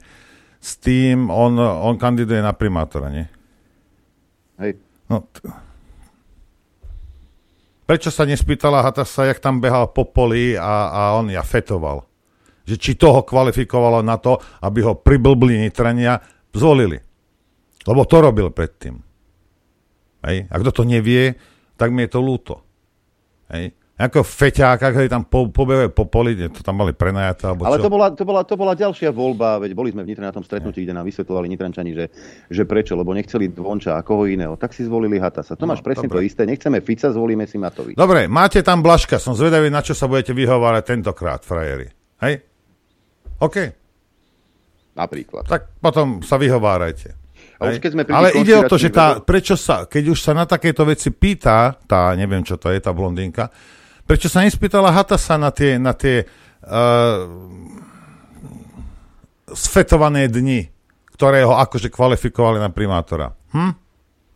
s 0.62 0.78
tým, 0.78 1.26
on, 1.26 1.58
on 1.58 1.98
kandiduje 1.98 2.38
na 2.38 2.54
primátora, 2.54 3.10
nie? 3.10 3.26
Hej. 4.62 4.78
No, 5.10 5.26
t- 5.26 5.42
Prečo 7.82 8.14
sa 8.14 8.22
nespýtala 8.22 8.80
Hatasa, 8.80 9.26
jak 9.26 9.42
tam 9.42 9.58
behal 9.58 9.90
po 9.90 10.06
poli 10.06 10.54
a, 10.54 10.88
a 10.88 11.00
on 11.18 11.28
ja 11.28 11.42
fetoval? 11.42 12.06
Že 12.62 12.76
či 12.78 12.92
toho 12.94 13.26
kvalifikovalo 13.26 14.06
na 14.06 14.16
to, 14.22 14.38
aby 14.62 14.86
ho 14.86 14.94
priblbli 14.94 15.66
nitrania 15.66 16.22
zvolili. 16.54 16.98
Lebo 17.82 18.06
to 18.06 18.16
robil 18.22 18.54
predtým. 18.54 19.02
Hej? 20.22 20.46
A 20.46 20.54
kto 20.62 20.70
to 20.70 20.82
nevie, 20.86 21.34
tak 21.74 21.90
mi 21.90 22.06
je 22.06 22.14
to 22.14 22.20
ľúto. 22.22 22.62
Hej? 23.50 23.74
Ako 23.92 24.24
feťák, 24.24 24.80
ak 24.80 24.94
tam 25.06 25.28
po, 25.28 25.52
pobehuje 25.52 25.92
po 25.92 26.08
poli, 26.08 26.32
nie, 26.32 26.48
to 26.48 26.64
tam 26.64 26.80
mali 26.80 26.96
prenajaté, 26.96 27.52
alebo 27.52 27.68
Ale 27.68 27.76
čo? 27.76 27.86
to 27.86 27.90
bola, 27.92 28.06
to, 28.10 28.24
bola, 28.24 28.40
to 28.42 28.56
bola 28.56 28.72
ďalšia 28.72 29.12
voľba, 29.12 29.60
veď 29.60 29.76
boli 29.76 29.92
sme 29.92 30.00
v 30.02 30.08
Nitre 30.10 30.24
na 30.24 30.32
tom 30.32 30.40
stretnutí, 30.40 30.82
kde 30.82 30.96
nám 30.96 31.04
vysvetľovali 31.06 31.46
Nitrančani, 31.52 31.92
že, 31.92 32.04
že 32.48 32.64
prečo, 32.64 32.96
lebo 32.96 33.12
nechceli 33.12 33.52
Dvonča 33.52 33.94
a 33.94 34.02
koho 34.02 34.24
iného, 34.24 34.56
tak 34.56 34.72
si 34.72 34.82
zvolili 34.88 35.20
Hatasa. 35.20 35.54
To 35.60 35.68
No, 35.68 35.76
máš 35.76 35.84
presne 35.84 36.08
dobre. 36.08 36.24
to 36.24 36.26
isté, 36.26 36.48
nechceme 36.48 36.80
Fica, 36.80 37.12
zvolíme 37.12 37.44
si 37.44 37.60
Matovič. 37.60 37.94
Dobre, 37.94 38.26
máte 38.32 38.64
tam 38.64 38.80
Blaška, 38.80 39.20
som 39.20 39.36
zvedavý, 39.36 39.68
na 39.68 39.84
čo 39.84 39.92
sa 39.92 40.08
budete 40.08 40.32
vyhovárať 40.32 40.82
tentokrát, 40.88 41.44
frajeri. 41.44 41.92
Hej? 42.24 42.34
OK. 43.44 43.56
Napríklad. 44.96 45.44
Tak 45.46 45.78
potom 45.78 46.24
sa 46.24 46.40
vyhovárajte. 46.40 47.16
A 47.62 47.70
už 47.70 47.78
keď 47.78 47.90
sme 47.94 48.02
Ale 48.10 48.34
ide 48.34 48.58
o 48.58 48.66
to, 48.66 48.74
že 48.74 48.90
tá, 48.90 49.22
prečo 49.22 49.54
sa, 49.54 49.86
keď 49.86 50.10
už 50.10 50.18
sa 50.18 50.34
na 50.34 50.42
takéto 50.48 50.82
veci 50.82 51.14
pýta, 51.14 51.70
tá, 51.86 52.10
neviem 52.18 52.42
čo 52.42 52.58
to 52.58 52.66
je, 52.74 52.82
tá 52.82 52.90
blondínka, 52.90 53.46
prečo 54.12 54.28
sa 54.28 54.44
nespýtala 54.44 54.92
Hatasa 54.92 55.40
na 55.40 55.48
tie, 55.48 55.80
na 55.80 55.96
tie 55.96 56.28
uh, 56.28 57.24
sfetované 59.56 60.28
dni, 60.28 60.68
ktoré 61.16 61.48
ho 61.48 61.56
akože 61.56 61.88
kvalifikovali 61.88 62.60
na 62.60 62.68
primátora. 62.68 63.32
Hm? 63.56 63.72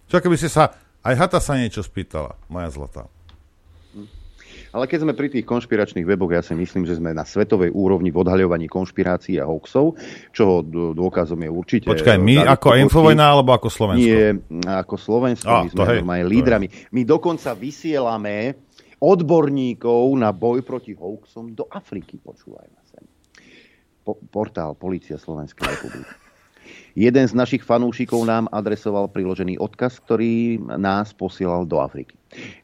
Čo 0.08 0.16
keby 0.24 0.40
si 0.40 0.48
sa 0.48 0.72
aj 1.04 1.12
Hatasa 1.20 1.60
niečo 1.60 1.84
spýtala, 1.84 2.40
moja 2.48 2.72
zlatá. 2.72 3.04
Ale 4.72 4.84
keď 4.88 5.08
sme 5.08 5.12
pri 5.16 5.32
tých 5.32 5.48
konšpiračných 5.48 6.04
weboch, 6.04 6.32
ja 6.36 6.44
si 6.44 6.52
myslím, 6.52 6.84
že 6.84 7.00
sme 7.00 7.16
na 7.16 7.24
svetovej 7.24 7.72
úrovni 7.72 8.12
v 8.12 8.20
odhaľovaní 8.20 8.68
konšpirácií 8.68 9.40
a 9.40 9.48
hoaxov, 9.48 9.96
d- 10.36 10.92
dôkazom 10.92 11.40
je 11.40 11.48
určite... 11.52 11.86
Počkaj, 11.88 12.16
my 12.20 12.44
David 12.44 12.52
ako. 12.52 12.66
Infovojna 12.84 13.24
alebo 13.24 13.56
ako 13.56 13.72
Slovensko? 13.72 14.04
Nie, 14.04 14.36
ako 14.68 14.94
Slovensko, 15.00 15.48
Á, 15.48 15.64
my 15.64 15.68
sme 15.72 15.84
hej, 15.84 16.00
to 16.04 16.28
lídrami. 16.28 16.66
My 16.92 17.08
dokonca 17.08 17.56
vysielame 17.56 18.65
odborníkov 19.01 20.16
na 20.16 20.32
boj 20.32 20.64
proti 20.64 20.97
hoaxom 20.97 21.53
do 21.53 21.68
Afriky, 21.68 22.16
počúvaj 22.20 22.66
ma 22.72 22.82
sem. 22.88 23.05
Po, 24.07 24.16
portál 24.30 24.72
Polícia 24.78 25.18
Slovenskej 25.20 25.66
republiky. 25.66 26.14
Jeden 26.97 27.28
z 27.28 27.36
našich 27.36 27.62
fanúšikov 27.62 28.24
nám 28.26 28.51
adresoval 28.51 29.07
priložený 29.12 29.61
odkaz, 29.61 30.01
ktorý 30.03 30.59
nás 30.80 31.12
posielal 31.14 31.68
do 31.68 31.78
Afriky. 31.78 32.16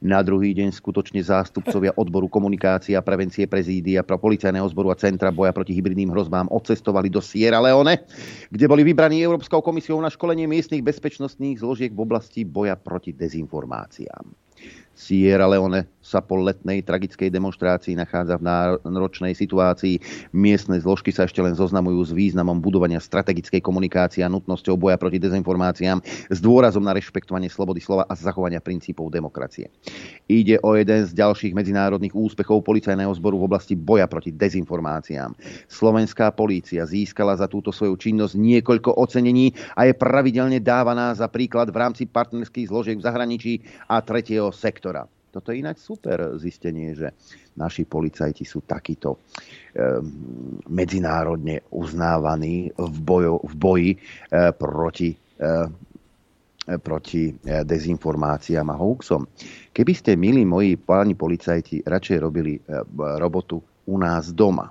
Na 0.03 0.25
druhý 0.27 0.57
deň 0.57 0.75
skutočne 0.75 1.23
zástupcovia 1.23 1.95
odboru 1.95 2.27
komunikácie 2.27 2.99
a 2.99 3.05
prevencie 3.05 3.47
prezídia 3.47 4.03
pro 4.03 4.19
policajného 4.19 4.67
zboru 4.73 4.91
a 4.91 4.99
Centra 4.99 5.31
boja 5.31 5.55
proti 5.55 5.77
hybridným 5.77 6.11
hrozbám 6.11 6.51
odcestovali 6.51 7.13
do 7.13 7.23
Sierra 7.23 7.63
Leone, 7.63 8.03
kde 8.51 8.67
boli 8.67 8.83
vybraní 8.83 9.23
Európskou 9.23 9.63
komisiou 9.63 10.03
na 10.03 10.11
školenie 10.11 10.51
miestnych 10.51 10.83
bezpečnostných 10.83 11.63
zložiek 11.63 11.93
v 11.95 12.03
oblasti 12.03 12.43
boja 12.43 12.75
proti 12.75 13.15
dezinformáciám. 13.15 14.27
Sierra 14.93 15.49
Leone 15.49 15.89
sa 16.03 16.19
po 16.19 16.37
letnej 16.43 16.83
tragickej 16.83 17.31
demonstrácii 17.31 17.95
nachádza 17.95 18.37
v 18.37 18.45
náročnej 18.83 19.33
situácii. 19.39 20.03
Miestne 20.35 20.83
zložky 20.83 21.15
sa 21.15 21.25
ešte 21.25 21.39
len 21.39 21.55
zoznamujú 21.55 22.03
s 22.03 22.13
významom 22.13 22.59
budovania 22.59 22.99
strategickej 22.99 23.63
komunikácie 23.63 24.27
a 24.27 24.29
nutnosťou 24.29 24.75
boja 24.75 24.99
proti 24.99 25.23
dezinformáciám 25.23 26.03
s 26.29 26.39
dôrazom 26.43 26.83
na 26.83 26.93
rešpektovanie 26.93 27.47
slobody 27.47 27.79
slova 27.79 28.03
a 28.11 28.19
zachovania 28.19 28.59
princípov 28.59 29.15
demokracie. 29.15 29.71
Ide 30.27 30.59
o 30.67 30.75
jeden 30.75 31.07
z 31.07 31.15
ďalších 31.15 31.55
medzinárodných 31.55 32.13
úspechov 32.13 32.67
policajného 32.67 33.15
zboru 33.15 33.39
v 33.39 33.47
oblasti 33.47 33.79
boja 33.79 34.11
proti 34.11 34.35
dezinformáciám. 34.35 35.39
Slovenská 35.71 36.35
polícia 36.35 36.83
získala 36.83 37.39
za 37.39 37.47
túto 37.47 37.71
svoju 37.71 37.95
činnosť 37.95 38.35
niekoľko 38.35 38.99
ocenení 38.99 39.55
a 39.79 39.87
je 39.87 39.95
pravidelne 39.95 40.59
dávaná 40.59 41.15
za 41.15 41.31
príklad 41.31 41.71
v 41.71 41.79
rámci 41.79 42.03
partnerských 42.11 42.67
zložiek 42.67 42.99
v 42.99 43.07
zahraničí 43.07 43.53
a 43.87 44.03
tretieho 44.03 44.51
sektora. 44.51 45.07
Toto 45.33 45.49
je 45.49 45.65
inak 45.65 45.81
super 45.81 46.37
zistenie, 46.37 46.93
že 46.93 47.17
naši 47.57 47.89
policajti 47.89 48.45
sú 48.45 48.69
takíto 48.69 49.17
e, 49.17 49.19
medzinárodne 50.69 51.65
uznávaní 51.73 52.69
v, 52.77 52.97
bojo, 53.01 53.41
v 53.41 53.55
boji 53.57 53.91
e, 53.97 53.99
proti, 54.53 55.11
e, 55.17 55.49
proti 56.77 57.33
dezinformáciám 57.43 58.69
a 58.69 58.77
hoaxom. 58.77 59.25
Keby 59.73 59.93
ste, 59.97 60.21
milí 60.21 60.45
moji 60.45 60.77
páni 60.77 61.17
policajti, 61.17 61.81
radšej 61.81 62.19
robili 62.21 62.61
robotu 63.17 63.65
u 63.89 63.97
nás 63.97 64.31
doma, 64.37 64.69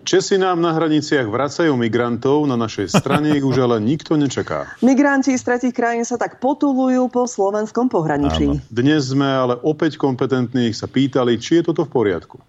Česi 0.00 0.40
nám 0.40 0.64
na 0.64 0.72
hraniciach 0.72 1.28
vracajú 1.28 1.76
migrantov, 1.76 2.48
na 2.48 2.56
našej 2.56 2.88
strane 2.88 3.36
ich 3.36 3.44
už 3.44 3.60
ale 3.60 3.76
nikto 3.84 4.16
nečaká. 4.16 4.80
Migranti 4.80 5.36
z 5.36 5.42
tretich 5.44 5.76
krajín 5.76 6.08
sa 6.08 6.16
tak 6.16 6.40
potulujú 6.40 7.12
po 7.12 7.28
slovenskom 7.28 7.92
pohraničí. 7.92 8.48
Áno. 8.48 8.64
Dnes 8.72 9.12
sme 9.12 9.28
ale 9.28 9.60
opäť 9.60 10.00
kompetentných 10.00 10.72
sa 10.72 10.88
pýtali, 10.88 11.36
či 11.36 11.60
je 11.60 11.68
toto 11.68 11.84
v 11.84 11.92
poriadku. 11.92 12.40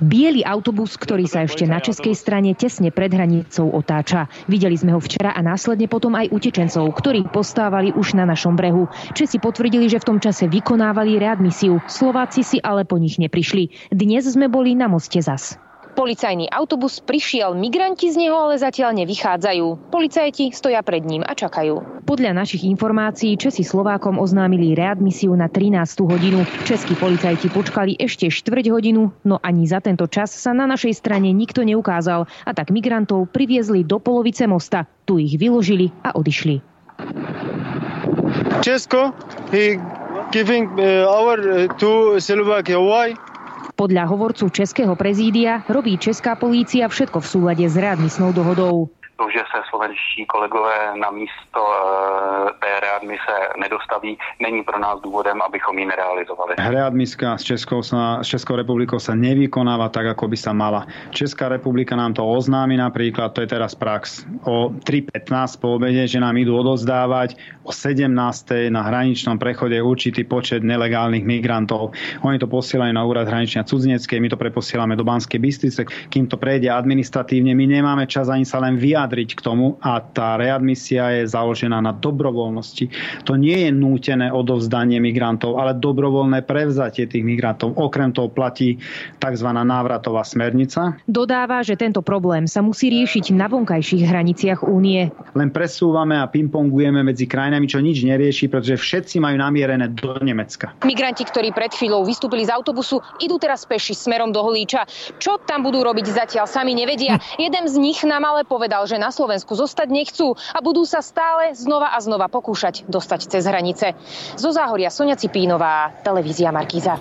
Bielý 0.00 0.40
autobus, 0.48 0.96
ktorý 0.96 1.28
sa 1.28 1.44
ešte 1.44 1.68
na 1.68 1.76
českej 1.76 2.16
strane 2.16 2.56
tesne 2.56 2.88
pred 2.88 3.12
hranicou 3.12 3.68
otáča. 3.68 4.32
Videli 4.48 4.72
sme 4.72 4.96
ho 4.96 5.00
včera 5.04 5.36
a 5.36 5.44
následne 5.44 5.92
potom 5.92 6.16
aj 6.16 6.32
utečencov, 6.32 6.88
ktorí 6.96 7.28
postávali 7.28 7.92
už 7.92 8.16
na 8.16 8.24
našom 8.24 8.56
brehu. 8.56 8.88
Česi 9.12 9.36
potvrdili, 9.36 9.92
že 9.92 10.00
v 10.00 10.08
tom 10.08 10.16
čase 10.16 10.48
vykonávali 10.48 11.20
readmisiu. 11.20 11.84
Slováci 11.84 12.40
si 12.40 12.56
ale 12.64 12.88
po 12.88 12.96
nich 12.96 13.20
neprišli. 13.20 13.92
Dnes 13.92 14.24
sme 14.24 14.48
boli 14.48 14.72
na 14.72 14.88
moste 14.88 15.20
zas. 15.20 15.60
Policajný 16.00 16.48
autobus 16.48 16.96
prišiel, 17.04 17.52
migranti 17.52 18.08
z 18.08 18.24
neho 18.24 18.32
ale 18.32 18.56
zatiaľ 18.56 18.96
nevychádzajú. 19.04 19.92
Policajti 19.92 20.48
stoja 20.48 20.80
pred 20.80 21.04
ním 21.04 21.20
a 21.20 21.36
čakajú. 21.36 22.00
Podľa 22.08 22.32
našich 22.32 22.64
informácií 22.64 23.36
Česi 23.36 23.60
Slovákom 23.60 24.16
oznámili 24.16 24.72
readmisiu 24.72 25.36
na 25.36 25.52
13. 25.52 25.76
hodinu. 26.08 26.48
Českí 26.64 26.96
policajti 26.96 27.52
počkali 27.52 28.00
ešte 28.00 28.32
štvrť 28.32 28.72
hodinu, 28.72 29.12
no 29.28 29.44
ani 29.44 29.68
za 29.68 29.84
tento 29.84 30.08
čas 30.08 30.32
sa 30.32 30.56
na 30.56 30.64
našej 30.64 30.96
strane 30.96 31.36
nikto 31.36 31.68
neukázal 31.68 32.24
a 32.48 32.50
tak 32.56 32.72
migrantov 32.72 33.28
priviezli 33.28 33.84
do 33.84 34.00
polovice 34.00 34.48
mosta. 34.48 34.88
Tu 35.04 35.20
ich 35.28 35.36
vyložili 35.36 35.92
a 36.00 36.16
odišli. 36.16 36.64
Česko, 38.64 39.12
he 39.52 39.76
giving 40.32 40.64
uh, 40.80 41.04
our 41.12 41.36
uh, 41.36 41.68
to 41.76 42.16
Slovakia. 42.24 42.80
Why? 42.80 43.12
Podľa 43.80 44.12
hovorcu 44.12 44.52
Českého 44.52 44.92
prezídia 44.92 45.64
robí 45.64 45.96
Česká 45.96 46.36
polícia 46.36 46.84
všetko 46.84 47.24
v 47.24 47.30
súlade 47.32 47.64
s 47.64 47.80
readmisnou 47.80 48.28
dohodou. 48.28 48.92
To, 49.16 49.24
že 49.32 49.40
se 49.40 49.56
slovenští 49.72 50.28
kolegové 50.28 50.92
na 51.00 51.08
místo 51.08 51.60
e, 51.64 51.80
readmise 53.00 53.32
nedostaví, 53.60 54.18
není 54.42 54.62
pro 54.62 54.78
nás 54.78 55.00
důvodem, 55.00 55.42
abychom 55.42 55.78
ji 55.78 55.86
nerealizovali. 55.86 56.54
Readmiska 56.58 57.38
s 57.38 57.42
Českou, 57.42 57.82
s 57.82 58.26
Českou 58.26 58.56
republikou 58.56 58.98
sa 59.00 59.16
nevykonáva 59.16 59.88
tak, 59.88 60.12
ako 60.12 60.28
by 60.28 60.36
sa 60.36 60.52
mala. 60.52 60.84
Česká 61.10 61.48
republika 61.48 61.96
nám 61.96 62.14
to 62.14 62.26
oznámi 62.26 62.76
napríklad, 62.76 63.32
to 63.32 63.40
je 63.40 63.48
teraz 63.48 63.72
prax, 63.74 64.28
o 64.44 64.68
3.15 64.84 65.60
po 65.60 65.80
obede, 65.80 66.04
že 66.04 66.20
nám 66.20 66.36
idú 66.36 66.60
odozdávať 66.60 67.40
o 67.64 67.72
17. 67.72 68.12
na 68.68 68.82
hraničnom 68.84 69.40
prechode 69.40 69.80
určitý 69.80 70.24
počet 70.28 70.60
nelegálnych 70.60 71.24
migrantov. 71.24 71.96
Oni 72.20 72.36
to 72.36 72.46
posielajú 72.46 72.92
na 72.92 73.04
úrad 73.04 73.28
hraničia 73.28 73.64
cudzineckej, 73.64 74.20
my 74.20 74.28
to 74.28 74.36
preposielame 74.36 74.94
do 74.96 75.04
Banskej 75.08 75.40
Bystrice, 75.40 75.88
kým 76.12 76.28
to 76.28 76.36
prejde 76.36 76.68
administratívne, 76.68 77.56
my 77.56 77.64
nemáme 77.64 78.04
čas 78.04 78.28
ani 78.28 78.44
sa 78.44 78.60
len 78.60 78.76
vyjadriť 78.76 79.32
k 79.36 79.40
tomu 79.40 79.80
a 79.80 80.04
tá 80.04 80.36
readmisia 80.36 81.20
je 81.20 81.32
založená 81.32 81.80
na 81.80 81.96
dobrovoľnosti. 81.96 82.89
To 83.24 83.38
nie 83.38 83.68
je 83.68 83.70
nútené 83.70 84.28
odovzdanie 84.32 84.98
migrantov, 84.98 85.58
ale 85.58 85.76
dobrovoľné 85.76 86.44
prevzatie 86.44 87.06
tých 87.06 87.24
migrantov. 87.24 87.76
Okrem 87.76 88.10
toho 88.10 88.28
platí 88.30 88.80
tzv. 89.18 89.48
návratová 89.50 90.26
smernica. 90.26 90.98
Dodáva, 91.06 91.62
že 91.62 91.78
tento 91.78 92.00
problém 92.00 92.46
sa 92.50 92.60
musí 92.64 92.90
riešiť 92.90 93.32
na 93.34 93.46
vonkajších 93.46 94.02
hraniciach 94.06 94.60
únie. 94.66 95.10
Len 95.36 95.50
presúvame 95.54 96.18
a 96.18 96.26
pingpongujeme 96.26 97.06
medzi 97.06 97.26
krajinami, 97.26 97.66
čo 97.70 97.78
nič 97.78 98.02
nerieši, 98.02 98.50
pretože 98.50 98.80
všetci 98.80 99.16
majú 99.22 99.36
namierené 99.38 99.92
do 99.94 100.16
Nemecka. 100.20 100.74
Migranti, 100.82 101.22
ktorí 101.26 101.54
pred 101.54 101.70
chvíľou 101.70 102.02
vystúpili 102.02 102.46
z 102.46 102.54
autobusu, 102.54 102.98
idú 103.22 103.38
teraz 103.38 103.66
peši 103.66 103.94
smerom 103.94 104.34
do 104.34 104.42
Holíča. 104.42 104.86
Čo 105.20 105.38
tam 105.44 105.62
budú 105.62 105.84
robiť 105.84 106.06
zatiaľ 106.10 106.46
sami 106.50 106.74
nevedia. 106.74 107.20
Jeden 107.38 107.64
z 107.68 107.76
nich 107.78 108.00
nám 108.02 108.26
ale 108.26 108.42
povedal, 108.42 108.84
že 108.88 108.98
na 108.98 109.14
Slovensku 109.14 109.54
zostať 109.54 109.88
nechcú 109.90 110.34
a 110.54 110.58
budú 110.64 110.82
sa 110.82 111.04
stále 111.04 111.52
znova 111.54 111.94
a 111.94 111.98
znova 112.00 112.26
pokúšať 112.26 112.79
dostať 112.86 113.20
cez 113.28 113.42
hranice. 113.44 113.96
Zo 114.38 114.50
Záhoria 114.54 114.88
Sonia 114.88 115.18
Cipínová, 115.18 115.92
televízia 116.00 116.54
Markíza. 116.54 116.96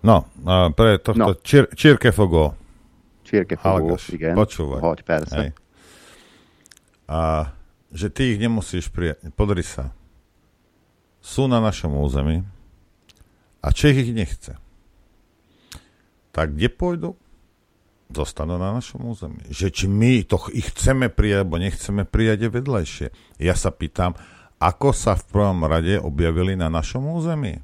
No, 0.00 0.30
pre 0.72 1.02
tohto 1.02 1.34
no. 1.34 1.38
Čir- 1.42 1.70
Čirkefogo. 1.74 2.54
Čirkefogo, 3.26 3.98
igen. 4.14 4.32
Počúvaj. 4.38 4.80
Hoď, 4.80 4.98
persze. 5.04 5.36
Hej. 5.36 5.50
A 7.10 7.52
že 7.92 8.08
ty 8.12 8.36
ich 8.36 8.38
nemusíš 8.40 8.88
prijať. 8.88 9.32
Podri 9.32 9.64
sa. 9.64 9.92
Sú 11.20 11.50
na 11.50 11.60
našom 11.60 11.98
území 11.98 12.46
a 13.60 13.68
Čech 13.74 14.00
ich 14.00 14.12
nechce. 14.14 14.56
Tak 16.32 16.54
kde 16.54 16.68
pôjdu? 16.70 17.18
zostanú 18.08 18.56
na 18.56 18.72
našom 18.72 19.04
území. 19.04 19.44
Že 19.52 19.66
či 19.68 19.84
my 19.84 20.24
to 20.24 20.40
ich 20.56 20.72
chceme 20.72 21.12
prijať, 21.12 21.44
alebo 21.44 21.60
nechceme 21.60 22.02
prijať, 22.08 22.48
je 22.48 22.50
vedlejšie. 22.50 23.06
Ja 23.36 23.52
sa 23.52 23.68
pýtam, 23.68 24.16
ako 24.58 24.90
sa 24.90 25.14
v 25.14 25.22
prvom 25.30 25.62
rade 25.66 25.98
objavili 26.02 26.58
na 26.58 26.66
našom 26.66 27.06
území? 27.14 27.62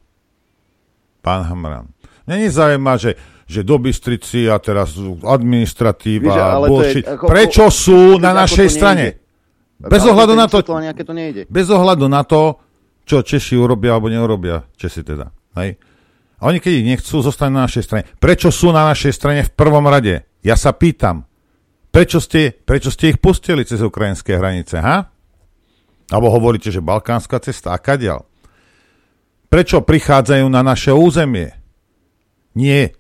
Pán 1.22 1.42
Hamran. 1.46 1.90
Není 2.24 2.48
zaujíma, 2.48 2.96
že, 2.96 3.18
že 3.44 3.66
do 3.66 3.76
Bystrici 3.76 4.48
a 4.48 4.56
teraz 4.62 4.96
administratíva, 5.24 6.32
ale 6.56 6.66
bullshit. 6.70 7.04
Je, 7.04 7.12
ako, 7.18 7.24
Prečo 7.28 7.64
sú 7.68 8.16
na 8.16 8.32
našej 8.32 8.68
strane? 8.70 9.06
Bez 9.76 10.06
ohľadu 10.06 10.32
na 10.32 10.46
to, 10.48 10.62
to 10.62 11.12
nejde. 11.12 11.42
bez 11.50 11.66
ohľadu 11.68 12.06
na 12.08 12.24
to, 12.24 12.56
čo 13.04 13.20
Češi 13.20 13.58
urobia 13.58 13.92
alebo 13.98 14.08
neurobia, 14.08 14.64
Česi 14.78 15.04
teda. 15.04 15.28
Hej? 15.60 15.76
A 16.40 16.48
oni, 16.48 16.60
keď 16.60 16.72
ich 16.72 16.88
nechcú, 16.88 17.20
zostanú 17.20 17.60
na 17.60 17.68
našej 17.68 17.84
strane. 17.84 18.04
Prečo 18.16 18.48
sú 18.48 18.72
na 18.72 18.88
našej 18.88 19.12
strane 19.12 19.40
v 19.44 19.52
prvom 19.52 19.84
rade? 19.84 20.24
Ja 20.44 20.56
sa 20.56 20.72
pýtam, 20.72 21.24
prečo 21.88 22.20
ste, 22.20 22.52
prečo 22.52 22.88
ste 22.92 23.12
ich 23.12 23.18
pustili 23.20 23.64
cez 23.64 23.80
ukrajinské 23.80 24.36
hranice, 24.36 24.80
ha? 24.80 25.13
Alebo 26.14 26.30
hovoríte, 26.30 26.70
že 26.70 26.78
balkánska 26.78 27.42
cesta, 27.42 27.74
a 27.74 27.78
kadiaľ? 27.82 28.22
Prečo 29.50 29.82
prichádzajú 29.82 30.46
na 30.46 30.62
naše 30.62 30.94
územie? 30.94 31.50
Nie. 32.54 32.94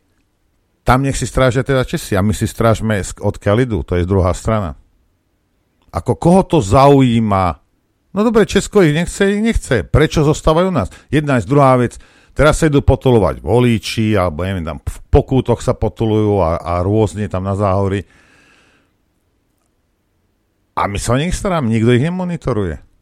Tam 0.82 1.06
nech 1.06 1.14
si 1.14 1.30
strážia 1.30 1.62
teda 1.62 1.86
Česi 1.86 2.18
a 2.18 2.26
my 2.26 2.34
si 2.34 2.50
strážme 2.50 2.98
od 3.22 3.38
idú, 3.38 3.86
to 3.86 3.94
je 3.94 4.02
druhá 4.02 4.34
strana. 4.34 4.74
Ako 5.94 6.18
koho 6.18 6.42
to 6.42 6.58
zaujíma? 6.58 7.62
No 8.10 8.20
dobre, 8.26 8.50
Česko 8.50 8.82
ich 8.82 8.90
nechce, 8.90 9.30
ich 9.30 9.42
nechce. 9.42 9.86
Prečo 9.86 10.26
zostávajú 10.26 10.74
nás? 10.74 10.90
Jedna 11.06 11.38
je 11.38 11.46
druhá 11.46 11.78
vec. 11.78 12.02
Teraz 12.34 12.58
sa 12.58 12.66
idú 12.66 12.82
potulovať 12.82 13.38
volíči, 13.38 14.18
alebo 14.18 14.42
neviem, 14.42 14.66
tam 14.66 14.82
v 14.82 14.98
pokútoch 15.06 15.62
sa 15.62 15.70
potulujú 15.70 16.42
a, 16.42 16.58
a 16.58 16.72
rôzne 16.82 17.30
tam 17.30 17.46
na 17.46 17.54
záhory. 17.54 18.02
A 20.74 20.90
my 20.90 20.98
sa 20.98 21.14
o 21.14 21.22
nich 21.22 21.30
starám, 21.30 21.70
nikto 21.70 21.94
ich 21.94 22.02
nemonitoruje. 22.02 22.93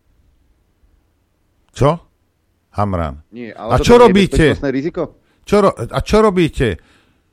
Čo? 1.72 1.98
Hamran. 2.72 3.20
Nie, 3.32 3.52
ale 3.52 3.76
a 3.76 3.76
čo 3.80 4.00
robíte? 4.00 4.56
Riziko? 4.56 5.20
Čo 5.44 5.56
ro- 5.68 5.76
a 5.76 6.00
čo 6.00 6.24
robíte? 6.24 6.80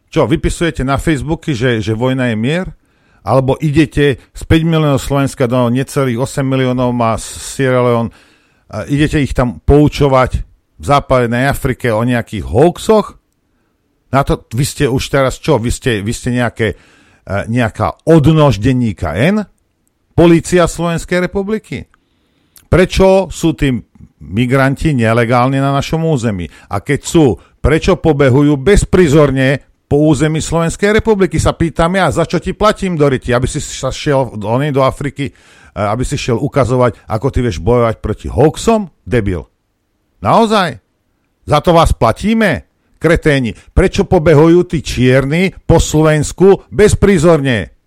Čo, 0.09 0.25
vypisujete 0.25 0.81
na 0.81 0.97
Facebooky, 0.97 1.53
že, 1.53 1.79
že 1.79 1.93
vojna 1.93 2.33
je 2.33 2.37
mier? 2.39 2.67
Alebo 3.21 3.59
idete 3.61 4.17
z 4.33 4.41
5 4.47 4.65
miliónov 4.65 4.99
Slovenska 5.03 5.45
do 5.45 5.69
necelých 5.69 6.17
8 6.17 6.41
miliónov 6.41 6.89
má 6.95 7.19
Sierra 7.19 7.83
Leone, 7.85 8.11
idete 8.89 9.21
ich 9.21 9.37
tam 9.37 9.61
poučovať, 9.61 10.49
v 10.79 10.85
západnej 10.87 11.51
Afrike 11.51 11.91
o 11.91 12.01
nejakých 12.07 12.47
hoaxoch? 12.47 13.19
Na 14.09 14.23
to, 14.23 14.47
vy 14.55 14.65
ste 14.65 14.87
už 14.87 15.03
teraz 15.11 15.37
čo? 15.37 15.59
Vy 15.59 15.69
ste, 15.69 15.91
vy 16.01 16.13
ste 16.15 16.33
nejaké, 16.33 16.73
e, 16.73 17.35
nejaká 17.51 18.07
odnož 18.07 18.57
denníka 18.63 19.13
N? 19.13 19.43
Polícia 20.15 20.65
Slovenskej 20.65 21.29
republiky? 21.29 21.85
Prečo 22.71 23.27
sú 23.29 23.53
tí 23.53 23.75
migranti 24.19 24.91
nelegálni 24.93 25.57
na 25.57 25.71
našom 25.75 26.03
území? 26.05 26.47
A 26.69 26.83
keď 26.83 26.99
sú, 27.03 27.25
prečo 27.63 27.99
pobehujú 27.99 28.59
bezprizorne 28.59 29.63
po 29.89 30.05
území 30.05 30.43
Slovenskej 30.43 31.01
republiky? 31.01 31.41
Sa 31.41 31.55
pýtam 31.55 31.97
ja, 31.97 32.11
za 32.13 32.27
čo 32.27 32.37
ti 32.37 32.53
platím, 32.53 32.99
Doriti? 32.99 33.33
Aby 33.33 33.47
si 33.49 33.63
sa 33.63 33.89
šiel 33.89 34.37
do 34.37 34.81
Afriky, 34.85 35.31
e, 35.31 35.33
aby 35.73 36.05
si 36.05 36.19
šiel 36.19 36.37
ukazovať, 36.37 37.09
ako 37.09 37.27
ty 37.33 37.39
vieš 37.41 37.57
bojovať 37.63 37.95
proti 38.03 38.27
hoaxom? 38.29 38.91
Debil. 39.07 39.47
Naozaj? 40.21 40.77
Za 41.49 41.59
to 41.65 41.73
vás 41.73 41.95
platíme? 41.95 42.69
Kreténi, 42.99 43.55
prečo 43.55 44.03
pobehujú 44.03 44.67
tí 44.67 44.83
čierni 44.83 45.55
po 45.63 45.79
Slovensku 45.79 46.67
bezprizorne? 46.67 47.78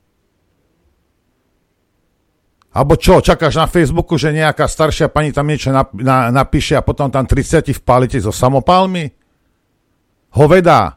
Alebo 2.72 2.96
čo, 2.96 3.20
čakáš 3.20 3.60
na 3.60 3.68
Facebooku, 3.68 4.16
že 4.16 4.32
nejaká 4.32 4.64
staršia 4.64 5.12
pani 5.12 5.28
tam 5.28 5.44
niečo 5.44 5.68
nap- 5.68 5.92
na- 5.92 6.32
napíše 6.32 6.72
a 6.72 6.80
potom 6.80 7.12
tam 7.12 7.28
30 7.28 7.76
vpálite 7.84 8.16
so 8.16 8.32
samopálmi? 8.32 9.12
Hovedá. 10.32 10.96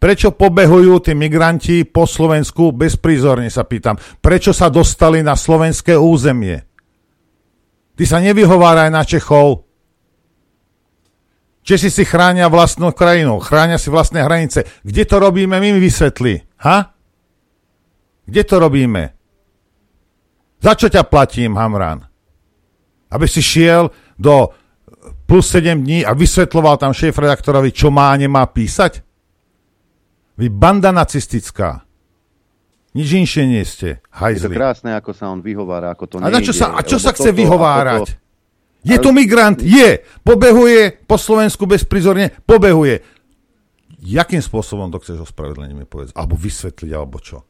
Prečo 0.00 0.34
pobehujú 0.34 0.98
tí 0.98 1.12
migranti 1.14 1.84
po 1.84 2.08
Slovensku 2.08 2.72
bezprízorne, 2.72 3.52
sa 3.52 3.62
pýtam. 3.62 4.00
Prečo 4.18 4.50
sa 4.50 4.72
dostali 4.72 5.20
na 5.20 5.36
slovenské 5.36 5.94
územie? 5.94 6.58
Ty 7.94 8.04
sa 8.08 8.18
nevyhováraj 8.18 8.88
na 8.90 9.04
Čechov. 9.04 9.68
Česi 11.62 11.94
si 11.94 12.02
chránia 12.02 12.50
vlastnú 12.50 12.90
krajinu, 12.90 13.38
chránia 13.38 13.78
si 13.78 13.92
vlastné 13.94 14.26
hranice. 14.26 14.66
Kde 14.82 15.04
to 15.06 15.22
robíme, 15.22 15.62
my 15.62 15.78
vysvetli. 15.78 16.42
Ha? 16.66 16.90
Kde 18.26 18.42
to 18.42 18.56
robíme? 18.58 19.21
Za 20.62 20.78
čo 20.78 20.86
ťa 20.86 21.02
platím, 21.02 21.58
Hamran? 21.58 22.06
Aby 23.10 23.26
si 23.26 23.42
šiel 23.42 23.90
do 24.14 24.54
plus 25.26 25.50
7 25.50 25.82
dní 25.82 26.06
a 26.06 26.14
vysvetloval 26.14 26.78
tam 26.78 26.94
šéf-redaktorovi, 26.94 27.74
čo 27.74 27.90
má 27.90 28.14
a 28.14 28.16
nemá 28.16 28.46
písať? 28.46 29.02
Vy 30.38 30.46
banda 30.48 30.94
nacistická. 30.94 31.82
Nič 32.92 33.08
inšie 33.10 33.44
nie 33.44 33.64
ste. 33.64 34.04
Hajzli. 34.12 34.52
Je 34.52 34.54
to 34.54 34.60
krásne, 34.60 34.90
ako 34.92 35.10
sa 35.10 35.28
on 35.28 35.40
vyhovára, 35.40 35.90
ako 35.90 36.04
to 36.06 36.14
A, 36.18 36.28
na 36.28 36.38
čo 36.38 36.52
nejde, 36.52 36.60
sa, 36.60 36.66
a 36.72 36.80
čo 36.84 37.00
sa 37.00 37.10
chce 37.10 37.32
toto- 37.32 37.40
vyhovárať? 37.40 38.04
toto- 38.06 38.20
Je 38.82 38.96
to 38.98 39.10
migrant? 39.10 39.62
Je. 39.62 40.02
Pobehuje 40.20 41.06
po 41.06 41.14
Slovensku 41.14 41.64
bezprizorne? 41.64 42.34
Pobehuje. 42.42 42.98
Jakým 44.02 44.42
spôsobom 44.42 44.90
to 44.90 44.98
chceš 44.98 45.22
ospravedlniť 45.24 45.72
mi 45.72 45.86
povedz? 45.86 46.10
Alebo 46.12 46.34
vysvetliť, 46.34 46.90
alebo 46.90 47.16
čo? 47.16 47.46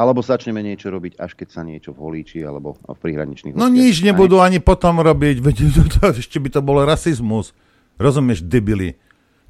Alebo 0.00 0.24
začneme 0.24 0.64
niečo 0.64 0.88
robiť, 0.88 1.20
až 1.20 1.36
keď 1.36 1.48
sa 1.52 1.60
niečo 1.60 1.92
v 1.92 2.00
Holíči 2.00 2.40
alebo 2.40 2.80
v 2.80 2.96
prihraničných 2.96 3.52
No 3.52 3.68
nič 3.68 4.00
nebudú 4.00 4.40
ani 4.40 4.56
potom 4.56 5.04
robiť, 5.04 5.44
veď 5.44 5.56
ešte 6.24 6.40
by 6.40 6.48
to 6.48 6.60
bol 6.64 6.80
rasizmus. 6.80 7.52
Rozumieš, 8.00 8.40
debili. 8.40 8.96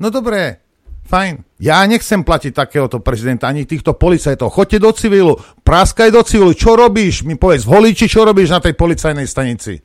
No 0.03 0.11
dobré, 0.11 0.59
fajn. 1.07 1.47
Ja 1.63 1.87
nechcem 1.87 2.27
platiť 2.27 2.51
takéhoto 2.51 2.99
prezidenta, 2.99 3.47
ani 3.47 3.63
týchto 3.63 3.95
policajtov. 3.95 4.51
Choďte 4.51 4.79
do 4.83 4.91
civilu, 4.91 5.39
práskaj 5.63 6.11
do 6.11 6.27
civilu. 6.27 6.51
Čo 6.51 6.75
robíš? 6.75 7.23
Mi 7.23 7.39
povedz, 7.39 7.63
v 7.63 7.79
Holíči, 7.79 8.11
čo 8.11 8.27
robíš 8.27 8.51
na 8.51 8.59
tej 8.59 8.75
policajnej 8.75 9.31
stanici? 9.31 9.79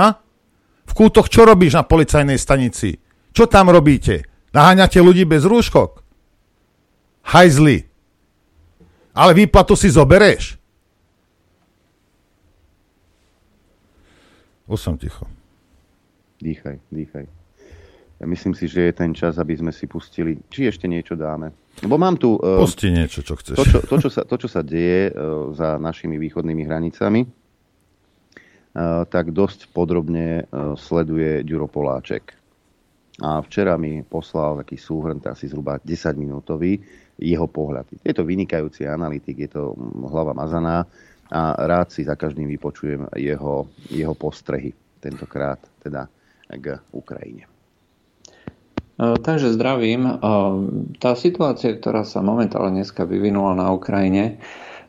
Ha? 0.00 0.08
V 0.88 0.92
kútoch, 0.96 1.28
čo 1.28 1.44
robíš 1.44 1.76
na 1.76 1.84
policajnej 1.84 2.40
stanici? 2.40 2.96
Čo 3.36 3.44
tam 3.52 3.68
robíte? 3.68 4.24
Naháňate 4.56 5.04
ľudí 5.04 5.28
bez 5.28 5.44
rúškok? 5.44 6.00
Hajzli. 7.28 7.93
Ale 9.14 9.30
výplatu 9.32 9.78
si 9.78 9.86
zobereš. 9.86 10.58
Už 14.66 14.80
som 14.80 14.98
ticho. 14.98 15.28
Dýchaj, 16.40 16.80
dýchaj. 16.90 17.24
Ja 18.18 18.24
myslím 18.26 18.54
si, 18.56 18.64
že 18.66 18.90
je 18.90 18.92
ten 18.94 19.12
čas, 19.12 19.36
aby 19.36 19.54
sme 19.54 19.70
si 19.70 19.84
pustili, 19.84 20.40
či 20.48 20.66
ešte 20.66 20.88
niečo 20.88 21.14
dáme. 21.14 21.52
Lebo 21.82 21.98
mám 21.98 22.16
tu... 22.16 22.38
eh, 22.40 22.58
Pusti 22.58 22.88
niečo, 22.88 23.20
čo 23.20 23.34
chceš. 23.36 23.56
To, 23.58 23.64
čo, 23.66 23.78
to, 23.84 23.96
čo, 24.00 24.08
sa, 24.10 24.22
to, 24.24 24.34
čo 24.38 24.48
sa 24.48 24.62
deje 24.64 25.10
eh, 25.10 25.14
za 25.52 25.76
našimi 25.76 26.16
východnými 26.16 26.62
hranicami, 26.64 27.20
eh, 27.22 27.30
tak 29.10 29.34
dosť 29.34 29.68
podrobne 29.70 30.42
eh, 30.42 30.46
sleduje 30.74 31.44
Ďuro 31.44 31.68
Poláček. 31.68 32.32
A 33.22 33.38
včera 33.46 33.78
mi 33.78 34.02
poslal 34.02 34.58
taký 34.64 34.74
súhrn, 34.74 35.22
asi 35.22 35.46
zhruba 35.46 35.78
10-minútový, 35.78 36.82
jeho 37.18 37.46
pohľad. 37.46 37.86
Je 38.02 38.14
to 38.14 38.26
vynikajúci 38.26 38.86
analytik, 38.86 39.38
je 39.38 39.50
to 39.50 39.74
hlava 40.10 40.34
mazaná 40.34 40.86
a 41.30 41.56
rád 41.56 41.90
si 41.94 42.04
za 42.04 42.18
každým 42.18 42.50
vypočujem 42.50 43.08
jeho, 43.16 43.70
jeho 43.88 44.14
postrehy, 44.14 44.74
tentokrát 45.00 45.58
teda 45.80 46.10
k 46.50 46.78
Ukrajine. 46.92 47.48
E, 49.00 49.18
Takže 49.18 49.54
zdravím. 49.54 50.06
E, 50.06 50.12
Tá 51.00 51.16
situácia, 51.16 51.74
ktorá 51.74 52.04
sa 52.04 52.20
momentálne 52.20 52.82
dneska 52.82 53.08
vyvinula 53.08 53.56
na 53.56 53.72
Ukrajine, 53.72 54.24
e, 54.24 54.34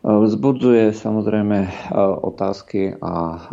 vzbudzuje 0.06 0.92
samozrejme 0.94 1.90
otázky 2.22 3.00
a 3.00 3.48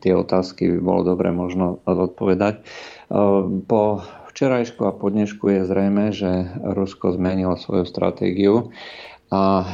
tie 0.00 0.12
otázky 0.16 0.70
by 0.76 0.78
bolo 0.80 1.00
dobre 1.12 1.28
možno 1.34 1.82
odpovedať. 1.84 2.64
Po 3.68 3.82
včerajšku 4.32 4.80
a 4.88 4.96
po 4.96 5.12
dnešku 5.12 5.44
je 5.52 5.68
zrejme, 5.68 6.08
že 6.10 6.48
Rusko 6.64 7.12
zmenilo 7.12 7.60
svoju 7.60 7.84
stratégiu 7.84 8.72
a 9.32 9.64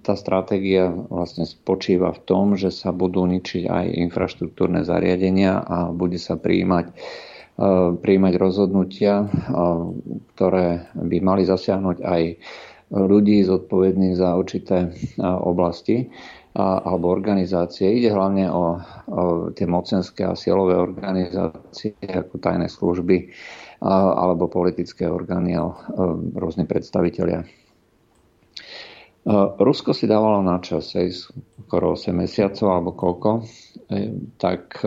tá 0.00 0.14
stratégia 0.16 0.88
vlastne 0.88 1.44
spočíva 1.44 2.12
v 2.12 2.20
tom, 2.24 2.46
že 2.56 2.72
sa 2.72 2.92
budú 2.92 3.24
ničiť 3.28 3.68
aj 3.68 3.84
infraštruktúrne 4.08 4.84
zariadenia 4.84 5.60
a 5.60 5.88
bude 5.92 6.20
sa 6.20 6.36
prijímať 6.36 6.92
prijímať 8.02 8.34
rozhodnutia, 8.34 9.30
ktoré 10.34 10.90
by 10.98 11.16
mali 11.22 11.46
zasiahnuť 11.46 12.02
aj 12.02 12.22
ľudí 12.90 13.46
zodpovedných 13.46 14.18
za 14.18 14.34
určité 14.34 14.90
oblasti 15.22 16.10
alebo 16.54 17.10
organizácie. 17.10 17.94
Ide 17.94 18.10
hlavne 18.14 18.46
o, 18.50 18.78
o 19.10 19.22
tie 19.54 19.66
mocenské 19.66 20.26
a 20.26 20.38
silové 20.38 20.78
organizácie 20.78 21.94
ako 22.02 22.38
tajné 22.38 22.66
služby 22.70 23.30
alebo 23.84 24.48
politické 24.48 25.04
orgány 25.04 25.60
a 25.60 25.68
rôzne 26.32 26.64
predstavitelia. 26.64 27.44
Rusko 29.60 29.92
si 29.92 30.08
dávalo 30.08 30.40
na 30.40 30.56
čas, 30.64 30.96
aj 30.96 31.28
skoro 31.68 31.92
8 31.92 32.16
mesiacov 32.16 32.68
alebo 32.72 32.90
koľko, 32.96 33.44
tak 34.40 34.80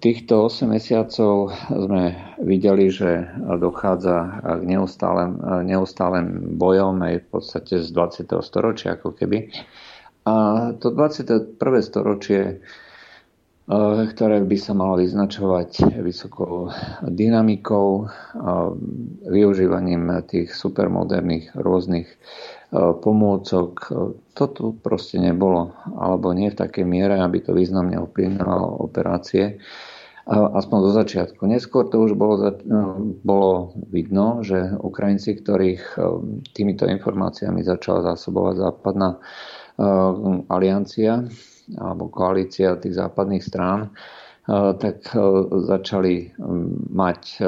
Týchto 0.00 0.48
8 0.48 0.64
mesiacov 0.64 1.52
sme 1.68 2.16
videli, 2.40 2.88
že 2.88 3.28
dochádza 3.60 4.40
k 4.40 4.62
neustálem, 4.64 5.36
neustálem 5.68 6.56
bojom 6.56 7.04
aj 7.04 7.14
v 7.20 7.26
podstate 7.28 7.74
z 7.84 7.92
20. 7.92 8.32
storočia 8.40 8.96
ako 8.96 9.12
keby. 9.12 9.52
A 10.24 10.72
to 10.80 10.88
21. 10.88 11.60
storočie, 11.84 12.64
ktoré 13.68 14.40
by 14.48 14.56
sa 14.56 14.72
malo 14.72 14.96
vyznačovať 14.96 16.00
vysokou 16.00 16.72
dynamikou, 17.04 18.08
využívaním 19.28 20.24
tých 20.24 20.56
supermoderných 20.56 21.52
rôznych 21.52 22.08
pomôcok. 22.72 23.70
To 24.32 24.44
tu 24.48 24.72
proste 24.80 25.20
nebolo, 25.20 25.76
alebo 25.84 26.32
nie 26.32 26.48
v 26.48 26.56
takej 26.64 26.88
miere, 26.88 27.20
aby 27.20 27.44
to 27.44 27.52
významne 27.52 28.00
ovplyvňovalo 28.08 28.88
operácie. 28.88 29.60
Aspoň 30.28 30.78
do 30.84 30.92
začiatku. 30.92 31.40
Neskôr 31.48 31.88
to 31.88 32.04
už 32.04 32.12
bolo, 32.12 32.36
bolo 33.24 33.72
vidno, 33.88 34.44
že 34.44 34.76
Ukrajinci, 34.76 35.40
ktorých 35.40 35.96
týmito 36.52 36.84
informáciami 36.84 37.64
začala 37.64 38.12
zásobovať 38.12 38.54
západná 38.60 39.16
aliancia 40.52 41.28
alebo 41.76 42.08
koalícia 42.08 42.80
tých 42.80 42.96
západných 42.96 43.44
strán, 43.44 43.92
tak 44.48 45.12
začali 45.68 46.32
mať 46.88 47.44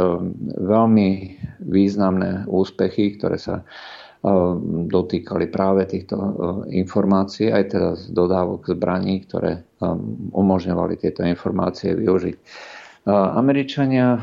veľmi 0.61 1.11
významné 1.65 2.45
úspechy, 2.45 3.17
ktoré 3.17 3.41
sa 3.41 3.65
dotýkali 4.93 5.49
práve 5.49 5.89
týchto 5.89 6.17
informácií, 6.69 7.49
aj 7.49 7.65
teda 7.73 7.97
z 7.97 8.13
dodávok 8.13 8.77
zbraní, 8.77 9.25
ktoré 9.25 9.65
umožňovali 10.37 11.01
tieto 11.01 11.25
informácie 11.25 11.97
využiť. 11.97 12.37
Američania 13.09 14.21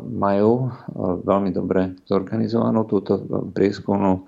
majú 0.00 0.72
veľmi 1.28 1.52
dobre 1.52 1.92
zorganizovanú 2.08 2.88
túto 2.88 3.20
prieskumnú 3.52 4.24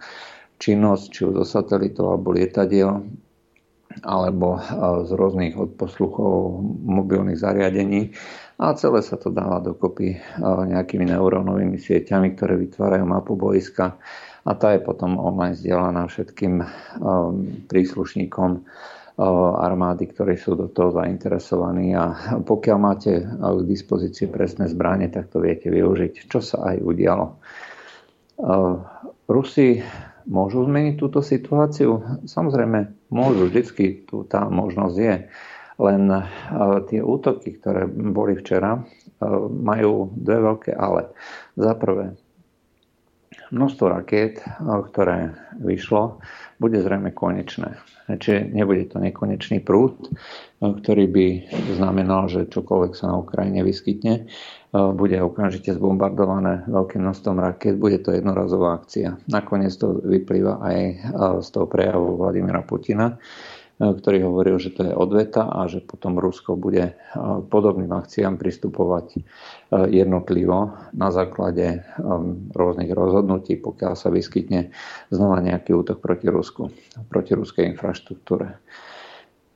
činnosť, 0.60 1.04
či 1.08 1.20
už 1.24 1.32
zo 1.40 1.44
satelitov 1.48 2.12
alebo 2.12 2.36
lietadiel, 2.36 3.00
alebo 4.04 4.60
z 5.06 5.10
rôznych 5.16 5.56
odposluchov 5.56 6.60
mobilných 6.84 7.40
zariadení. 7.40 8.12
A 8.56 8.72
celé 8.72 9.04
sa 9.04 9.20
to 9.20 9.28
dáva 9.28 9.60
dokopy 9.60 10.16
nejakými 10.42 11.12
neurónovými 11.12 11.76
sieťami, 11.76 12.32
ktoré 12.36 12.56
vytvárajú 12.56 13.04
mapu 13.04 13.36
boiska. 13.36 14.00
A 14.46 14.50
tá 14.56 14.72
je 14.72 14.80
potom 14.80 15.20
online 15.20 15.58
zdieľaná 15.58 16.08
všetkým 16.08 16.64
príslušníkom 17.68 18.50
armády, 19.60 20.12
ktorí 20.12 20.36
sú 20.36 20.60
do 20.60 20.68
toho 20.68 20.92
zainteresovaní. 20.92 21.96
A 21.96 22.36
pokiaľ 22.44 22.78
máte 22.80 23.24
k 23.26 23.60
dispozícii 23.64 24.28
presné 24.28 24.68
zbranie, 24.68 25.08
tak 25.08 25.32
to 25.32 25.40
viete 25.40 25.72
využiť, 25.72 26.28
čo 26.28 26.40
sa 26.44 26.72
aj 26.72 26.76
udialo. 26.80 27.26
Rusi 29.26 29.80
môžu 30.26 30.66
zmeniť 30.66 30.94
túto 30.98 31.22
situáciu? 31.22 32.22
Samozrejme, 32.26 33.08
môžu, 33.14 33.46
vždycky 33.48 34.04
tu 34.04 34.26
tá 34.26 34.50
možnosť 34.50 34.96
je. 34.98 35.16
Len 35.76 36.02
tie 36.88 37.00
útoky, 37.04 37.60
ktoré 37.60 37.86
boli 37.86 38.34
včera, 38.36 38.82
majú 39.48 40.10
dve 40.12 40.38
veľké 40.40 40.72
ale. 40.74 41.14
Za 41.56 41.76
prvé, 41.78 42.18
množstvo 43.50 43.86
rakiet, 43.90 44.42
ktoré 44.62 45.36
vyšlo, 45.60 46.18
bude 46.56 46.80
zrejme 46.80 47.12
konečné. 47.12 47.76
Čiže 48.06 48.54
nebude 48.54 48.86
to 48.86 49.02
nekonečný 49.02 49.60
prúd, 49.66 49.98
ktorý 50.62 51.04
by 51.10 51.26
znamenal, 51.74 52.30
že 52.30 52.46
čokoľvek 52.46 52.92
sa 52.94 53.10
na 53.10 53.18
Ukrajine 53.18 53.66
vyskytne, 53.66 54.30
bude 54.72 55.18
okamžite 55.18 55.74
zbombardované 55.74 56.68
veľkým 56.70 57.02
množstvom 57.02 57.36
raket, 57.42 57.74
bude 57.80 57.98
to 57.98 58.14
jednorazová 58.14 58.78
akcia. 58.78 59.18
Nakoniec 59.26 59.74
to 59.74 59.98
vyplýva 60.06 60.62
aj 60.62 60.78
z 61.42 61.48
toho 61.50 61.66
prejavu 61.66 62.14
Vladimira 62.14 62.62
Putina, 62.62 63.18
ktorý 63.76 64.24
hovoril, 64.24 64.56
že 64.56 64.72
to 64.72 64.88
je 64.88 64.94
odveta 64.96 65.52
a 65.52 65.68
že 65.68 65.84
potom 65.84 66.16
Rusko 66.16 66.56
bude 66.56 66.92
e, 66.92 66.94
podobným 67.52 67.92
akciám 67.92 68.40
pristupovať 68.40 69.06
e, 69.12 69.20
jednotlivo 69.92 70.72
na 70.96 71.12
základe 71.12 71.84
rôznych 72.56 72.88
rozhodnutí, 72.88 73.60
pokiaľ 73.60 73.92
sa 73.92 74.08
vyskytne 74.08 74.72
znova 75.12 75.44
nejaký 75.44 75.76
útok 75.76 76.00
proti 76.00 76.32
Rusku, 76.32 76.72
proti 77.12 77.36
ruskej 77.36 77.68
infraštruktúre. 77.76 78.56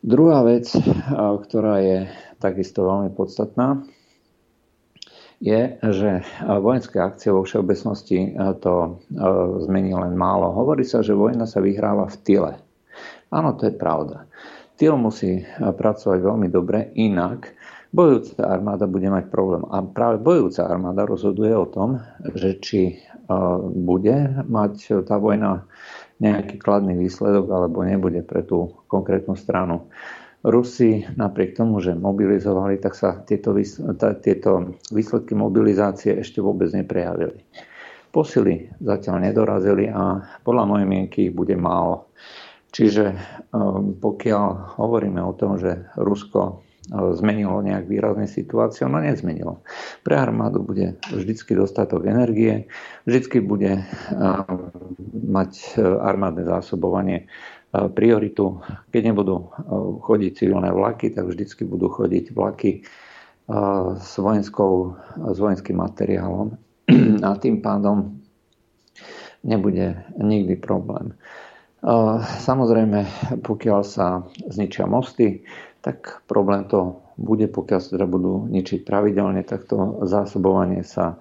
Druhá 0.00 0.40
vec, 0.44 0.72
ktorá 1.44 1.80
je 1.84 2.08
takisto 2.40 2.88
veľmi 2.88 3.12
podstatná, 3.12 3.84
je, 5.44 5.76
že 5.80 6.24
vojenské 6.40 7.00
akcie 7.00 7.32
vo 7.32 7.44
všeobecnosti 7.44 8.32
to 8.64 9.00
zmení 9.68 9.92
len 9.92 10.16
málo. 10.16 10.52
Hovorí 10.56 10.88
sa, 10.88 11.04
že 11.04 11.16
vojna 11.16 11.44
sa 11.44 11.60
vyhráva 11.60 12.08
v 12.08 12.16
tyle 12.24 12.52
Áno, 13.30 13.54
to 13.54 13.70
je 13.70 13.74
pravda. 13.74 14.26
Tým 14.74 14.98
musí 14.98 15.44
pracovať 15.58 16.18
veľmi 16.18 16.48
dobre, 16.50 16.90
inak 16.98 17.54
bojujúca 17.94 18.48
armáda 18.48 18.90
bude 18.90 19.06
mať 19.06 19.28
problém. 19.28 19.62
A 19.70 19.84
práve 19.84 20.18
bojujúca 20.18 20.66
armáda 20.66 21.06
rozhoduje 21.06 21.52
o 21.54 21.68
tom, 21.68 22.02
že 22.34 22.58
či 22.58 22.98
bude 23.76 24.42
mať 24.50 25.06
tá 25.06 25.20
vojna 25.20 25.68
nejaký 26.18 26.58
kladný 26.58 26.98
výsledok 26.98 27.46
alebo 27.52 27.86
nebude 27.86 28.26
pre 28.26 28.42
tú 28.42 28.82
konkrétnu 28.90 29.38
stranu. 29.38 29.86
Rusi 30.40 31.04
napriek 31.20 31.54
tomu, 31.54 31.84
že 31.84 31.92
mobilizovali, 31.92 32.80
tak 32.80 32.96
sa 32.96 33.20
tieto, 33.20 33.52
tieto 34.24 34.80
výsledky 34.88 35.36
mobilizácie 35.36 36.16
ešte 36.16 36.40
vôbec 36.40 36.72
neprejavili. 36.72 37.44
Posily 38.10 38.72
zatiaľ 38.80 39.28
nedorazili 39.28 39.86
a 39.92 40.24
podľa 40.42 40.64
mojej 40.66 40.86
mienky 40.88 41.18
ich 41.28 41.36
bude 41.36 41.54
málo. 41.54 42.10
Čiže 42.70 43.18
um, 43.50 43.98
pokiaľ 43.98 44.78
hovoríme 44.78 45.18
o 45.22 45.34
tom, 45.34 45.58
že 45.58 45.90
Rusko 45.98 46.40
uh, 46.40 47.12
zmenilo 47.18 47.58
nejak 47.66 47.90
výrazne 47.90 48.30
situáciu, 48.30 48.86
no 48.86 49.02
nezmenilo. 49.02 49.66
Pre 50.06 50.14
armádu 50.14 50.62
bude 50.62 50.98
vždycky 51.10 51.58
dostatok 51.58 52.06
energie, 52.06 52.70
vždycky 53.10 53.42
bude 53.42 53.82
uh, 53.82 54.46
mať 55.10 55.52
uh, 55.76 55.98
armádne 56.06 56.46
zásobovanie 56.46 57.26
prioritu. 57.70 58.58
Keď 58.90 59.02
nebudú 59.14 59.54
chodiť 60.02 60.42
civilné 60.42 60.74
vlaky, 60.74 61.14
tak 61.14 61.30
vždycky 61.30 61.62
budú 61.62 61.86
chodiť 61.86 62.34
vlaky 62.34 62.82
s, 63.94 64.18
vojenskou, 64.18 64.98
s 65.30 65.38
vojenským 65.38 65.78
materiálom 65.78 66.58
a 67.26 67.30
tým 67.38 67.62
pádom 67.62 68.18
nebude 69.46 70.02
nikdy 70.18 70.58
problém. 70.58 71.14
Samozrejme, 72.20 73.00
pokiaľ 73.40 73.80
sa 73.88 74.28
zničia 74.52 74.84
mosty, 74.84 75.48
tak 75.80 76.20
problém 76.28 76.68
to 76.68 77.00
bude, 77.16 77.48
pokiaľ 77.48 77.80
sa 77.80 77.96
teda 77.96 78.04
budú 78.04 78.44
ničiť 78.52 78.84
pravidelne, 78.84 79.40
tak 79.48 79.64
to 79.64 80.04
zásobovanie 80.04 80.84
sa 80.84 81.16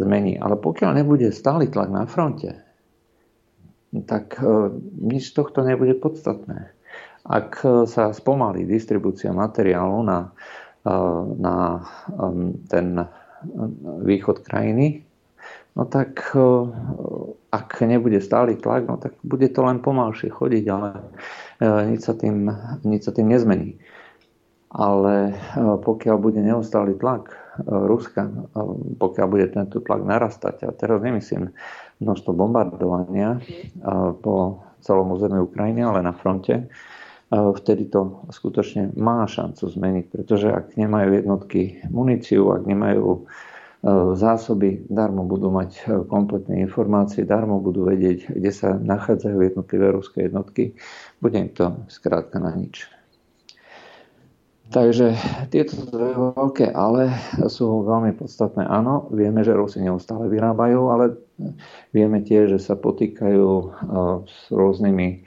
zmení. 0.00 0.40
Ale 0.40 0.56
pokiaľ 0.56 0.96
nebude 0.96 1.28
stály 1.28 1.68
tlak 1.68 1.92
na 1.92 2.08
fronte, 2.08 2.56
tak 4.08 4.40
e, 4.40 4.72
nič 5.00 5.32
z 5.32 5.36
tohto 5.36 5.64
nebude 5.64 5.96
podstatné. 5.96 6.72
Ak 7.28 7.60
sa 7.84 8.16
spomalí 8.16 8.64
distribúcia 8.64 9.36
materiálu 9.36 10.00
na, 10.04 10.32
e, 10.84 10.92
na 11.36 11.56
ten 12.72 12.86
východ 14.04 14.40
krajiny, 14.40 15.04
no 15.76 15.84
tak 15.84 16.32
e, 16.32 16.40
ak 17.48 17.80
nebude 17.80 18.20
stály 18.20 18.60
tlak, 18.60 18.84
no 18.84 19.00
tak 19.00 19.16
bude 19.24 19.48
to 19.48 19.64
len 19.64 19.80
pomalšie 19.80 20.28
chodiť, 20.28 20.64
ale 20.68 20.88
e, 20.96 21.02
nič 21.88 22.00
sa 22.04 22.12
tým, 22.12 22.52
nič 22.84 23.08
sa 23.08 23.12
tým 23.16 23.32
nezmení. 23.32 23.80
Ale 24.68 25.32
e, 25.32 25.34
pokiaľ 25.80 26.16
bude 26.20 26.44
neustály 26.44 26.92
tlak 27.00 27.32
e, 27.32 27.36
Ruska, 27.64 28.28
pokiaľ 29.00 29.26
bude 29.32 29.46
tento 29.48 29.80
tlak 29.80 30.04
narastať, 30.04 30.68
a 30.68 30.70
teraz 30.76 31.00
nemyslím 31.00 31.48
množstvo 32.04 32.30
bombardovania 32.36 33.40
po 34.22 34.62
celom 34.84 35.18
území 35.18 35.42
Ukrajiny, 35.42 35.82
ale 35.82 35.98
na 36.06 36.14
fronte, 36.14 36.70
vtedy 37.28 37.90
to 37.90 38.22
skutočne 38.30 38.94
má 38.94 39.26
šancu 39.26 39.66
zmeniť, 39.66 40.04
pretože 40.14 40.46
ak 40.46 40.78
nemajú 40.78 41.10
jednotky 41.18 41.82
muníciu, 41.90 42.54
ak 42.54 42.62
nemajú 42.70 43.26
zásoby, 44.18 44.82
darmo 44.90 45.22
budú 45.22 45.54
mať 45.54 45.70
e, 45.78 45.82
kompletné 46.10 46.66
informácie, 46.66 47.22
darmo 47.22 47.62
budú 47.62 47.86
vedieť, 47.86 48.34
kde 48.34 48.50
sa 48.50 48.74
nachádzajú 48.74 49.38
jednotlivé 49.38 49.86
ruské 49.94 50.26
jednotky. 50.26 50.74
Bude 51.22 51.38
im 51.38 51.50
to 51.54 51.78
skrátka 51.86 52.42
na 52.42 52.58
nič. 52.58 52.90
Takže 54.68 55.16
tieto 55.48 55.80
dve 55.88 56.12
veľké 56.12 56.76
ale 56.76 57.08
sú 57.48 57.88
veľmi 57.88 58.12
podstatné. 58.20 58.68
Áno, 58.68 59.08
vieme, 59.08 59.40
že 59.40 59.56
Rusi 59.56 59.80
neustále 59.80 60.28
vyrábajú, 60.28 60.92
ale 60.92 61.16
vieme 61.96 62.20
tiež, 62.20 62.58
že 62.58 62.60
sa 62.60 62.74
potýkajú 62.76 63.48
e, 63.48 63.66
s 64.26 64.36
rôznymi 64.50 65.22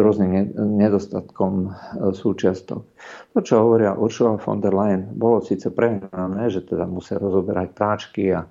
rôznym 0.00 0.52
nedostatkom 0.56 1.52
e, 1.66 1.70
súčiastok. 2.12 2.84
To, 3.32 3.38
čo 3.40 3.64
hovoria 3.64 3.96
Ursula 3.96 4.36
von 4.36 4.60
der 4.60 4.76
Leyen, 4.76 5.08
bolo 5.16 5.40
síce 5.40 5.72
prehnané, 5.72 6.52
že 6.52 6.68
teda 6.68 6.84
musia 6.84 7.16
rozoberať 7.16 7.68
práčky 7.72 8.28
a 8.32 8.44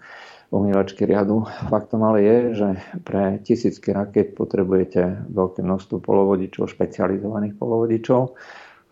umývačky 0.49 1.05
riadu. 1.05 1.45
Faktom 1.69 2.05
ale 2.05 2.25
je, 2.25 2.37
že 2.57 2.69
pre 3.01 3.41
tisícky 3.41 3.93
raket 3.93 4.33
potrebujete 4.37 5.29
veľké 5.29 5.61
množstvo 5.61 6.01
polovodičov, 6.01 6.69
špecializovaných 6.69 7.57
polovodičov, 7.57 8.37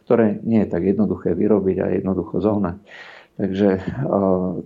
ktoré 0.06 0.42
nie 0.44 0.66
je 0.66 0.72
tak 0.72 0.84
jednoduché 0.84 1.34
vyrobiť 1.34 1.78
a 1.82 1.88
jednoducho 1.94 2.42
zohnať. 2.42 2.78
Takže 3.34 3.70
e, 3.74 3.82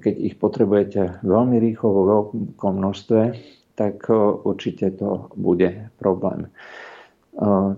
keď 0.04 0.14
ich 0.20 0.36
potrebujete 0.36 1.24
veľmi 1.24 1.56
rýchlo 1.56 1.90
vo 1.92 2.04
veľkom 2.04 2.74
množstve, 2.84 3.22
tak 3.80 4.12
e, 4.12 4.14
určite 4.44 4.92
to 5.00 5.32
bude 5.40 5.94
problém. 5.96 6.52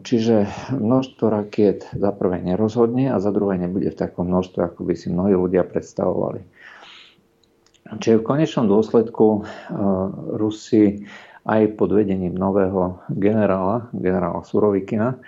Čiže 0.07 0.47
množstvo 0.72 1.26
rakiet 1.28 1.91
za 1.91 2.16
prvé 2.16 2.39
nerozhodne 2.39 3.12
a 3.12 3.20
za 3.20 3.36
druhé 3.36 3.60
nebude 3.60 3.91
v 3.91 3.99
takom 3.99 4.32
množstve, 4.32 4.72
ako 4.72 4.88
by 4.88 4.93
si 4.95 5.12
mnohí 5.12 5.36
ľudia 5.36 5.68
predstavovali. 5.68 6.47
Čiže 7.99 8.24
v 8.24 8.28
konečnom 8.28 8.72
dôsledku 8.72 9.43
Rusi 10.39 11.03
aj 11.43 11.76
pod 11.76 11.91
vedením 11.91 12.39
nového 12.39 13.03
generála, 13.12 13.91
generála 13.91 14.47
Surovikina, 14.47 15.20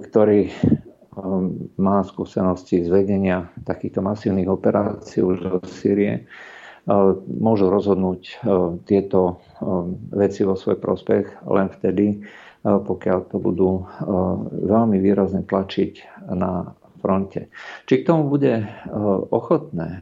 ktorý 0.00 0.48
má 1.76 2.00
skúsenosti 2.00 2.80
z 2.80 2.88
vedenia 2.88 3.52
takýchto 3.60 4.00
masívnych 4.00 4.48
operácií 4.48 5.20
už 5.20 5.36
do 5.44 5.60
Sýrie, 5.68 6.24
môžu 7.28 7.68
rozhodnúť 7.68 8.40
tieto 8.88 9.40
veci 10.12 10.48
vo 10.48 10.56
svoj 10.56 10.80
prospech 10.80 11.44
len 11.48 11.68
vtedy, 11.72 12.24
pokiaľ 12.64 13.18
to 13.28 13.36
budú 13.36 13.84
veľmi 14.48 14.96
výrazne 14.96 15.44
tlačiť 15.44 16.24
na 16.32 16.72
fronte. 17.04 17.52
Či 17.84 18.00
k 18.00 18.06
tomu 18.08 18.32
bude 18.32 18.64
ochotné, 19.28 20.00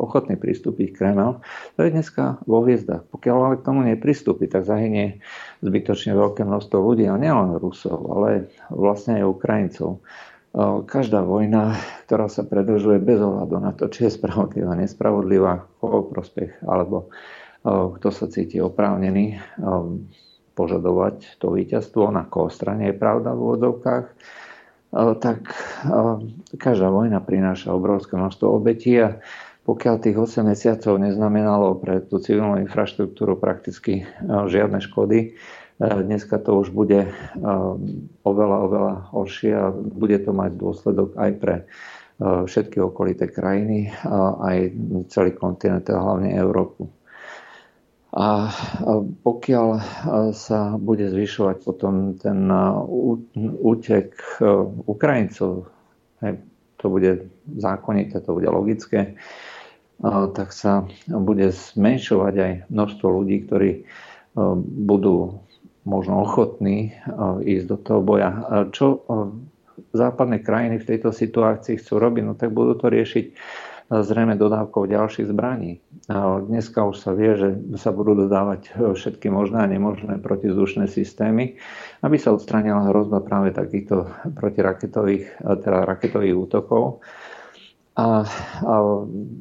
ochotný 0.00 0.40
pristúpiť 0.40 0.96
Kreml, 0.96 1.44
to 1.76 1.84
je 1.84 1.92
dneska 1.92 2.40
vo 2.48 2.64
hviezdach. 2.64 3.04
Pokiaľ 3.12 3.36
ale 3.36 3.56
k 3.60 3.66
tomu 3.68 3.84
nepristúpi, 3.84 4.48
tak 4.48 4.64
zahynie 4.64 5.20
zbytočne 5.60 6.16
veľké 6.16 6.48
množstvo 6.48 6.80
ľudí, 6.80 7.04
a 7.04 7.20
nielen 7.20 7.60
Rusov, 7.60 8.00
ale 8.16 8.48
vlastne 8.72 9.20
aj 9.20 9.28
Ukrajincov. 9.28 10.00
Každá 10.88 11.20
vojna, 11.20 11.76
ktorá 12.08 12.32
sa 12.32 12.40
predlžuje 12.48 13.04
bez 13.04 13.20
ohľadu 13.20 13.56
na 13.60 13.76
to, 13.76 13.92
či 13.92 14.08
je 14.08 14.16
spravodlivá, 14.16 14.72
nespravodlivá, 14.80 15.68
koho 15.76 16.08
prospech, 16.08 16.64
alebo 16.64 17.12
kto 17.68 18.08
sa 18.08 18.32
cíti 18.32 18.56
oprávnený, 18.56 19.36
požadovať 20.58 21.38
to 21.38 21.54
víťazstvo, 21.54 22.10
na 22.10 22.26
koho 22.26 22.50
strane 22.50 22.90
je 22.90 22.98
pravda 22.98 23.30
v 23.30 23.42
úvodzovkách, 23.46 24.04
e, 24.10 24.14
tak 25.22 25.40
e, 25.46 25.58
každá 26.58 26.90
vojna 26.90 27.22
prináša 27.22 27.70
obrovské 27.70 28.18
množstvo 28.18 28.46
obetí 28.50 28.98
a 28.98 29.22
pokiaľ 29.62 29.94
tých 30.02 30.18
8 30.18 30.42
mesiacov 30.42 30.98
neznamenalo 30.98 31.78
pre 31.78 32.02
tú 32.02 32.18
civilnú 32.18 32.58
infraštruktúru 32.66 33.38
prakticky 33.38 34.02
e, 34.02 34.04
žiadne 34.26 34.82
škody, 34.82 35.38
dneska 35.78 36.42
to 36.42 36.58
už 36.58 36.74
bude 36.74 37.06
oveľa, 38.26 38.58
oveľa 38.66 38.94
horšie 39.14 39.52
a 39.54 39.70
bude 39.70 40.18
to 40.26 40.34
mať 40.34 40.58
dôsledok 40.58 41.14
aj 41.14 41.30
pre 41.38 41.56
všetky 42.18 42.82
okolité 42.82 43.30
krajiny, 43.30 43.94
aj 44.42 44.74
celý 45.06 45.38
kontinent 45.38 45.86
a 45.86 46.02
hlavne 46.02 46.34
Európu. 46.34 46.97
A 48.08 48.48
pokiaľ 49.20 49.68
sa 50.32 50.80
bude 50.80 51.12
zvyšovať 51.12 51.56
potom 51.60 52.16
ten 52.16 52.48
útek 53.60 54.16
Ukrajincov, 54.88 55.68
to 56.78 56.86
bude 56.88 57.28
zákonité, 57.60 58.24
to 58.24 58.32
bude 58.32 58.48
logické, 58.48 59.20
tak 60.32 60.56
sa 60.56 60.88
bude 61.10 61.52
zmenšovať 61.52 62.34
aj 62.38 62.52
množstvo 62.72 63.06
ľudí, 63.12 63.44
ktorí 63.44 63.70
budú 64.88 65.44
možno 65.84 66.24
ochotní 66.24 66.96
ísť 67.44 67.66
do 67.68 67.76
toho 67.76 68.00
boja. 68.00 68.30
Čo 68.72 69.04
západné 69.92 70.40
krajiny 70.40 70.80
v 70.80 70.88
tejto 70.96 71.12
situácii 71.12 71.76
chcú 71.76 72.00
robiť? 72.00 72.22
No 72.24 72.32
tak 72.38 72.56
budú 72.56 72.72
to 72.78 72.88
riešiť 72.88 73.26
zrejme 73.88 74.36
dodávkou 74.36 74.84
ďalších 74.84 75.32
zbraní. 75.32 75.80
Dneska 76.44 76.84
už 76.84 76.96
sa 77.00 77.16
vie, 77.16 77.32
že 77.36 77.48
sa 77.80 77.88
budú 77.88 78.28
dodávať 78.28 78.76
všetky 78.76 79.32
možné 79.32 79.64
a 79.64 79.70
nemožné 79.70 80.20
protizdušné 80.20 80.88
systémy, 80.92 81.56
aby 82.04 82.16
sa 82.20 82.36
odstranila 82.36 82.88
hrozba 82.92 83.24
práve 83.24 83.56
takýchto 83.56 84.08
protiraketových, 84.36 85.40
teda 85.40 85.88
raketových 85.88 86.36
útokov. 86.36 87.00
A, 87.98 88.22
a 88.62 88.74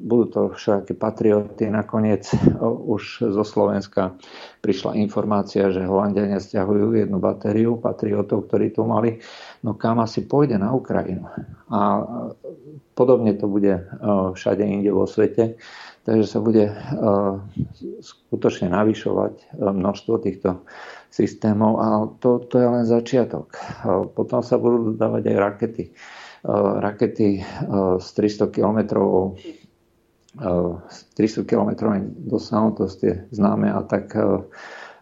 budú 0.02 0.26
to 0.34 0.42
všaké 0.58 0.98
patrioty. 0.98 1.70
Nakoniec 1.70 2.26
už 2.66 3.30
zo 3.30 3.46
Slovenska 3.46 4.18
prišla 4.66 4.98
informácia, 4.98 5.70
že 5.70 5.86
Holandiania 5.86 6.42
stiahujú 6.42 6.98
jednu 6.98 7.22
batériu 7.22 7.78
patriotov, 7.78 8.50
ktorí 8.50 8.74
tu 8.74 8.82
mali. 8.82 9.22
No 9.62 9.78
kam 9.78 10.02
asi 10.02 10.26
pôjde 10.26 10.58
na 10.58 10.74
Ukrajinu. 10.74 11.30
A 11.70 12.02
podobne 12.98 13.38
to 13.38 13.46
bude 13.46 13.78
všade 14.34 14.66
inde 14.66 14.90
vo 14.90 15.06
svete. 15.06 15.62
Takže 16.10 16.26
sa 16.26 16.42
bude 16.42 16.74
skutočne 18.02 18.74
navyšovať 18.74 19.54
množstvo 19.54 20.14
týchto 20.18 20.66
systémov 21.14 21.78
a 21.78 21.86
to, 22.18 22.42
to 22.42 22.58
je 22.58 22.68
len 22.74 22.90
začiatok. 22.90 23.54
Potom 24.18 24.42
sa 24.42 24.58
budú 24.58 24.98
dodávať 24.98 25.24
aj 25.30 25.38
rakety 25.38 25.84
rakety 26.80 27.44
s 28.00 28.08
300 28.16 28.48
km 28.56 28.80
300 30.38 31.50
km 31.50 31.70
dosahu, 32.30 32.72
to 32.78 32.86
ste 32.88 33.26
známe, 33.34 33.68
a 33.74 33.82
tak 33.84 34.16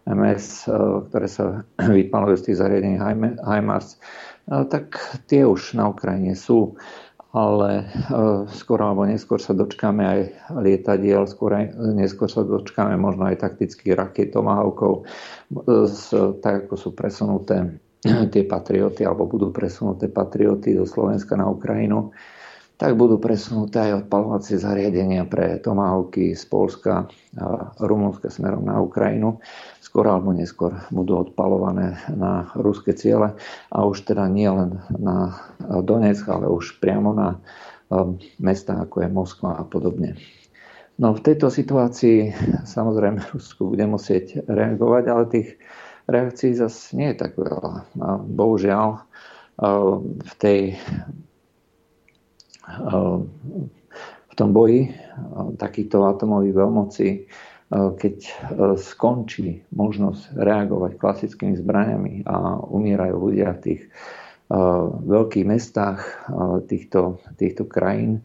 MS, 0.05 0.69
ktoré 1.11 1.27
sa 1.29 1.67
vypalujú 1.99 2.35
z 2.39 2.45
tých 2.49 2.59
zariadení 2.61 2.97
HIMARS, 3.41 3.99
tak 4.47 4.97
tie 5.25 5.45
už 5.45 5.75
na 5.75 5.89
Ukrajine 5.89 6.37
sú, 6.37 6.77
ale 7.35 7.91
skôr 8.55 8.79
alebo 8.79 9.03
neskôr 9.03 9.43
sa 9.43 9.51
dočkáme 9.51 10.07
aj 10.07 10.19
lietadiel, 10.55 11.27
skôr 11.27 11.51
aj, 11.59 11.75
neskôr 11.91 12.31
sa 12.31 12.47
dočkáme 12.47 12.95
možno 12.95 13.27
aj 13.27 13.43
taktických 13.43 13.91
raket 13.91 14.31
Tomahawkov, 14.31 15.03
tak 16.39 16.69
ako 16.69 16.73
sú 16.79 16.89
presunuté 16.95 17.75
tie 18.33 18.43
patrioty, 18.45 19.01
alebo 19.03 19.25
budú 19.25 19.49
presunuté 19.49 20.07
patrioty 20.07 20.77
do 20.77 20.85
Slovenska 20.85 21.33
na 21.33 21.49
Ukrajinu, 21.49 22.13
tak 22.75 22.99
budú 22.99 23.15
presunuté 23.23 23.87
aj 23.87 24.03
odpalovacie 24.03 24.59
zariadenia 24.59 25.23
pre 25.23 25.63
Tomahawky 25.63 26.35
z 26.35 26.43
Polska 26.43 27.07
a 27.39 27.71
Rumunska 27.79 28.27
smerom 28.27 28.67
na 28.67 28.83
Ukrajinu. 28.83 29.39
Skôr 29.79 30.11
alebo 30.11 30.35
neskôr 30.35 30.75
budú 30.91 31.23
odpalované 31.23 31.95
na 32.11 32.51
ruské 32.59 32.91
ciele 32.91 33.31
a 33.71 33.77
už 33.87 34.03
teda 34.03 34.27
nie 34.27 34.51
len 34.51 34.83
na 34.91 35.39
Donetsk, 35.63 36.27
ale 36.27 36.51
už 36.51 36.83
priamo 36.83 37.15
na 37.15 37.39
um, 37.87 38.19
mesta 38.43 38.75
ako 38.83 39.07
je 39.07 39.09
Moskva 39.09 39.55
a 39.55 39.63
podobne. 39.63 40.19
No 40.99 41.15
v 41.15 41.23
tejto 41.23 41.47
situácii 41.47 42.35
samozrejme 42.67 43.23
Rusko 43.31 43.71
bude 43.71 43.87
musieť 43.87 44.43
reagovať, 44.51 45.03
ale 45.07 45.23
tých 45.31 45.49
reakcií 46.05 46.53
zase 46.57 46.93
nie 46.97 47.13
je 47.13 47.19
tak 47.21 47.37
veľa. 47.37 47.85
Bohužiaľ 48.29 49.01
v 50.21 50.33
tej 50.41 50.77
v 54.25 54.33
tom 54.33 54.51
boji 54.51 54.91
takýchto 55.55 56.03
atomových 56.03 56.55
veľmocí, 56.59 57.09
keď 57.71 58.15
skončí 58.75 59.63
možnosť 59.71 60.35
reagovať 60.35 60.91
klasickými 60.99 61.55
zbraniami 61.55 62.27
a 62.27 62.59
umierajú 62.61 63.15
ľudia 63.15 63.55
v 63.55 63.63
tých 63.63 63.81
veľkých 65.07 65.45
mestách 65.47 66.03
týchto, 66.69 67.17
týchto 67.39 67.65
krajín, 67.65 68.21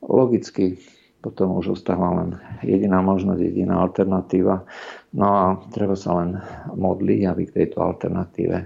logicky 0.00 0.80
potom 1.22 1.58
už 1.58 1.78
ostáva 1.78 2.12
len 2.18 2.30
jediná 2.66 2.98
možnosť, 3.04 3.40
jediná 3.42 3.82
alternatíva. 3.84 4.66
No 5.12 5.26
a 5.28 5.44
treba 5.76 5.92
sa 5.92 6.16
len 6.24 6.40
modliť, 6.72 7.20
aby 7.28 7.42
k 7.44 7.56
tejto 7.62 7.84
alternatíve 7.84 8.64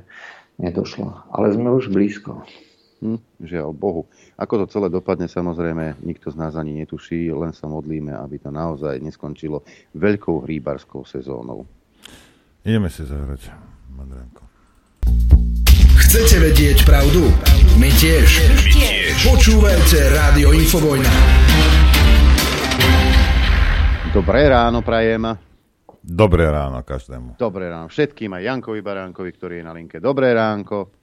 nedošlo. 0.62 1.34
Ale 1.34 1.51
sme 1.51 1.74
už 1.74 1.90
blízko. 1.90 2.47
Hm, 3.03 3.20
žiaľ 3.44 3.76
Bohu. 3.76 4.09
Ako 4.40 4.64
to 4.64 4.72
celé 4.72 4.88
dopadne, 4.88 5.28
samozrejme, 5.28 6.01
nikto 6.01 6.32
z 6.32 6.36
nás 6.40 6.57
ani 6.57 6.72
netuší, 6.72 7.28
len 7.34 7.53
sa 7.53 7.68
modlíme, 7.68 8.14
aby 8.14 8.40
to 8.40 8.49
naozaj 8.49 8.97
neskončilo 9.03 9.66
veľkou 9.92 10.47
hríbarskou 10.49 11.05
sezónou. 11.05 11.68
Ideme 12.64 12.88
si 12.88 13.05
zahrať, 13.05 13.53
Madrenko. 13.92 14.42
Chcete 15.97 16.40
vedieť 16.40 16.86
pravdu? 16.88 17.28
My 17.76 17.92
tiež. 17.92 18.28
My 18.49 18.64
tiež. 18.72 19.12
Počúvajte 19.28 19.99
Rádio 20.14 20.57
Infovojna. 20.57 21.12
Dobré 24.16 24.49
ráno 24.49 24.80
prajem. 24.80 25.36
Dobré 26.07 26.47
ráno 26.47 26.87
každému. 26.87 27.35
Dobré 27.35 27.67
ráno 27.67 27.91
všetkým, 27.91 28.31
aj 28.39 28.47
Jankovi 28.47 28.79
Baránkovi, 28.79 29.31
ktorý 29.35 29.59
je 29.59 29.65
na 29.67 29.75
linke. 29.75 29.99
Dobré 29.99 30.31
ránko. 30.31 30.95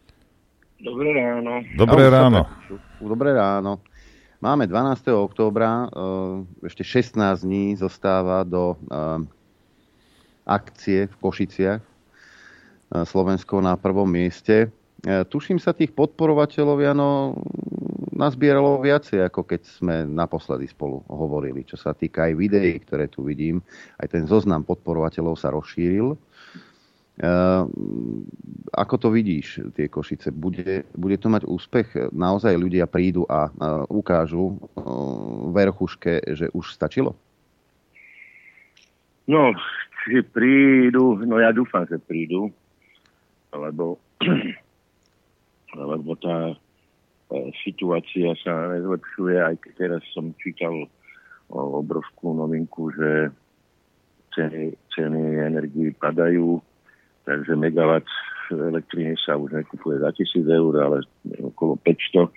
Dobré 0.80 1.12
ráno. 1.12 1.60
Dobré 1.76 2.08
ráno. 2.08 2.42
Dobré 3.04 3.36
ráno. 3.36 3.84
Máme 4.40 4.64
12. 4.64 5.12
októbra, 5.12 5.92
eh, 5.92 6.68
ešte 6.72 6.88
16 6.88 7.44
dní 7.44 7.76
zostáva 7.76 8.48
do 8.48 8.80
eh, 8.80 9.28
akcie 10.48 11.12
v 11.12 11.16
Košiciach. 11.20 11.84
Eh, 11.84 13.04
Slovensko 13.04 13.60
na 13.60 13.76
prvom 13.76 14.08
mieste. 14.08 14.72
Tuším 15.04 15.60
sa 15.60 15.76
tých 15.76 15.92
podporovateľov, 15.92 16.80
no, 16.96 17.36
nazbieralo 18.14 18.80
viacej, 18.80 19.26
ako 19.26 19.42
keď 19.44 19.62
sme 19.66 19.96
naposledy 20.06 20.70
spolu 20.70 21.02
hovorili. 21.10 21.66
Čo 21.66 21.78
sa 21.78 21.92
týka 21.92 22.30
aj 22.30 22.34
videí, 22.38 22.78
ktoré 22.80 23.10
tu 23.10 23.26
vidím, 23.26 23.60
aj 24.00 24.08
ten 24.14 24.24
zoznam 24.30 24.62
podporovateľov 24.64 25.36
sa 25.36 25.50
rozšíril. 25.52 26.16
Uh, 27.14 27.70
ako 28.74 28.96
to 28.98 29.08
vidíš, 29.14 29.62
tie 29.78 29.86
Košice? 29.86 30.34
Bude, 30.34 30.90
bude 30.98 31.14
to 31.22 31.30
mať 31.30 31.46
úspech? 31.46 32.10
Naozaj 32.10 32.58
ľudia 32.58 32.90
prídu 32.90 33.30
a 33.30 33.54
uh, 33.54 33.86
ukážu 33.86 34.58
uh, 34.58 35.54
verchuške, 35.54 36.34
že 36.34 36.50
už 36.58 36.74
stačilo? 36.74 37.14
No, 39.30 39.54
či 40.04 40.26
prídu, 40.26 41.22
no 41.22 41.38
ja 41.38 41.54
dúfam, 41.54 41.86
že 41.86 42.02
prídu, 42.02 42.50
lebo, 43.54 44.02
lebo 45.94 46.12
tá 46.18 46.58
situácia 47.66 48.34
sa 48.42 48.74
nezlepšuje, 48.74 49.38
aj 49.42 49.56
keď 49.62 49.72
teraz 49.78 50.04
som 50.14 50.34
čítal 50.38 50.86
obrovskú 51.54 52.34
novinku, 52.34 52.90
že 52.94 53.30
ceny, 54.34 54.74
ceny 54.94 55.22
energii 55.46 55.94
padajú, 55.94 56.58
takže 57.26 57.54
megawatt 57.54 58.08
elektriny 58.52 59.16
sa 59.18 59.38
už 59.38 59.54
nekupuje 59.54 59.98
za 60.02 60.12
1000 60.12 60.46
eur, 60.46 60.74
ale 60.82 60.98
okolo 61.42 61.80
500. 61.82 62.30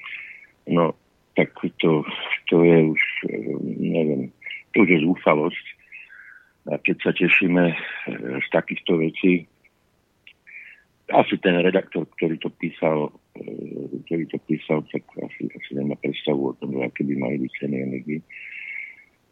No, 0.73 0.95
tak 1.37 1.53
to, 1.81 2.05
to 2.49 2.65
je 2.65 2.79
už, 2.97 3.03
e, 3.29 3.37
neviem, 3.77 4.23
to 4.73 4.87
už 4.87 4.89
je 4.89 4.99
zúfalosť. 5.05 5.67
A 6.73 6.81
keď 6.83 6.97
sa 7.05 7.11
tešíme 7.13 7.65
e, 7.71 7.77
z 8.41 8.47
takýchto 8.51 8.99
vecí, 8.99 9.47
asi 11.13 11.39
ten 11.39 11.63
redaktor, 11.63 12.09
ktorý 12.19 12.41
to 12.41 12.51
písal, 12.51 13.11
e, 13.11 13.13
ktorý 14.07 14.25
to 14.31 14.39
písal, 14.47 14.81
tak 14.93 15.03
asi, 15.19 15.51
asi 15.51 15.71
nemá 15.75 15.95
predstavu 15.99 16.51
o 16.51 16.57
tom, 16.63 16.79
aké 16.83 17.03
by 17.03 17.15
mali 17.19 17.37
byť 17.43 17.53
ceny 17.59 17.77
energii. 17.83 18.21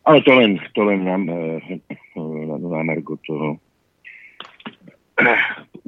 Ale 0.05 0.21
to 0.27 0.33
len, 0.37 0.61
to 0.77 0.81
len 0.85 1.01
na, 1.09 1.17
e, 1.17 1.81
na, 2.19 2.57
na 2.61 2.81
Margo 2.85 3.17
toho 3.25 3.57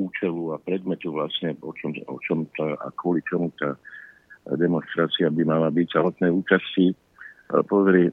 účelu 0.06 0.42
a 0.54 0.62
predmetu 0.62 1.12
vlastne, 1.12 1.52
o 1.60 1.72
čom, 1.76 1.92
o 2.08 2.16
čom 2.24 2.48
tá, 2.56 2.78
a 2.80 2.88
kvôli 2.96 3.20
čomu 3.28 3.52
tá 3.60 3.76
demonstrácia 4.56 5.28
by 5.28 5.42
mala 5.44 5.68
byť 5.68 5.88
samotné 5.92 6.32
účasti. 6.32 6.86
E, 6.92 6.96
pozri, 7.68 8.08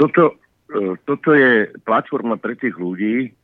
toto, 0.00 0.22
toto 1.04 1.30
je 1.36 1.68
platforma 1.84 2.40
pre 2.40 2.56
tých 2.56 2.72
ľudí, 2.80 3.34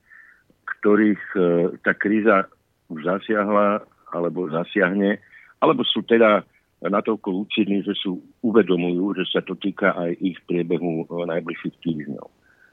ktorých 0.80 1.22
e, 1.36 1.40
tá 1.84 1.92
kríza 1.92 2.48
už 2.90 3.06
zasiahla 3.06 3.86
alebo 4.10 4.50
zasiahne, 4.50 5.22
alebo 5.62 5.86
sú 5.86 6.02
teda 6.02 6.42
natoľko 6.82 7.44
lucidní, 7.44 7.84
že 7.84 7.92
sú 7.94 8.24
uvedomujú, 8.40 9.20
že 9.20 9.24
sa 9.28 9.40
to 9.44 9.54
týka 9.54 9.92
aj 9.92 10.16
ich 10.18 10.38
priebehu 10.48 11.04
najbližších 11.06 11.76
týždňov. 11.84 12.28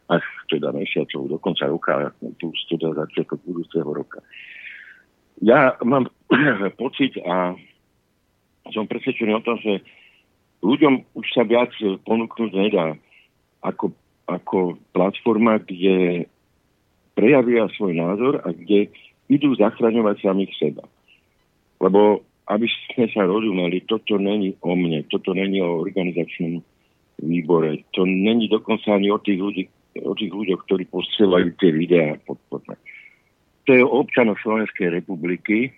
Až 0.08 0.24
teda 0.48 0.72
mesiacov, 0.72 1.28
do 1.28 1.38
konca 1.38 1.68
roka, 1.68 2.16
plus 2.40 2.60
teda 2.72 2.96
začiatok 2.96 3.44
budúceho 3.44 3.92
roka. 3.92 4.24
Ja 5.44 5.76
mám 5.84 6.08
pocit 6.82 7.20
a 7.28 7.60
som 8.72 8.88
presvedčený 8.88 9.36
o 9.36 9.46
tom, 9.46 9.60
že 9.60 9.84
ľuďom 10.64 11.14
už 11.14 11.28
sa 11.36 11.44
viac 11.44 11.76
ponúknuť 12.08 12.52
nedá 12.56 12.96
ako, 13.60 13.92
ako 14.32 14.80
platforma, 14.96 15.60
kde 15.60 16.26
prejavia 17.18 17.68
svoj 17.76 17.94
názor 17.98 18.34
a 18.48 18.56
kde 18.56 18.88
idú 19.28 19.56
zachraňovať 19.56 20.24
samých 20.24 20.52
seba. 20.60 20.84
Lebo 21.84 22.24
aby 22.48 22.68
sme 22.96 23.12
sa 23.12 23.28
rozumeli, 23.28 23.84
toto 23.84 24.16
není 24.16 24.56
o 24.64 24.72
mne, 24.72 25.04
toto 25.12 25.36
není 25.36 25.60
o 25.60 25.84
organizačnom 25.84 26.64
výbore, 27.20 27.84
to 27.92 28.08
není 28.08 28.48
dokonca 28.48 28.96
ani 28.96 29.12
o 29.12 29.20
tých, 29.20 29.40
ľudí, 29.40 29.64
o 30.00 30.16
tých 30.16 30.32
ľuďoch, 30.32 30.64
ktorí 30.64 30.88
posielajú 30.88 31.60
tie 31.60 31.72
videá 31.76 32.16
podporné. 32.24 32.80
To 33.68 33.76
je 33.76 33.84
o 33.84 34.00
občanoch 34.00 34.40
Slovenskej 34.40 34.96
republiky, 34.96 35.76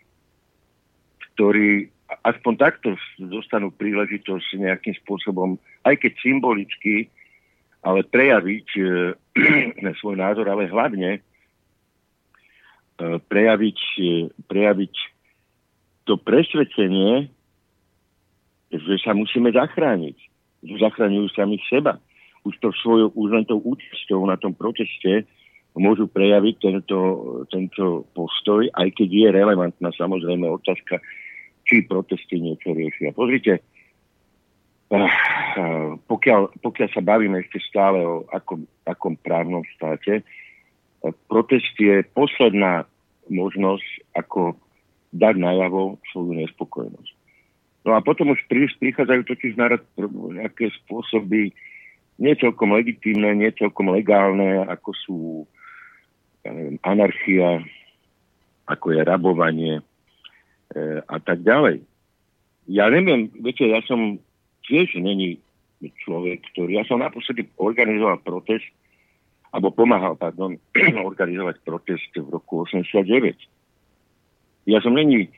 ktorí 1.33 1.89
aspoň 2.21 2.53
takto 2.57 2.93
dostanú 3.17 3.73
príležitosť 3.73 4.61
nejakým 4.61 4.93
spôsobom, 5.01 5.57
aj 5.89 6.05
keď 6.05 6.11
symbolicky, 6.21 7.09
ale 7.81 8.05
prejaviť 8.05 8.67
e, 8.77 8.83
svoj 10.03 10.21
názor, 10.21 10.45
ale 10.45 10.69
hlavne 10.69 11.25
prejaviť, 12.99 13.79
e, 13.99 14.11
prejaviť 14.47 14.93
to 16.03 16.19
presvedčenie, 16.19 17.31
že 18.69 18.95
sa 19.01 19.15
musíme 19.15 19.49
zachrániť. 19.49 20.17
Že 20.65 20.75
zachraňujú 20.83 21.27
samých 21.31 21.63
seba. 21.71 21.93
Už 22.43 22.55
to 22.59 22.75
svojou, 22.75 23.09
už 23.15 23.47
účasťou 23.47 24.21
na 24.27 24.35
tom 24.35 24.51
proteste 24.51 25.27
môžu 25.79 26.11
prejaviť 26.11 26.55
tento, 26.59 26.99
tento 27.47 28.03
postoj, 28.11 28.67
aj 28.73 28.89
keď 28.99 29.09
je 29.09 29.27
relevantná 29.31 29.89
samozrejme 29.95 30.49
otázka, 30.49 30.99
či 31.63 31.85
protesty 31.85 32.41
niečo 32.41 32.75
riešia. 32.75 33.15
Pozrite, 33.15 33.63
pokiaľ, 36.09 36.59
pokiaľ 36.59 36.89
sa 36.89 37.01
bavíme 37.05 37.37
ešte 37.45 37.61
stále 37.61 38.01
o 38.01 38.25
akom, 38.33 38.65
akom 38.89 39.13
právnom 39.21 39.61
štáte, 39.77 40.25
protest 41.31 41.73
je 41.79 42.03
posledná 42.11 42.83
možnosť, 43.29 43.85
ako 44.17 44.57
dať 45.15 45.35
najavo 45.39 45.97
svoju 46.11 46.33
nespokojnosť. 46.45 47.13
No 47.87 47.95
a 47.95 48.03
potom 48.03 48.35
už 48.35 48.43
prichádzajú 48.51 49.21
totiž 49.23 49.53
na 49.55 49.79
nejaké 50.35 50.69
spôsoby 50.83 51.55
nie 52.19 52.33
legitímne, 52.75 53.31
nie 53.31 53.49
legálne, 53.95 54.67
ako 54.67 54.89
sú 54.91 55.17
ja 56.43 56.51
neviem, 56.51 56.77
anarchia, 56.83 57.63
ako 58.67 58.95
je 58.95 59.01
rabovanie 59.03 59.73
e, 59.79 59.83
a 61.07 61.17
tak 61.23 61.43
ďalej. 61.43 61.83
Ja 62.69 62.91
neviem, 62.91 63.31
viete, 63.39 63.65
ja 63.65 63.81
som 63.87 64.19
tiež 64.67 64.99
není 64.99 65.41
človek, 66.05 66.43
ktorý... 66.53 66.77
Ja 66.77 66.85
som 66.85 67.01
naposledy 67.01 67.47
organizoval 67.57 68.21
protest, 68.21 68.67
alebo 69.49 69.73
pomáhal, 69.73 70.13
pardon, 70.15 70.57
organizovať 71.09 71.61
protest 71.65 72.11
v 72.13 72.27
roku 72.29 72.65
89 72.65 73.59
ja 74.69 74.79
som 74.85 74.93
není 74.93 75.25
e, 75.25 75.29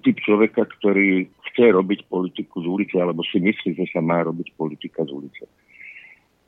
typ 0.00 0.16
človeka, 0.24 0.64
ktorý 0.64 1.28
chce 1.52 1.76
robiť 1.76 2.08
politiku 2.08 2.64
z 2.64 2.66
ulice, 2.66 2.96
alebo 2.96 3.20
si 3.28 3.36
myslí, 3.36 3.76
že 3.76 3.86
sa 3.92 4.00
má 4.00 4.24
robiť 4.24 4.56
politika 4.56 5.04
z 5.04 5.12
ulice. 5.12 5.44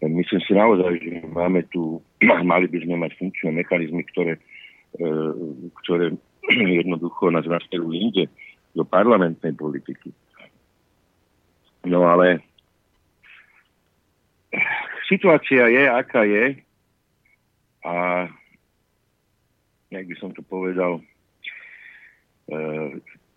E, 0.01 0.09
myslím 0.09 0.41
si 0.41 0.53
naozaj, 0.57 0.93
že 1.05 1.13
máme 1.29 1.69
tu, 1.69 2.01
mali 2.53 2.65
by 2.71 2.79
sme 2.81 2.97
mať 2.97 3.13
funkčné 3.21 3.51
mechanizmy, 3.53 4.03
ktoré, 4.09 4.41
e, 4.97 5.05
ktoré 5.85 6.17
jednoducho 6.81 7.29
nás 7.29 7.45
nasmerujú 7.45 7.93
inde, 7.93 8.25
do 8.77 8.85
parlamentnej 8.85 9.59
politiky. 9.59 10.13
No 11.89 12.05
ale 12.05 12.45
situácia 15.09 15.67
je, 15.73 15.85
aká 15.89 16.23
je 16.29 16.68
a 17.85 18.27
jak 19.91 20.05
by 20.07 20.15
som 20.21 20.31
to 20.35 20.43
povedal, 20.43 21.01
Eh, 22.49 22.91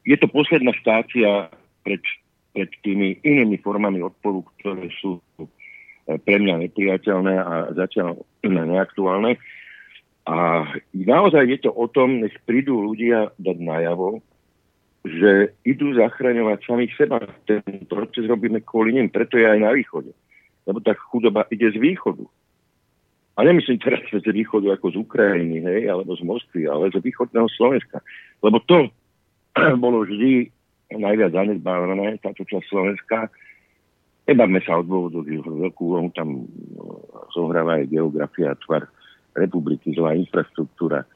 je 0.08 0.16
to 0.18 0.28
posledná 0.32 0.72
štácia 0.72 1.52
pred, 1.84 2.02
pred 2.56 2.70
tými 2.82 3.20
inými 3.22 3.60
formami 3.60 4.00
odporu, 4.00 4.48
ktoré 4.60 4.88
sú 5.04 5.20
eh, 5.44 6.16
pre 6.16 6.40
mňa 6.40 6.64
nepriateľné 6.68 7.34
a 7.36 7.54
zatiaľ 7.76 8.24
neaktuálne. 8.48 9.36
A 10.32 10.64
naozaj 10.96 11.44
je 11.50 11.60
to 11.68 11.72
o 11.76 11.86
tom, 11.92 12.24
nech 12.24 12.34
prídu 12.48 12.80
ľudia 12.80 13.36
dať 13.36 13.58
najavo, 13.60 14.24
že 15.02 15.58
idú 15.66 15.98
zachraňovať 15.98 16.60
samých 16.62 16.94
seba. 16.96 17.18
Ten 17.50 17.66
proces 17.90 18.30
robíme 18.30 18.62
kvôli 18.64 18.96
nim, 18.96 19.10
preto 19.10 19.36
je 19.36 19.50
aj 19.50 19.60
na 19.60 19.74
východe. 19.74 20.14
Lebo 20.70 20.78
tá 20.80 20.94
chudoba 20.94 21.50
ide 21.50 21.74
z 21.74 21.82
východu. 21.82 22.22
A 23.38 23.44
nemyslím 23.44 23.80
teraz 23.80 24.04
z 24.12 24.28
východu 24.28 24.76
ako 24.76 24.92
z 24.92 24.98
Ukrajiny, 25.08 25.64
hej, 25.64 25.88
alebo 25.88 26.12
z 26.20 26.24
Moskvy, 26.28 26.68
ale 26.68 26.92
z 26.92 27.00
východného 27.00 27.48
Slovenska. 27.56 28.04
Lebo 28.44 28.60
to, 28.68 28.92
bolo 29.84 30.04
vždy 30.04 30.52
najviac 30.92 31.32
zanedbávané, 31.32 32.20
táto 32.20 32.44
časť 32.44 32.68
Slovenska. 32.68 33.32
Nebavme 34.28 34.60
sa 34.68 34.80
o 34.80 34.84
dôvodu, 34.84 35.24
veľkú 35.24 35.82
úlohu 35.82 36.12
tam 36.12 36.44
no, 36.76 37.08
zohráva 37.32 37.80
aj 37.80 37.92
geografia, 37.92 38.60
tvar 38.68 38.92
republiky, 39.32 39.96
zlá 39.96 40.12
infraštruktúra. 40.20 41.08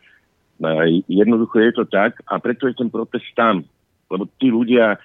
No 0.55 0.71
jednoducho 1.11 1.59
je 1.59 1.71
to 1.75 1.83
tak 1.83 2.15
a 2.31 2.39
preto 2.39 2.71
je 2.71 2.79
ten 2.79 2.87
protest 2.87 3.27
tam. 3.35 3.67
Lebo 4.07 4.23
tí 4.39 4.47
ľudia 4.47 4.95
e, 4.95 4.97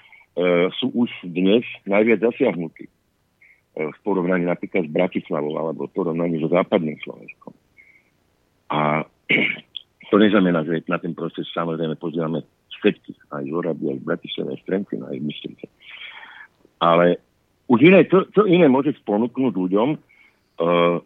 sú 0.78 0.94
už 0.94 1.10
dnes 1.26 1.66
najviac 1.90 2.22
zasiahnutí 2.22 2.86
v 3.88 3.98
porovnaní 4.04 4.44
napríklad 4.44 4.84
s 4.84 4.92
Bratislavou 4.92 5.56
alebo 5.56 5.88
v 5.88 5.94
porovnaní 5.96 6.42
so 6.42 6.52
západným 6.52 7.00
Slovenskom. 7.00 7.54
A 8.68 9.08
to 10.10 10.16
neznamená, 10.18 10.66
že 10.66 10.84
na 10.90 11.00
ten 11.00 11.16
proces 11.16 11.48
samozrejme 11.54 11.96
pozrieme 11.96 12.44
všetkých, 12.80 13.32
aj 13.32 13.44
z 13.46 13.52
Oraby, 13.52 13.84
aj 13.92 13.98
z 14.00 14.04
Bratislava, 14.06 14.48
aj 14.52 14.58
z 14.60 14.66
Trenčína, 14.66 15.04
aj 15.08 15.18
z. 15.20 15.68
Ale 16.80 17.06
už 17.68 17.78
iné, 17.84 18.00
čo, 18.08 18.26
čo 18.32 18.48
iné 18.48 18.66
môže 18.66 18.96
ponúknuť 19.04 19.52
ľuďom, 19.54 19.88
uh, 19.94 20.96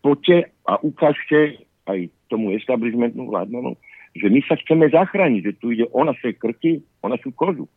poďte 0.00 0.50
a 0.64 0.80
ukážte 0.80 1.62
aj 1.86 2.08
tomu 2.32 2.56
establishmentu 2.56 3.28
vládnemu, 3.28 3.76
že 4.16 4.26
my 4.26 4.40
sa 4.42 4.58
chceme 4.58 4.90
zachrániť, 4.90 5.42
že 5.44 5.56
tu 5.60 5.70
ide 5.70 5.86
o 5.86 6.00
naše 6.02 6.34
krky, 6.34 6.82
o 7.04 7.06
našu 7.06 7.30
kožu. 7.30 7.70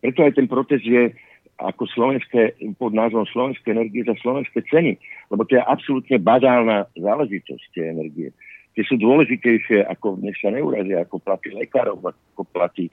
Preto 0.00 0.24
aj 0.24 0.32
ten 0.38 0.46
protest 0.46 0.86
je 0.86 1.12
ako 1.58 1.90
slovenské, 1.90 2.54
pod 2.78 2.94
názvom 2.94 3.26
Slovenské 3.34 3.74
energie 3.74 4.06
za 4.06 4.14
slovenské 4.22 4.62
ceny, 4.70 4.94
lebo 5.34 5.42
to 5.42 5.58
je 5.58 5.62
absolútne 5.66 6.16
bazálna 6.22 6.86
záležitosť 6.94 7.64
tie 7.74 7.84
energie 7.90 8.30
tie 8.78 8.86
sú 8.86 8.94
dôležitejšie, 8.94 9.90
ako 9.90 10.22
nech 10.22 10.38
sa 10.38 10.54
neurazia, 10.54 11.02
ako 11.02 11.18
platy 11.18 11.50
lekárov, 11.50 11.98
ako 11.98 12.42
platy 12.46 12.86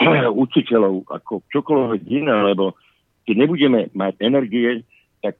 učiteľov, 0.48 1.04
ako 1.04 1.44
čokoľvek 1.52 2.02
iné, 2.08 2.32
lebo 2.32 2.72
keď 3.28 3.44
nebudeme 3.44 3.92
mať 3.92 4.16
energie, 4.24 4.80
tak 5.20 5.36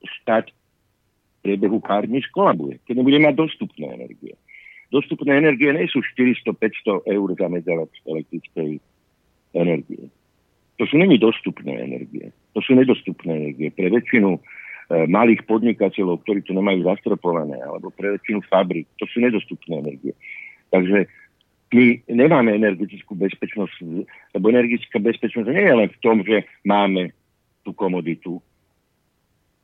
štát 0.00 0.48
v 0.48 1.36
priebehu 1.44 1.84
pár 1.84 2.08
dní 2.08 2.24
skolabuje. 2.24 2.80
Keď 2.88 2.96
nebudeme 2.96 3.28
mať 3.28 3.44
dostupné 3.44 3.92
energie. 3.92 4.32
Dostupné 4.88 5.36
energie 5.36 5.68
nie 5.68 5.84
sú 5.92 6.00
400-500 6.00 7.04
eur 7.04 7.28
za 7.36 7.46
megawatt 7.52 7.92
elektrickej 8.08 8.80
energie. 9.52 10.08
To 10.78 10.84
sú 10.90 10.98
není 10.98 11.18
dostupné 11.18 11.78
energie. 11.78 12.34
To 12.54 12.60
sú 12.62 12.74
nedostupné 12.74 13.30
energie. 13.30 13.70
Pre 13.70 13.86
väčšinu 13.90 14.42
E, 14.84 15.08
malých 15.08 15.48
podnikateľov, 15.48 16.20
ktorí 16.24 16.44
to 16.44 16.52
nemajú 16.52 16.84
zastropované, 16.84 17.56
alebo 17.56 17.88
pre 17.88 18.20
väčšinu 18.20 18.44
fabrik. 18.52 18.84
To 19.00 19.08
sú 19.08 19.24
nedostupné 19.24 19.80
energie. 19.80 20.12
Takže 20.68 21.08
my 21.72 22.04
nemáme 22.12 22.52
energetickú 22.52 23.16
bezpečnosť, 23.16 23.80
lebo 24.36 24.44
energetická 24.52 25.00
bezpečnosť 25.00 25.48
nie 25.48 25.64
je 25.64 25.74
len 25.74 25.88
v 25.88 26.00
tom, 26.04 26.20
že 26.20 26.44
máme 26.68 27.16
tú 27.64 27.72
komoditu, 27.72 28.44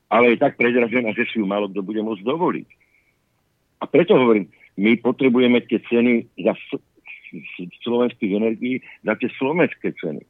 ale 0.09 0.35
je 0.35 0.41
tak 0.41 0.57
predražená, 0.57 1.13
že 1.13 1.29
si 1.29 1.37
ju 1.37 1.45
malo 1.45 1.69
kto 1.69 1.85
bude 1.85 2.01
môcť 2.01 2.25
dovoliť. 2.25 2.69
A 3.81 3.85
preto 3.85 4.17
hovorím, 4.17 4.49
my 4.81 4.97
potrebujeme 5.05 5.61
tie 5.69 5.85
ceny 5.85 6.25
za 6.41 6.57
slovenských 7.85 8.33
energií, 8.33 8.81
za 9.05 9.21
tie 9.21 9.29
slovenské 9.37 9.93
ceny. 10.01 10.25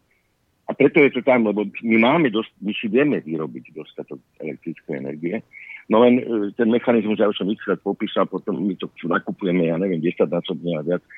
A 0.71 0.75
preto 0.79 1.03
je 1.03 1.11
to 1.11 1.27
tam, 1.27 1.51
lebo 1.51 1.67
my 1.83 1.97
máme 1.99 2.31
dosť, 2.31 2.55
my 2.63 2.71
si 2.79 2.87
vieme 2.87 3.19
vyrobiť 3.19 3.75
dostatok 3.75 4.23
elektrickej 4.39 4.95
energie, 5.03 5.43
no 5.91 6.07
len 6.07 6.23
e, 6.23 6.55
ten 6.55 6.71
mechanizmus, 6.71 7.19
ja 7.19 7.27
už 7.27 7.43
som 7.43 7.51
xkrát 7.51 7.83
popísal, 7.83 8.31
potom 8.31 8.55
my 8.55 8.79
to 8.79 8.87
nakupujeme, 9.03 9.67
ja 9.67 9.75
neviem, 9.75 9.99
10 9.99 10.31
násobne 10.31 10.79
a 10.79 10.87
viac 10.87 11.03
e, 11.03 11.11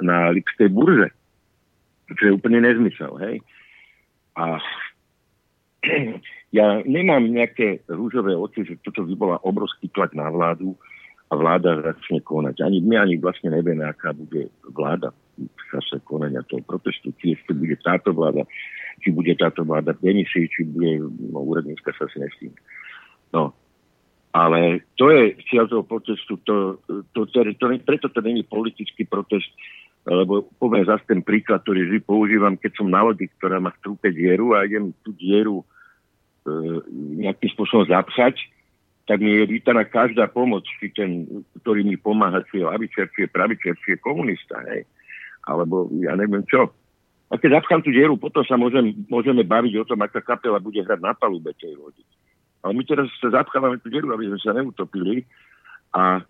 na 0.00 0.32
Lipskej 0.32 0.72
burze. 0.72 1.12
Čo 2.08 2.22
je 2.24 2.36
úplne 2.40 2.64
nezmysel, 2.64 3.12
hej. 3.20 3.36
A 4.40 4.56
ja 6.58 6.80
nemám 6.88 7.28
nejaké 7.28 7.84
rúžové 7.92 8.32
oči, 8.32 8.64
že 8.64 8.80
toto 8.80 9.04
by 9.04 9.12
bola 9.12 9.36
obrovský 9.44 9.92
tlak 9.92 10.16
na 10.16 10.32
vládu 10.32 10.72
a 11.30 11.32
vláda 11.34 11.80
začne 11.80 12.20
konať. 12.20 12.60
Ani 12.60 12.84
my 12.84 13.00
ani 13.00 13.14
vlastne 13.16 13.50
nevieme, 13.50 13.84
aká 13.84 14.12
bude 14.12 14.52
vláda 14.70 15.10
v 15.38 15.62
čase 15.72 15.98
konania 16.04 16.44
toho 16.46 16.62
protestu. 16.62 17.10
Či 17.16 17.34
ešte 17.34 17.56
bude 17.56 17.74
táto 17.80 18.12
vláda, 18.12 18.44
či 19.00 19.10
bude 19.10 19.32
táto 19.34 19.64
vláda 19.64 19.96
v 19.96 20.12
demisi, 20.12 20.46
či 20.46 20.62
bude 20.68 21.00
no, 21.32 21.42
úradnícka 21.42 21.90
sa 21.96 22.06
si 22.12 22.20
nestým. 22.20 22.52
No, 23.34 23.56
ale 24.34 24.82
to 24.98 25.10
je 25.10 25.38
cieľ 25.46 25.70
toho 25.70 25.82
protestu, 25.86 26.38
to, 26.42 26.82
to, 27.14 27.20
to, 27.30 27.38
to, 27.54 27.66
preto 27.86 28.10
to 28.10 28.20
není 28.22 28.42
politický 28.42 29.06
protest, 29.06 29.46
lebo 30.04 30.50
poviem 30.58 30.84
zase 30.84 31.06
ten 31.06 31.22
príklad, 31.22 31.62
ktorý 31.62 31.86
vždy 31.86 31.98
používam, 32.02 32.58
keď 32.58 32.72
som 32.76 32.90
na 32.90 33.00
lodi, 33.06 33.30
ktorá 33.38 33.62
má 33.62 33.72
v 33.72 33.82
trúpe 33.82 34.10
dieru 34.10 34.52
a 34.52 34.66
idem 34.66 34.92
tú 35.06 35.14
dieru 35.16 35.62
e, 35.62 35.64
nejakým 37.24 37.50
spôsobom 37.56 37.88
zapchať, 37.88 38.36
tak 39.04 39.20
mi 39.20 39.36
je 39.36 39.44
vítaná 39.46 39.84
každá 39.84 40.26
pomoc, 40.32 40.64
či 40.80 40.88
ten, 40.92 41.28
ktorý 41.60 41.84
mi 41.84 42.00
pomáha, 42.00 42.40
či 42.48 42.60
je 42.60 42.68
lavičer, 42.68 43.12
či 43.12 43.28
je 43.28 43.34
pravičer, 43.34 43.76
či 43.84 43.96
je 43.96 44.04
komunista, 44.04 44.56
hej. 44.72 44.88
Alebo 45.44 45.92
ja 46.00 46.16
neviem 46.16 46.40
čo. 46.48 46.72
A 47.28 47.36
keď 47.36 47.60
zapchám 47.60 47.84
tú 47.84 47.92
dieru, 47.92 48.16
potom 48.16 48.44
sa 48.44 48.56
môžem, 48.56 48.96
môžeme 49.08 49.44
baviť 49.44 49.74
o 49.80 49.88
tom, 49.88 50.00
aká 50.00 50.24
kapela 50.24 50.56
bude 50.56 50.80
hrať 50.80 51.00
na 51.00 51.12
palube 51.12 51.52
tej 51.56 51.76
lodi. 51.76 52.00
Ale 52.64 52.72
my 52.72 52.82
teraz 52.88 53.12
sa 53.20 53.28
zapchávame 53.28 53.76
tú 53.80 53.92
dieru, 53.92 54.08
aby 54.12 54.28
sme 54.32 54.40
sa 54.40 54.56
neutopili. 54.56 55.28
A 55.92 56.20
e, 56.20 56.22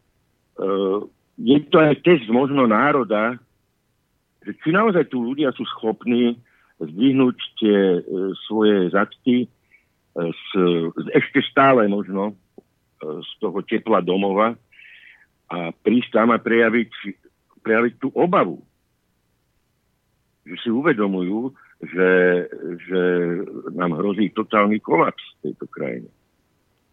je 1.39 1.59
to 1.71 1.79
aj 1.79 2.03
test 2.03 2.27
možno 2.27 2.67
národa, 2.67 3.39
že 4.43 4.55
či 4.61 4.75
naozaj 4.75 5.09
tu 5.11 5.23
ľudia 5.23 5.55
sú 5.55 5.63
schopní 5.79 6.39
zdvihnúť 6.79 7.37
tie 7.59 7.79
e, 7.97 8.01
svoje 8.47 8.91
zadky 8.91 9.37
e, 9.45 9.49
z, 10.19 10.49
ešte 11.15 11.41
stále 11.47 11.87
možno 11.87 12.33
e, 12.33 12.35
z 13.23 13.31
toho 13.41 13.59
tepla 13.65 14.01
domova 14.01 14.57
a 15.51 15.59
prísť 15.71 16.11
tam 16.17 16.33
a 16.33 16.39
prejaviť, 16.41 16.91
prejaviť 17.61 17.95
tú 18.01 18.09
obavu. 18.17 18.61
Že 20.45 20.57
si 20.61 20.71
uvedomujú, 20.73 21.53
že, 21.85 22.11
že 22.89 23.03
nám 23.77 23.97
hrozí 24.01 24.33
totálny 24.33 24.81
kolaps 24.81 25.23
v 25.39 25.51
tejto 25.51 25.67
krajine. 25.69 26.11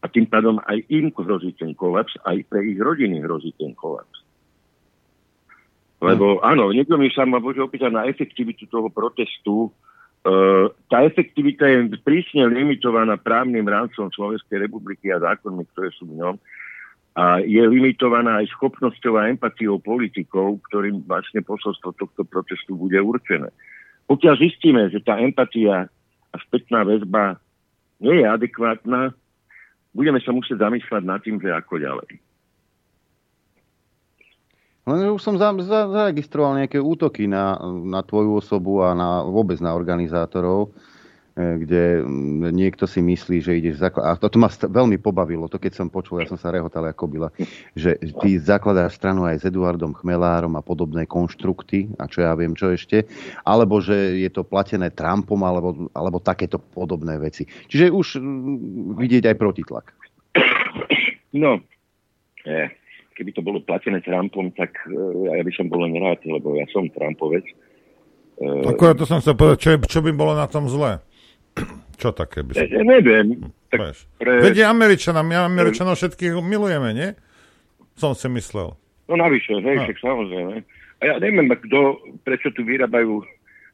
A 0.02 0.10
tým 0.10 0.26
pádom 0.26 0.58
aj 0.66 0.82
im 0.90 1.14
hrozí 1.14 1.54
ten 1.54 1.78
kolaps, 1.78 2.18
aj 2.26 2.42
pre 2.50 2.66
ich 2.66 2.80
rodiny 2.82 3.22
hrozí 3.22 3.54
ten 3.56 3.78
kolaps. 3.78 4.22
Lebo 6.02 6.42
áno, 6.42 6.74
niekto 6.74 6.98
mi 6.98 7.14
sa 7.14 7.30
ma 7.30 7.38
môže 7.38 7.62
opýtať 7.62 7.94
na 7.94 8.10
efektivitu 8.10 8.66
toho 8.66 8.90
protestu. 8.90 9.70
Uh, 10.22 10.70
tá 10.86 11.02
efektivita 11.02 11.66
je 11.66 11.98
prísne 12.06 12.46
limitovaná 12.46 13.18
právnym 13.18 13.66
rámcom 13.66 14.06
Slovenskej 14.14 14.70
republiky 14.70 15.10
a 15.10 15.18
zákonmi, 15.18 15.66
ktoré 15.74 15.90
sú 15.98 16.06
v 16.06 16.22
ňom. 16.22 16.36
A 17.18 17.42
je 17.42 17.60
limitovaná 17.60 18.40
aj 18.40 18.54
schopnosťou 18.54 19.18
a 19.18 19.28
empatiou 19.28 19.82
politikov, 19.82 20.62
ktorým 20.70 21.02
vlastne 21.10 21.42
posolstvo 21.42 21.98
tohto 21.98 22.22
protestu 22.24 22.78
bude 22.78 23.02
určené. 23.02 23.50
Pokiaľ 24.06 24.36
zistíme, 24.38 24.94
že 24.94 25.02
tá 25.02 25.18
empatia 25.18 25.90
a 26.32 26.36
spätná 26.48 26.86
väzba 26.86 27.42
nie 27.98 28.22
je 28.22 28.26
adekvátna, 28.30 29.18
budeme 29.92 30.22
sa 30.22 30.32
musieť 30.32 30.62
zamýšľať 30.62 31.04
nad 31.04 31.20
tým, 31.20 31.42
že 31.42 31.50
ako 31.50 31.82
ďalej. 31.82 32.31
Len 34.82 35.14
už 35.14 35.22
som 35.22 35.38
za, 35.38 35.54
za, 35.62 35.86
zaregistroval 35.94 36.58
nejaké 36.58 36.82
útoky 36.82 37.30
na, 37.30 37.54
na 37.86 38.02
tvoju 38.02 38.42
osobu 38.42 38.82
a 38.82 38.98
na, 38.98 39.22
vôbec 39.22 39.62
na 39.62 39.78
organizátorov, 39.78 40.74
e, 41.38 41.62
kde 41.62 42.02
niekto 42.50 42.90
si 42.90 42.98
myslí, 42.98 43.46
že 43.46 43.62
ideš 43.62 43.78
zakladať. 43.78 44.10
A 44.10 44.18
to, 44.18 44.34
to 44.34 44.42
ma 44.42 44.50
veľmi 44.50 44.98
pobavilo, 44.98 45.46
to 45.46 45.62
keď 45.62 45.78
som 45.78 45.94
počul, 45.94 46.18
ja 46.18 46.26
som 46.26 46.34
sa 46.34 46.50
rehotal 46.50 46.90
ako 46.90 47.06
byla, 47.06 47.30
že 47.78 47.94
ty 48.26 48.42
zakladáš 48.42 48.98
stranu 48.98 49.30
aj 49.30 49.46
s 49.46 49.54
Eduardom 49.54 49.94
Chmelárom 49.94 50.58
a 50.58 50.66
podobné 50.66 51.06
konštrukty, 51.06 51.94
a 52.02 52.10
čo 52.10 52.26
ja 52.26 52.34
viem, 52.34 52.58
čo 52.58 52.74
ešte, 52.74 53.06
alebo 53.46 53.86
že 53.86 54.18
je 54.18 54.30
to 54.34 54.42
platené 54.42 54.90
Trumpom, 54.90 55.46
alebo, 55.46 55.94
alebo 55.94 56.18
takéto 56.18 56.58
podobné 56.58 57.22
veci. 57.22 57.46
Čiže 57.70 57.94
už 57.94 58.18
vidieť 58.98 59.30
aj 59.30 59.36
protitlak. 59.38 59.94
No, 61.38 61.62
yeah 62.50 62.81
keby 63.18 63.32
to 63.36 63.42
bolo 63.44 63.60
platené 63.64 64.00
Trumpom, 64.02 64.52
tak 64.56 64.74
uh, 64.88 65.32
ja 65.32 65.44
by 65.44 65.52
som 65.54 65.68
bol 65.68 65.84
len 65.84 65.96
rád, 66.00 66.24
lebo 66.26 66.56
ja 66.56 66.66
som 66.72 66.88
Trumpovec. 66.92 67.46
Uh, 68.42 68.66
Akurát 68.66 68.98
to 68.98 69.06
som 69.06 69.22
chcel 69.22 69.38
povedať, 69.38 69.58
čo, 69.62 69.70
čo 69.86 70.00
by 70.02 70.12
bolo 70.16 70.34
na 70.34 70.48
tom 70.48 70.68
zle? 70.68 71.00
Čo 72.02 72.18
také 72.18 72.42
by 72.42 72.58
som... 72.58 72.66
Ja, 72.66 72.82
neviem. 72.82 73.46
Tak 73.70 73.94
pre... 74.18 74.42
Vedie 74.42 74.66
Američanom, 74.66 75.22
my 75.22 75.46
Američanov 75.46 76.02
všetkých 76.02 76.34
milujeme, 76.42 76.98
nie? 76.98 77.14
Som 77.94 78.18
si 78.18 78.26
myslel. 78.26 78.74
No 79.06 79.14
navyše, 79.14 79.62
hej, 79.62 79.78
no. 79.78 79.84
však 79.86 79.98
samozrejme. 80.02 80.66
A 80.98 81.02
ja 81.06 81.16
neviem, 81.22 81.46
kto, 81.54 82.02
prečo 82.26 82.50
tu 82.58 82.66
vyrábajú 82.66 83.22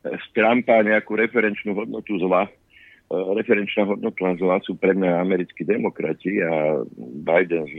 z 0.04 0.26
Trumpa 0.36 0.84
nejakú 0.84 1.16
referenčnú 1.16 1.72
hodnotu 1.76 2.20
zla. 2.20 2.52
E, 3.08 3.16
referenčná 3.16 3.88
hodnota 3.88 4.36
zla 4.36 4.60
sú 4.68 4.76
pre 4.76 4.92
mňa 4.92 5.24
americkí 5.24 5.64
demokrati 5.64 6.44
a 6.44 6.84
Biden 7.00 7.64
s 7.68 7.78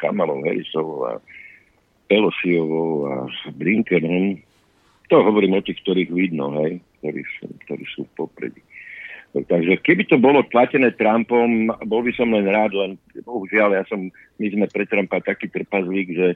Kamalou 0.00 0.40
Harrisovou 0.40 1.04
a 1.04 1.12
Pelosiovou 2.08 3.06
a 3.06 3.14
Blinkenom. 3.54 4.40
To 5.12 5.20
hovorím 5.20 5.60
o 5.60 5.64
tých, 5.64 5.78
ktorých 5.84 6.10
vidno, 6.10 6.54
hej, 6.64 6.80
ktorí 7.02 7.22
sú, 7.38 7.44
ktorí 7.66 7.84
sú 7.92 8.00
v 8.08 8.12
popredí. 8.24 8.62
Takže 9.30 9.78
keby 9.86 10.10
to 10.10 10.18
bolo 10.18 10.42
platené 10.42 10.90
Trumpom, 10.90 11.70
bol 11.86 12.02
by 12.02 12.10
som 12.18 12.34
len 12.34 12.50
rád, 12.50 12.74
len 12.74 12.98
bohužiaľ, 13.22 13.78
ja 13.78 13.84
som, 13.86 14.10
my 14.10 14.46
sme 14.50 14.66
pre 14.66 14.82
Trumpa 14.90 15.22
taký 15.22 15.46
trpazlík, 15.46 16.08
že 16.10 16.28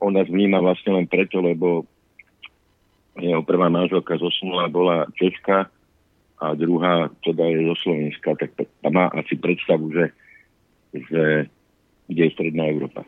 on 0.00 0.16
nás 0.16 0.24
vníma 0.32 0.64
vlastne 0.64 0.96
len 0.96 1.04
preto, 1.04 1.44
lebo 1.44 1.84
jeho 3.20 3.44
prvá 3.44 3.68
manželka 3.68 4.16
zosnula 4.16 4.72
bola 4.72 5.04
Česka, 5.20 5.68
a 6.42 6.58
druhá 6.58 7.06
teda 7.22 7.46
je 7.46 7.70
zo 7.70 7.76
Slovenska, 7.86 8.34
tak 8.34 8.50
má 8.90 9.06
asi 9.14 9.38
predstavu, 9.38 9.94
že, 9.94 10.10
že 10.90 11.46
kde 12.10 12.22
je 12.26 12.34
Stredná 12.34 12.66
Európa. 12.66 13.06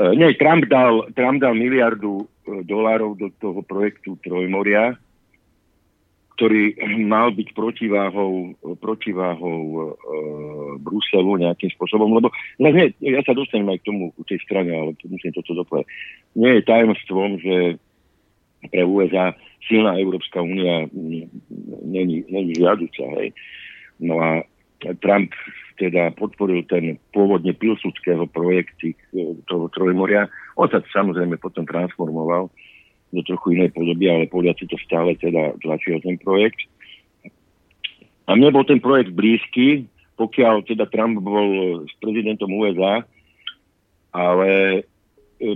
E, 0.00 0.16
nie, 0.16 0.32
Trump 0.40 0.64
dal, 0.72 1.04
Trump 1.12 1.44
dal 1.44 1.52
miliardu 1.52 2.24
e, 2.24 2.64
dolárov 2.64 3.20
do 3.20 3.28
toho 3.36 3.60
projektu 3.60 4.16
Trojmoria, 4.24 4.96
ktorý 6.36 6.76
mal 7.04 7.32
byť 7.32 7.48
protiváhou, 7.52 8.56
protiváhou 8.80 9.60
e, 9.60 9.80
Bruselu 10.80 11.32
nejakým 11.44 11.72
spôsobom, 11.76 12.12
lebo 12.12 12.32
no 12.60 12.68
ja 13.00 13.20
sa 13.24 13.36
dostanem 13.36 13.72
aj 13.72 13.84
k 13.84 13.88
tomu, 13.88 14.12
k 14.16 14.36
tej 14.36 14.40
strane, 14.48 14.72
ale 14.72 14.96
musím 15.08 15.32
toto 15.32 15.52
dopovedať. 15.56 15.88
Nie 16.36 16.60
je 16.60 16.68
tajomstvom, 16.68 17.30
že 17.40 17.56
pre 18.70 18.82
USA 18.84 19.36
silná 19.66 19.98
Európska 19.98 20.40
únia 20.40 20.86
není, 21.84 22.24
žiaduca. 22.54 23.04
Hej. 23.20 23.34
No 24.00 24.20
a 24.22 24.42
Trump 25.02 25.32
teda 25.76 26.12
podporil 26.16 26.64
ten 26.64 26.96
pôvodne 27.12 27.52
pilsudského 27.52 28.24
projekty 28.32 28.96
toho 29.48 29.68
Trojmoria. 29.72 30.28
On 30.56 30.68
sa 30.68 30.80
samozrejme 30.80 31.36
potom 31.36 31.68
transformoval 31.68 32.48
do 33.12 33.22
trochu 33.22 33.60
inej 33.60 33.76
podoby, 33.76 34.08
ale 34.08 34.30
Poliaci 34.30 34.66
to 34.66 34.76
stále 34.82 35.14
teda 35.20 35.54
tlačí 35.62 35.94
o 35.94 36.00
ten 36.00 36.16
projekt. 36.20 36.64
A 38.26 38.34
mne 38.34 38.50
bol 38.50 38.66
ten 38.66 38.82
projekt 38.82 39.14
blízky, 39.14 39.86
pokiaľ 40.18 40.66
teda 40.66 40.90
Trump 40.90 41.22
bol 41.22 41.84
s 41.86 41.92
prezidentom 42.02 42.50
USA, 42.50 43.06
ale 44.10 44.50
e, 44.80 44.95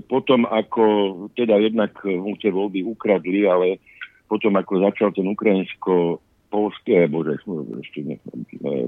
potom 0.09 0.45
ako 0.45 0.85
teda 1.33 1.57
jednak 1.57 1.97
mu 2.05 2.37
tie 2.37 2.53
voľby 2.53 2.85
ukradli, 2.85 3.49
ale 3.49 3.81
potom 4.28 4.55
ako 4.55 4.85
začal 4.85 5.11
ten 5.11 5.26
ukrajinsko 5.26 6.20
polský, 6.53 7.07
alebo 7.07 7.24
ešte 7.26 8.01
ne, 8.05 8.16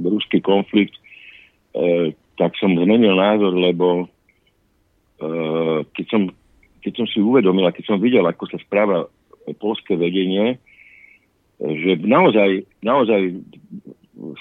ruský 0.02 0.42
konflikt, 0.42 0.94
e, 1.74 2.12
tak 2.36 2.54
som 2.58 2.74
zmenil 2.74 3.14
názor, 3.16 3.54
lebo 3.54 4.04
e, 4.04 4.06
keď, 5.96 6.06
som, 6.10 6.22
keď 6.82 6.92
som 7.02 7.06
si 7.08 7.18
uvedomil 7.22 7.64
a 7.66 7.74
keď 7.74 7.84
som 7.94 7.98
videl, 8.02 8.26
ako 8.26 8.50
sa 8.50 8.58
správa 8.60 9.06
polské 9.58 9.98
vedenie, 9.98 10.58
že 11.62 11.98
naozaj, 12.02 12.66
naozaj 12.82 13.38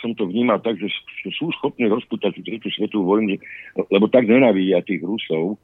som 0.01 0.11
to 0.17 0.29
vnímal 0.29 0.57
tak, 0.61 0.77
že 0.77 0.89
sú 1.33 1.53
schopní 1.57 1.89
rozputať 1.89 2.37
tú 2.37 2.41
tretú 2.45 2.67
svetovú 2.73 3.17
vojnu, 3.17 3.37
lebo 3.89 4.05
tak 4.09 4.25
nenávidia 4.29 4.85
tých 4.85 5.01
Rusov. 5.05 5.57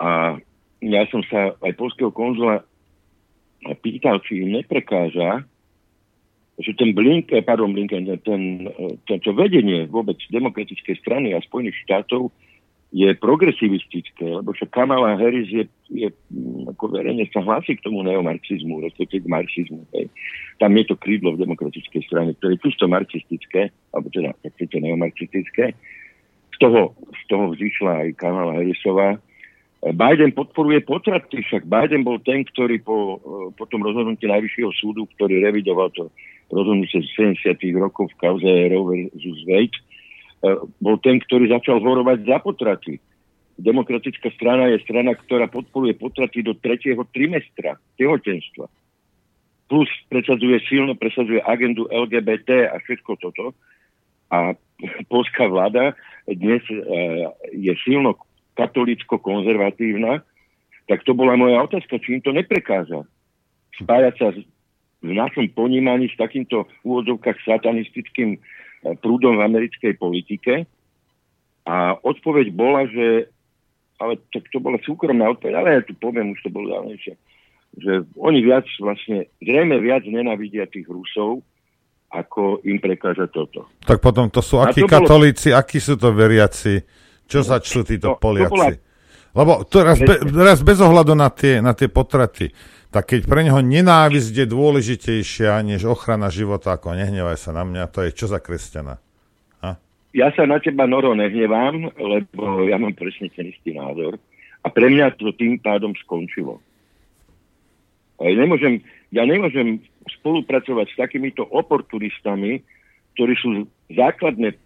A 0.00 0.40
ja 0.80 1.02
som 1.12 1.20
sa 1.28 1.52
aj 1.60 1.72
polského 1.76 2.08
konzula 2.08 2.64
pýtal, 3.84 4.24
či 4.24 4.40
im 4.40 4.56
neprekáža, 4.56 5.44
že 6.60 6.76
ten 6.76 6.92
Blink, 6.92 7.32
eh, 7.32 7.44
pardon, 7.44 7.72
Blinken, 7.72 8.04
ten, 8.24 8.68
ten, 9.08 9.18
to 9.20 9.32
vedenie 9.32 9.88
vôbec 9.88 10.16
demokratickej 10.28 10.96
strany 11.00 11.32
a 11.32 11.44
Spojených 11.44 11.76
štátov 11.88 12.32
je 12.90 13.06
progresivistické, 13.14 14.26
lebo 14.26 14.50
však 14.50 14.74
Kamala 14.74 15.14
Harris 15.14 15.46
je, 15.46 15.64
je 15.94 16.10
mm, 16.10 16.74
ako 16.74 16.90
verejne 16.90 17.22
sa 17.30 17.38
hlási 17.38 17.78
k 17.78 17.86
tomu 17.86 18.02
neomarxizmu, 18.02 18.82
respektive 18.82 19.24
k 19.24 19.30
marxizmu. 19.30 19.86
Hej. 19.94 20.10
Tam 20.58 20.74
je 20.74 20.84
to 20.90 20.98
krídlo 20.98 21.38
v 21.38 21.46
demokratickej 21.46 22.02
strane, 22.10 22.34
ktoré 22.34 22.58
je 22.58 22.64
čisto 22.66 22.90
marxistické, 22.90 23.70
alebo 23.94 24.10
teda 24.10 24.34
to 24.42 24.78
neomarxistické. 24.82 25.70
Z 26.50 26.56
toho, 26.58 26.98
z 27.14 27.22
toho 27.30 27.54
vzýšla 27.54 28.10
aj 28.10 28.18
Kamala 28.18 28.58
Harrisová. 28.58 29.22
Biden 29.80 30.36
podporuje 30.36 30.84
potraty, 30.84 31.40
však 31.40 31.64
Biden 31.64 32.04
bol 32.04 32.20
ten, 32.20 32.44
ktorý 32.44 32.84
po, 32.84 33.16
po 33.56 33.64
tom 33.64 33.80
rozhodnutí 33.80 34.28
Najvyššieho 34.28 34.72
súdu, 34.76 35.08
ktorý 35.16 35.40
revidoval 35.40 35.88
to 35.96 36.12
rozhodnutie 36.52 37.00
z 37.00 37.08
70. 37.40 37.80
rokov 37.80 38.12
v 38.12 38.18
kauze 38.20 38.50
Roe 38.68 39.08
vs. 39.16 39.40
Wade, 39.48 39.78
E, 40.40 40.48
bol 40.80 40.96
ten, 41.04 41.20
ktorý 41.20 41.52
začal 41.52 41.84
horovať 41.84 42.24
za 42.24 42.40
potraty. 42.40 42.96
Demokratická 43.60 44.32
strana 44.32 44.72
je 44.72 44.80
strana, 44.88 45.12
ktorá 45.12 45.52
podporuje 45.52 45.92
potraty 46.00 46.40
do 46.40 46.56
tretieho 46.56 47.04
trimestra 47.12 47.76
tehotenstva. 48.00 48.64
Plus 49.68 49.90
presadzuje 50.08 50.64
silno, 50.64 50.96
presadzuje 50.96 51.44
agendu 51.44 51.84
LGBT 51.92 52.72
a 52.72 52.80
všetko 52.80 53.20
toto. 53.20 53.52
A 54.32 54.56
polská 55.12 55.44
vláda 55.44 55.92
dnes 56.24 56.64
e, 56.72 56.76
je 57.52 57.72
silno 57.84 58.16
katolícko-konzervatívna, 58.58 60.24
tak 60.90 61.06
to 61.06 61.14
bola 61.14 61.38
moja 61.38 61.62
otázka, 61.62 62.02
či 62.02 62.18
im 62.18 62.22
to 62.22 62.34
neprekáža. 62.34 63.06
Spájať 63.78 64.14
sa 64.18 64.28
v 65.00 65.12
našom 65.14 65.48
ponímaní 65.54 66.10
s 66.10 66.16
takýmto 66.18 66.66
úvodzovkách 66.82 67.40
satanistickým 67.46 68.36
prúdom 69.00 69.38
v 69.38 69.44
americkej 69.46 69.96
politike. 69.96 70.66
A 71.64 71.94
odpoveď 72.00 72.46
bola, 72.52 72.88
že 72.90 73.30
ale 74.00 74.16
tak 74.32 74.48
to 74.48 74.58
bola 74.58 74.80
súkromná 74.80 75.28
odpoveď, 75.28 75.54
ale 75.60 75.68
ja 75.76 75.80
tu 75.84 75.92
poviem, 75.92 76.32
už 76.32 76.40
to 76.40 76.50
bolo 76.50 76.72
dávnejšie, 76.72 77.14
že 77.76 77.92
oni 78.16 78.40
viac 78.40 78.64
vlastne, 78.80 79.28
zrejme 79.44 79.76
viac 79.76 80.08
nenavidia 80.08 80.64
tých 80.64 80.88
Rusov, 80.88 81.44
ako 82.10 82.64
im 82.66 82.80
prekáža 82.80 83.28
toto. 83.30 83.68
Tak 83.84 84.02
potom 84.02 84.32
to 84.32 84.40
sú 84.42 84.58
akí 84.58 84.82
to 84.82 84.90
katolíci, 84.90 85.52
bolo... 85.52 85.60
akí 85.60 85.78
sú 85.78 85.94
to 86.00 86.10
veriaci, 86.10 86.82
čo 87.30 87.46
začnú 87.46 87.86
títo 87.86 88.08
no, 88.12 88.18
Poliaci? 88.18 88.50
Bola... 88.50 88.66
Lebo 89.30 89.62
to 89.62 89.86
raz, 89.86 90.02
be, 90.02 90.18
raz 90.34 90.58
bez 90.66 90.82
ohľadu 90.82 91.14
na 91.14 91.30
tie, 91.30 91.62
na 91.62 91.70
tie 91.70 91.86
potraty, 91.86 92.50
tak 92.90 93.14
keď 93.14 93.30
pre 93.30 93.46
neho 93.46 93.62
nenávisť 93.62 94.34
je 94.42 94.46
dôležitejšia 94.50 95.62
než 95.62 95.86
ochrana 95.86 96.26
života, 96.26 96.74
ako 96.74 96.98
nehnevaj 96.98 97.38
sa 97.38 97.54
na 97.54 97.62
mňa, 97.62 97.86
to 97.94 98.02
je 98.02 98.10
čo 98.10 98.26
za 98.26 98.42
kresťana? 98.42 98.98
Ha? 99.62 99.70
Ja 100.10 100.34
sa 100.34 100.50
na 100.50 100.58
teba, 100.58 100.90
Noro, 100.90 101.14
nehnevám, 101.14 101.94
lebo 101.94 102.66
ja 102.66 102.74
mám 102.82 102.98
presne 102.98 103.30
ten 103.30 103.54
istý 103.54 103.78
názor. 103.78 104.18
A 104.60 104.68
pre 104.68 104.90
mňa 104.90 105.14
to 105.14 105.30
tým 105.38 105.62
pádom 105.62 105.94
skončilo. 106.02 106.58
Ja 108.18 108.34
nemôžem, 108.34 108.82
ja 109.14 109.22
nemôžem 109.24 109.80
spolupracovať 110.20 110.92
s 110.92 110.98
takýmito 110.98 111.46
oportunistami, 111.46 112.60
ktorí 113.14 113.34
sú 113.38 113.50
základné, 113.94 114.58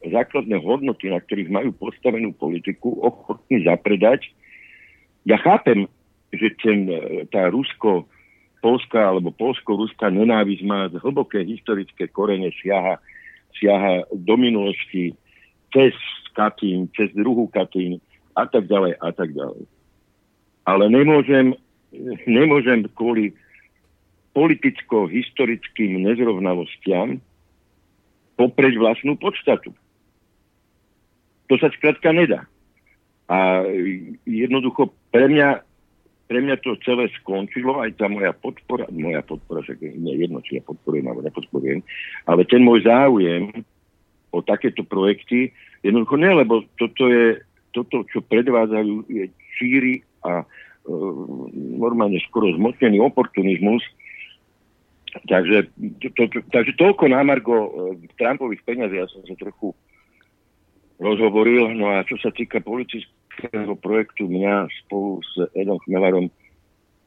základné 0.00 0.56
hodnoty, 0.64 1.12
na 1.12 1.20
ktorých 1.20 1.52
majú 1.52 1.70
postavenú 1.76 2.32
politiku, 2.32 2.96
ochotní 3.04 3.64
zapredať. 3.64 4.28
Ja 5.28 5.36
chápem 5.36 5.90
že 6.32 6.54
ten, 6.62 6.86
e, 6.86 7.26
tá 7.26 7.50
Rusko, 7.50 8.06
Polska 8.60 9.00
alebo 9.00 9.32
polsko-ruská 9.32 10.12
nenávisť 10.12 10.62
má 10.68 10.86
hlboké 10.92 11.42
historické 11.48 12.06
korene, 12.06 12.52
siaha, 12.60 13.00
siaha 13.56 14.04
do 14.12 14.36
minulosti 14.36 15.16
cez 15.72 15.96
Katín, 16.36 16.92
cez 16.92 17.08
druhú 17.16 17.48
Katín 17.48 17.98
a 18.36 18.44
tak 18.44 18.68
ďalej 18.68 19.00
a 19.00 19.10
tak 19.16 19.32
ďalej. 19.32 19.64
Ale 20.68 20.84
nemôžem, 20.92 21.56
nemôžem 22.28 22.84
kvôli 22.92 23.32
politicko-historickým 24.36 26.04
nezrovnalostiam 26.04 27.18
popreť 28.36 28.76
vlastnú 28.76 29.16
podstatu. 29.16 29.72
To 31.50 31.58
sa 31.58 31.68
skrátka 31.74 32.14
nedá. 32.14 32.46
A 33.26 33.66
jednoducho 34.26 34.94
pre 35.10 35.26
mňa 35.26 35.66
pre 36.30 36.38
mňa 36.38 36.62
to 36.62 36.78
celé 36.86 37.10
skončilo, 37.18 37.82
aj 37.82 37.98
tá 37.98 38.06
moja 38.06 38.30
podpora, 38.30 38.86
moja 38.94 39.18
podpora, 39.26 39.66
že 39.66 39.74
nie 39.82 40.14
je 40.14 40.30
jedno, 40.30 40.38
či 40.46 40.58
ja 40.58 40.62
podporujem 40.62 41.10
alebo 41.10 41.26
nepodporujem, 41.26 41.82
ale 42.30 42.46
ten 42.46 42.62
môj 42.62 42.86
záujem 42.86 43.50
o 44.30 44.38
takéto 44.38 44.86
projekty, 44.86 45.50
jednoducho 45.82 46.14
nie, 46.22 46.30
lebo 46.30 46.62
toto 46.78 47.10
je, 47.10 47.42
toto, 47.74 48.06
čo 48.14 48.22
predvádzajú, 48.22 49.10
je 49.10 49.26
číry 49.58 50.06
a 50.22 50.46
e, 50.46 50.94
normálne 51.82 52.22
skoro 52.30 52.54
zmocnený 52.54 53.02
oportunizmus. 53.02 53.82
Takže, 55.26 55.66
to, 55.98 56.14
to, 56.14 56.46
takže 56.54 56.78
toľko 56.78 57.10
námargo 57.10 57.54
e, 57.58 57.70
Trumpových 58.14 58.62
peniazí, 58.62 59.02
ja 59.02 59.10
som 59.10 59.26
sa 59.26 59.34
trochu 59.34 59.74
rozhovoril. 61.00 61.72
No 61.74 61.90
a 61.96 62.04
čo 62.04 62.20
sa 62.20 62.30
týka 62.30 62.60
politických 62.60 63.50
toho 63.50 63.74
projektu 63.80 64.28
mňa 64.28 64.68
spolu 64.84 65.24
s 65.24 65.32
Edom 65.56 65.80
Chmelarom. 65.88 66.28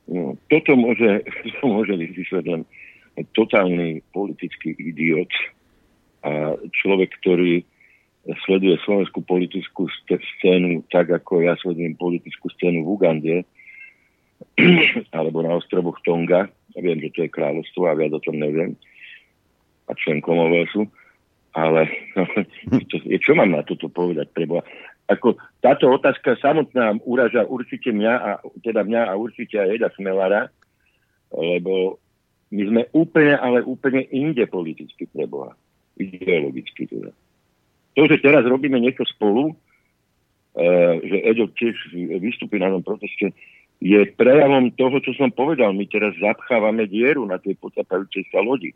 No, 0.09 0.35
toto 0.49 0.75
môže, 0.75 1.23
to 1.61 1.63
môže 1.63 1.93
vysvetliť 1.95 2.49
len 2.49 2.65
totálny 3.37 4.01
politický 4.09 4.73
idiot 4.73 5.29
a 6.25 6.57
človek, 6.81 7.13
ktorý 7.21 7.61
sleduje 8.47 8.79
slovenskú 8.87 9.21
politickú 9.27 9.85
scénu 10.07 10.87
tak, 10.87 11.11
ako 11.11 11.43
ja 11.43 11.59
sledujem 11.59 11.93
politickú 11.99 12.47
scénu 12.55 12.87
v 12.87 12.89
Ugande 12.89 13.35
alebo 15.17 15.43
na 15.43 15.59
ostrovoch 15.59 15.99
Tonga. 16.07 16.47
Ja 16.73 16.79
viem, 16.79 17.03
že 17.03 17.11
to 17.13 17.27
je 17.27 17.35
kráľovstvo 17.35 17.85
a 17.85 17.93
viac 17.99 18.15
o 18.15 18.23
tom 18.23 18.39
neviem. 18.39 18.79
A 19.85 19.93
člen 19.99 20.23
Commonwealthu. 20.23 20.87
Ale 21.53 21.85
no, 22.17 22.25
to, 22.89 22.97
čo 23.21 23.37
mám 23.37 23.53
na 23.53 23.61
toto 23.61 23.89
povedať? 23.89 24.29
Preboha? 24.33 24.65
ako 25.07 25.35
táto 25.59 25.91
otázka 25.91 26.39
samotná 26.39 26.95
uraža 27.03 27.43
určite 27.43 27.91
mňa 27.91 28.13
a 28.13 28.29
teda 28.63 28.87
mňa 28.87 29.01
a 29.11 29.13
určite 29.19 29.59
aj 29.59 29.71
Eda 29.75 29.89
Smelara, 29.95 30.47
lebo 31.35 31.99
my 32.53 32.63
sme 32.69 32.81
úplne, 32.93 33.35
ale 33.35 33.65
úplne 33.65 34.05
inde 34.13 34.45
politicky 34.47 35.09
pre 35.09 35.25
Boha. 35.27 35.57
Ideologicky 35.97 36.87
teda. 36.87 37.11
To, 37.93 38.01
že 38.05 38.21
teraz 38.21 38.45
robíme 38.45 38.77
niečo 38.77 39.05
spolu, 39.09 39.53
e, 40.57 40.63
že 41.01 41.17
Edo 41.25 41.49
tiež 41.49 41.75
vystúpi 42.21 42.61
na 42.61 42.69
tom 42.69 42.85
proteste, 42.85 43.33
je 43.83 43.99
prejavom 44.15 44.71
toho, 44.73 45.01
čo 45.03 45.11
som 45.17 45.33
povedal. 45.33 45.75
My 45.75 45.83
teraz 45.89 46.15
zapchávame 46.15 46.87
dieru 46.87 47.27
na 47.27 47.35
tej 47.41 47.59
potapajúcej 47.59 48.23
sa 48.31 48.39
lodi. 48.39 48.71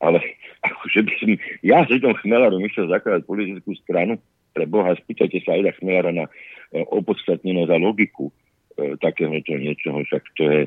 Ale 0.00 0.24
akože 0.64 1.00
by 1.04 1.12
som, 1.20 1.28
ja 1.60 1.84
s 1.84 1.92
Edom 1.92 2.16
Chmelarom 2.18 2.64
išiel 2.64 2.88
zakladať 2.88 3.28
politickú 3.28 3.76
stranu, 3.84 4.16
pre 4.54 4.64
Boha, 4.70 4.94
spýtajte 4.94 5.42
sa 5.42 5.58
Eda 5.58 5.74
Chmelara 5.76 6.14
na 6.14 6.24
e, 6.30 6.80
opodstatnenosť 6.86 7.70
a 7.74 7.78
logiku 7.82 8.30
e, 8.78 8.94
takéhoto 9.02 9.58
niečoho, 9.58 10.06
však 10.06 10.22
to 10.38 10.42
je, 10.46 10.60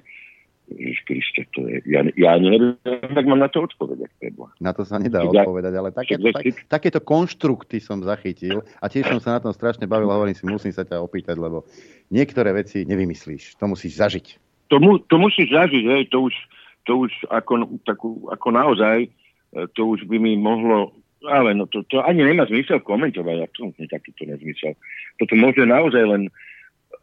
Ježiš 0.67 0.99
Kriste, 1.07 1.41
to 1.55 1.63
je, 1.63 1.79
ja, 1.87 2.03
ja 2.19 2.35
neviem, 2.35 2.75
tak 2.83 3.23
mám 3.23 3.39
na 3.39 3.47
to 3.47 3.63
odpovedať. 3.63 4.11
Preboha. 4.19 4.51
Na 4.59 4.75
to 4.75 4.83
sa 4.83 4.99
nedá 4.99 5.23
ja, 5.23 5.47
odpovedať, 5.47 5.73
ale 5.79 5.89
také, 5.95 6.19
tak, 6.19 6.43
takéto 6.67 6.99
konštrukty 6.99 7.79
som 7.79 8.03
zachytil 8.03 8.59
a 8.83 8.91
tiež 8.91 9.07
som 9.07 9.23
sa 9.23 9.39
na 9.39 9.47
tom 9.47 9.55
strašne 9.55 9.87
bavil 9.87 10.11
hovorím 10.11 10.35
si, 10.35 10.43
musím 10.43 10.75
sa 10.75 10.83
ťa 10.83 10.99
opýtať, 10.99 11.39
lebo 11.39 11.63
niektoré 12.11 12.51
veci 12.51 12.83
nevymyslíš, 12.83 13.55
to 13.55 13.65
musíš 13.71 13.95
zažiť. 14.03 14.27
To, 14.67 14.83
mu, 14.83 14.99
to 15.07 15.15
musíš 15.15 15.55
zažiť, 15.55 15.83
hej, 15.87 16.03
to 16.11 16.27
už, 16.27 16.35
to 16.83 17.07
už 17.07 17.11
ako, 17.31 17.79
takú, 17.87 18.27
ako 18.27 18.47
naozaj 18.51 19.07
to 19.73 19.81
už 19.97 20.05
by 20.05 20.21
mi 20.21 20.37
mohlo 20.37 20.93
ale 21.25 21.57
no 21.57 21.65
to, 21.65 21.81
to 21.89 21.97
ani 22.05 22.21
nemá 22.21 22.45
zmysel 22.45 22.77
komentovať, 22.85 23.41
absolútne 23.41 23.89
takýto 23.89 24.29
nezmysel. 24.29 24.77
Toto 25.17 25.33
môže 25.33 25.65
naozaj 25.65 26.03
len, 26.05 26.23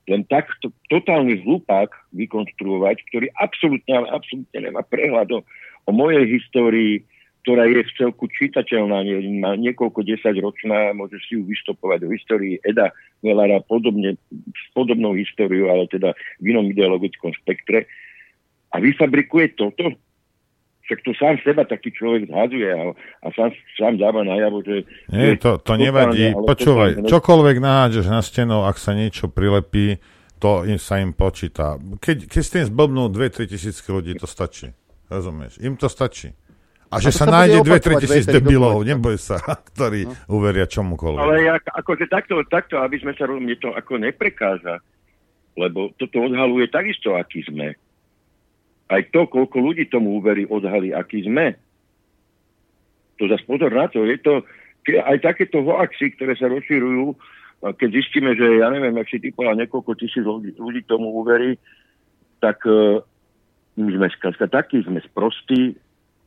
len 0.06 0.22
tak 0.30 0.46
to, 0.62 0.70
totálny 0.86 1.42
hlupák 1.42 1.90
vykonštruovať, 2.14 2.96
ktorý 3.10 3.26
absolútne, 3.42 3.92
ale 3.92 4.08
absolútne 4.14 4.58
nemá 4.70 4.86
prehľad 4.86 5.28
o, 5.34 5.40
o 5.86 5.90
mojej 5.90 6.30
histórii, 6.30 7.02
ktorá 7.44 7.68
je 7.68 7.84
v 7.84 7.94
celku 8.00 8.24
čitateľná, 8.32 9.04
nie, 9.04 9.20
má 9.36 9.52
niekoľko 9.58 10.00
desať 10.06 10.40
ročná, 10.40 10.96
môžeš 10.96 11.20
si 11.28 11.32
ju 11.36 11.44
vystopovať 11.44 12.06
do 12.06 12.08
histórii 12.14 12.56
Eda 12.64 12.94
Melara 13.20 13.60
podobne, 13.60 14.16
s 14.32 14.64
podobnou 14.72 15.12
históriou, 15.12 15.68
ale 15.68 15.84
teda 15.90 16.16
v 16.40 16.56
inom 16.56 16.64
ideologickom 16.72 17.36
spektre. 17.44 17.84
A 18.72 18.80
vyfabrikuje 18.80 19.60
toto, 19.60 19.92
však 20.84 20.98
to 21.00 21.10
sám 21.16 21.40
seba 21.40 21.64
taký 21.64 21.88
človek 21.96 22.28
zhadzuje 22.28 22.68
a, 22.68 22.92
a 23.24 23.26
sám, 23.32 23.50
sám 23.80 23.96
dáva 23.96 24.20
najavo, 24.20 24.60
že... 24.60 24.84
Nie, 25.08 25.40
to, 25.40 25.56
to 25.56 25.80
nevadí. 25.80 26.36
Počúvaj, 26.36 27.04
to, 27.04 27.08
čokoľvek 27.08 27.56
naháďaš 27.56 28.06
na 28.12 28.20
stenu, 28.20 28.68
ak 28.68 28.76
sa 28.76 28.92
niečo 28.92 29.32
prilepí, 29.32 29.96
to 30.36 30.68
im, 30.68 30.76
sa 30.76 31.00
im 31.00 31.16
počíta. 31.16 31.80
Keď, 31.80 32.28
keď 32.28 32.42
s 32.44 32.50
tým 32.52 32.64
zblbnú 32.68 33.08
2-3 33.08 33.48
tisícky 33.48 33.88
ľudí, 33.88 34.12
to 34.20 34.28
stačí. 34.28 34.76
Rozumieš? 35.08 35.56
Im 35.64 35.80
to 35.80 35.88
stačí. 35.88 36.36
A 36.92 37.00
že 37.00 37.10
sa, 37.10 37.24
nájde 37.26 37.64
2-3 37.64 38.04
tisíc 38.04 38.24
debilov, 38.28 38.84
neboj 38.84 39.16
sa, 39.16 39.40
ktorí 39.72 40.04
no. 40.04 40.12
uveria 40.36 40.68
čomukoľvek. 40.68 41.20
Ale 41.24 41.36
ja, 41.48 41.56
akože 41.58 42.06
takto, 42.12 42.38
takto, 42.46 42.78
aby 42.84 43.00
sme 43.00 43.16
sa 43.16 43.24
mne 43.24 43.56
to 43.56 43.72
ako 43.72 43.98
neprekáža, 43.98 44.84
lebo 45.56 45.90
toto 45.96 46.28
odhaluje 46.28 46.68
takisto, 46.68 47.16
aký 47.16 47.40
sme. 47.48 47.72
Aj 48.90 49.02
to, 49.10 49.24
koľko 49.24 49.56
ľudí 49.60 49.88
tomu 49.88 50.20
uverí, 50.20 50.44
odhalí, 50.44 50.92
aký 50.92 51.24
sme. 51.24 51.56
To 53.16 53.30
zase 53.30 53.46
pozor 53.48 53.72
na 53.72 53.88
to, 53.88 54.04
je 54.04 54.18
to, 54.20 54.44
aj 54.92 55.18
takéto 55.24 55.64
hoaxy, 55.64 56.12
ktoré 56.18 56.36
sa 56.36 56.50
rozširujú, 56.50 57.16
keď 57.64 57.88
zistíme, 57.96 58.36
že 58.36 58.60
ja 58.60 58.68
neviem, 58.68 58.92
ak 59.00 59.08
si 59.08 59.16
ty 59.16 59.32
povedal, 59.32 59.56
niekoľko 59.64 59.96
tisíc 59.96 60.20
ľudí, 60.20 60.52
ľudí 60.60 60.84
tomu 60.84 61.16
uverí, 61.16 61.56
tak 62.44 62.60
uh, 62.68 63.00
my 63.80 63.90
sme 63.96 64.08
skrátka 64.12 64.52
takí, 64.52 64.84
sme 64.84 65.00
sprostí, 65.00 65.72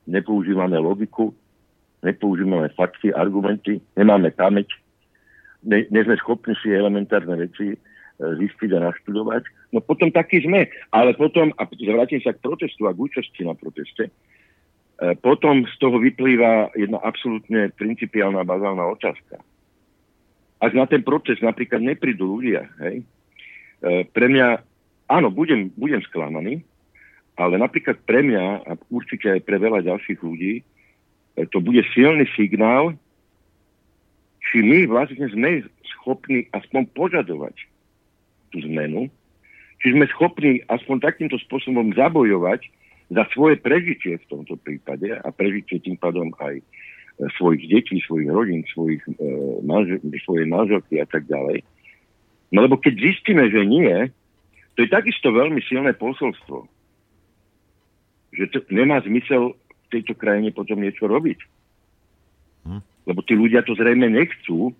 nepoužívame 0.09 0.81
logiku, 0.81 1.35
nepoužívame 2.01 2.73
fakty, 2.73 3.13
argumenty, 3.13 3.77
nemáme 3.93 4.33
pamäť, 4.33 4.73
ne, 5.61 5.85
ne 5.91 6.01
sme 6.03 6.15
schopní 6.17 6.55
si 6.63 6.71
elementárne 6.71 7.35
veci 7.35 7.75
e, 7.75 7.77
zistiť 8.19 8.69
a 8.77 8.87
naštudovať. 8.87 9.43
No 9.71 9.83
potom 9.83 10.11
taký 10.13 10.43
sme. 10.43 10.71
Ale 10.95 11.13
potom, 11.13 11.51
a 11.59 11.67
vrátim 11.67 12.23
sa 12.23 12.31
k 12.31 12.43
protestu 12.43 12.87
a 12.87 12.95
k 12.95 13.01
účasti 13.03 13.43
na 13.43 13.53
proteste, 13.53 14.07
e, 14.07 14.11
potom 15.19 15.67
z 15.67 15.75
toho 15.79 15.99
vyplýva 15.99 16.71
jedna 16.77 17.03
absolútne 17.03 17.71
principiálna 17.75 18.47
bazálna 18.47 18.87
otázka. 18.87 19.43
Ak 20.57 20.71
na 20.73 20.89
ten 20.89 21.03
protest 21.03 21.43
napríklad 21.43 21.83
neprídu 21.83 22.39
ľudia, 22.39 22.65
hej, 22.81 23.03
e, 23.83 24.07
pre 24.07 24.31
mňa, 24.31 24.63
áno, 25.11 25.29
budem, 25.29 25.69
budem 25.75 26.01
sklamaný, 26.07 26.63
ale 27.37 27.61
napríklad 27.61 28.01
pre 28.07 28.25
mňa 28.25 28.65
a 28.65 28.71
určite 28.89 29.29
aj 29.29 29.45
pre 29.45 29.61
veľa 29.61 29.85
ďalších 29.85 30.19
ľudí 30.23 30.63
e, 31.37 31.45
to 31.51 31.61
bude 31.61 31.83
silný 31.93 32.25
signál, 32.33 32.97
či 34.47 34.63
my 34.63 34.87
vlastne 34.87 35.27
sme 35.27 35.67
schopní 35.83 36.47
aspoň 36.55 36.87
požadovať 36.95 37.67
tú 38.55 38.63
zmenu, 38.63 39.11
či 39.81 39.93
sme 39.93 40.09
schopní 40.09 40.65
aspoň 40.67 41.05
takýmto 41.05 41.37
spôsobom 41.41 41.93
zabojovať 41.93 42.65
za 43.13 43.23
svoje 43.31 43.61
prežitie 43.61 44.19
v 44.19 44.29
tomto 44.29 44.57
prípade 44.59 45.13
a 45.13 45.27
prežitie 45.31 45.79
tým 45.79 45.95
pádom 45.95 46.33
aj 46.43 46.59
e, 46.59 46.63
svojich 47.39 47.69
detí, 47.71 48.03
svojich 48.03 48.27
rodín, 48.27 48.65
svojich, 48.73 49.03
e, 49.05 49.13
manžel, 49.63 50.01
svojej 50.27 50.47
manželky 50.49 50.99
a 50.99 51.07
tak 51.07 51.23
ďalej. 51.29 51.63
No 52.51 52.63
lebo 52.63 52.75
keď 52.79 52.99
zistíme, 52.99 53.47
že 53.47 53.63
nie, 53.63 54.11
to 54.75 54.83
je 54.83 54.89
takisto 54.91 55.31
veľmi 55.31 55.61
silné 55.63 55.95
posolstvo 55.95 56.67
že 58.37 58.45
to 58.53 58.57
nemá 58.69 59.01
zmysel 59.01 59.57
v 59.57 59.87
tejto 59.89 60.13
krajine 60.13 60.53
potom 60.53 60.77
niečo 60.77 61.09
robiť. 61.09 61.39
Hm. 62.69 62.81
Lebo 63.09 63.19
tí 63.23 63.33
ľudia 63.33 63.63
to 63.63 63.73
zrejme 63.73 64.05
nechcú, 64.11 64.75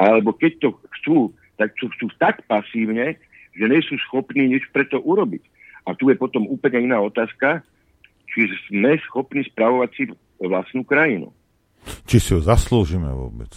alebo 0.00 0.32
keď 0.32 0.52
to 0.64 0.68
chcú, 0.98 1.30
tak 1.60 1.76
to 1.78 1.88
chcú 1.96 2.10
tak 2.18 2.42
pasívne, 2.48 3.20
že 3.56 3.64
nie 3.66 3.80
sú 3.80 3.96
schopní 4.04 4.52
nič 4.52 4.68
preto 4.70 5.00
urobiť. 5.00 5.42
A 5.88 5.96
tu 5.96 6.12
je 6.12 6.16
potom 6.18 6.44
úplne 6.46 6.92
iná 6.92 7.00
otázka, 7.00 7.64
či 8.28 8.52
sme 8.68 9.00
schopní 9.08 9.48
spravovať 9.48 9.90
si 9.96 10.02
vlastnú 10.42 10.84
krajinu. 10.84 11.32
Či 12.04 12.16
si 12.20 12.30
ju 12.36 12.40
zaslúžime 12.44 13.08
vôbec. 13.08 13.48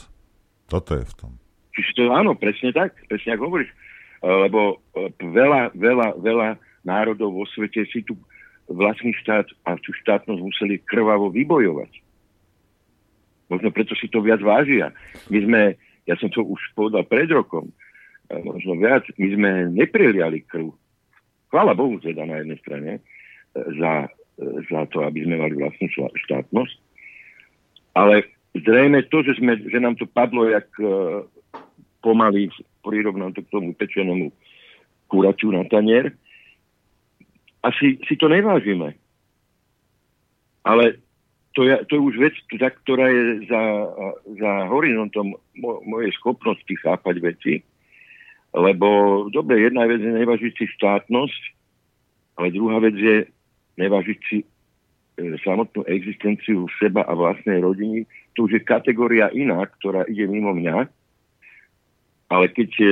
Toto 0.69 0.95
je 0.95 1.03
v 1.03 1.13
tom. 1.17 1.31
Čiže 1.73 1.91
to 1.97 2.01
áno, 2.13 2.37
presne 2.37 2.71
tak, 2.71 2.95
presne 3.09 3.35
ako 3.35 3.43
hovoríš. 3.49 3.71
Lebo 4.21 4.83
e, 4.93 5.09
veľa, 5.19 5.73
veľa, 5.73 6.07
veľa 6.21 6.47
národov 6.85 7.33
vo 7.33 7.45
svete 7.49 7.87
si 7.89 8.05
tu 8.05 8.15
vlastný 8.69 9.15
štát 9.25 9.49
a 9.65 9.75
tú 9.81 9.89
štátnosť 10.05 10.39
museli 10.39 10.77
krvavo 10.85 11.33
vybojovať. 11.33 11.91
Možno 13.49 13.73
preto 13.73 13.97
si 13.97 14.05
to 14.05 14.21
viac 14.21 14.39
vážia. 14.45 14.93
My 15.33 15.39
sme, 15.41 15.61
ja 16.05 16.13
som 16.21 16.29
to 16.29 16.45
už 16.45 16.61
povedal 16.77 17.01
pred 17.09 17.25
rokom, 17.33 17.73
možno 18.29 18.77
viac, 18.77 19.05
my 19.17 19.27
sme 19.33 19.49
nepreliali 19.73 20.45
krv. 20.45 20.69
Chvála 21.49 21.73
Bohu 21.73 21.97
teda 21.97 22.29
na 22.29 22.45
jednej 22.45 22.59
strane 22.61 22.91
e, 22.97 23.01
za, 23.77 24.05
e, 24.05 24.09
za 24.69 24.85
to, 24.93 25.01
aby 25.01 25.25
sme 25.25 25.41
mali 25.41 25.57
vlastnú 25.57 25.89
štátnosť. 26.13 26.77
Ale 27.97 28.29
zrejme 28.53 29.01
to, 29.09 29.25
že, 29.25 29.41
sme, 29.41 29.57
že 29.65 29.81
nám 29.81 29.97
to 29.97 30.05
padlo 30.05 30.45
jak 30.45 30.69
uh, 30.77 31.25
pomaly, 32.05 32.53
prirovnám 32.85 33.33
to 33.33 33.41
k 33.43 33.51
tomu 33.51 33.73
pečenému 33.75 34.31
kuraťu 35.09 35.51
na 35.51 35.65
tanier, 35.67 36.13
a 37.59 37.75
si, 37.75 37.99
to 38.15 38.31
nevážime. 38.31 38.95
Ale 40.63 41.03
to 41.57 41.67
je, 41.67 41.75
to 41.91 41.99
je 41.99 42.01
už 42.01 42.15
vec, 42.15 42.35
ktorá 42.55 43.11
je 43.11 43.51
za, 43.51 43.61
za 44.39 44.51
horizontom 44.71 45.35
mo, 45.59 45.83
mojej 45.83 46.13
schopnosti 46.15 46.71
chápať 46.79 47.15
veci. 47.19 47.53
Lebo, 48.49 48.87
dobre, 49.29 49.61
jedna 49.61 49.85
vec 49.85 50.01
je 50.01 50.09
nevážiť 50.09 50.53
si 50.57 50.65
štátnosť, 50.73 51.41
ale 52.41 52.55
druhá 52.55 52.81
vec 52.81 52.97
je 52.97 53.29
nevážiť 53.77 54.19
si 54.25 54.37
e, 54.41 54.45
samotnú 55.45 55.85
existenciu 55.85 56.65
seba 56.81 57.05
a 57.05 57.13
vlastnej 57.13 57.61
rodiny. 57.61 58.09
To 58.35 58.49
už 58.49 58.57
je 58.57 58.61
kategória 58.65 59.29
iná, 59.31 59.61
ktorá 59.79 60.07
ide 60.09 60.25
mimo 60.25 60.51
mňa. 60.55 60.89
Ale 62.29 62.45
keď 62.49 62.71
e, 62.81 62.87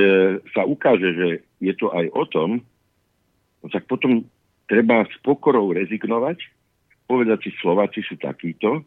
sa 0.54 0.62
ukáže, 0.62 1.10
že 1.14 1.28
je 1.58 1.74
to 1.74 1.90
aj 1.90 2.06
o 2.14 2.24
tom, 2.30 2.50
no 3.62 3.66
tak 3.70 3.86
potom 3.90 4.26
treba 4.70 5.02
s 5.08 5.16
pokorou 5.26 5.74
rezignovať, 5.74 6.38
povedať 7.08 7.48
si, 7.48 7.50
Slováci 7.58 8.04
sú 8.04 8.14
takíto, 8.20 8.84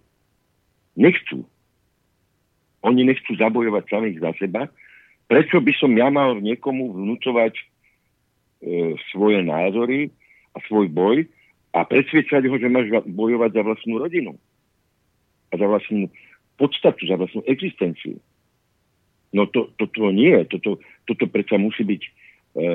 nechcú. 0.95 1.43
Oni 2.85 3.01
nechcú 3.05 3.33
zabojovať 3.37 3.83
samých 3.89 4.17
za 4.21 4.31
seba. 4.37 4.69
Prečo 5.31 5.63
by 5.63 5.73
som 5.79 5.95
ja 5.95 6.11
mal 6.11 6.35
niekomu 6.43 6.91
vnúcovať 6.91 7.55
e, 7.55 7.63
svoje 9.15 9.39
názory 9.47 10.11
a 10.51 10.59
svoj 10.67 10.91
boj 10.91 11.23
a 11.71 11.87
presviečať 11.87 12.51
ho, 12.51 12.55
že 12.59 12.67
máš 12.67 12.91
bojovať 13.07 13.55
za 13.55 13.61
vlastnú 13.63 13.95
rodinu 14.03 14.35
a 15.49 15.53
za 15.55 15.63
vlastnú 15.63 16.11
podstatu, 16.59 17.07
za 17.07 17.15
vlastnú 17.15 17.47
existenciu. 17.47 18.19
No 19.31 19.47
to, 19.47 19.71
to, 19.79 19.87
to 19.87 20.11
nie. 20.11 20.35
Toto, 20.51 20.83
toto 21.07 21.23
predsa 21.31 21.55
musí 21.55 21.87
byť 21.87 22.01
e, 22.03 22.11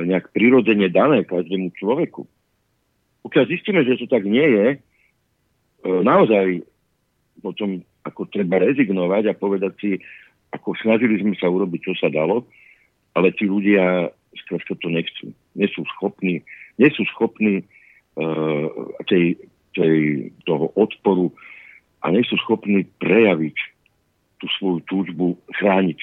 nejak 0.08 0.32
prirodzene 0.32 0.88
dané 0.88 1.28
každému 1.28 1.76
človeku 1.76 2.24
pokiaľ 3.26 3.44
zistíme, 3.50 3.82
že 3.82 3.98
to 3.98 4.06
tak 4.06 4.22
nie 4.22 4.46
je, 4.46 4.66
e, 4.70 4.78
naozaj 5.82 6.62
potom 7.42 7.82
ako 8.06 8.30
treba 8.30 8.62
rezignovať 8.62 9.34
a 9.34 9.34
povedať 9.34 9.72
si, 9.82 9.90
ako 10.52 10.76
snažili 10.78 11.18
sme 11.20 11.34
sa 11.38 11.50
urobiť, 11.50 11.80
čo 11.90 11.94
sa 11.98 12.08
dalo, 12.12 12.46
ale 13.16 13.32
tí 13.34 13.48
ľudia 13.48 14.12
skrátka 14.44 14.76
to 14.78 14.88
nechcú. 14.92 15.32
Nie 15.56 15.68
sú 15.72 15.82
schopní, 15.96 16.44
nie 16.76 16.90
sú 16.92 17.02
schopní 17.16 17.64
uh, 18.20 18.66
tej, 19.08 19.40
tej, 19.72 20.30
toho 20.44 20.70
odporu 20.76 21.32
a 22.04 22.12
nie 22.12 22.22
sú 22.26 22.36
schopní 22.44 22.84
prejaviť 23.00 23.56
tú 24.42 24.46
svoju 24.60 24.78
túžbu 24.84 25.26
chrániť 25.56 25.98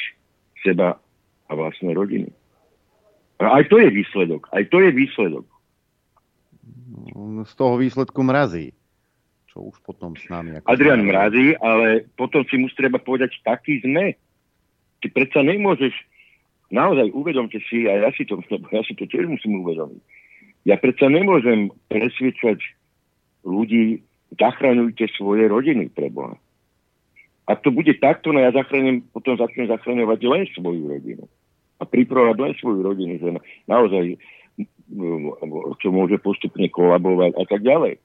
seba 0.66 0.98
a 1.48 1.52
vlastné 1.54 1.94
rodiny. 1.94 2.34
A 3.38 3.62
aj 3.62 3.70
to 3.70 3.78
je 3.78 3.90
výsledok. 3.94 4.50
Aj 4.50 4.66
to 4.66 4.82
je 4.82 4.90
výsledok 4.90 5.46
z 7.46 7.54
toho 7.56 7.76
výsledku 7.78 8.24
mrazí. 8.24 8.72
Čo 9.52 9.70
už 9.70 9.76
potom 9.86 10.18
s 10.18 10.26
nami... 10.30 10.58
Ako 10.58 10.66
Adrian 10.66 11.06
mrazí, 11.06 11.54
ale 11.62 12.10
potom 12.18 12.42
si 12.50 12.58
musí 12.58 12.74
treba 12.74 12.98
povedať, 12.98 13.38
taký 13.46 13.84
sme. 13.86 14.18
Ty 15.04 15.08
predsa 15.12 15.44
nemôžeš, 15.44 15.92
naozaj 16.72 17.12
uvedomte 17.12 17.60
si, 17.68 17.84
a 17.92 18.08
ja 18.08 18.10
si 18.16 18.24
to, 18.24 18.40
ja 18.72 18.82
si 18.88 18.96
to 18.96 19.04
tiež 19.04 19.28
musím 19.28 19.60
uvedomiť, 19.68 20.00
ja 20.64 20.80
predsa 20.80 21.12
nemôžem 21.12 21.76
presviečať 21.92 22.64
ľudí, 23.44 24.00
zachraňujte 24.40 25.12
svoje 25.20 25.52
rodiny 25.52 25.92
pre 25.92 26.08
Boha. 26.08 26.40
Ak 27.44 27.60
to 27.68 27.76
bude 27.76 27.92
takto, 28.00 28.32
no 28.32 28.40
ja 28.40 28.56
zachránim, 28.56 29.04
potom 29.12 29.36
začnem 29.36 29.68
zachraňovať 29.68 30.20
len 30.24 30.48
svoju 30.56 30.88
rodinu. 30.88 31.28
A 31.78 31.84
pripravovať 31.84 32.38
len 32.40 32.54
svoju 32.56 32.80
rodinu, 32.80 33.20
že 33.20 33.28
naozaj 33.68 34.16
čo 35.84 35.90
môže 35.92 36.16
postupne 36.24 36.64
kolabovať 36.72 37.36
a 37.36 37.44
tak 37.44 37.68
ďalej. 37.68 38.00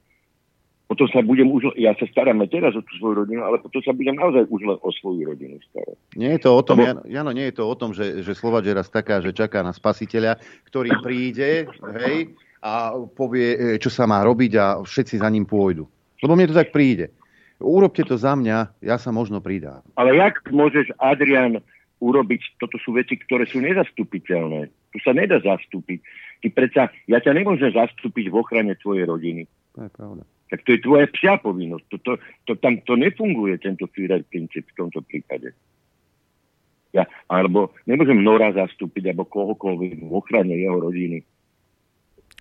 Potom 0.89 1.05
sa 1.13 1.21
budem 1.21 1.45
už, 1.53 1.77
ja 1.77 1.93
sa 2.01 2.09
starám 2.09 2.41
teraz 2.49 2.73
o 2.73 2.81
tú 2.81 2.97
svoju 2.97 3.21
rodinu, 3.21 3.45
ale 3.45 3.61
potom 3.61 3.77
sa 3.85 3.93
budem 3.93 4.17
naozaj 4.17 4.49
už 4.49 4.61
len 4.65 4.77
o 4.81 4.89
svoju 4.89 5.21
rodinu 5.21 5.61
starať. 5.69 5.97
Nie 6.17 6.33
je 6.33 6.41
to 6.41 6.49
o 6.49 6.61
tom, 6.65 6.81
Lebo... 6.81 7.05
Jano, 7.05 7.29
nie 7.29 7.45
je 7.53 7.61
to 7.61 7.69
o 7.69 7.75
tom, 7.77 7.93
že, 7.93 8.25
že 8.25 8.33
Slovač 8.33 8.65
je 8.65 8.73
raz 8.73 8.89
taká, 8.89 9.21
že 9.21 9.29
čaká 9.29 9.61
na 9.61 9.69
spasiteľa, 9.69 10.41
ktorý 10.65 10.89
príde, 11.05 11.69
hej, 12.01 12.33
a 12.65 12.97
povie, 13.13 13.53
e, 13.53 13.57
čo 13.77 13.93
sa 13.93 14.09
má 14.09 14.25
robiť 14.25 14.51
a 14.57 14.65
všetci 14.81 15.21
za 15.21 15.29
ním 15.29 15.45
pôjdu. 15.45 15.85
Lebo 16.25 16.33
mne 16.33 16.49
to 16.49 16.57
tak 16.57 16.73
príde. 16.73 17.13
Urobte 17.61 18.01
to 18.01 18.17
za 18.17 18.33
mňa, 18.33 18.81
ja 18.81 18.97
sa 18.97 19.13
možno 19.13 19.45
pridám. 19.45 19.85
Ale 19.93 20.17
jak 20.17 20.41
môžeš, 20.49 20.89
Adrian, 20.97 21.61
urobiť, 22.01 22.57
toto 22.57 22.81
sú 22.81 22.97
veci, 22.97 23.13
ktoré 23.19 23.45
sú 23.45 23.61
nezastupiteľné. 23.61 24.73
Tu 24.89 24.97
sa 25.05 25.13
nedá 25.13 25.37
zastúpiť. 25.37 26.01
Ty 26.41 26.47
predsa, 26.49 26.81
ja 27.05 27.21
ťa 27.21 27.35
nemôžem 27.35 27.69
zastúpiť 27.75 28.31
v 28.31 28.35
ochrane 28.41 28.73
tvojej 28.79 29.05
rodiny. 29.05 29.45
To 29.77 29.85
je 29.85 29.91
pravda. 29.91 30.23
Tak 30.49 30.65
to 30.65 30.73
je 30.73 30.79
tvoja 30.81 31.05
psia 31.13 31.37
povinnosť. 31.37 31.85
To, 31.93 31.97
to, 32.01 32.11
to, 32.49 32.51
tam 32.57 32.81
to 32.81 32.97
nefunguje, 32.97 33.61
tento 33.61 33.85
Führer 33.93 34.25
princíp 34.25 34.65
v 34.73 34.77
tomto 34.81 35.05
prípade. 35.05 35.53
Ja, 36.89 37.05
alebo 37.29 37.77
nemôžem 37.85 38.17
Nora 38.17 38.49
zastúpiť, 38.49 39.13
alebo 39.13 39.29
kohokoľvek 39.29 40.09
v 40.09 40.13
ochrane 40.13 40.57
jeho 40.57 40.81
rodiny. 40.81 41.21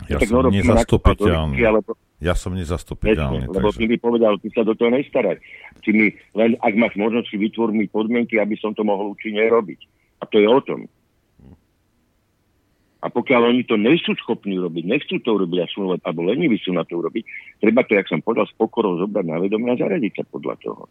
Ja 0.09 0.17
tak 0.17 0.31
som 0.31 0.49
nezastupiteľný. 0.49 1.59
Alebo... 1.61 1.91
Ja 2.23 2.33
som 2.33 2.53
nezastupiteľný. 2.57 3.51
Lebo 3.51 3.69
takže... 3.69 3.91
by 3.93 3.97
povedal, 4.01 4.33
ty 4.41 4.49
sa 4.57 4.65
do 4.65 4.73
toho 4.73 4.89
nestaraj. 4.95 5.37
Ty 5.85 5.91
mi, 5.93 6.17
len 6.33 6.57
ak 6.65 6.75
máš 6.81 6.95
možnosť, 6.97 7.35
vytvor 7.35 7.77
mi 7.77 7.91
podmienky, 7.91 8.41
aby 8.41 8.57
som 8.57 8.73
to 8.73 8.87
mohol 8.87 9.13
účinne 9.13 9.43
robiť. 9.53 9.85
A 10.23 10.27
to 10.27 10.41
je 10.41 10.49
o 10.49 10.61
tom. 10.65 10.89
A 12.99 13.07
pokiaľ 13.07 13.55
oni 13.55 13.63
to 13.63 13.79
nejsú 13.79 14.19
schopní 14.19 14.59
robiť, 14.59 14.83
nechcú 14.83 15.23
to 15.23 15.39
urobiť 15.39 15.59
a 15.63 15.71
sú, 15.71 15.87
alebo 15.87 16.21
leniví 16.27 16.59
sú 16.59 16.75
na 16.75 16.83
to 16.83 16.99
urobiť, 16.99 17.23
treba 17.63 17.87
to, 17.87 17.95
jak 17.95 18.11
som 18.11 18.19
povedal, 18.19 18.51
s 18.51 18.59
pokorou 18.59 18.99
zobrať 18.99 19.23
na 19.23 19.39
vedomie 19.39 19.71
a 19.71 19.79
zaradiť 19.79 20.13
sa 20.19 20.25
podľa 20.27 20.59
toho. 20.59 20.91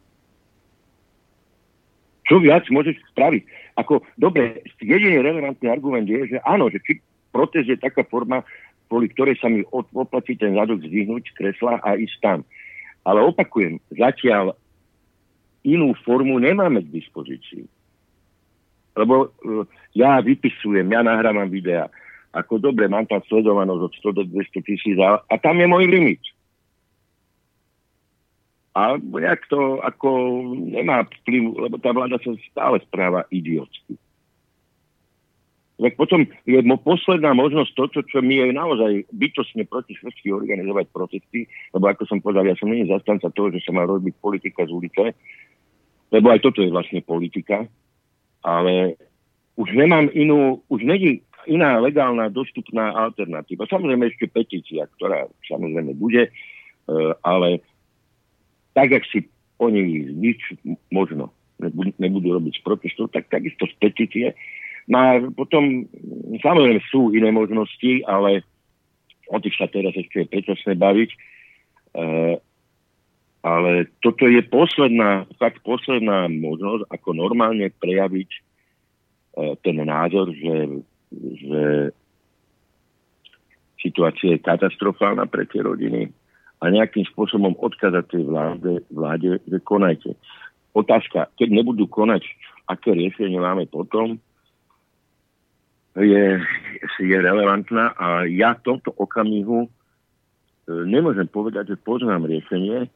Čo 2.27 2.39
viac 2.39 2.63
môžeš 2.71 2.95
spraviť? 3.11 3.43
Ako, 3.75 4.03
dobre, 4.15 4.63
jediný 4.79 5.19
relevantný 5.19 5.67
argument 5.67 6.07
je, 6.07 6.35
že 6.35 6.37
áno, 6.47 6.71
že 6.71 6.79
či 6.83 7.03
protest 7.31 7.67
je 7.67 7.75
taká 7.79 8.07
forma, 8.07 8.43
kvôli 8.87 9.11
ktorej 9.11 9.35
sa 9.43 9.51
mi 9.51 9.67
oplatí 9.71 10.39
ten 10.39 10.55
zadok 10.55 10.83
z 10.83 11.07
kresla 11.35 11.83
a 11.83 11.99
ísť 11.99 12.17
tam. 12.23 12.39
Ale 13.03 13.23
opakujem, 13.23 13.79
zatiaľ 13.95 14.55
inú 15.67 15.91
formu 16.07 16.39
nemáme 16.39 16.83
k 16.83 17.03
dispozícii. 17.03 17.67
Lebo 18.97 19.29
uh, 19.29 19.63
ja 19.93 20.17
vypisujem, 20.19 20.89
ja 20.89 21.05
nahrávam 21.05 21.47
videa. 21.47 21.85
Ako 22.33 22.57
dobre, 22.57 22.89
mám 22.89 23.05
tam 23.05 23.21
sledovanosť 23.29 23.81
od 23.81 23.93
100 24.13 24.17
do 24.17 24.23
200 24.29 24.67
tisíc 24.67 24.97
a, 24.97 25.21
a 25.21 25.35
tam 25.37 25.61
je 25.61 25.67
môj 25.69 25.85
limit. 25.85 26.21
A 28.77 28.93
jak 29.01 29.41
to 29.49 29.81
ako 29.81 30.09
nemá 30.53 31.01
vplyv, 31.23 31.65
lebo 31.65 31.75
tá 31.81 31.89
vláda 31.89 32.21
sa 32.21 32.29
stále 32.53 32.77
správa 32.85 33.25
idiotsky. 33.33 33.97
Tak 35.77 35.93
potom 35.93 36.25
je 36.45 36.57
posledná 36.81 37.37
možnosť 37.37 37.71
toto, 37.77 37.99
čo 38.05 38.21
mi 38.21 38.41
je 38.41 38.49
naozaj 38.49 39.05
bytosne 39.13 39.65
proti 39.69 39.93
všetky 39.93 40.33
organizovať 40.33 40.89
protesty, 40.89 41.45
lebo 41.73 41.85
ako 41.89 42.05
som 42.09 42.17
povedal, 42.21 42.49
ja 42.49 42.57
som 42.57 42.69
nie 42.69 42.85
zastanca 42.89 43.29
toho, 43.29 43.53
že 43.53 43.61
sa 43.61 43.73
má 43.73 43.85
robiť 43.85 44.17
politika 44.17 44.65
z 44.65 44.73
ulice, 44.73 45.13
lebo 46.09 46.33
aj 46.33 46.41
toto 46.41 46.65
je 46.65 46.73
vlastne 46.73 47.01
politika, 47.05 47.69
ale 48.47 48.95
už 49.59 49.75
nemám 49.75 50.07
inú, 50.15 50.63
už 50.71 50.87
není 50.87 51.19
iná 51.51 51.79
legálna 51.83 52.31
dostupná 52.31 52.95
alternatíva. 52.95 53.67
Samozrejme 53.67 54.07
ešte 54.07 54.31
petícia, 54.31 54.87
ktorá 54.95 55.27
samozrejme 55.47 55.91
bude, 55.99 56.27
e, 56.27 56.31
ale 57.27 57.59
tak, 58.71 58.95
ak 58.95 59.03
si 59.11 59.27
oni 59.59 60.13
nič 60.15 60.39
možno 60.93 61.33
nebudú, 61.59 61.91
nebudú 61.97 62.27
robiť 62.37 62.53
z 62.61 62.63
protestov, 62.63 63.09
tak 63.11 63.27
takisto 63.27 63.65
z 63.67 63.75
petície. 63.81 64.27
No 64.87 64.97
a 65.01 65.09
potom 65.33 65.83
samozrejme 66.39 66.79
sú 66.87 67.11
iné 67.11 67.33
možnosti, 67.33 68.05
ale 68.07 68.45
o 69.27 69.39
tých 69.43 69.57
sa 69.59 69.67
teraz 69.67 69.91
ešte 69.97 70.23
je 70.23 70.31
predčasné 70.31 70.79
baviť. 70.79 71.09
E, 71.11 71.17
ale 73.47 73.87
toto 74.03 74.27
je 74.27 74.43
posledná, 74.43 75.23
fakt 75.39 75.63
posledná 75.63 76.27
možnosť, 76.27 76.91
ako 76.91 77.09
normálne 77.15 77.71
prejaviť 77.79 78.29
E, 79.37 79.53
ten 79.61 79.77
názor, 79.85 80.33
že, 80.33 80.81
že 81.13 81.63
situácia 83.77 84.33
je 84.33 84.41
katastrofálna 84.41 85.29
pre 85.29 85.45
tie 85.45 85.61
rodiny 85.61 86.09
a 86.57 86.73
nejakým 86.73 87.05
spôsobom 87.13 87.53
odkázať 87.53 88.03
tej 88.09 88.23
vláde, 88.25 88.81
vláde, 88.89 89.37
že 89.45 89.57
konajte. 89.61 90.17
Otázka, 90.73 91.29
keď 91.37 91.53
nebudú 91.53 91.85
konať, 91.85 92.25
aké 92.65 92.97
riešenie 92.97 93.37
máme 93.37 93.69
potom, 93.69 94.17
je, 95.97 96.41
je 96.97 97.17
relevantná 97.17 97.93
a 97.97 98.25
ja 98.25 98.57
v 98.57 98.73
tomto 98.73 98.89
okamihu 98.97 99.69
e, 99.69 99.69
nemôžem 100.89 101.29
povedať, 101.29 101.77
že 101.77 101.85
poznám 101.85 102.25
riešenie, 102.25 102.89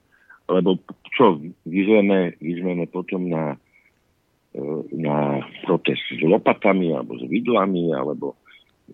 lebo 0.51 0.77
čo, 1.15 1.39
vyzveme, 1.63 2.35
vyzveme 2.39 2.85
potom 2.91 3.31
na 3.31 3.55
E, 4.51 4.59
na 4.91 5.39
protest 5.63 6.03
s 6.11 6.19
lopatami 6.27 6.91
alebo 6.91 7.15
s 7.15 7.23
vidlami, 7.23 7.95
alebo 7.95 8.35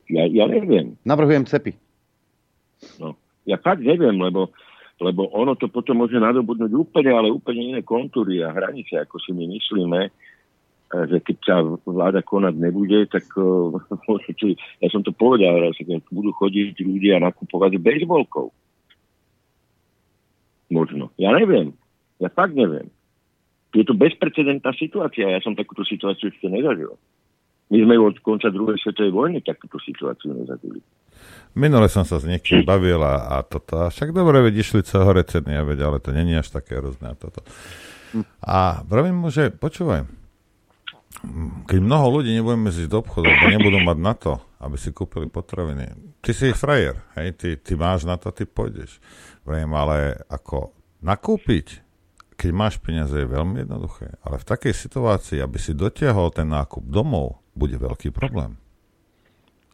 ja, 0.05 0.29
ja 0.29 0.45
neviem. 0.45 0.93
Navrhujem 1.01 1.49
cepy. 1.49 1.73
No, 3.01 3.17
ja 3.49 3.57
fakt 3.57 3.81
neviem, 3.81 4.13
lebo, 4.21 4.53
lebo 5.01 5.33
ono 5.33 5.57
to 5.57 5.65
potom 5.65 6.05
môže 6.05 6.21
nadobudnúť 6.21 6.69
úplne, 6.77 7.09
ale 7.09 7.33
úplne 7.33 7.73
iné 7.73 7.81
kontúry 7.81 8.45
a 8.45 8.53
hranice, 8.53 9.01
ako 9.01 9.17
si 9.17 9.33
my 9.33 9.49
myslíme, 9.49 10.01
e, 10.05 10.09
že 11.09 11.17
keď 11.25 11.37
sa 11.41 11.65
vláda 11.89 12.21
konať 12.21 12.53
nebude, 12.53 13.09
tak 13.09 13.25
uh, 13.41 13.73
ja 14.77 14.87
som 14.93 15.01
to 15.01 15.09
povedal, 15.09 15.73
že 15.73 15.89
budú 16.13 16.37
chodiť 16.37 16.85
ľudia 16.85 17.17
nakupovať 17.17 17.81
bejsbolkou. 17.81 18.53
Možno. 20.67 21.11
Ja 21.15 21.31
neviem. 21.31 21.75
Ja 22.19 22.27
fakt 22.33 22.57
neviem. 22.57 22.91
Je 23.75 23.83
to 23.83 23.93
bezprecedentná 23.93 24.73
situácia. 24.75 25.27
Ja 25.27 25.39
som 25.43 25.53
takúto 25.53 25.85
situáciu 25.85 26.31
ešte 26.31 26.47
nezažil. 26.49 26.95
My 27.67 27.83
sme 27.83 27.99
od 27.99 28.15
konca 28.23 28.47
druhej 28.47 28.79
svetovej 28.79 29.11
vojny 29.11 29.43
takúto 29.43 29.75
situáciu 29.83 30.31
nezažili. 30.31 30.79
Minule 31.51 31.91
som 31.91 32.07
sa 32.07 32.15
s 32.15 32.23
niekým 32.23 32.63
bavil 32.63 33.03
a, 33.03 33.39
a 33.39 33.43
toto. 33.43 33.75
A 33.75 33.91
však 33.91 34.15
dobre, 34.15 34.39
veď 34.39 34.63
išli 34.63 34.81
sa 34.87 35.03
hore 35.03 35.27
ceny, 35.27 35.51
ja 35.51 35.67
veď, 35.67 35.79
ale 35.83 35.97
to 35.99 36.15
není 36.15 36.31
až 36.39 36.47
také 36.47 36.79
hrozné 36.79 37.11
a 37.11 37.19
toto. 37.19 37.43
A 38.39 38.87
vravím 38.87 39.19
mu, 39.19 39.27
že 39.27 39.51
počúvaj, 39.51 40.07
keď 41.67 41.79
mnoho 41.81 42.21
ľudí 42.21 42.31
nebudeme 42.31 42.71
ísť 42.71 42.87
do 42.87 43.03
obchodu, 43.03 43.25
lebo 43.27 43.45
nebudú 43.51 43.79
mať 43.83 43.97
na 43.99 44.13
to, 44.13 44.33
aby 44.63 44.75
si 44.79 44.95
kúpili 44.95 45.27
potraviny. 45.27 45.91
Ty 46.21 46.31
si 46.31 46.53
frajer, 46.53 47.03
hej, 47.19 47.35
ty, 47.35 47.49
ty 47.57 47.73
máš 47.75 48.07
na 48.07 48.15
to, 48.15 48.29
ty 48.31 48.45
pôjdeš. 48.45 49.01
Vravím, 49.47 49.71
ale 49.71 50.19
ako 50.27 50.75
nakúpiť 50.99 51.87
keď 52.37 52.51
máš 52.53 52.77
peniaze, 52.77 53.17
je 53.17 53.25
veľmi 53.25 53.65
jednoduché. 53.65 54.13
Ale 54.21 54.37
v 54.37 54.45
takej 54.45 54.73
situácii, 54.77 55.41
aby 55.41 55.57
si 55.57 55.73
dotiahol 55.73 56.29
ten 56.29 56.45
nákup 56.45 56.85
domov, 56.85 57.41
bude 57.57 57.73
veľký 57.81 58.13
problém. 58.13 58.61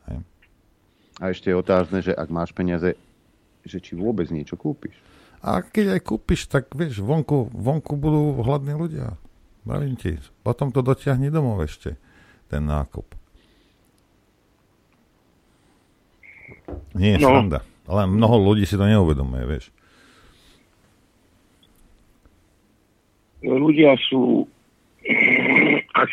Hej. 0.08 0.24
A 1.20 1.24
ešte 1.36 1.52
je 1.52 1.60
otázne, 1.60 2.00
že 2.00 2.16
ak 2.16 2.32
máš 2.32 2.56
peniaze, 2.56 2.96
že 3.68 3.78
či 3.84 4.00
vôbec 4.00 4.32
niečo 4.32 4.56
kúpiš. 4.56 4.96
A 5.44 5.60
keď 5.60 6.00
aj 6.00 6.02
kúpiš, 6.08 6.48
tak 6.48 6.72
vieš, 6.72 7.04
vonku, 7.04 7.52
vonku 7.52 8.00
budú 8.00 8.40
hladní 8.48 8.80
ľudia. 8.80 9.20
Vravím 9.68 10.00
ti, 10.00 10.16
potom 10.40 10.72
to 10.72 10.80
dotiahni 10.80 11.28
domov 11.28 11.68
ešte, 11.68 12.00
ten 12.48 12.64
nákup. 12.64 13.12
Nie 16.96 17.20
no. 17.20 17.28
sranda. 17.28 17.60
Ale 17.84 18.08
mnoho 18.08 18.40
ľudí 18.40 18.64
si 18.64 18.80
to 18.80 18.88
neuvedomuje, 18.88 19.44
vieš. 19.44 19.66
ľudia 23.44 24.00
sú 24.08 24.48
až 25.92 26.12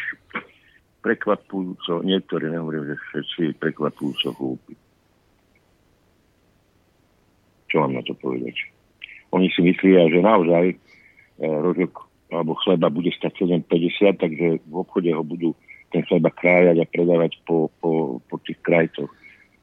prekvapujúco, 1.01 2.03
niektorí 2.03 2.51
nehovorím, 2.51 2.93
že 2.93 2.97
všetci 2.99 3.43
prekvapujúco 3.63 4.35
hlúpi. 4.37 4.75
Čo 7.71 7.87
mám 7.87 7.97
na 7.97 8.03
to 8.03 8.19
povedať? 8.19 8.67
Oni 9.31 9.47
si 9.55 9.63
myslia, 9.63 10.11
že 10.11 10.27
naozaj 10.27 10.75
e, 10.75 10.77
rožok 11.39 12.11
alebo 12.31 12.59
chleba 12.63 12.91
bude 12.91 13.11
stať 13.15 13.47
7,50, 13.47 14.23
takže 14.23 14.47
v 14.63 14.75
obchode 14.75 15.11
ho 15.11 15.23
budú 15.23 15.55
ten 15.91 16.03
chleba 16.07 16.31
krájať 16.31 16.83
a 16.83 16.87
predávať 16.87 17.39
po, 17.43 17.71
po, 17.83 18.23
po 18.27 18.37
tých 18.43 18.59
krajcoch. 18.63 19.11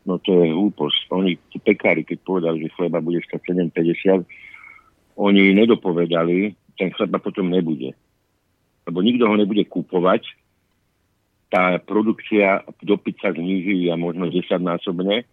No 0.08 0.24
to 0.24 0.32
je 0.32 0.56
hlúposť. 0.56 1.12
Oni, 1.12 1.36
tí 1.52 1.60
pekári, 1.60 2.08
keď 2.08 2.24
povedali, 2.24 2.64
že 2.64 2.74
chleba 2.80 3.04
bude 3.04 3.20
stať 3.28 3.52
7,50, 3.52 4.24
oni 5.20 5.52
nedopovedali, 5.52 6.56
ten 6.80 6.90
chleba 6.96 7.20
potom 7.20 7.52
nebude. 7.52 7.92
Lebo 8.88 9.04
nikto 9.04 9.28
ho 9.28 9.36
nebude 9.36 9.68
kúpovať, 9.68 10.32
tá 11.52 11.80
produkcia 11.80 12.64
dopyt 12.84 13.20
sa 13.20 13.32
zniží 13.36 13.88
a 13.92 14.00
možno 14.00 14.32
10 14.32 14.48
násobne, 14.64 15.28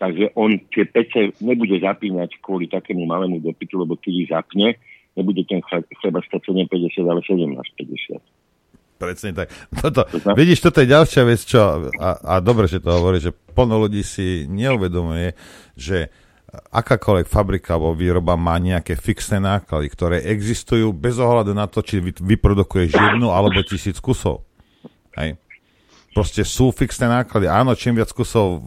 takže 0.00 0.32
on 0.36 0.60
tie 0.72 0.84
pece 0.88 1.36
nebude 1.40 1.76
zapínať 1.80 2.40
kvôli 2.40 2.68
takému 2.68 3.04
malému 3.04 3.40
dopytu, 3.40 3.80
lebo 3.80 3.96
keď 3.96 4.12
ich 4.12 4.28
zapne, 4.32 4.68
nebude 5.16 5.44
ten 5.44 5.60
chleba 6.00 6.20
stať 6.24 6.52
7,50, 6.52 7.04
ale 7.04 7.20
17,50. 7.24 8.39
Presne 9.00 9.32
tak. 9.32 9.48
Toto, 9.80 10.04
vidíš, 10.36 10.60
toto 10.60 10.84
je 10.84 10.92
ďalšia 10.92 11.24
vec, 11.24 11.40
čo, 11.40 11.88
a, 11.96 12.10
a 12.20 12.34
dobre, 12.44 12.68
že 12.68 12.84
to 12.84 12.92
hovorí, 12.92 13.16
že 13.16 13.32
plno 13.32 13.80
ľudí 13.80 14.04
si 14.04 14.44
neuvedomuje, 14.44 15.32
že 15.72 16.12
akákoľvek 16.52 17.24
fabrika 17.24 17.80
alebo 17.80 17.96
výroba 17.96 18.36
má 18.36 18.60
nejaké 18.60 18.98
fixné 18.98 19.40
náklady, 19.40 19.86
ktoré 19.88 20.16
existujú 20.28 20.92
bez 20.92 21.16
ohľadu 21.16 21.56
na 21.56 21.64
to, 21.64 21.80
či 21.80 22.02
vyprodukuješ 22.02 22.92
jednu 22.92 23.32
alebo 23.32 23.62
tisíc 23.64 23.96
kusov. 24.02 24.44
Hej. 25.16 25.40
Proste 26.10 26.42
sú 26.42 26.74
fixné 26.74 27.06
náklady. 27.06 27.46
Áno, 27.46 27.78
čím 27.78 27.94
viac 27.94 28.10
kusov 28.10 28.46
uh, 28.50 28.60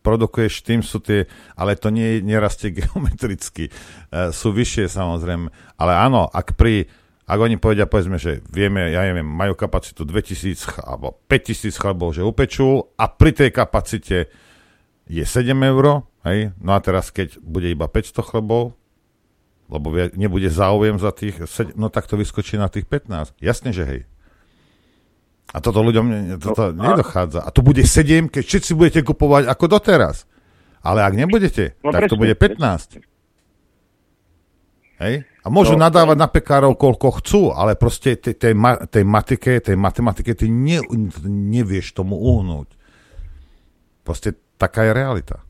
produkuješ, 0.00 0.64
tým 0.64 0.80
sú 0.80 0.96
tie, 1.04 1.28
ale 1.52 1.76
to 1.76 1.92
nie, 1.92 2.24
nerastie 2.24 2.72
geometricky. 2.80 3.68
Uh, 4.08 4.32
sú 4.32 4.50
vyššie 4.56 4.88
samozrejme. 4.88 5.52
Ale 5.76 5.92
áno, 5.92 6.24
ak 6.26 6.56
pri, 6.56 6.88
ak 7.30 7.38
oni 7.38 7.56
povedia, 7.62 7.86
povedzme, 7.86 8.18
že 8.18 8.42
vieme, 8.50 8.90
ja 8.90 9.06
neviem, 9.06 9.26
majú 9.26 9.54
kapacitu 9.54 10.02
2000 10.02 10.82
alebo 10.82 11.22
5000 11.30 11.70
chlebov, 11.78 12.18
že 12.18 12.26
upečú 12.26 12.90
a 12.98 13.06
pri 13.06 13.30
tej 13.30 13.50
kapacite 13.54 14.26
je 15.06 15.22
7 15.22 15.54
eur, 15.54 16.02
hej? 16.26 16.50
no 16.58 16.74
a 16.74 16.82
teraz 16.82 17.14
keď 17.14 17.38
bude 17.38 17.70
iba 17.70 17.86
500 17.86 18.26
chlebov, 18.26 18.74
lebo 19.70 19.86
nebude 20.18 20.50
záujem 20.50 20.98
za 20.98 21.14
tých, 21.14 21.38
no 21.78 21.86
tak 21.86 22.10
to 22.10 22.18
vyskočí 22.18 22.58
na 22.58 22.66
tých 22.66 22.90
15. 22.90 23.38
Jasne, 23.38 23.70
že 23.70 23.86
hej. 23.86 24.02
A 25.50 25.62
toto 25.62 25.82
ľuďom 25.82 26.38
toto 26.38 26.74
no, 26.74 26.94
nedochádza. 26.94 27.42
A 27.42 27.50
to 27.54 27.62
bude 27.62 27.82
7, 27.82 28.30
keď 28.30 28.42
všetci 28.42 28.70
budete 28.74 29.00
kupovať 29.06 29.46
ako 29.50 29.64
doteraz. 29.70 30.26
Ale 30.82 31.06
ak 31.06 31.14
nebudete, 31.14 31.78
no, 31.86 31.94
tak 31.94 32.06
presne, 32.06 32.10
to 32.10 32.16
bude 32.18 32.34
15. 32.34 33.06
Hej? 35.02 35.14
A 35.40 35.48
môžu 35.48 35.72
no, 35.72 35.88
nadávať 35.88 36.16
na 36.20 36.28
pekárov, 36.28 36.76
koľko 36.76 37.08
chcú, 37.24 37.42
ale 37.56 37.72
proste 37.72 38.20
tej, 38.20 38.36
tej, 38.36 38.54
tej 38.92 39.04
matike, 39.08 39.56
tej 39.64 39.76
matematike 39.76 40.36
ty 40.36 40.52
ne, 40.52 40.84
nevieš 41.24 41.96
tomu 41.96 42.20
uhnúť. 42.20 42.68
Proste 44.04 44.36
taká 44.60 44.84
je 44.84 44.92
realita. 44.92 45.40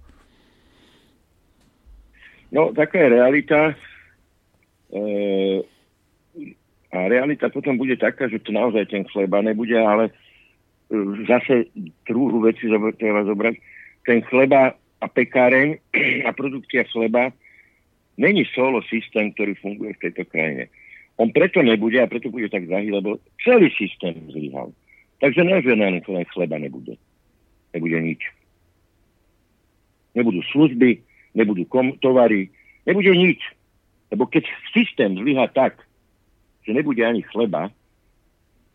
No, 2.55 2.71
taká 2.71 3.03
je 3.03 3.09
realita. 3.19 3.61
E, 4.91 5.03
a 6.95 6.99
realita 7.11 7.51
potom 7.51 7.75
bude 7.75 7.99
taká, 7.99 8.31
že 8.31 8.43
to 8.43 8.55
naozaj 8.55 8.87
ten 8.87 9.03
chleba 9.11 9.43
nebude, 9.43 9.75
ale 9.75 10.11
e, 10.11 10.13
zase 11.27 11.67
druhú 12.07 12.47
veci 12.47 12.71
treba 12.99 13.27
zobrať. 13.27 13.55
Ten 14.07 14.23
chleba 14.31 14.75
a 15.03 15.07
pekáreň 15.11 15.83
a 16.27 16.31
produkcia 16.31 16.87
chleba 16.95 17.35
není 18.21 18.45
solo 18.53 18.85
systém, 18.85 19.33
ktorý 19.33 19.57
funguje 19.57 19.97
v 19.97 20.03
tejto 20.05 20.29
krajine. 20.29 20.69
On 21.17 21.33
preto 21.33 21.65
nebude 21.65 21.97
a 21.97 22.09
preto 22.09 22.29
bude 22.29 22.53
tak 22.53 22.69
zahý, 22.69 22.93
lebo 22.93 23.17
celý 23.41 23.73
systém 23.73 24.13
zlyhal. 24.29 24.77
Takže 25.21 25.41
ne, 25.45 25.57
že 25.65 25.73
len 25.73 26.01
chleba 26.33 26.57
nebude. 26.61 27.01
Nebude 27.73 27.99
nič. 28.01 28.21
Nebudú 30.17 30.41
služby, 30.53 31.01
nebudú 31.37 31.65
kom- 31.69 31.97
tovary, 32.01 32.53
nebude 32.85 33.13
nič. 33.13 33.41
Lebo 34.13 34.29
keď 34.29 34.49
systém 34.73 35.17
zlyha 35.17 35.49
tak, 35.53 35.81
že 36.65 36.77
nebude 36.77 37.01
ani 37.05 37.25
chleba, 37.25 37.73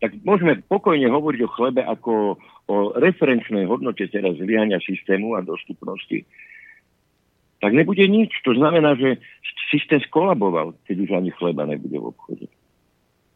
tak 0.00 0.12
môžeme 0.22 0.60
pokojne 0.70 1.08
hovoriť 1.08 1.40
o 1.44 1.52
chlebe 1.54 1.82
ako 1.82 2.36
o 2.66 2.74
referenčnej 2.98 3.64
hodnote 3.64 4.06
teraz 4.10 4.36
zlyhania 4.36 4.82
systému 4.82 5.38
a 5.38 5.40
dostupnosti. 5.40 6.26
Tak 7.60 7.72
nebude 7.72 8.04
nič. 8.08 8.32
To 8.44 8.52
znamená, 8.52 8.94
že 8.94 9.16
systém 9.72 10.00
skolaboval, 10.04 10.76
keď 10.84 10.96
už 11.08 11.10
ani 11.16 11.30
chleba 11.32 11.64
nebude 11.66 11.96
v 11.96 12.08
obchode. 12.12 12.46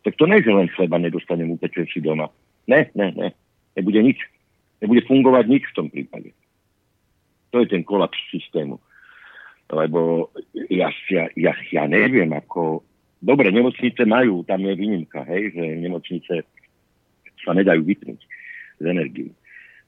Tak 0.05 0.16
to 0.16 0.24
nie, 0.28 0.40
že 0.44 0.52
len 0.52 0.68
chleba 0.72 0.97
nedostanem 1.01 1.51
upečen 1.52 1.88
si 1.88 2.01
doma. 2.01 2.28
Ne, 2.68 2.88
ne, 2.94 3.12
ne. 3.16 3.28
Nebude 3.76 4.01
nič. 4.01 4.20
Nebude 4.80 5.05
fungovať 5.09 5.44
nič 5.48 5.64
v 5.72 5.76
tom 5.76 5.86
prípade. 5.88 6.32
To 7.52 7.60
je 7.60 7.66
ten 7.68 7.84
kolaps 7.84 8.16
systému. 8.30 8.80
Lebo 9.70 10.30
ja, 10.68 10.90
ja, 11.10 11.28
ja, 11.36 11.52
ja 11.70 11.84
neviem, 11.86 12.32
ako, 12.32 12.82
Dobre, 13.20 13.52
nemocnice 13.52 14.09
majú, 14.09 14.40
tam 14.48 14.64
je 14.64 14.72
výnimka, 14.72 15.28
hej, 15.28 15.52
že 15.52 15.64
nemocnice 15.76 16.40
sa 17.44 17.52
nedajú 17.52 17.84
vypnúť 17.84 18.20
z 18.80 18.84
energii. 18.88 19.30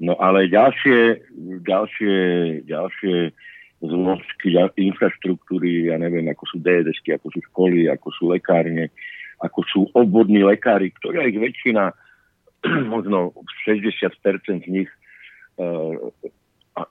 No 0.05 0.21
ale 0.21 0.53
ďalšie, 0.53 1.33
ďalšie, 1.65 2.17
ďalšie 2.69 3.33
zložky 3.83 4.55
infraštruktúry, 4.79 5.91
ja 5.91 5.99
neviem, 5.99 6.31
ako 6.31 6.45
sú 6.47 6.57
DSS, 6.63 7.03
ako 7.19 7.35
sú 7.35 7.41
školy, 7.51 7.91
ako 7.91 8.09
sú 8.15 8.23
lekárne, 8.31 8.95
ako 9.43 9.61
sú 9.67 9.81
obvodní 9.99 10.47
lekári, 10.47 10.95
ktorí 11.03 11.35
ich 11.35 11.39
väčšina, 11.43 11.91
možno 12.95 13.35
60% 13.67 14.63
z 14.63 14.69
nich 14.71 14.91
uh, 15.59 15.99
a, 16.79 16.87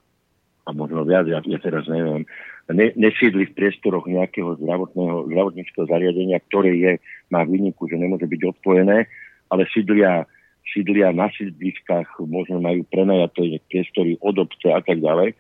a 0.68 0.70
možno 0.76 1.08
viac, 1.08 1.32
ja, 1.32 1.40
ja 1.40 1.60
teraz 1.64 1.88
neviem, 1.88 2.28
ne, 2.68 2.92
nesídli 3.00 3.48
v 3.48 3.56
priestoroch 3.56 4.04
nejakého 4.04 4.60
zdravotného, 4.60 5.32
zdravotníckého 5.32 5.86
zariadenia, 5.88 6.44
ktoré 6.52 6.76
je, 6.76 6.92
má 7.32 7.48
výniku, 7.48 7.88
že 7.88 7.96
nemôže 7.96 8.28
byť 8.28 8.42
odpojené, 8.60 9.08
ale 9.48 9.64
sídlia, 9.72 10.28
sídlia 10.76 11.16
na 11.16 11.32
sídliskách, 11.32 12.20
možno 12.28 12.60
majú 12.60 12.84
prenajaté 12.92 13.64
priestory 13.72 14.20
od 14.20 14.36
obce 14.44 14.68
a 14.72 14.84
tak 14.84 15.00
ďalej. 15.00 15.36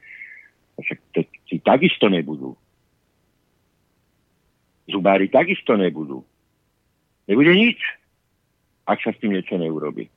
Však 0.79 0.99
tí 1.49 1.55
takisto 1.59 2.07
nebudú. 2.07 2.55
Zubári 4.87 5.27
takisto 5.27 5.75
nebudú. 5.75 6.23
Nebude 7.27 7.53
nič, 7.53 7.79
ak 8.87 8.99
sa 9.03 9.11
s 9.11 9.19
tým 9.19 9.35
niečo 9.35 9.55
neurobi. 9.55 10.07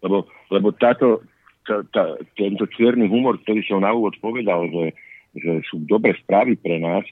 Lebo, 0.00 0.28
lebo 0.52 0.72
táto, 0.76 1.24
tá, 1.64 1.84
tá, 1.90 2.16
tento 2.36 2.68
čierny 2.70 3.08
humor, 3.08 3.40
ktorý 3.40 3.64
som 3.64 3.80
na 3.80 3.92
úvod 3.92 4.16
povedal, 4.20 4.68
že 4.68 4.94
že 5.34 5.66
sú 5.66 5.82
dobré 5.84 6.14
správy 6.22 6.54
pre 6.54 6.78
nás, 6.78 7.02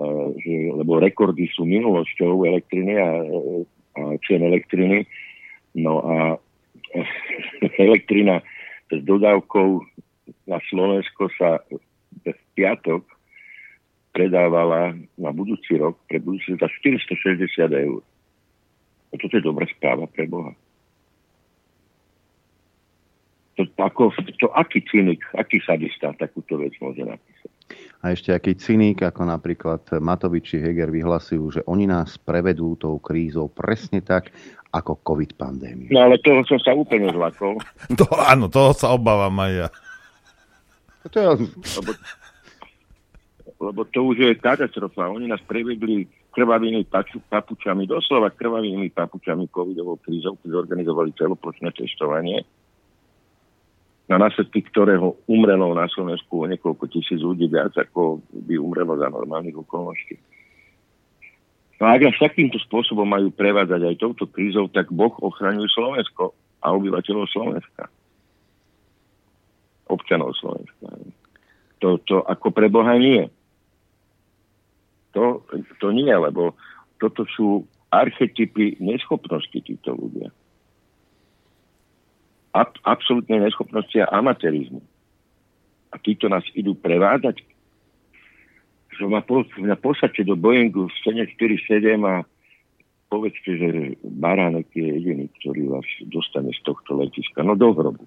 uh, 0.00 0.32
že, 0.40 0.72
lebo 0.72 0.98
rekordy 0.98 1.48
sú 1.52 1.68
minulosťou 1.68 2.48
elektriny 2.48 2.96
a, 2.96 3.10
a 4.00 4.02
cien 4.24 4.40
elektriny. 4.40 5.04
No 5.76 6.00
a 6.00 6.16
elektrina 7.86 8.40
s 8.88 9.00
dodávkou 9.04 9.84
na 10.48 10.58
Slovensko 10.72 11.28
sa 11.36 11.60
v 12.24 12.42
piatok 12.58 13.02
predávala 14.12 14.98
na 15.14 15.30
budúci 15.30 15.78
rok, 15.78 16.00
pre 16.10 16.18
budúci 16.18 16.58
za 16.58 16.66
460 16.66 17.70
eur. 17.70 18.02
A 19.08 19.14
toto 19.16 19.38
je 19.38 19.44
dobrá 19.44 19.64
správa 19.70 20.04
pre 20.10 20.26
Boha. 20.26 20.52
To, 23.58 23.66
ako, 23.74 24.14
to 24.38 24.46
aký 24.54 24.86
cynik, 24.86 25.18
aký 25.34 25.58
sadista 25.62 26.14
takúto 26.14 26.62
vec 26.62 26.78
môže 26.78 27.02
napísať? 27.02 27.50
A 27.98 28.14
ešte 28.14 28.30
aký 28.30 28.54
cynik, 28.54 29.02
ako 29.02 29.26
napríklad 29.26 29.82
Matovič 29.98 30.54
či 30.54 30.62
Heger 30.62 30.94
vyhlasujú, 30.94 31.44
že 31.58 31.60
oni 31.66 31.90
nás 31.90 32.14
prevedú 32.22 32.78
tou 32.78 33.02
krízou 33.02 33.50
presne 33.50 33.98
tak, 33.98 34.30
ako 34.70 35.00
COVID 35.02 35.34
pandémia. 35.34 35.90
No 35.90 36.06
ale 36.06 36.20
toho 36.22 36.44
som 36.44 36.60
sa 36.60 36.76
úplne 36.76 37.10
zlakol. 37.10 37.58
To, 37.98 38.04
áno, 38.14 38.46
toho 38.52 38.76
sa 38.76 38.92
obávam 38.94 39.34
aj 39.42 39.52
ja. 39.52 39.68
To 41.10 41.16
je... 41.20 41.28
lebo, 41.80 41.92
lebo 43.60 43.80
to 43.88 43.98
už 44.04 44.16
je 44.18 44.40
katastrofa. 44.40 45.08
Oni 45.08 45.26
nás 45.26 45.40
prevedli 45.44 46.06
krvavými 46.32 46.86
papučami, 47.28 47.88
doslova 47.88 48.30
krvavými 48.30 48.92
papučami 48.92 49.48
covidovou 49.48 49.98
krízou, 49.98 50.38
keď 50.38 50.62
zorganizovali 50.62 51.10
celoplošné 51.16 51.72
testovanie 51.74 52.46
na 54.08 54.16
následky 54.16 54.64
ktorého 54.64 55.20
umrelo 55.28 55.76
na 55.76 55.84
Slovensku 55.92 56.40
o 56.40 56.48
niekoľko 56.48 56.88
tisíc 56.88 57.20
ľudí 57.20 57.44
viac, 57.52 57.76
ako 57.76 58.24
by 58.32 58.56
umrelo 58.56 58.96
za 58.96 59.12
normálnych 59.12 59.60
okolností. 59.60 60.16
No 61.78 61.92
a 61.92 61.94
ak 61.94 62.10
až 62.10 62.16
takýmto 62.16 62.58
spôsobom 62.58 63.06
majú 63.06 63.30
prevádzať 63.30 63.84
aj 63.84 64.00
touto 64.00 64.24
krízou, 64.26 64.66
tak 64.72 64.90
Boh 64.90 65.12
ochraňuje 65.12 65.68
Slovensko 65.70 66.32
a 66.64 66.72
obyvateľov 66.74 67.28
Slovenska. 67.30 67.86
Občanov 69.88 70.36
Slovenska. 70.36 70.86
To, 71.80 71.96
to 72.04 72.22
ako 72.26 72.52
pre 72.52 72.68
Boha 72.68 72.94
nie. 73.00 73.26
To, 75.16 75.42
to 75.80 75.88
nie, 75.90 76.10
lebo 76.12 76.54
toto 77.00 77.24
sú 77.32 77.64
archetypy 77.88 78.76
neschopnosti 78.78 79.56
týchto 79.64 79.96
ľudia 79.96 80.28
ab, 82.58 82.74
absolútnej 82.84 83.40
neschopnosti 83.40 83.96
a 84.02 84.10
amatérizmu. 84.18 84.82
A 85.94 85.96
títo 86.02 86.28
nás 86.28 86.44
idú 86.52 86.76
prevádzať, 86.76 87.40
že 88.98 89.04
ma, 89.06 89.22
po, 89.22 89.46
ma 89.62 89.78
posadte 89.78 90.26
do 90.26 90.34
Boeingu 90.34 90.90
v 90.90 90.94
747 91.06 91.96
a 92.02 92.26
povedzte, 93.08 93.50
že 93.56 93.68
Baránek 94.04 94.68
je 94.74 94.84
jediný, 94.84 95.30
ktorý 95.40 95.70
vás 95.70 95.86
dostane 96.10 96.52
z 96.52 96.60
tohto 96.66 96.98
letiska. 96.98 97.46
No 97.46 97.54
do 97.56 97.72
hrobu. 97.72 98.04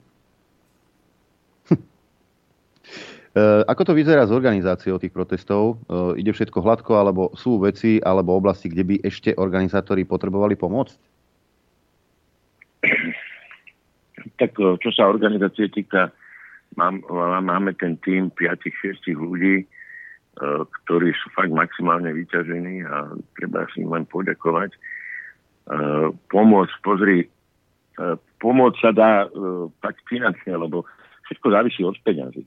E, 1.72 3.21
ako 3.40 3.82
to 3.88 3.94
vyzerá 3.96 4.28
s 4.28 4.36
organizáciou 4.36 5.00
tých 5.00 5.16
protestov? 5.16 5.80
E, 5.88 6.20
ide 6.20 6.36
všetko 6.36 6.60
hladko, 6.60 6.92
alebo 7.00 7.32
sú 7.32 7.64
veci, 7.64 8.04
alebo 8.04 8.36
oblasti, 8.36 8.68
kde 8.68 8.84
by 8.84 8.96
ešte 9.08 9.32
organizátori 9.40 10.04
potrebovali 10.04 10.60
pomôcť? 10.60 10.96
Tak 14.36 14.52
e, 14.60 14.76
čo 14.84 14.90
sa 14.92 15.08
organizácie 15.08 15.72
týka, 15.72 16.12
mám, 16.76 17.00
máme 17.40 17.72
ten 17.80 17.96
tým 18.04 18.28
5-6 18.36 19.16
ľudí, 19.16 19.64
e, 19.64 19.66
ktorí 20.84 21.16
sú 21.16 21.32
fakt 21.32 21.56
maximálne 21.56 22.12
vyťažení 22.12 22.84
a 22.84 23.16
treba 23.40 23.64
si 23.72 23.88
im 23.88 23.96
len 23.96 24.04
poďakovať. 24.12 24.76
E, 24.76 24.80
pomôcť, 26.28 26.76
pozri, 26.84 27.32
pomôcť 28.42 28.78
sa 28.82 28.92
dá 28.92 29.12
e, 29.24 29.28
tak 29.80 29.96
finančne, 30.10 30.58
lebo 30.58 30.84
všetko 31.30 31.48
závisí 31.48 31.82
od 31.86 31.96
peňazí. 32.02 32.44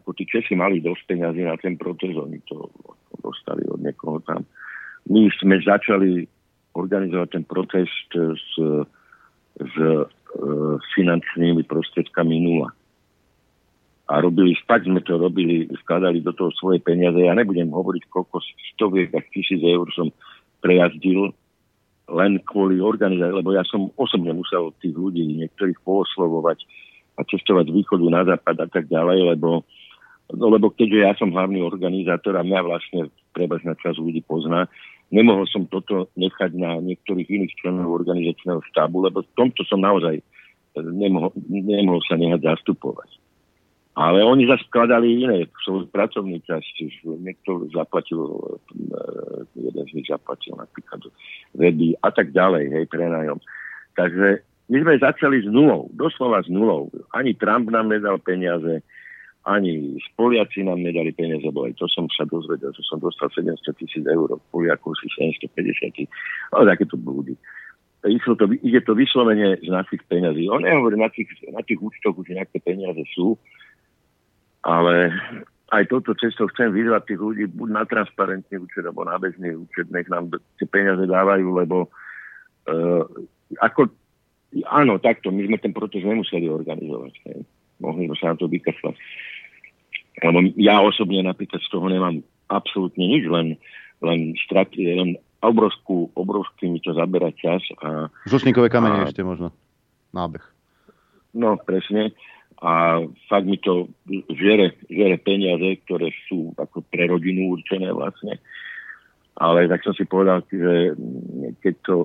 Ako 0.00 0.16
tí 0.16 0.24
Česi 0.24 0.56
mali 0.56 0.80
dosť 0.80 1.12
peňazí 1.12 1.44
na 1.44 1.60
ten 1.60 1.76
protest, 1.76 2.16
oni 2.16 2.40
to 2.48 2.72
dostali 3.20 3.62
od 3.68 3.84
niekoho 3.84 4.18
tam. 4.24 4.48
My 5.12 5.28
sme 5.36 5.60
začali 5.60 6.24
organizovať 6.72 7.28
ten 7.36 7.44
protest 7.44 8.08
s, 8.16 8.48
s, 9.60 9.74
s 9.76 10.86
finančnými 10.96 11.62
prostriedkami 11.68 12.36
nula. 12.40 12.72
A 14.10 14.18
robili, 14.18 14.58
tak 14.66 14.88
sme 14.88 14.98
to 15.06 15.20
robili, 15.20 15.70
skladali 15.86 16.18
do 16.18 16.34
toho 16.34 16.50
svoje 16.58 16.82
peniaze. 16.82 17.20
Ja 17.20 17.36
nebudem 17.36 17.70
hovoriť, 17.70 18.10
koľko 18.10 18.42
stoviek 18.74 19.14
a 19.14 19.22
tisíc 19.30 19.62
eur 19.62 19.86
som 19.94 20.10
prejazdil 20.58 21.30
len 22.10 22.42
kvôli 22.42 22.82
organizácii, 22.82 23.38
lebo 23.38 23.54
ja 23.54 23.62
som 23.62 23.94
osobne 23.94 24.34
musel 24.34 24.74
tých 24.82 24.98
ľudí 24.98 25.22
niektorých 25.22 25.78
pooslovovať 25.86 26.66
a 27.18 27.22
cestovať 27.22 27.70
z 27.70 27.76
východu 27.82 28.06
na 28.10 28.22
západ 28.26 28.56
a 28.64 28.68
tak 28.70 28.90
ďalej, 28.90 29.36
lebo, 29.36 29.62
no, 30.34 30.46
lebo 30.50 30.70
keďže 30.70 30.98
ja 30.98 31.12
som 31.18 31.34
hlavný 31.34 31.62
organizátor 31.62 32.36
a 32.38 32.46
mňa 32.46 32.60
vlastne 32.62 33.00
prebežná 33.34 33.74
časť 33.78 33.98
ľudí 33.98 34.22
pozná, 34.26 34.66
nemohol 35.10 35.46
som 35.50 35.66
toto 35.66 36.10
nechať 36.14 36.54
na 36.54 36.78
niektorých 36.78 37.26
iných 37.26 37.56
členov 37.58 37.90
organizačného 37.90 38.62
štábu, 38.74 39.10
lebo 39.10 39.22
v 39.26 39.32
tomto 39.34 39.66
som 39.66 39.82
naozaj 39.82 40.22
nemohol, 40.78 41.34
nemohol 41.50 42.02
sa 42.06 42.14
nehať 42.14 42.46
zastupovať. 42.46 43.10
Ale 43.98 44.22
oni 44.22 44.46
zase 44.46 44.64
skladali 44.70 45.26
iné, 45.26 45.50
sú 45.66 45.82
pracovný 45.90 46.38
čas, 46.46 46.62
niekto 47.04 47.66
zaplatil, 47.74 48.22
e, 48.22 48.86
jeden 49.58 49.84
z 49.90 49.92
nich 49.98 50.08
zaplatil 50.08 50.54
napríklad 50.54 51.10
weby 51.58 51.98
a 52.00 52.14
tak 52.14 52.30
ďalej, 52.30 52.70
hej, 52.70 52.84
prenájom. 52.86 53.42
Takže 53.98 54.46
my 54.70 54.76
sme 54.86 55.02
začali 55.02 55.42
s 55.42 55.48
nulou, 55.50 55.90
doslova 55.98 56.38
s 56.40 56.48
nulou. 56.48 56.86
Ani 57.10 57.34
Trump 57.34 57.66
nám 57.74 57.90
nedal 57.90 58.22
peniaze, 58.22 58.86
ani 59.48 59.96
Poliaci 60.20 60.60
nám 60.60 60.84
nedali 60.84 61.16
peniaze, 61.16 61.40
lebo 61.48 61.64
aj 61.64 61.80
to 61.80 61.88
som 61.88 62.04
sa 62.12 62.28
dozvedel, 62.28 62.76
že 62.76 62.84
som 62.84 63.00
dostal 63.00 63.32
700 63.32 63.56
tisíc 63.80 64.04
eur, 64.04 64.36
Poliakov 64.52 64.92
si 65.00 65.08
750 65.16 66.04
ale 66.52 66.76
takéto 66.76 67.00
blúdy. 67.00 67.32
Išlo 68.04 68.36
to, 68.36 68.48
ide 68.64 68.80
to 68.84 68.96
vyslovene 68.96 69.60
z 69.60 69.68
našich 69.68 70.00
peňazí. 70.08 70.48
On 70.48 70.64
nehovorí, 70.64 70.96
na 70.96 71.12
tých, 71.12 71.28
na 71.52 71.60
tých 71.60 71.80
účtoch 71.80 72.16
už 72.16 72.32
nejaké 72.32 72.60
peniaze 72.60 73.00
sú, 73.12 73.36
ale 74.64 75.12
aj 75.72 75.88
touto 75.88 76.16
cestou 76.16 76.48
chcem 76.52 76.72
vyzvať 76.72 77.12
tých 77.12 77.20
ľudí 77.20 77.44
buď 77.52 77.68
na 77.70 77.84
transparentný 77.84 78.60
účet 78.60 78.84
alebo 78.84 79.04
na 79.04 79.16
bežný 79.20 79.56
účet, 79.56 79.88
nech 79.92 80.08
nám 80.08 80.32
tie 80.56 80.66
peniaze 80.68 81.04
dávajú, 81.04 81.46
lebo 81.60 81.88
uh, 82.68 83.04
ako, 83.60 83.88
áno, 84.68 84.96
takto, 85.00 85.30
my 85.32 85.46
sme 85.46 85.58
ten 85.60 85.72
protest 85.72 86.04
nemuseli 86.04 86.48
organizovať. 86.48 87.14
Hej. 87.28 87.40
Mohli 87.80 88.12
sa 88.16 88.32
na 88.32 88.36
to 88.36 88.46
vykašľať. 88.46 88.94
Lebo 90.20 90.38
ja 90.60 90.84
osobne 90.84 91.24
napríklad 91.24 91.64
z 91.64 91.70
toho 91.72 91.88
nemám 91.88 92.20
absolútne 92.52 93.04
nič, 93.08 93.24
len, 93.26 93.56
len, 94.04 94.36
straty, 94.44 94.84
len 94.84 95.16
obrovskú, 95.40 96.12
obrovský 96.12 96.68
mi 96.68 96.80
to 96.84 96.92
zaberá 96.92 97.32
čas. 97.32 97.64
A, 97.80 98.12
Žosníkové 98.28 98.68
kamene 98.68 99.04
a, 99.04 99.08
ešte 99.08 99.24
možno. 99.24 99.54
Nábeh. 100.12 100.44
No, 101.32 101.56
presne 101.56 102.12
a 102.60 103.00
fakt 103.28 103.48
mi 103.48 103.56
to 103.56 103.88
žere, 104.36 104.76
žere 104.92 105.16
peniaze, 105.16 105.80
ktoré 105.88 106.12
sú 106.28 106.52
ako 106.60 106.84
pre 106.92 107.08
rodinu 107.08 107.56
určené 107.56 107.88
vlastne. 107.88 108.36
Ale 109.40 109.64
tak 109.64 109.80
som 109.80 109.96
si 109.96 110.04
povedal, 110.04 110.44
že 110.52 110.92
keď 111.64 111.74
to, 111.88 111.96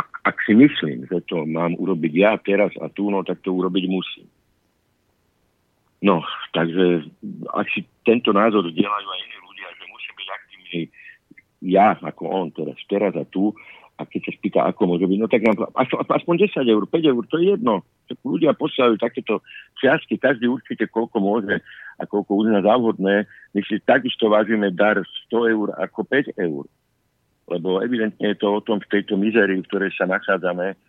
ak, 0.00 0.08
ak 0.32 0.36
si 0.48 0.56
myslím, 0.56 1.04
že 1.04 1.20
to 1.28 1.44
mám 1.44 1.76
urobiť 1.76 2.12
ja 2.16 2.32
teraz 2.40 2.72
a 2.80 2.88
tu, 2.88 3.12
no 3.12 3.20
tak 3.20 3.44
to 3.44 3.52
urobiť 3.52 3.84
musím. 3.92 4.24
No, 6.00 6.24
takže 6.56 7.04
ak 7.52 7.68
si 7.76 7.84
tento 8.08 8.32
názor 8.32 8.64
zdieľajú 8.72 9.08
aj 9.08 9.20
iní 9.20 9.38
ľudia, 9.44 9.68
že 9.76 9.84
musím 9.92 10.14
byť 10.16 10.28
aktívny 10.32 10.80
ja 11.60 11.96
ako 12.00 12.24
on 12.24 12.48
teraz, 12.56 12.80
teraz 12.88 13.12
a 13.16 13.24
tu, 13.28 13.52
a 14.00 14.08
keď 14.08 14.20
sa 14.24 14.32
spýta, 14.32 14.60
ako 14.64 14.96
môže 14.96 15.04
byť, 15.04 15.18
no 15.20 15.28
tak 15.28 15.44
nám 15.44 15.68
aspoň 16.08 16.48
10 16.48 16.64
eur, 16.64 16.82
5 16.88 17.12
eur, 17.12 17.22
to 17.28 17.36
je 17.36 17.52
jedno. 17.52 17.84
Ľudia 18.24 18.56
posielajú 18.56 18.96
takéto 18.96 19.44
čiastky, 19.76 20.16
každý 20.16 20.48
určite 20.48 20.88
koľko 20.88 21.20
môže 21.20 21.60
a 22.00 22.02
koľko 22.08 22.32
uzná 22.32 22.64
závodné. 22.64 23.28
My 23.52 23.60
si 23.68 23.76
takisto 23.84 24.32
vážime 24.32 24.72
dar 24.72 24.96
100 25.28 25.52
eur 25.52 25.68
ako 25.76 26.00
5 26.08 26.32
eur. 26.40 26.64
Lebo 27.52 27.84
evidentne 27.84 28.32
je 28.32 28.40
to 28.40 28.48
o 28.56 28.64
tom 28.64 28.80
v 28.80 28.88
tejto 28.88 29.20
mizerii, 29.20 29.60
v 29.60 29.68
ktorej 29.68 29.92
sa 29.92 30.08
nachádzame, 30.08 30.80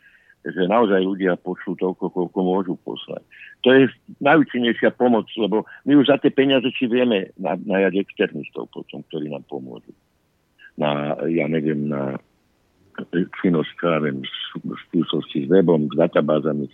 že 0.42 0.66
naozaj 0.66 1.06
ľudia 1.06 1.38
pošlú 1.38 1.78
toľko, 1.78 2.10
koľko 2.10 2.40
môžu 2.42 2.74
poslať. 2.82 3.22
To 3.62 3.70
je 3.78 3.94
najúčinnejšia 4.26 4.98
pomoc, 4.98 5.30
lebo 5.38 5.70
my 5.86 6.02
už 6.02 6.10
za 6.10 6.18
tie 6.18 6.34
peniaze 6.34 6.66
si 6.74 6.90
vieme 6.90 7.30
najať 7.42 7.94
externistov 8.02 8.74
potom, 8.74 9.06
ktorí 9.10 9.30
nám 9.30 9.46
pomôžu. 9.46 9.94
Na, 10.82 11.14
ja 11.30 11.46
neviem, 11.46 11.94
na 11.94 12.18
činnosť, 13.42 13.78
ja 13.86 14.02
viem, 14.02 14.26
v 14.66 14.80
súvislosti 14.90 15.46
s 15.46 15.48
webom, 15.48 15.94
s 15.94 15.96
databázami 15.96 16.66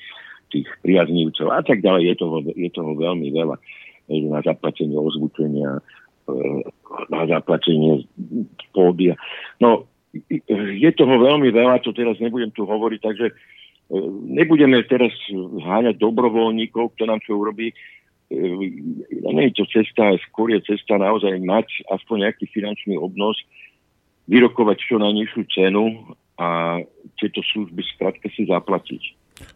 tých 0.48 0.68
priaznívcov 0.80 1.52
a 1.52 1.60
tak 1.60 1.84
ďalej. 1.84 2.02
Je 2.08 2.16
toho, 2.16 2.38
je 2.56 2.70
toho 2.72 2.92
veľmi 2.96 3.28
veľa. 3.36 3.56
Na 4.32 4.40
zaplatenie 4.40 4.96
ozvučenia, 4.96 5.84
e, 6.24 6.64
na 7.12 7.28
zaplatenie 7.28 8.08
pódia. 8.72 9.20
No, 9.60 9.84
je 10.56 10.92
toho 10.96 11.16
veľmi 11.20 11.52
veľa, 11.52 11.84
čo 11.84 11.92
teraz 11.92 12.16
nebudem 12.24 12.50
tu 12.56 12.64
hovoriť, 12.64 13.00
takže 13.04 13.28
nebudeme 14.28 14.84
teraz 14.84 15.16
háňať 15.64 15.96
dobrovoľníkov, 15.96 16.96
kto 16.96 17.04
nám 17.08 17.24
čo 17.24 17.40
urobí. 17.40 17.72
E, 17.72 17.76
nie 19.32 19.44
je 19.52 19.64
to 19.64 19.66
cesta, 19.72 20.12
skôr 20.28 20.52
je 20.52 20.60
cesta 20.68 21.00
naozaj 21.00 21.40
mať 21.40 21.88
aspoň 21.88 22.28
nejaký 22.28 22.52
finančný 22.52 23.00
obnos, 23.00 23.40
vyrokovať 24.28 24.78
čo 24.84 25.00
najnižšiu 25.00 25.42
cenu 25.56 25.86
a 26.36 26.80
tieto 27.16 27.40
služby 27.40 27.82
skrátka 27.96 28.28
si 28.36 28.44
zaplatiť. 28.44 29.04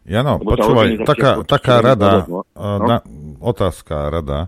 Jano, 0.08 0.40
počúvaj, 0.40 1.04
taká, 1.04 1.42
taká 1.44 1.82
rada, 1.82 2.24
no? 2.30 2.46
na, 2.56 3.02
otázka 3.42 4.14
rada. 4.14 4.48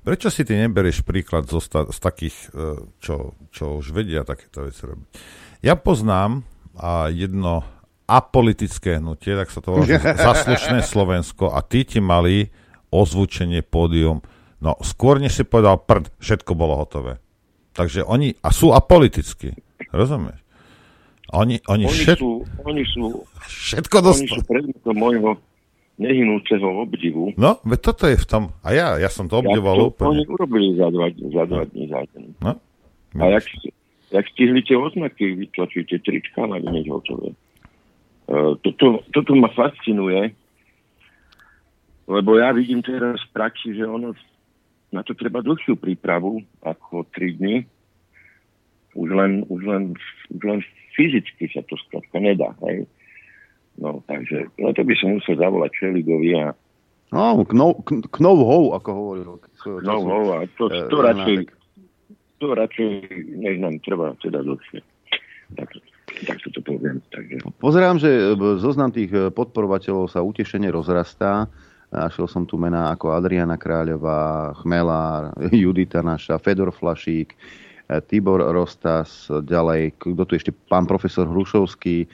Prečo 0.00 0.32
si 0.32 0.48
ty 0.48 0.56
neberieš 0.56 1.04
príklad 1.04 1.44
zo 1.44 1.60
sta, 1.60 1.84
z 1.86 1.98
takých, 2.00 2.36
e, 2.50 2.88
čo, 2.98 3.36
čo 3.52 3.78
už 3.78 3.92
vedia 3.92 4.24
takéto 4.24 4.64
veci 4.66 4.88
robiť? 4.88 5.06
Ja 5.60 5.76
poznám 5.76 6.42
a 6.80 7.12
jedno 7.12 7.60
apolitické 8.10 8.98
hnutie, 8.98 9.38
tak 9.38 9.54
sa 9.54 9.62
to 9.62 9.78
volá 9.78 9.86
zaslušné 10.34 10.82
Slovensko 10.82 11.54
a 11.54 11.62
tí 11.62 11.86
ti 11.86 12.02
mali 12.02 12.50
ozvučenie 12.90 13.62
pódium. 13.62 14.18
No, 14.58 14.76
skôr 14.82 15.22
než 15.22 15.40
si 15.40 15.44
povedal 15.46 15.78
prd, 15.80 16.10
všetko 16.18 16.52
bolo 16.58 16.76
hotové. 16.76 17.22
Takže 17.72 18.02
oni, 18.04 18.34
a 18.42 18.50
sú 18.50 18.74
apolitickí, 18.74 19.54
rozumieš? 19.94 20.42
Oni, 21.30 21.62
oni, 21.70 21.86
oni, 21.86 21.94
všet... 21.94 22.18
sú, 22.18 22.42
oni 22.66 22.82
sú, 22.90 23.22
všetko 23.46 23.96
dostali. 24.02 24.26
Oni 24.26 24.34
sú 24.34 24.42
predmetom 24.44 24.96
môjho 24.98 25.30
nehynúceho 26.00 26.68
obdivu. 26.82 27.30
No, 27.38 27.62
veď 27.62 27.78
toto 27.92 28.04
je 28.10 28.18
v 28.18 28.26
tom. 28.26 28.42
A 28.66 28.74
ja, 28.74 28.98
ja 28.98 29.06
som 29.12 29.30
to 29.30 29.38
obdivoval 29.38 29.76
ja 29.78 29.82
to, 29.84 29.90
úplne. 29.94 30.08
Oni 30.18 30.24
urobili 30.26 30.68
za 30.74 30.88
dva, 30.90 31.06
za 31.12 31.44
dva 31.46 31.62
dní 31.70 31.84
zákon. 31.86 32.22
No. 32.42 32.52
A 33.20 33.24
jak, 33.38 33.44
jak 34.10 34.24
stihli 34.34 34.60
tie 34.66 34.74
oznaky 34.74 35.38
vytlačiť, 35.38 35.82
tie 35.86 35.98
trička 36.02 36.48
mali 36.48 36.66
hneď 36.66 36.90
hotové. 36.90 37.36
Toto, 38.30 39.02
toto 39.10 39.32
ma 39.34 39.50
fascinuje, 39.50 40.30
lebo 42.06 42.38
ja 42.38 42.54
vidím 42.54 42.78
teraz 42.78 43.18
v 43.26 43.34
praxi, 43.34 43.74
že 43.74 43.82
ono 43.82 44.14
na 44.94 45.02
to 45.02 45.18
treba 45.18 45.42
dlhšiu 45.42 45.74
prípravu 45.74 46.42
ako 46.62 47.06
3 47.10 47.38
dny. 47.42 47.56
Už 48.94 49.08
len, 49.14 49.42
už 49.46 49.62
len, 49.66 49.82
už 50.34 50.42
len 50.46 50.60
fyzicky 50.94 51.50
sa 51.50 51.62
to 51.66 51.78
skladka 51.86 52.18
nedá. 52.18 52.54
Hej. 52.66 52.86
No, 53.78 54.02
takže 54.06 54.50
no 54.58 54.74
to 54.74 54.82
by 54.82 54.94
som 54.98 55.18
musel 55.18 55.38
zavolať 55.38 55.70
Čeligovi 55.78 56.34
a 56.38 56.54
No, 57.10 57.42
knov, 57.42 58.38
hou, 58.38 58.70
ako 58.70 58.90
hovoril. 58.94 59.42
Knov 59.58 60.02
hou, 60.06 60.26
a 60.30 60.46
to, 60.54 60.70
to, 60.70 60.86
to 60.94 60.96
e, 61.02 61.06
radšej, 61.10 61.36
to 62.38 62.46
radšej, 62.54 62.90
než 63.34 63.58
nám 63.58 63.82
trvá 63.82 64.14
teda 64.22 64.46
dlhšie. 64.46 64.78
Tak, 65.58 65.74
tak 66.26 66.38
to 66.42 66.60
poviem. 66.60 67.00
Takže. 67.10 67.42
Pozerám, 67.58 67.96
že 67.98 68.34
e, 68.34 68.58
zoznam 68.58 68.90
tých 68.90 69.10
e, 69.10 69.28
podporovateľov 69.30 70.10
sa 70.10 70.24
utešene 70.24 70.68
rozrastá. 70.68 71.46
Našiel 71.90 72.30
som 72.30 72.46
tu 72.46 72.54
mená 72.54 72.94
ako 72.94 73.18
Adriana 73.18 73.58
Kráľová, 73.58 74.54
Chmelár, 74.62 75.34
Judita 75.50 76.02
naša, 76.06 76.38
Fedor 76.38 76.70
Flašík, 76.70 77.34
Tibor 78.06 78.38
Rostas, 78.54 79.26
ďalej, 79.26 79.98
kto 79.98 80.22
tu 80.22 80.38
ešte, 80.38 80.54
pán 80.70 80.86
profesor 80.86 81.26
Hrušovský, 81.26 82.06
e, 82.06 82.08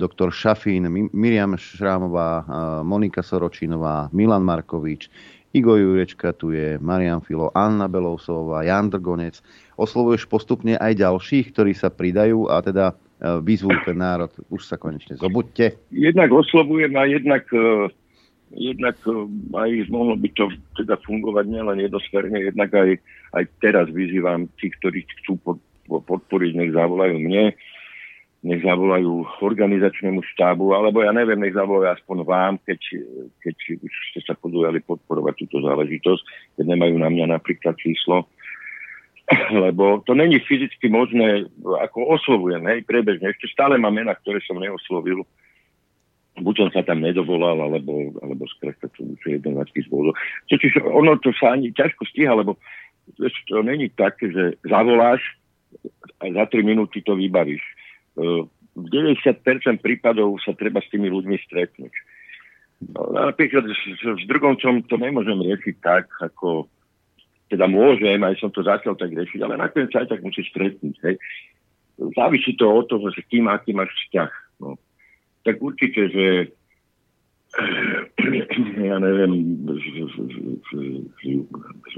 doktor 0.00 0.32
Šafín, 0.32 0.88
Miriam 1.12 1.52
Šrámová, 1.60 2.40
e, 2.40 2.44
Monika 2.80 3.20
Soročinová, 3.20 4.08
Milan 4.16 4.40
Markovič, 4.48 5.12
Igo 5.50 5.74
Jurečka 5.74 6.32
tu 6.32 6.54
je, 6.54 6.78
Marian 6.78 7.20
Filo, 7.20 7.50
Anna 7.58 7.90
Belousová, 7.90 8.62
Jan 8.62 8.86
Drgonec. 8.86 9.42
Oslovuješ 9.74 10.30
postupne 10.30 10.78
aj 10.78 11.02
ďalších, 11.02 11.50
ktorí 11.50 11.74
sa 11.74 11.90
pridajú 11.90 12.46
a 12.46 12.62
teda 12.62 12.94
vyzvú 13.20 13.70
ten 13.84 14.00
národ, 14.00 14.32
už 14.48 14.64
sa 14.64 14.80
konečne 14.80 15.16
zobuďte. 15.20 15.76
Jednak 15.92 16.32
oslovujem 16.32 16.96
a 16.96 17.04
jednak, 17.04 17.44
jednak 18.52 18.96
aj 19.52 19.70
mohlo 19.92 20.16
by 20.16 20.28
to 20.32 20.48
teda 20.80 20.96
fungovať 21.04 21.44
nielen 21.48 21.78
jednosmerne, 21.84 22.38
jednak 22.40 22.72
aj, 22.72 22.96
aj 23.36 23.44
teraz 23.60 23.86
vyzývam 23.92 24.48
tých, 24.56 24.72
ktorí 24.80 25.04
chcú 25.20 25.36
podporiť, 25.84 26.52
nech 26.56 26.72
zavolajú 26.72 27.20
mne 27.20 27.52
nech 28.40 28.64
zavolajú 28.64 29.44
organizačnému 29.44 30.24
štábu, 30.32 30.72
alebo 30.72 31.04
ja 31.04 31.12
neviem, 31.12 31.36
nech 31.36 31.52
zavolajú 31.52 31.92
aspoň 31.92 32.18
vám, 32.24 32.54
keď, 32.64 32.80
keď 33.44 33.56
už 33.84 33.94
ste 34.12 34.20
sa 34.24 34.32
podujali 34.32 34.80
podporovať 34.80 35.44
túto 35.44 35.60
záležitosť, 35.60 36.56
keď 36.56 36.64
nemajú 36.72 36.96
na 36.96 37.12
mňa 37.12 37.36
napríklad 37.36 37.76
číslo. 37.76 38.32
Lebo 39.64 40.02
to 40.06 40.14
není 40.14 40.38
fyzicky 40.42 40.90
možné, 40.90 41.46
ako 41.62 42.18
oslovujem, 42.18 42.66
hej, 42.66 42.82
prebežne. 42.82 43.30
Ešte 43.30 43.50
stále 43.50 43.78
mám 43.78 43.94
mena, 43.94 44.14
ktoré 44.18 44.42
som 44.42 44.58
neoslovil. 44.58 45.22
Buď 46.40 46.66
som 46.66 46.70
sa 46.74 46.82
tam 46.86 47.02
nedovolal, 47.02 47.58
alebo, 47.58 48.14
alebo 48.22 48.46
skrátka 48.58 48.88
to 48.94 49.06
už 49.06 49.20
je 49.26 49.38
jeden 49.38 49.54
zvodov. 49.86 50.14
Čiže 50.48 50.82
ono 50.82 51.18
to 51.18 51.34
sa 51.36 51.54
ani 51.54 51.74
ťažko 51.74 52.06
stíha, 52.10 52.32
lebo 52.32 52.56
to 53.18 53.62
není 53.62 53.90
tak, 53.90 54.16
že 54.22 54.56
zavoláš 54.62 55.20
a 56.22 56.30
za 56.30 56.44
3 56.46 56.62
minúty 56.62 57.02
to 57.02 57.18
vybavíš 57.18 57.62
v 58.16 58.86
90% 58.88 59.82
prípadov 59.82 60.38
sa 60.42 60.54
treba 60.54 60.80
s 60.80 60.90
tými 60.90 61.10
ľuďmi 61.10 61.36
stretnúť. 61.46 61.92
No, 62.96 63.12
napríklad 63.12 63.68
s, 63.68 63.82
s 64.00 64.24
Drgoncom 64.24 64.88
to 64.88 64.96
nemôžem 64.96 65.36
riešiť 65.36 65.74
tak, 65.84 66.08
ako 66.22 66.70
teda 67.50 67.66
môžem, 67.66 68.22
aj 68.22 68.38
som 68.38 68.50
to 68.54 68.62
začal 68.62 68.94
tak 68.94 69.10
riešiť, 69.10 69.40
ale 69.42 69.58
nakoniec 69.58 69.90
aj 69.90 70.06
tak 70.06 70.22
musíš 70.22 70.48
stretnúť. 70.54 70.96
Hej. 71.02 71.16
Závisí 72.16 72.56
to 72.56 72.70
od 72.70 72.86
toho, 72.88 73.10
že 73.10 73.26
kým 73.26 73.50
aký 73.50 73.74
máš 73.74 73.90
vzťah. 73.92 74.30
No. 74.62 74.78
Tak 75.42 75.58
určite, 75.58 76.08
že 76.14 76.26
ja 78.88 78.96
neviem, 79.02 79.66
s, 79.66 79.84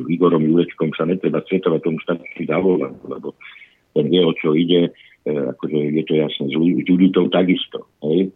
Igorom 0.08 0.48
Jurečkom 0.48 0.96
sa 0.96 1.04
netreba 1.04 1.44
stretovať, 1.44 1.80
tomu 1.84 2.00
stačí 2.00 2.48
zavolať, 2.48 2.96
lebo 3.04 3.36
ten 3.92 4.08
vie, 4.08 4.24
o 4.24 4.32
čo 4.32 4.56
ide 4.56 4.96
E, 5.22 5.30
akože 5.30 5.78
je 5.78 6.02
to 6.02 6.14
jasné, 6.18 6.50
s 6.50 6.54
Juditou 6.82 7.30
takisto, 7.30 7.86
hej? 8.02 8.34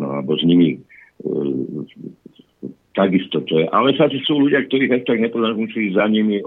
No, 0.00 0.16
alebo 0.16 0.40
s 0.40 0.44
nimi 0.48 0.80
e, 0.80 1.28
takisto 2.98 3.38
to 3.46 3.62
je. 3.62 3.66
Ale 3.70 3.94
sa 3.94 4.10
sú 4.10 4.42
ľudia, 4.42 4.66
ktorí 4.66 4.90
tak 5.06 5.22
nepoznajú, 5.22 5.54
musí 5.54 5.94
za 5.94 6.10
nimi. 6.10 6.42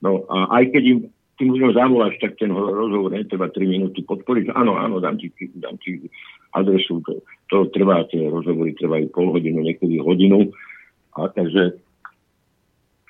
No 0.00 0.24
a 0.32 0.48
aj 0.56 0.72
keď 0.72 0.82
im 0.88 0.98
tým 1.34 1.50
ľuďom 1.50 1.74
zavoláš, 1.74 2.14
tak 2.22 2.38
ten 2.38 2.48
rozhovor 2.54 3.10
netreba 3.10 3.50
3 3.50 3.60
minúty 3.66 4.06
podporiť. 4.06 4.54
Áno, 4.54 4.78
áno, 4.78 5.02
dám 5.02 5.18
ti, 5.18 5.28
dám 5.58 5.76
ti 5.82 6.06
adresu. 6.54 7.02
To, 7.04 7.20
to 7.50 7.56
trvá, 7.74 8.06
tie 8.08 8.22
rozhovory 8.30 8.72
trvajú 8.78 9.10
pol 9.10 9.34
hodinu, 9.34 9.60
niekedy 9.60 9.98
hodinu. 9.98 10.54
A 11.18 11.26
takže 11.28 11.74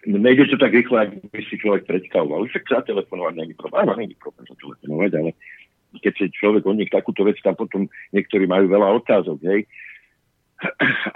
nejde 0.09 0.49
to 0.49 0.57
tak 0.57 0.73
rýchlo, 0.73 1.05
ak 1.05 1.11
by 1.29 1.41
si 1.45 1.61
človek 1.61 1.85
predstavoval. 1.85 2.49
Však 2.49 2.65
zatelefonovať 2.65 3.35
není 3.37 3.55
problém, 3.57 3.81
áno, 3.85 3.93
není 3.97 4.17
problém 4.17 4.45
zatelefonovať, 4.49 5.11
ale 5.21 5.31
keď 6.01 6.13
si 6.17 6.25
človek 6.35 6.65
od 6.67 6.77
nich 6.81 6.91
takúto 6.91 7.23
vec, 7.23 7.39
tam 7.45 7.55
potom 7.55 7.87
niektorí 8.11 8.49
majú 8.51 8.67
veľa 8.67 8.99
otázok, 9.05 9.39
hej. 9.47 9.69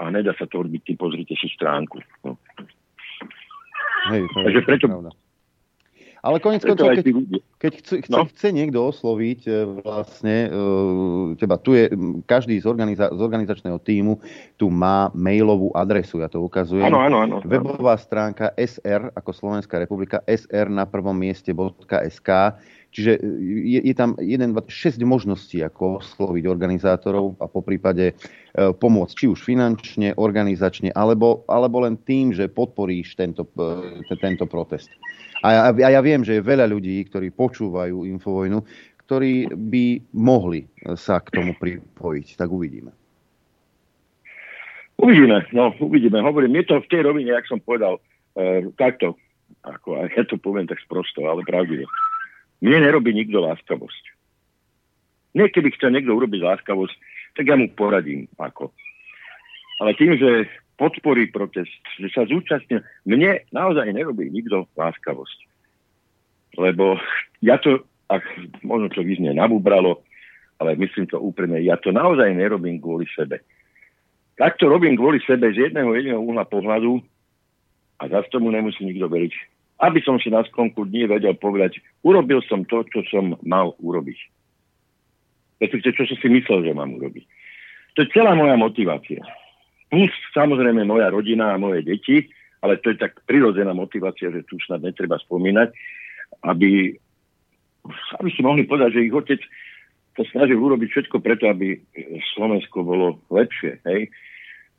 A 0.01 0.11
nedá 0.11 0.35
sa 0.37 0.45
to 0.51 0.61
odbiť, 0.67 0.83
tým 0.93 0.99
pozrite 0.99 1.35
si 1.39 1.49
stránku. 1.53 2.03
No. 2.27 2.37
Hej, 4.13 4.25
to 4.33 4.39
Takže 4.45 4.61
preto, 4.65 4.87
pravda. 4.89 5.11
Ale 6.19 6.43
konec 6.43 6.67
koncov, 6.67 6.91
keď, 6.99 7.07
keď 7.63 7.73
chce, 7.79 7.95
chce, 8.03 8.11
no? 8.11 8.27
chce 8.27 8.51
niekto 8.51 8.83
osloviť 8.91 9.41
e, 9.47 9.51
vlastne 9.87 10.37
e, 10.45 11.39
teba, 11.39 11.55
tu 11.63 11.79
je 11.79 11.87
každý 12.27 12.59
z, 12.59 12.67
organiza- 12.67 13.15
z 13.15 13.21
organizačného 13.23 13.79
týmu 13.79 14.19
tu 14.59 14.67
má 14.67 15.15
mailovú 15.15 15.71
adresu, 15.79 16.19
ja 16.19 16.27
to 16.27 16.43
ukazujem. 16.43 16.91
Áno, 16.91 16.99
áno, 17.07 17.23
áno. 17.23 17.37
Webová 17.47 17.95
stránka 17.95 18.51
SR 18.59 19.15
ako 19.15 19.31
Slovenská 19.31 19.79
republika, 19.79 20.19
SR 20.27 20.67
na 20.67 20.91
prvom 20.91 21.15
mieste 21.15 21.55
.sk 21.55 22.29
Čiže 22.89 23.13
e, 23.15 23.21
je, 23.77 23.81
je 23.85 23.95
tam 23.95 24.17
1, 24.17 24.55
2, 24.55 24.65
6 24.65 24.99
možností, 25.05 25.61
ako 25.61 26.01
osloviť 26.01 26.45
organizátorov 26.49 27.37
a 27.39 27.47
po 27.47 27.61
prípade 27.61 28.13
e, 28.13 28.15
pomôcť 28.73 29.15
či 29.15 29.27
už 29.29 29.45
finančne, 29.45 30.17
organizačne, 30.17 30.93
alebo, 30.97 31.45
alebo 31.49 31.85
len 31.85 32.01
tým, 32.01 32.33
že 32.33 32.49
podporíš 32.49 33.15
tento, 33.17 33.45
e, 33.55 34.17
tento 34.19 34.49
protest. 34.49 34.89
A 35.45 35.55
ja, 35.55 35.61
a 35.71 35.89
ja 35.95 36.01
viem, 36.03 36.25
že 36.27 36.41
je 36.41 36.49
veľa 36.49 36.67
ľudí, 36.67 36.99
ktorí 37.07 37.31
počúvajú 37.31 38.09
Infovojnu, 38.19 38.59
ktorí 39.07 39.49
by 39.55 39.85
mohli 40.19 40.67
sa 40.99 41.23
k 41.23 41.33
tomu 41.33 41.57
pripojiť. 41.57 42.37
Tak 42.37 42.49
uvidíme. 42.51 42.93
Uvidíme, 44.99 45.47
no 45.55 45.71
uvidíme. 45.79 46.19
Hovorím, 46.21 46.59
je 46.59 46.75
to 46.75 46.83
v 46.83 46.91
tej 46.91 47.01
rovine, 47.07 47.31
jak 47.31 47.47
som 47.47 47.63
povedal, 47.63 48.03
e, 48.35 48.67
takto, 48.75 49.15
ako 49.63 50.11
ja 50.11 50.27
to 50.27 50.37
poviem 50.43 50.67
tak 50.67 50.83
sprosto, 50.83 51.31
ale 51.31 51.47
pravdivo. 51.47 51.87
Mne 52.59 52.91
nerobí 52.91 53.15
nikto 53.15 53.39
láskavosť. 53.39 54.05
Nie, 55.39 55.47
keby 55.53 55.71
chcel 55.79 55.95
niekto 55.95 56.17
urobiť 56.17 56.41
láskavosť, 56.43 56.97
tak 57.39 57.47
ja 57.47 57.55
mu 57.55 57.71
poradím 57.71 58.27
ako. 58.35 58.75
Ale 59.79 59.95
tým, 59.95 60.19
že 60.19 60.51
podporí 60.75 61.31
protest, 61.31 61.79
že 62.03 62.11
sa 62.11 62.27
zúčastňuje, 62.27 63.07
mne 63.07 63.47
naozaj 63.55 63.95
nerobí 63.95 64.31
nikto 64.31 64.67
láskavosť. 64.75 65.39
Lebo 66.59 66.99
ja 67.39 67.63
to, 67.63 67.87
ak 68.11 68.27
možno 68.67 68.91
to 68.91 69.07
vyznie 69.07 69.31
nabubralo, 69.31 70.03
ale 70.59 70.75
myslím 70.75 71.07
to 71.07 71.23
úprimne, 71.23 71.63
ja 71.63 71.79
to 71.79 71.95
naozaj 71.95 72.35
nerobím 72.35 72.83
kvôli 72.83 73.07
sebe. 73.15 73.39
Tak 74.39 74.59
to 74.59 74.67
robím 74.67 74.99
kvôli 74.99 75.23
sebe 75.23 75.51
z 75.55 75.71
jedného 75.71 75.95
jediného 75.95 76.23
uhla 76.23 76.47
pohľadu 76.47 76.99
a 77.99 78.07
zase 78.11 78.31
tomu 78.31 78.51
nemusí 78.51 78.83
nikto 78.83 79.07
veriť 79.07 79.58
aby 79.79 80.03
som 80.03 80.19
si 80.19 80.27
na 80.31 80.43
skonku 80.43 80.87
dní 80.91 81.07
vedel 81.07 81.39
povedať, 81.39 81.79
urobil 82.03 82.43
som 82.47 82.67
to, 82.67 82.83
čo 82.91 83.07
som 83.07 83.39
mal 83.47 83.79
urobiť. 83.79 84.19
Respektive, 85.63 85.95
čo 85.95 86.05
som 86.11 86.19
si 86.19 86.29
myslel, 86.31 86.67
že 86.67 86.75
mám 86.75 86.99
urobiť. 86.99 87.25
To 87.95 88.07
je 88.07 88.13
celá 88.15 88.35
moja 88.35 88.55
motivácia. 88.59 89.23
Plus 89.91 90.13
samozrejme 90.35 90.87
moja 90.87 91.11
rodina 91.11 91.55
a 91.55 91.61
moje 91.63 91.87
deti, 91.87 92.27
ale 92.63 92.79
to 92.83 92.91
je 92.95 92.99
tak 92.99 93.23
prirodzená 93.27 93.71
motivácia, 93.75 94.31
že 94.35 94.47
tu 94.47 94.59
snad 94.63 94.83
netreba 94.83 95.19
spomínať, 95.19 95.71
aby, 96.47 96.95
aby 98.19 98.29
si 98.35 98.41
mohli 98.43 98.67
povedať, 98.67 98.99
že 98.99 99.07
ich 99.07 99.15
otec 99.15 99.41
to 100.19 100.27
snažil 100.35 100.59
urobiť 100.59 100.89
všetko 100.91 101.23
preto, 101.23 101.47
aby 101.47 101.79
Slovensko 102.35 102.83
bolo 102.83 103.23
lepšie. 103.31 103.79
Hej? 103.87 104.11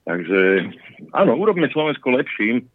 Takže 0.03 0.67
áno, 1.15 1.39
urobme 1.39 1.71
Slovensko 1.71 2.11
lepším, 2.11 2.67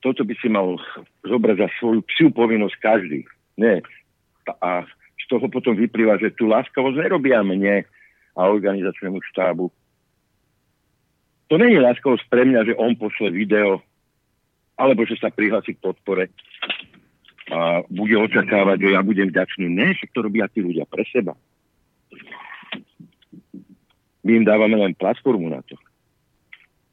toto 0.00 0.22
by 0.22 0.34
si 0.38 0.48
mal 0.48 0.76
zobrať 1.24 1.56
za 1.62 1.68
svoju 1.80 2.00
psiu 2.10 2.28
povinnosť 2.30 2.76
každý. 2.78 3.24
Nie. 3.56 3.80
A 4.60 4.86
z 5.16 5.24
toho 5.26 5.48
potom 5.50 5.74
vyplýva, 5.74 6.20
že 6.20 6.34
tú 6.34 6.46
láskavosť 6.46 6.96
nerobia 7.00 7.42
mne 7.42 7.82
a 8.36 8.40
organizačnému 8.46 9.18
štábu. 9.32 9.72
To 11.46 11.54
je 11.58 11.78
láskavosť 11.78 12.26
pre 12.26 12.42
mňa, 12.46 12.60
že 12.70 12.78
on 12.78 12.98
pošle 12.98 13.30
video, 13.30 13.80
alebo 14.76 15.06
že 15.06 15.16
sa 15.16 15.30
prihlási 15.30 15.78
k 15.78 15.82
podpore 15.82 16.28
a 17.46 17.86
bude 17.86 18.18
očakávať, 18.18 18.78
že 18.82 18.88
ja 18.98 19.00
budem 19.06 19.30
vďačný. 19.30 19.70
Ne, 19.70 19.94
že 19.94 20.10
to 20.10 20.26
robia 20.26 20.50
tí 20.50 20.58
ľudia 20.62 20.82
pre 20.82 21.06
seba. 21.06 21.38
My 24.26 24.42
im 24.42 24.44
dávame 24.44 24.74
len 24.74 24.98
platformu 24.98 25.46
na 25.46 25.62
to. 25.62 25.78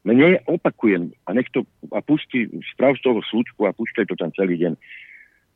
Mne 0.03 0.43
opakujem, 0.51 1.15
a 1.23 1.29
nech 1.31 1.47
to, 1.55 1.63
a 1.95 2.03
pustí, 2.03 2.51
sprav 2.75 2.99
z 2.99 3.07
toho 3.07 3.23
slučku 3.23 3.63
a 3.63 3.71
púšťaj 3.71 4.11
to 4.11 4.15
tam 4.19 4.35
celý 4.35 4.59
deň. 4.59 4.73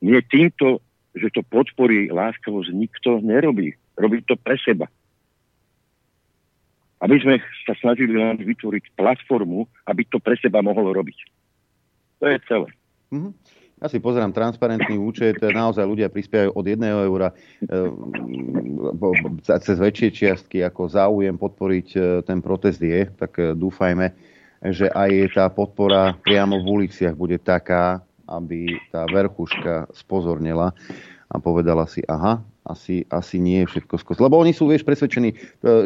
Mne 0.08 0.20
týmto, 0.32 0.80
že 1.12 1.28
to 1.36 1.44
podporí 1.44 2.08
láskavosť, 2.08 2.72
nikto 2.72 3.20
nerobí. 3.20 3.76
Robí 4.00 4.24
to 4.24 4.40
pre 4.40 4.56
seba. 4.56 4.88
Aby 7.04 7.20
sme 7.22 7.36
sa 7.68 7.76
snažili 7.78 8.16
len 8.16 8.40
vytvoriť 8.40 8.96
platformu, 8.96 9.68
aby 9.86 10.08
to 10.08 10.18
pre 10.24 10.40
seba 10.40 10.64
mohlo 10.64 10.96
robiť. 10.96 11.18
To 12.24 12.26
je 12.32 12.38
celé. 12.48 12.70
Mm-hmm. 13.12 13.34
Ja 13.78 13.86
si 13.94 14.02
pozerám 14.02 14.34
transparentný 14.34 14.98
účet, 14.98 15.38
naozaj 15.38 15.86
ľudia 15.86 16.10
prispievajú 16.10 16.50
od 16.50 16.66
1 16.66 16.82
eura 17.06 17.30
e, 17.30 17.36
cez 19.46 19.78
väčšie 19.78 20.10
čiastky, 20.10 20.66
ako 20.66 20.90
záujem 20.90 21.38
podporiť 21.38 21.88
e, 21.94 22.00
ten 22.26 22.42
protest 22.42 22.82
je, 22.82 23.06
tak 23.14 23.38
e, 23.38 23.54
dúfajme, 23.54 24.18
že 24.62 24.90
aj 24.90 25.38
tá 25.38 25.46
podpora 25.52 26.18
priamo 26.22 26.60
v 26.62 26.84
uliciach 26.84 27.14
bude 27.14 27.38
taká, 27.38 28.02
aby 28.28 28.76
tá 28.92 29.08
verchuška 29.08 29.88
spozornila 29.94 30.74
a 31.28 31.36
povedala 31.40 31.86
si, 31.88 32.04
aha, 32.08 32.44
asi, 32.68 33.08
asi 33.08 33.40
nie 33.40 33.64
je 33.64 33.72
všetko 33.76 33.96
skos. 34.00 34.20
Lebo 34.20 34.38
oni 34.38 34.52
sú, 34.52 34.68
vieš, 34.68 34.84
presvedčení, 34.84 35.34
e, 35.34 35.36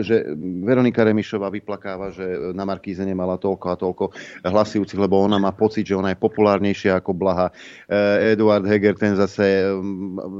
že 0.01 0.25
Veronika 0.65 1.05
Remišová 1.05 1.53
vyplakáva, 1.53 2.09
že 2.09 2.53
na 2.57 2.65
Markíze 2.65 3.05
nemala 3.05 3.37
toľko 3.37 3.65
a 3.69 3.75
toľko 3.77 4.05
hlasujúcich, 4.43 4.97
lebo 4.97 5.21
ona 5.21 5.37
má 5.37 5.53
pocit, 5.53 5.85
že 5.85 5.97
ona 5.97 6.11
je 6.11 6.19
populárnejšia 6.19 6.97
ako 6.97 7.13
Blaha. 7.13 7.53
E, 7.85 8.33
Eduard 8.33 8.65
Heger, 8.65 8.97
ten 8.97 9.13
zase 9.13 9.69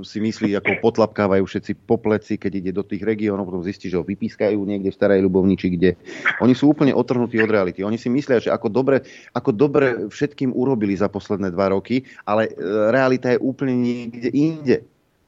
si 0.01 0.17
myslí, 0.17 0.57
ako 0.57 0.81
potlapkávajú 0.81 1.45
všetci 1.45 1.85
po 1.85 2.01
pleci, 2.01 2.41
keď 2.41 2.51
ide 2.57 2.71
do 2.73 2.81
tých 2.81 3.05
regiónov, 3.05 3.47
potom 3.47 3.61
zistí, 3.61 3.87
že 3.87 4.01
ho 4.01 4.05
vypískajú 4.05 4.57
niekde 4.57 4.89
v 4.89 4.97
Starej 4.97 5.21
Ľubovniči, 5.25 5.67
kde 5.77 5.95
oni 6.41 6.57
sú 6.57 6.73
úplne 6.73 6.91
otrhnutí 6.91 7.37
od 7.37 7.51
reality. 7.51 7.85
Oni 7.85 8.01
si 8.01 8.09
myslia, 8.09 8.41
že 8.41 8.49
ako 8.49 8.67
dobre, 8.73 9.05
ako 9.37 9.51
dobre 9.53 9.85
všetkým 10.09 10.51
urobili 10.57 10.97
za 10.97 11.07
posledné 11.07 11.53
dva 11.53 11.69
roky, 11.69 12.03
ale 12.25 12.49
e, 12.49 12.51
realita 12.89 13.29
je 13.31 13.39
úplne 13.39 13.77
niekde 13.77 14.29
inde. 14.33 14.77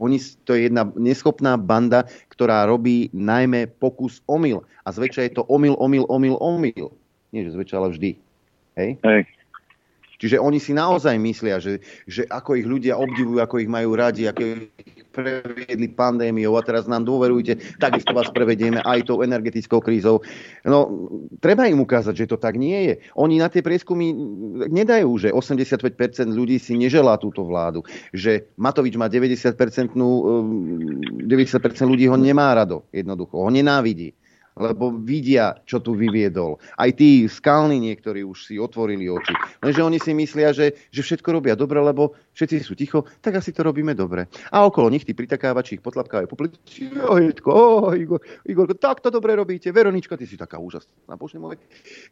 Oni, 0.03 0.19
to 0.43 0.51
je 0.53 0.67
jedna 0.67 0.83
neschopná 0.99 1.55
banda, 1.55 2.03
ktorá 2.27 2.67
robí 2.67 3.07
najmä 3.15 3.71
pokus 3.79 4.19
omyl. 4.27 4.67
A 4.83 4.91
zväčša 4.91 5.31
je 5.31 5.31
to 5.39 5.47
omyl, 5.47 5.79
omyl, 5.79 6.03
omyl, 6.11 6.35
omyl. 6.43 6.91
Nie, 7.31 7.47
že 7.47 7.55
zväčša, 7.55 7.75
ale 7.79 7.95
vždy. 7.95 8.11
Hej? 8.75 8.89
Hej. 8.99 9.21
Čiže 10.23 10.39
oni 10.39 10.55
si 10.55 10.71
naozaj 10.71 11.19
myslia, 11.19 11.59
že, 11.59 11.83
že 12.07 12.23
ako 12.31 12.55
ich 12.55 12.63
ľudia 12.63 12.95
obdivujú, 12.95 13.43
ako 13.43 13.59
ich 13.59 13.67
majú 13.67 13.91
radi, 13.91 14.23
ako 14.23 14.39
ich 14.39 14.92
previedli 15.13 15.93
pandémiou 15.93 16.57
a 16.57 16.65
teraz 16.65 16.89
nám 16.89 17.05
dôverujte, 17.05 17.77
takisto 17.77 18.17
vás 18.17 18.33
prevedieme 18.33 18.81
aj 18.81 19.05
tou 19.05 19.21
energetickou 19.21 19.77
krízou. 19.77 20.25
No, 20.65 20.89
treba 21.37 21.69
im 21.69 21.85
ukázať, 21.85 22.25
že 22.25 22.29
to 22.33 22.41
tak 22.41 22.57
nie 22.57 22.89
je. 22.89 22.93
Oni 23.13 23.37
na 23.37 23.53
tie 23.53 23.61
prieskumy 23.61 24.09
nedajú, 24.73 25.21
že 25.21 25.29
85% 25.29 26.33
ľudí 26.33 26.57
si 26.57 26.73
neželá 26.73 27.21
túto 27.21 27.45
vládu, 27.45 27.85
že 28.09 28.49
Matovič 28.57 28.97
má 28.97 29.05
90%, 29.05 29.53
90% 29.93 29.93
ľudí 31.85 32.09
ho 32.09 32.17
nemá 32.17 32.57
rado, 32.57 32.89
jednoducho, 32.89 33.37
ho 33.37 33.49
nenávidí 33.53 34.17
lebo 34.53 34.93
vidia, 34.93 35.57
čo 35.65 35.81
tu 35.81 35.97
vyviedol. 35.97 36.61
Aj 36.77 36.89
tí 36.93 37.25
skalní 37.25 37.81
niektorí 37.81 38.21
už 38.21 38.53
si 38.53 38.55
otvorili 38.61 39.09
oči. 39.09 39.33
Lenže 39.65 39.81
oni 39.81 39.97
si 39.97 40.13
myslia, 40.13 40.53
že, 40.53 40.77
že 40.93 41.01
všetko 41.01 41.29
robia 41.33 41.57
dobre, 41.57 41.81
lebo 41.81 42.13
všetci 42.37 42.55
sú 42.61 42.73
ticho, 42.77 43.05
tak 43.21 43.41
asi 43.41 43.49
to 43.49 43.65
robíme 43.65 43.97
dobre. 43.97 44.29
A 44.53 44.65
okolo 44.65 44.93
nich 44.93 45.05
tí 45.05 45.17
pritakávači 45.17 45.77
ich 45.77 45.85
potlapkávajú 45.85 46.27
po 46.29 46.37
pleci. 46.37 46.89
Oh, 47.01 47.93
Igor, 47.93 48.21
Igor, 48.45 48.67
tak 48.77 49.01
to 49.01 49.09
dobre 49.09 49.33
robíte. 49.33 49.73
Veronička, 49.73 50.17
ty 50.17 50.29
si 50.29 50.37
taká 50.37 50.61
úžasná. 50.61 51.17
Bože 51.17 51.41
môj, 51.41 51.57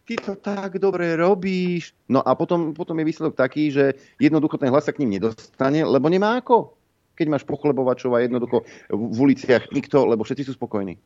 ty 0.05 0.17
to 0.17 0.37
tak 0.37 0.81
dobre 0.81 1.13
robíš. 1.17 1.93
No 2.09 2.25
a 2.25 2.33
potom, 2.33 2.73
potom 2.73 2.97
je 2.97 3.05
výsledok 3.05 3.37
taký, 3.37 3.69
že 3.69 3.97
jednoducho 4.17 4.57
ten 4.57 4.73
hlas 4.73 4.89
sa 4.89 4.93
k 4.93 5.05
ním 5.05 5.21
nedostane, 5.21 5.85
lebo 5.85 6.09
nemá 6.09 6.41
ako. 6.41 6.73
Keď 7.11 7.27
máš 7.27 7.43
pochlebovačov 7.45 8.17
a 8.17 8.23
jednoducho 8.25 8.65
v 8.89 9.17
uliciach 9.29 9.69
nikto, 9.69 10.09
lebo 10.09 10.25
všetci 10.25 10.47
sú 10.47 10.57
spokojní 10.57 10.97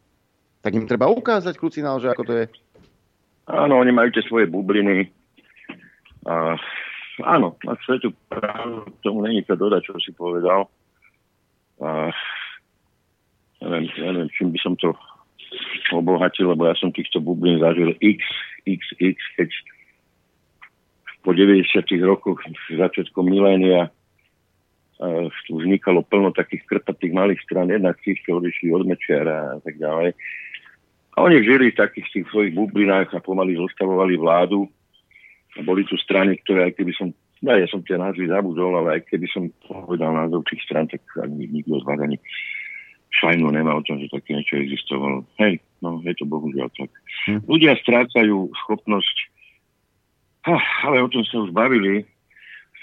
tak 0.66 0.74
im 0.74 0.90
treba 0.90 1.06
ukázať 1.06 1.54
krucinál, 1.62 2.02
že 2.02 2.10
ako 2.10 2.24
to 2.26 2.34
je. 2.42 2.46
Áno, 3.46 3.78
oni 3.78 3.94
majú 3.94 4.10
tie 4.10 4.26
svoje 4.26 4.50
bubliny. 4.50 5.14
A, 6.26 6.58
áno, 7.22 7.54
na 7.62 7.78
svetu 7.86 8.10
práve 8.26 8.90
tomu 9.06 9.22
není 9.22 9.46
to 9.46 9.54
dodať, 9.54 9.86
čo 9.86 9.94
si 10.02 10.10
povedal. 10.18 10.66
A, 11.78 12.10
neviem, 13.62 13.86
neviem, 13.94 14.30
čím 14.34 14.50
by 14.50 14.60
som 14.66 14.74
to 14.82 14.98
obohatil, 15.94 16.50
lebo 16.50 16.66
ja 16.66 16.74
som 16.74 16.90
týchto 16.90 17.22
bublín 17.22 17.62
zažil 17.62 17.94
x, 18.02 18.26
x, 18.66 18.82
x, 18.98 19.22
keď 19.38 19.54
po 21.22 21.38
90 21.38 21.62
rokoch, 22.02 22.42
začiatkom 22.74 23.30
milénia, 23.30 23.94
uh, 24.98 25.30
vznikalo 25.50 26.02
plno 26.06 26.34
takých 26.34 26.66
krpatých 26.66 27.14
malých 27.14 27.42
stran, 27.46 27.70
jednak 27.70 28.02
tých, 28.02 28.18
čo 28.26 28.42
odišli 28.42 28.74
od 28.74 28.90
Mečiara 28.90 29.58
a 29.58 29.60
tak 29.62 29.78
ďalej. 29.78 30.18
A 31.16 31.24
oni 31.24 31.40
žili 31.48 31.72
v 31.72 31.80
takých 31.80 32.08
tých 32.12 32.26
svojich 32.28 32.52
bublinách 32.52 33.16
a 33.16 33.24
pomaly 33.24 33.56
zostavovali 33.56 34.20
vládu. 34.20 34.68
A 35.56 35.64
boli 35.64 35.88
tu 35.88 35.96
strany, 35.96 36.36
ktoré 36.44 36.68
aj 36.68 36.74
keby 36.76 36.92
som, 36.92 37.08
no 37.40 37.56
ja 37.56 37.64
som 37.72 37.80
tie 37.80 37.96
názvy 37.96 38.28
zabudol, 38.28 38.76
ale 38.76 39.00
aj 39.00 39.02
keby 39.08 39.28
som 39.32 39.48
povedal 39.64 40.12
názov 40.12 40.44
tých 40.52 40.60
stran, 40.68 40.92
tak 40.92 41.00
ani 41.24 41.48
nikto 41.48 41.80
z 41.80 41.88
vás 41.88 42.00
ani 42.04 42.20
šajnu 43.16 43.48
nemá 43.48 43.80
o 43.80 43.86
tom, 43.88 43.96
že 44.04 44.12
také 44.12 44.36
niečo 44.36 44.60
existovalo. 44.60 45.24
Hej, 45.40 45.64
no 45.80 46.04
je 46.04 46.12
to 46.20 46.28
bohužiaľ 46.28 46.68
tak. 46.76 46.92
Hm. 47.32 47.40
Ľudia 47.48 47.80
strácajú 47.80 48.52
schopnosť, 48.68 49.16
ha, 50.52 50.60
ale 50.92 51.00
o 51.00 51.08
tom 51.08 51.24
sa 51.24 51.40
už 51.48 51.56
bavili, 51.56 52.04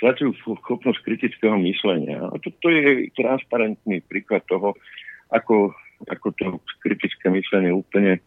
strácajú 0.01 0.33
schopnosť 0.41 1.05
kritického 1.05 1.61
myslenia. 1.61 2.33
A 2.33 2.35
toto 2.41 2.73
je 2.73 3.13
transparentný 3.13 4.01
príklad 4.09 4.41
toho, 4.49 4.73
ako 5.29 5.77
ako 6.11 6.35
to 6.35 6.47
kritické 6.83 7.31
myslenie 7.31 7.71
úplne 7.71 8.19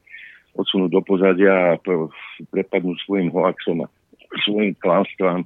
odsunúť 0.55 0.89
do 0.91 1.01
pozadia 1.03 1.75
a 1.75 1.79
prepadnúť 2.51 2.97
svojim 3.03 3.29
hoaxom 3.31 3.83
a 3.83 3.87
svojim 4.47 4.75
klánstvám 4.79 5.43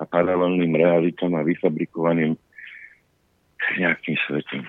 a 0.00 0.02
paralelným 0.04 0.76
realitám 0.76 1.32
a 1.38 1.46
vyfabrikovaným 1.46 2.36
nejakým 3.78 4.16
svetom. 4.28 4.62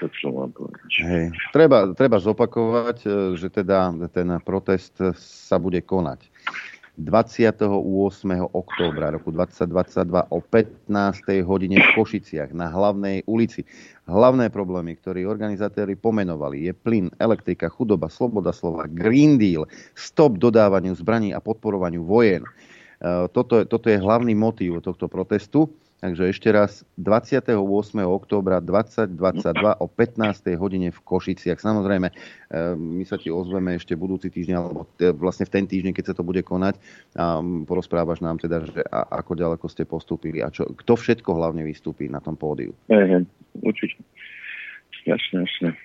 To, 0.00 0.08
čo 0.08 0.32
mám. 0.32 0.56
Hej. 0.88 1.36
Treba, 1.52 1.92
treba 1.92 2.16
zopakovať, 2.16 2.98
e, 3.04 3.08
že 3.36 3.52
teda 3.52 3.92
ten 4.08 4.24
protest 4.40 4.96
sa 5.20 5.60
bude 5.60 5.84
konať 5.84 6.32
28. 6.98 7.72
októbra 8.52 9.16
roku 9.16 9.32
2022 9.32 10.28
o 10.28 10.44
15. 10.44 11.40
hodine 11.40 11.80
v 11.80 11.88
Košiciach 11.96 12.52
na 12.52 12.68
hlavnej 12.68 13.24
ulici. 13.24 13.64
Hlavné 14.04 14.52
problémy, 14.52 15.00
ktoré 15.00 15.24
organizátori 15.24 15.96
pomenovali, 15.96 16.68
je 16.68 16.72
plyn, 16.76 17.08
elektrika, 17.16 17.72
chudoba, 17.72 18.12
sloboda 18.12 18.52
slova, 18.52 18.84
Green 18.92 19.40
Deal, 19.40 19.64
stop 19.96 20.36
dodávaniu 20.36 20.92
zbraní 20.92 21.32
a 21.32 21.40
podporovaniu 21.40 22.04
vojen. 22.04 22.44
E, 22.44 22.50
toto, 23.32 23.64
toto 23.64 23.88
je 23.88 23.96
hlavný 23.96 24.36
motív 24.36 24.84
tohto 24.84 25.08
protestu. 25.08 25.72
Takže 26.02 26.34
ešte 26.34 26.50
raz 26.50 26.82
28. 26.98 27.54
októbra 28.02 28.58
2022 28.58 29.54
o 29.78 29.86
15. 29.86 30.58
hodine 30.58 30.90
v 30.90 30.98
Košiciach. 30.98 31.62
Samozrejme, 31.62 32.10
e, 32.10 32.14
my 32.74 33.06
sa 33.06 33.14
ti 33.22 33.30
ozveme 33.30 33.78
ešte 33.78 33.94
budúci 33.94 34.26
týždeň, 34.26 34.54
alebo 34.58 34.82
vlastne 35.14 35.46
v 35.46 35.54
ten 35.54 35.64
týždeň, 35.70 35.94
keď 35.94 36.10
sa 36.10 36.14
to 36.18 36.26
bude 36.26 36.42
konať 36.42 36.74
a 37.14 37.38
porozprávaš 37.38 38.18
nám 38.18 38.42
teda, 38.42 38.66
že 38.66 38.82
ako 38.90 39.38
ďaleko 39.38 39.66
ste 39.70 39.86
postúpili 39.86 40.42
a 40.42 40.50
čo, 40.50 40.66
kto 40.74 40.98
všetko 40.98 41.38
hlavne 41.38 41.62
vystúpi 41.62 42.10
na 42.10 42.18
tom 42.18 42.34
pódiu. 42.34 42.74
Ehe, 42.90 43.22
určite. 43.62 44.02
Jasne, 45.06 45.46
jasne. 45.46 45.78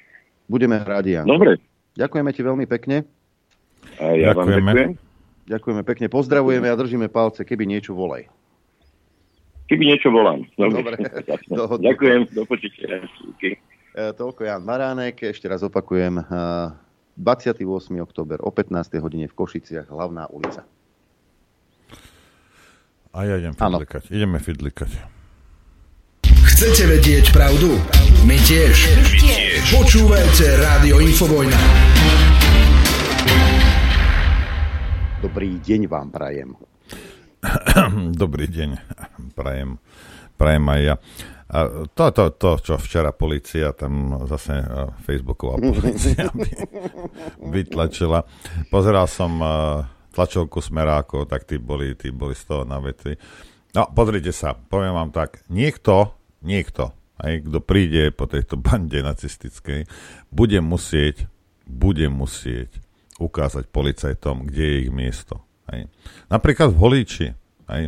Budeme 0.50 0.82
radi, 0.82 1.14
Jan. 1.14 1.30
Dobre. 1.30 1.62
Ďakujeme 1.94 2.34
ti 2.34 2.42
veľmi 2.42 2.66
pekne. 2.66 3.06
A 4.02 4.18
ja 4.18 4.34
ďakujeme. 4.34 4.66
vám 4.66 4.66
ďakujem. 4.66 4.92
Ďakujeme 5.48 5.84
pekne, 5.86 6.06
pozdravujeme 6.10 6.68
a 6.74 6.76
držíme 6.76 7.06
palce, 7.08 7.46
keby 7.46 7.70
niečo 7.70 7.94
volaj. 7.94 8.26
Keby 9.68 9.84
niečo 9.84 10.08
volám. 10.10 10.48
Dobre. 10.56 10.96
Dobre. 10.96 10.96
Ďakujem, 11.88 12.32
do 12.32 12.48
počutia. 12.48 13.04
E, 13.92 14.16
toľko 14.16 14.48
Jan 14.48 14.64
Maránek, 14.64 15.28
ešte 15.28 15.52
raz 15.52 15.60
opakujem. 15.60 16.24
28. 17.20 17.60
E, 17.60 18.00
október 18.00 18.40
o 18.40 18.50
15. 18.54 19.04
hodine 19.04 19.28
v 19.28 19.36
Košiciach, 19.36 19.92
hlavná 19.92 20.32
ulica. 20.32 20.64
A 23.12 23.26
ja 23.28 23.36
idem 23.36 23.52
fidlikať. 23.58 24.04
Ano. 24.08 24.16
Ideme 24.16 24.38
fidlikať. 24.40 24.92
Chcete 26.48 26.88
vedieť 26.88 27.36
pravdu? 27.36 27.76
My 28.24 28.40
tiež. 28.40 28.76
My 28.94 29.14
tiež. 29.20 29.62
Počúvajte 29.74 30.46
Rádio 30.64 31.04
Infovojna. 31.04 31.60
Dobrý 35.20 35.60
deň 35.60 35.82
vám 35.90 36.08
prajem. 36.14 36.56
Dobrý 38.22 38.48
deň, 38.48 38.70
prajem, 39.34 39.80
prajem 40.36 40.66
aj 40.68 40.82
ja. 40.84 40.96
A 41.48 41.88
to, 41.96 42.12
to, 42.12 42.24
to, 42.36 42.50
čo 42.60 42.74
včera 42.76 43.16
policia, 43.16 43.72
tam 43.72 44.20
zase 44.28 44.68
Facebooková 45.08 45.56
policia 45.56 46.28
by, 46.36 46.50
vytlačila. 47.56 48.28
Pozeral 48.68 49.08
som 49.08 49.40
tlačovku 50.12 50.60
smerákov, 50.60 51.32
tak 51.32 51.48
tí 51.48 51.56
boli, 51.56 51.96
tí 51.96 52.12
boli 52.12 52.36
z 52.36 52.44
toho 52.52 52.64
na 52.68 52.84
veci. 52.84 53.16
No, 53.72 53.88
pozrite 53.96 54.36
sa, 54.36 54.58
poviem 54.58 54.92
vám 54.92 55.16
tak, 55.16 55.46
niekto, 55.48 56.12
niekto, 56.44 56.92
aj 57.22 57.48
kto 57.48 57.60
príde 57.64 58.12
po 58.12 58.28
tejto 58.28 58.60
bande 58.60 59.00
nacistickej, 59.00 59.88
bude 60.28 60.60
musieť, 60.60 61.32
bude 61.64 62.12
musieť 62.12 62.76
ukázať 63.24 63.72
policajtom, 63.72 64.52
kde 64.52 64.64
je 64.68 64.78
ich 64.84 64.92
miesto. 64.92 65.47
Hej. 65.72 65.92
Napríklad 66.32 66.72
v 66.72 66.80
Holíči, 66.80 67.28
hej, 67.72 67.84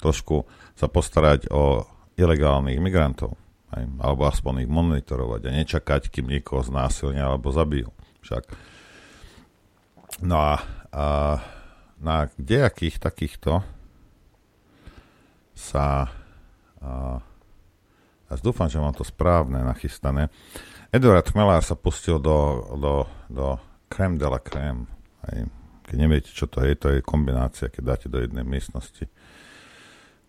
trošku 0.00 0.44
sa 0.76 0.86
postarať 0.88 1.48
o 1.48 1.86
ilegálnych 2.20 2.76
migrantov, 2.76 3.36
hej, 3.72 3.88
alebo 4.00 4.28
aspoň 4.28 4.66
ich 4.66 4.70
monitorovať 4.70 5.40
a 5.48 5.56
nečakať, 5.56 6.02
kým 6.12 6.28
niekoho 6.28 6.60
znásilnia 6.60 7.24
alebo 7.24 7.48
zabijú. 7.48 7.88
Však. 8.20 8.44
No 10.20 10.36
a, 10.36 10.54
a 10.92 11.04
na 12.02 12.28
kdejakých 12.36 13.00
takýchto 13.00 13.64
sa 15.56 16.12
a, 16.82 17.22
ja 18.28 18.34
dúfam, 18.40 18.66
že 18.66 18.80
mám 18.80 18.96
to 18.96 19.04
správne 19.04 19.60
nachystané. 19.60 20.32
Eduard 20.88 21.24
Chmelár 21.28 21.64
sa 21.64 21.76
pustil 21.76 22.16
do, 22.16 22.64
do, 22.76 22.94
do 23.28 23.56
crème 23.92 24.16
de 24.16 24.28
la 24.28 24.40
crème. 24.40 24.88
Aj, 25.24 25.46
keď 25.92 26.00
neviete, 26.00 26.32
čo 26.32 26.48
to 26.48 26.64
je, 26.64 26.72
to 26.72 26.88
je 26.88 27.04
kombinácia, 27.04 27.68
keď 27.68 27.82
dáte 27.84 28.08
do 28.08 28.16
jednej 28.16 28.48
miestnosti 28.48 29.04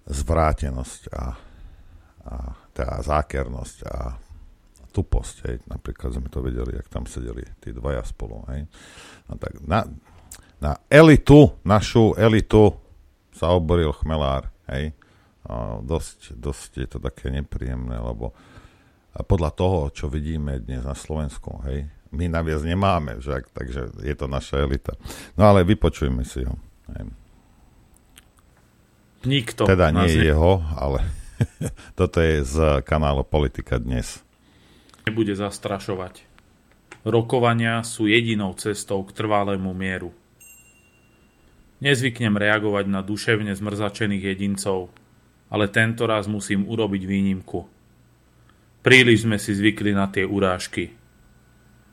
zvrátenosť 0.03 1.02
a, 1.15 1.23
a 2.27 2.34
teda 2.76 2.99
zákernosť 2.99 3.77
a 3.88 4.19
tuposť. 4.91 5.35
Hej. 5.48 5.56
Napríklad 5.72 6.19
sme 6.19 6.27
to 6.27 6.44
vedeli, 6.44 6.76
jak 6.76 6.91
tam 6.91 7.07
sedeli 7.07 7.48
tí 7.64 7.72
dvaja 7.72 8.03
spolu. 8.03 8.44
Hej. 8.52 8.68
No 9.31 9.40
tak 9.40 9.64
na, 9.64 9.88
na 10.60 10.76
elitu, 10.91 11.56
našu 11.64 12.11
elitu 12.19 12.76
sa 13.31 13.56
oboril 13.56 13.95
chmelár. 13.95 14.52
Hej. 14.68 14.91
A 15.48 15.80
dosť, 15.80 16.35
dosť 16.35 16.72
je 16.76 16.88
to 16.91 16.99
také 16.99 17.31
nepríjemné, 17.31 18.03
lebo 18.03 18.35
a 19.14 19.22
podľa 19.22 19.52
toho, 19.53 19.80
čo 19.94 20.10
vidíme 20.10 20.57
dnes 20.57 20.81
na 20.81 20.98
Slovensku, 20.98 21.61
hej, 21.69 21.85
my 22.14 22.30
naviac 22.30 22.61
nemáme, 22.61 23.18
že, 23.19 23.41
takže 23.52 23.90
je 24.06 24.15
to 24.15 24.30
naša 24.30 24.61
elita. 24.61 24.94
No 25.34 25.49
ale 25.49 25.65
vypočujme 25.65 26.22
si 26.22 26.45
ho. 26.45 26.56
Nikto. 29.26 29.65
Teda 29.65 29.90
nie 29.90 30.14
je 30.14 30.30
jeho, 30.30 30.61
ale 30.77 31.02
toto 31.99 32.22
je 32.22 32.45
z 32.45 32.56
kanálu 32.85 33.26
Politika 33.26 33.81
dnes. 33.81 34.22
Nebude 35.10 35.34
zastrašovať. 35.34 36.23
Rokovania 37.03 37.84
sú 37.84 38.07
jedinou 38.07 38.56
cestou 38.56 39.03
k 39.03 39.11
trvalému 39.11 39.76
mieru. 39.76 40.15
Nezvyknem 41.84 42.40
reagovať 42.40 42.85
na 42.88 43.03
duševne 43.03 43.52
zmrzačených 43.52 44.23
jedincov, 44.23 44.88
ale 45.52 45.68
tento 45.68 46.07
raz 46.07 46.31
musím 46.31 46.64
urobiť 46.64 47.03
výnimku. 47.03 47.68
Príliš 48.80 49.27
sme 49.27 49.35
si 49.35 49.52
zvykli 49.52 49.91
na 49.91 50.07
tie 50.07 50.23
urážky. 50.23 50.95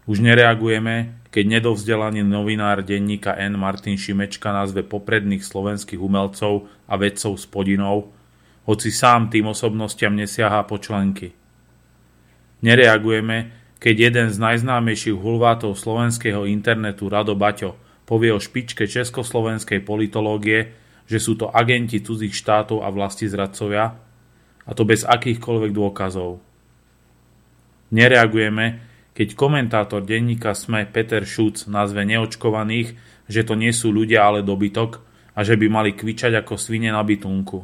Už 0.09 0.25
nereagujeme, 0.25 1.21
keď 1.29 1.45
nedovzdelaný 1.61 2.27
novinár 2.27 2.83
denníka 2.83 3.37
N. 3.37 3.61
Martin 3.61 4.01
Šimečka 4.01 4.51
nazve 4.51 4.83
popredných 4.83 5.45
slovenských 5.45 6.01
umelcov 6.01 6.67
a 6.91 6.97
vedcov 6.99 7.39
s 7.39 7.45
podinou, 7.47 8.11
hoci 8.67 8.91
sám 8.91 9.31
tým 9.31 9.51
osobnostiam 9.51 10.13
nesiahá 10.17 10.67
po 10.67 10.81
členky. 10.81 11.33
Nereagujeme, 12.61 13.57
keď 13.81 14.13
jeden 14.13 14.29
z 14.29 14.37
najznámejších 14.37 15.17
hulvátov 15.17 15.73
slovenského 15.79 16.45
internetu 16.45 17.09
Rado 17.09 17.33
Baťo 17.33 17.79
povie 18.05 18.35
o 18.35 18.43
špičke 18.43 18.85
československej 18.91 19.87
politológie, 19.87 20.75
že 21.07 21.23
sú 21.23 21.39
to 21.39 21.49
agenti 21.49 22.03
cudzích 22.03 22.35
štátov 22.35 22.83
a 22.85 22.91
vlasti 22.91 23.31
zradcovia, 23.31 23.97
a 24.67 24.71
to 24.77 24.83
bez 24.85 25.07
akýchkoľvek 25.07 25.71
dôkazov. 25.73 26.39
Nereagujeme, 27.91 28.90
keď 29.21 29.37
komentátor 29.37 30.01
denníka 30.01 30.57
SME 30.57 30.89
Peter 30.89 31.21
Šuc 31.29 31.69
nazve 31.69 32.09
neočkovaných, 32.09 32.97
že 33.29 33.45
to 33.45 33.53
nie 33.53 33.69
sú 33.77 33.93
ľudia, 33.93 34.25
ale 34.25 34.41
dobytok 34.41 35.05
a 35.37 35.45
že 35.45 35.61
by 35.61 35.69
mali 35.69 35.93
kvičať 35.93 36.41
ako 36.41 36.57
svine 36.57 36.89
na 36.89 37.05
bytunku. 37.05 37.61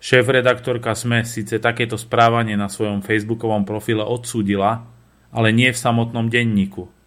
Šéf-redaktorka 0.00 0.96
SME 0.96 1.28
síce 1.28 1.60
takéto 1.60 2.00
správanie 2.00 2.56
na 2.56 2.72
svojom 2.72 3.04
facebookovom 3.04 3.68
profile 3.68 4.00
odsúdila, 4.00 4.88
ale 5.28 5.52
nie 5.52 5.68
v 5.68 5.76
samotnom 5.76 6.32
denníku– 6.32 6.88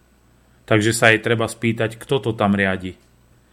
takže 0.72 0.94
sa 0.94 1.10
jej 1.10 1.20
treba 1.20 1.50
spýtať, 1.50 1.98
kto 1.98 2.22
to 2.22 2.30
tam 2.32 2.54
riadi. 2.54 2.96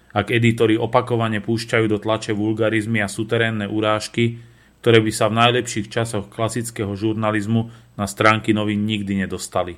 Ak 0.09 0.34
editori 0.34 0.73
opakovane 0.73 1.43
púšťajú 1.43 1.85
do 1.85 2.01
tlače 2.01 2.34
vulgarizmy 2.34 3.03
a 3.03 3.11
suterénne 3.11 3.69
urážky, 3.69 4.41
ktoré 4.80 5.03
by 5.03 5.11
sa 5.11 5.27
v 5.27 5.38
najlepších 5.43 5.91
časoch 5.91 6.31
klasického 6.31 6.95
žurnalizmu 6.95 7.68
na 7.99 8.06
stránky 8.07 8.56
novín 8.56 8.88
nikdy 8.88 9.27
nedostali. 9.27 9.76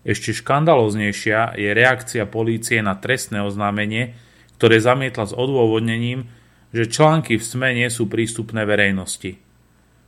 Ešte 0.00 0.32
škandaloznejšia 0.32 1.60
je 1.60 1.70
reakcia 1.76 2.24
polície 2.24 2.80
na 2.80 2.96
trestné 2.96 3.44
oznámenie, 3.44 4.16
ktoré 4.56 4.80
zamietla 4.80 5.28
s 5.28 5.36
odôvodnením, 5.36 6.30
že 6.70 6.88
články 6.88 7.36
v 7.36 7.44
SME 7.44 7.70
nie 7.76 7.90
sú 7.90 8.06
prístupné 8.06 8.64
verejnosti, 8.64 9.36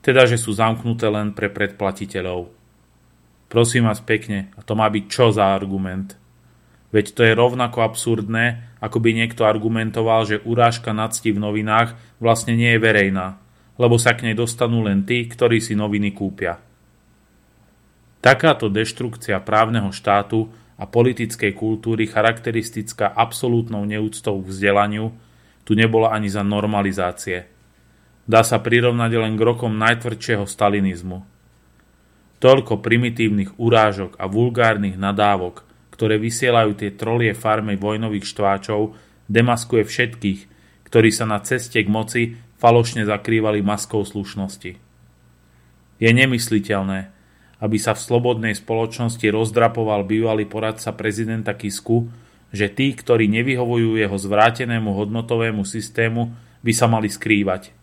teda 0.00 0.24
že 0.24 0.38
sú 0.38 0.54
zamknuté 0.54 1.10
len 1.10 1.34
pre 1.36 1.50
predplatiteľov. 1.50 2.48
Prosím 3.52 3.84
vás 3.84 4.00
pekne, 4.00 4.48
a 4.56 4.64
to 4.64 4.72
má 4.72 4.88
byť 4.88 5.04
čo 5.12 5.28
za 5.28 5.52
argument? 5.52 6.16
Veď 6.88 7.12
to 7.12 7.20
je 7.26 7.36
rovnako 7.36 7.84
absurdné, 7.84 8.71
ako 8.82 8.98
by 8.98 9.14
niekto 9.14 9.46
argumentoval, 9.46 10.26
že 10.26 10.42
urážka 10.42 10.90
nadsti 10.90 11.30
v 11.30 11.38
novinách 11.38 11.94
vlastne 12.18 12.58
nie 12.58 12.74
je 12.74 12.82
verejná, 12.82 13.38
lebo 13.78 13.94
sa 14.02 14.18
k 14.18 14.26
nej 14.26 14.34
dostanú 14.34 14.82
len 14.82 15.06
tí, 15.06 15.22
ktorí 15.30 15.62
si 15.62 15.78
noviny 15.78 16.10
kúpia. 16.10 16.58
Takáto 18.18 18.66
deštrukcia 18.66 19.38
právneho 19.38 19.94
štátu 19.94 20.50
a 20.74 20.84
politickej 20.90 21.54
kultúry 21.54 22.10
charakteristická 22.10 23.14
absolútnou 23.14 23.86
neúctou 23.86 24.42
k 24.42 24.50
vzdelaniu 24.50 25.14
tu 25.62 25.78
nebola 25.78 26.10
ani 26.10 26.26
za 26.26 26.42
normalizácie. 26.42 27.46
Dá 28.26 28.42
sa 28.42 28.58
prirovnať 28.58 29.14
len 29.14 29.38
k 29.38 29.42
rokom 29.46 29.78
najtvrdšieho 29.78 30.42
stalinizmu– 30.42 31.22
Toľko 32.42 32.82
primitívnych 32.82 33.54
urážok 33.54 34.18
a 34.18 34.26
vulgárnych 34.26 34.98
nadávok, 34.98 35.62
ktoré 36.02 36.18
vysielajú 36.18 36.74
tie 36.74 36.98
trolie 36.98 37.30
farmy 37.30 37.78
vojnových 37.78 38.26
štváčov, 38.26 38.98
demaskuje 39.30 39.86
všetkých, 39.86 40.40
ktorí 40.90 41.14
sa 41.14 41.30
na 41.30 41.38
ceste 41.38 41.78
k 41.78 41.86
moci 41.86 42.34
falošne 42.58 43.06
zakrývali 43.06 43.62
maskou 43.62 44.02
slušnosti. 44.02 44.74
Je 46.02 46.10
nemysliteľné, 46.10 47.14
aby 47.62 47.78
sa 47.78 47.94
v 47.94 48.02
slobodnej 48.02 48.58
spoločnosti 48.58 49.22
rozdrapoval 49.30 50.02
bývalý 50.02 50.42
poradca 50.50 50.90
prezidenta 50.90 51.54
Kisku, 51.54 52.10
že 52.50 52.66
tí, 52.66 52.90
ktorí 52.98 53.30
nevyhovujú 53.30 53.94
jeho 53.94 54.18
zvrátenému 54.18 54.90
hodnotovému 54.90 55.62
systému, 55.62 56.34
by 56.66 56.72
sa 56.74 56.90
mali 56.90 57.06
skrývať– 57.06 57.70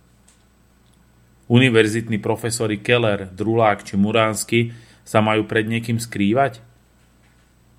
Univerzitní 1.50 2.22
profesori 2.22 2.78
Keller, 2.78 3.26
Drulák 3.34 3.82
či 3.82 3.98
Muránsky 3.98 4.70
sa 5.02 5.18
majú 5.18 5.50
pred 5.50 5.66
niekým 5.66 5.98
skrývať? 5.98 6.62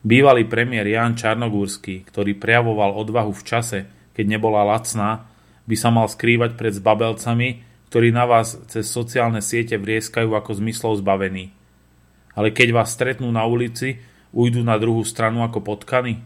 Bývalý 0.00 0.48
premiér 0.48 0.88
Jan 0.96 1.12
Čarnogórsky, 1.12 2.08
ktorý 2.08 2.32
prejavoval 2.40 2.96
odvahu 2.96 3.36
v 3.36 3.44
čase, 3.44 3.78
keď 4.16 4.24
nebola 4.32 4.64
lacná, 4.64 5.28
by 5.68 5.76
sa 5.76 5.92
mal 5.92 6.08
skrývať 6.08 6.56
pred 6.56 6.72
zbabelcami, 6.72 7.48
ktorí 7.92 8.08
na 8.08 8.24
vás 8.24 8.56
cez 8.72 8.88
sociálne 8.88 9.44
siete 9.44 9.76
vrieskajú 9.76 10.32
ako 10.32 10.56
zmyslov 10.56 11.04
zbavení. 11.04 11.52
Ale 12.32 12.48
keď 12.48 12.80
vás 12.80 12.96
stretnú 12.96 13.28
na 13.28 13.44
ulici, 13.44 14.00
ujdu 14.32 14.64
na 14.64 14.80
druhú 14.80 15.04
stranu 15.04 15.44
ako 15.44 15.60
potkany? 15.60 16.24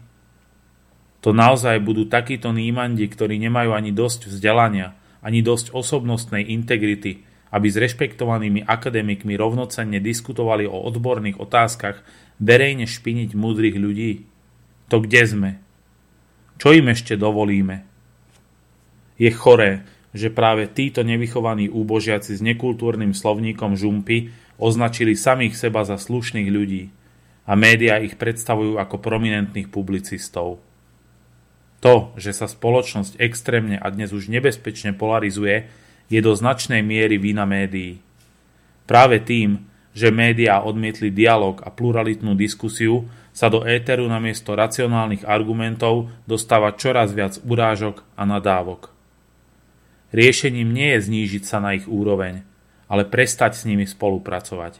To 1.19 1.35
naozaj 1.35 1.75
budú 1.83 2.07
takíto 2.07 2.55
nímandi, 2.55 3.03
ktorí 3.11 3.35
nemajú 3.43 3.75
ani 3.75 3.91
dosť 3.91 4.31
vzdelania, 4.31 4.95
ani 5.19 5.43
dosť 5.43 5.75
osobnostnej 5.75 6.47
integrity, 6.47 7.27
aby 7.51 7.67
s 7.67 7.75
rešpektovanými 7.75 8.63
akademikmi 8.63 9.35
rovnocenne 9.35 9.99
diskutovali 9.99 10.63
o 10.63 10.75
odborných 10.85 11.41
otázkach, 11.43 12.03
verejne 12.41 12.87
špiniť 12.89 13.31
múdrych 13.35 13.77
ľudí? 13.77 14.25
To 14.91 15.01
kde 15.01 15.21
sme? 15.25 15.51
Čo 16.55 16.71
im 16.71 16.87
ešte 16.91 17.19
dovolíme? 17.19 17.83
Je 19.15 19.31
choré, 19.31 19.83
že 20.15 20.31
práve 20.31 20.71
títo 20.71 21.03
nevychovaní 21.03 21.67
úbožiaci 21.67 22.39
s 22.39 22.41
nekultúrnym 22.43 23.11
slovníkom 23.11 23.75
žumpy 23.75 24.31
označili 24.55 25.19
samých 25.19 25.59
seba 25.59 25.83
za 25.83 25.99
slušných 25.99 26.47
ľudí 26.47 26.87
a 27.43 27.51
médiá 27.59 27.99
ich 27.99 28.15
predstavujú 28.15 28.79
ako 28.79 28.95
prominentných 29.03 29.67
publicistov. 29.67 30.63
To, 31.83 32.15
že 32.15 32.31
sa 32.31 32.47
spoločnosť 32.47 33.19
extrémne 33.19 33.75
a 33.77 33.91
dnes 33.91 34.15
už 34.15 34.31
nebezpečne 34.31 34.95
polarizuje, 34.95 35.67
je 36.07 36.19
do 36.23 36.31
značnej 36.33 36.81
miery 36.81 37.19
vina 37.19 37.43
médií. 37.43 37.99
Práve 38.87 39.21
tým, 39.21 39.67
že 39.95 40.11
médiá 40.11 40.59
odmietli 40.59 41.07
dialog 41.07 41.63
a 41.63 41.71
pluralitnú 41.71 42.35
diskusiu, 42.35 43.07
sa 43.31 43.47
do 43.47 43.63
éteru 43.63 44.07
namiesto 44.11 44.51
racionálnych 44.51 45.23
argumentov 45.23 46.11
dostáva 46.27 46.75
čoraz 46.75 47.15
viac 47.15 47.39
urážok 47.43 48.03
a 48.19 48.27
nadávok. 48.27 48.91
Riešením 50.11 50.71
nie 50.71 50.95
je 50.95 50.99
znížiť 51.07 51.43
sa 51.43 51.63
na 51.63 51.75
ich 51.75 51.87
úroveň, 51.87 52.43
ale 52.91 53.07
prestať 53.07 53.59
s 53.59 53.67
nimi 53.67 53.83
spolupracovať. 53.83 54.79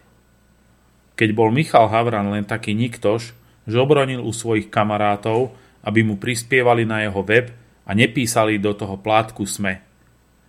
Keď 1.16 1.30
bol 1.32 1.52
Michal 1.52 1.88
Havran 1.88 2.32
len 2.32 2.44
taký 2.44 2.76
niktož, 2.76 3.36
obronil 3.72 4.22
u 4.22 4.32
svojich 4.36 4.68
kamarátov, 4.68 5.56
aby 5.84 6.04
mu 6.04 6.20
prispievali 6.20 6.84
na 6.84 7.08
jeho 7.08 7.24
web 7.24 7.52
a 7.88 7.92
nepísali 7.96 8.60
do 8.60 8.76
toho 8.76 9.00
plátku 9.00 9.48
SME. 9.48 9.82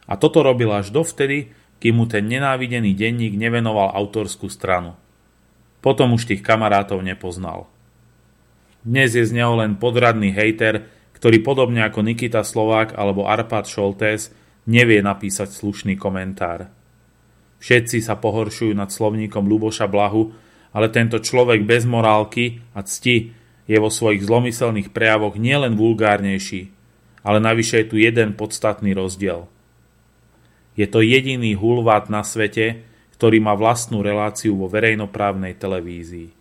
A 0.07 0.15
toto 0.15 0.43
robil 0.47 0.71
až 0.71 0.95
dovtedy, 0.95 1.51
kým 1.79 2.01
mu 2.01 2.05
ten 2.09 2.25
nenávidený 2.25 2.97
denník 2.97 3.37
nevenoval 3.37 3.93
autorskú 3.93 4.49
stranu. 4.49 4.97
Potom 5.85 6.17
už 6.17 6.27
tých 6.27 6.43
kamarátov 6.43 7.05
nepoznal. 7.05 7.69
Dnes 8.87 9.19
je 9.19 9.23
z 9.27 9.35
neho 9.35 9.55
len 9.59 9.79
podradný 9.79 10.31
hejter, 10.31 10.87
ktorý 11.19 11.43
podobne 11.43 11.83
ako 11.83 12.07
Nikita 12.07 12.47
Slovák 12.47 12.95
alebo 12.95 13.27
Arpad 13.27 13.67
Šoltés 13.67 14.31
nevie 14.67 15.01
napísať 15.03 15.51
slušný 15.51 15.99
komentár. 15.99 16.71
Všetci 17.59 18.05
sa 18.05 18.21
pohoršujú 18.21 18.77
nad 18.77 18.93
slovníkom 18.93 19.49
Luboša 19.49 19.89
Blahu, 19.89 20.35
ale 20.77 20.93
tento 20.93 21.17
človek 21.19 21.65
bez 21.65 21.89
morálky 21.89 22.61
a 22.77 22.85
cti 22.85 23.33
je 23.67 23.79
vo 23.81 23.89
svojich 23.89 24.23
zlomyselných 24.23 24.93
prejavoch 24.93 25.41
nielen 25.41 25.75
vulgárnejší, 25.75 26.69
ale 27.27 27.39
navyše 27.41 27.83
je 27.83 27.87
tu 27.91 27.97
jeden 27.99 28.37
podstatný 28.37 28.95
rozdiel. 28.95 29.49
Je 30.77 30.85
to 30.85 31.01
jediný 31.01 31.57
hulvát 31.57 32.13
na 32.13 32.21
svete, 32.21 32.85
ktorý 33.17 33.41
má 33.41 33.57
vlastnú 33.57 34.05
reláciu 34.05 34.53
vo 34.61 34.69
verejnoprávnej 34.69 35.57
televízii. 35.57 36.37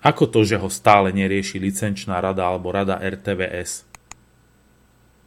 Ako 0.00 0.30
to, 0.32 0.40
že 0.46 0.56
ho 0.56 0.72
stále 0.72 1.12
nerieši 1.12 1.60
licenčná 1.60 2.16
rada 2.22 2.48
alebo 2.48 2.72
rada 2.72 2.96
RTVS? 2.96 3.84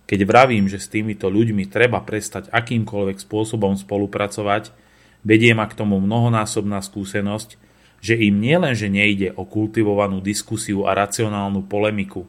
Keď 0.10 0.20
vravím, 0.26 0.66
že 0.68 0.82
s 0.82 0.92
týmito 0.92 1.30
ľuďmi 1.30 1.70
treba 1.70 2.02
prestať 2.02 2.50
akýmkoľvek 2.50 3.22
spôsobom 3.22 3.78
spolupracovať, 3.78 4.74
vedie 5.22 5.54
ma 5.54 5.70
k 5.70 5.78
tomu 5.78 6.02
mnohonásobná 6.02 6.82
skúsenosť, 6.82 7.56
že 8.02 8.18
im 8.18 8.42
nielenže 8.42 8.90
nejde 8.90 9.38
o 9.38 9.46
kultivovanú 9.46 10.20
diskusiu 10.20 10.90
a 10.90 10.98
racionálnu 10.98 11.64
polemiku, 11.70 12.26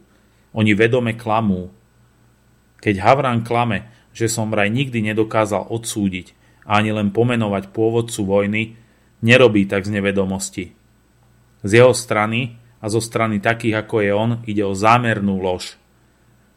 oni 0.53 0.77
vedome 0.77 1.17
klamú. 1.17 1.73
Keď 2.85 2.95
Havran 3.01 3.41
klame, 3.41 3.89
že 4.13 4.29
som 4.29 4.53
vraj 4.53 4.69
nikdy 4.69 5.01
nedokázal 5.13 5.69
odsúdiť 5.69 6.39
ani 6.67 6.95
len 6.95 7.11
pomenovať 7.11 7.75
pôvodcu 7.75 8.21
vojny, 8.23 8.63
nerobí 9.23 9.67
tak 9.67 9.87
z 9.87 9.99
nevedomosti. 9.99 10.65
Z 11.63 11.71
jeho 11.83 11.95
strany 11.95 12.59
a 12.83 12.91
zo 12.91 12.99
strany 12.99 13.39
takých 13.39 13.87
ako 13.87 13.97
je 14.03 14.13
on 14.15 14.31
ide 14.47 14.63
o 14.67 14.75
zámernú 14.75 15.39
lož. 15.39 15.79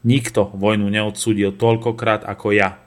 Nikto 0.05 0.53
vojnu 0.53 0.89
neodsúdil 0.89 1.57
toľkokrát 1.57 2.25
ako 2.25 2.53
ja. 2.53 2.77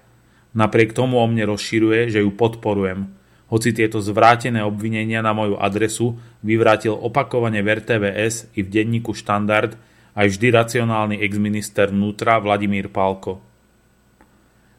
Napriek 0.54 0.94
tomu 0.94 1.18
o 1.18 1.26
mne 1.26 1.50
rozširuje, 1.50 2.10
že 2.10 2.22
ju 2.22 2.30
podporujem. 2.34 3.10
Hoci 3.48 3.72
tieto 3.72 3.98
zvrátené 3.98 4.60
obvinenia 4.62 5.24
na 5.24 5.32
moju 5.32 5.56
adresu 5.56 6.20
vyvrátil 6.44 6.94
opakovane 6.94 7.64
v 7.64 7.80
RTVS 7.80 8.54
i 8.54 8.60
v 8.62 8.68
denníku 8.68 9.16
Štandard 9.16 9.74
aj 10.18 10.26
vždy 10.34 10.46
racionálny 10.52 11.16
exminister 11.22 11.90
vnútra 11.90 12.42
Vladimír 12.42 12.90
Pálko. 12.92 13.47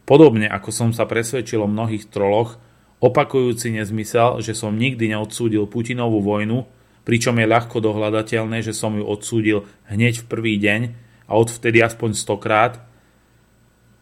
Podobne 0.09 0.49
ako 0.49 0.73
som 0.73 0.89
sa 0.89 1.05
presvedčil 1.05 1.61
o 1.61 1.69
mnohých 1.69 2.09
troloch, 2.09 2.57
opakujúci 2.97 3.77
nezmysel, 3.77 4.41
že 4.41 4.57
som 4.57 4.73
nikdy 4.73 5.13
neodsúdil 5.13 5.69
Putinovú 5.69 6.25
vojnu, 6.25 6.65
pričom 7.05 7.37
je 7.37 7.45
ľahko 7.45 7.77
dohľadateľné, 7.77 8.65
že 8.65 8.73
som 8.73 8.97
ju 8.97 9.05
odsúdil 9.05 9.69
hneď 9.85 10.25
v 10.25 10.29
prvý 10.29 10.57
deň 10.57 10.81
a 11.29 11.37
odvtedy 11.37 11.85
aspoň 11.85 12.17
stokrát, 12.17 12.81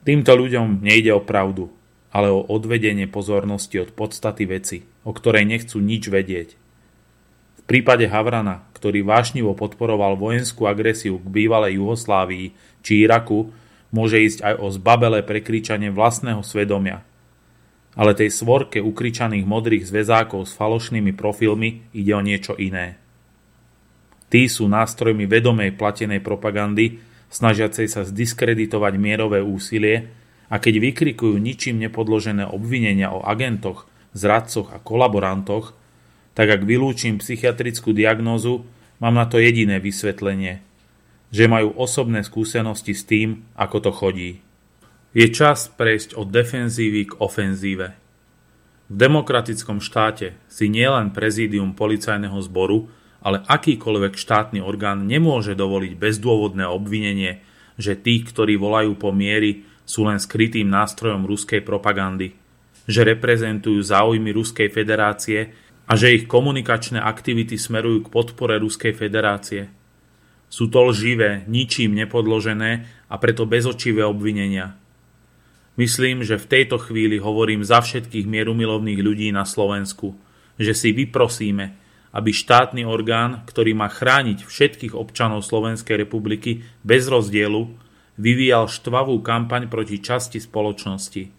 týmto 0.08 0.32
ľuďom 0.32 0.80
nejde 0.80 1.12
o 1.12 1.20
pravdu, 1.20 1.76
ale 2.16 2.32
o 2.32 2.40
odvedenie 2.40 3.12
pozornosti 3.12 3.76
od 3.84 3.92
podstaty 3.92 4.48
veci, 4.48 4.88
o 5.04 5.12
ktorej 5.12 5.44
nechcú 5.44 5.84
nič 5.84 6.08
vedieť. 6.08 6.56
Prípade 7.68 8.08
Havrana, 8.08 8.64
ktorý 8.80 9.04
vášnivo 9.04 9.52
podporoval 9.60 10.16
vojenskú 10.16 10.72
agresiu 10.72 11.20
k 11.20 11.28
bývalej 11.28 11.84
Juhoslávii 11.84 12.56
či 12.80 13.04
Iraku, 13.04 13.52
môže 13.92 14.20
ísť 14.20 14.40
aj 14.44 14.56
o 14.60 14.68
zbabelé 14.72 15.24
prekričanie 15.24 15.94
vlastného 15.94 16.44
svedomia. 16.44 17.04
Ale 17.98 18.14
tej 18.14 18.30
svorke 18.30 18.78
ukričaných 18.78 19.46
modrých 19.48 19.90
zväzákov 19.90 20.46
s 20.46 20.54
falošnými 20.54 21.18
profilmi 21.18 21.90
ide 21.98 22.14
o 22.14 22.22
niečo 22.22 22.54
iné. 22.60 23.02
Tí 24.28 24.46
sú 24.52 24.68
nástrojmi 24.68 25.24
vedomej 25.26 25.74
platenej 25.80 26.20
propagandy, 26.20 27.00
snažiacej 27.32 27.88
sa 27.88 28.02
zdiskreditovať 28.04 28.94
mierové 29.00 29.40
úsilie 29.40 30.12
a 30.52 30.60
keď 30.60 30.80
vykrikujú 30.84 31.40
ničím 31.40 31.80
nepodložené 31.80 32.48
obvinenia 32.48 33.12
o 33.12 33.24
agentoch, 33.24 33.88
zradcoch 34.12 34.72
a 34.76 34.84
kolaborantoch, 34.84 35.76
tak 36.38 36.54
ak 36.54 36.62
vylúčim 36.70 37.18
psychiatrickú 37.18 37.98
diagnózu, 37.98 38.68
mám 39.02 39.16
na 39.16 39.26
to 39.26 39.42
jediné 39.42 39.82
vysvetlenie, 39.82 40.62
že 41.32 41.52
majú 41.52 41.76
osobné 41.76 42.24
skúsenosti 42.24 42.96
s 42.96 43.04
tým, 43.04 43.44
ako 43.60 43.78
to 43.84 43.92
chodí. 43.92 44.32
Je 45.12 45.28
čas 45.34 45.68
prejsť 45.74 46.16
od 46.16 46.30
defenzívy 46.32 47.02
k 47.10 47.14
ofenzíve. 47.20 47.88
V 48.88 48.96
demokratickom 48.96 49.84
štáte 49.84 50.40
si 50.48 50.72
nielen 50.72 51.12
prezídium 51.12 51.76
policajného 51.76 52.40
zboru, 52.40 52.88
ale 53.20 53.44
akýkoľvek 53.44 54.16
štátny 54.16 54.60
orgán 54.64 55.04
nemôže 55.04 55.58
dovoliť 55.58 56.00
bezdôvodné 56.00 56.64
obvinenie, 56.64 57.44
že 57.76 58.00
tí, 58.00 58.24
ktorí 58.24 58.56
volajú 58.56 58.96
po 58.96 59.12
miery, 59.12 59.68
sú 59.88 60.08
len 60.08 60.20
skrytým 60.20 60.68
nástrojom 60.68 61.24
ruskej 61.28 61.64
propagandy, 61.64 62.36
že 62.88 63.04
reprezentujú 63.08 63.80
záujmy 63.84 64.32
Ruskej 64.36 64.68
federácie 64.72 65.52
a 65.88 65.96
že 65.96 66.16
ich 66.16 66.28
komunikačné 66.28 67.00
aktivity 67.00 67.56
smerujú 67.56 68.08
k 68.08 68.12
podpore 68.12 68.60
Ruskej 68.60 68.92
federácie. 68.96 69.72
Sú 70.48 70.72
to 70.72 70.80
lživé, 70.88 71.44
ničím 71.46 71.96
nepodložené 71.96 72.88
a 73.12 73.16
preto 73.20 73.44
bezočivé 73.44 74.08
obvinenia. 74.08 74.80
Myslím, 75.78 76.26
že 76.26 76.42
v 76.42 76.50
tejto 76.50 76.82
chvíli 76.82 77.22
hovorím 77.22 77.62
za 77.62 77.84
všetkých 77.84 78.26
mierumilovných 78.26 78.98
ľudí 78.98 79.30
na 79.30 79.46
Slovensku, 79.46 80.18
že 80.58 80.74
si 80.74 80.90
vyprosíme, 80.96 81.78
aby 82.18 82.32
štátny 82.34 82.82
orgán, 82.88 83.46
ktorý 83.46 83.78
má 83.78 83.86
chrániť 83.86 84.42
všetkých 84.42 84.98
občanov 84.98 85.46
Slovenskej 85.46 86.02
republiky 86.02 86.66
bez 86.82 87.06
rozdielu, 87.06 87.70
vyvíjal 88.18 88.66
štvavú 88.66 89.22
kampaň 89.22 89.70
proti 89.70 90.02
časti 90.02 90.42
spoločnosti. 90.42 91.30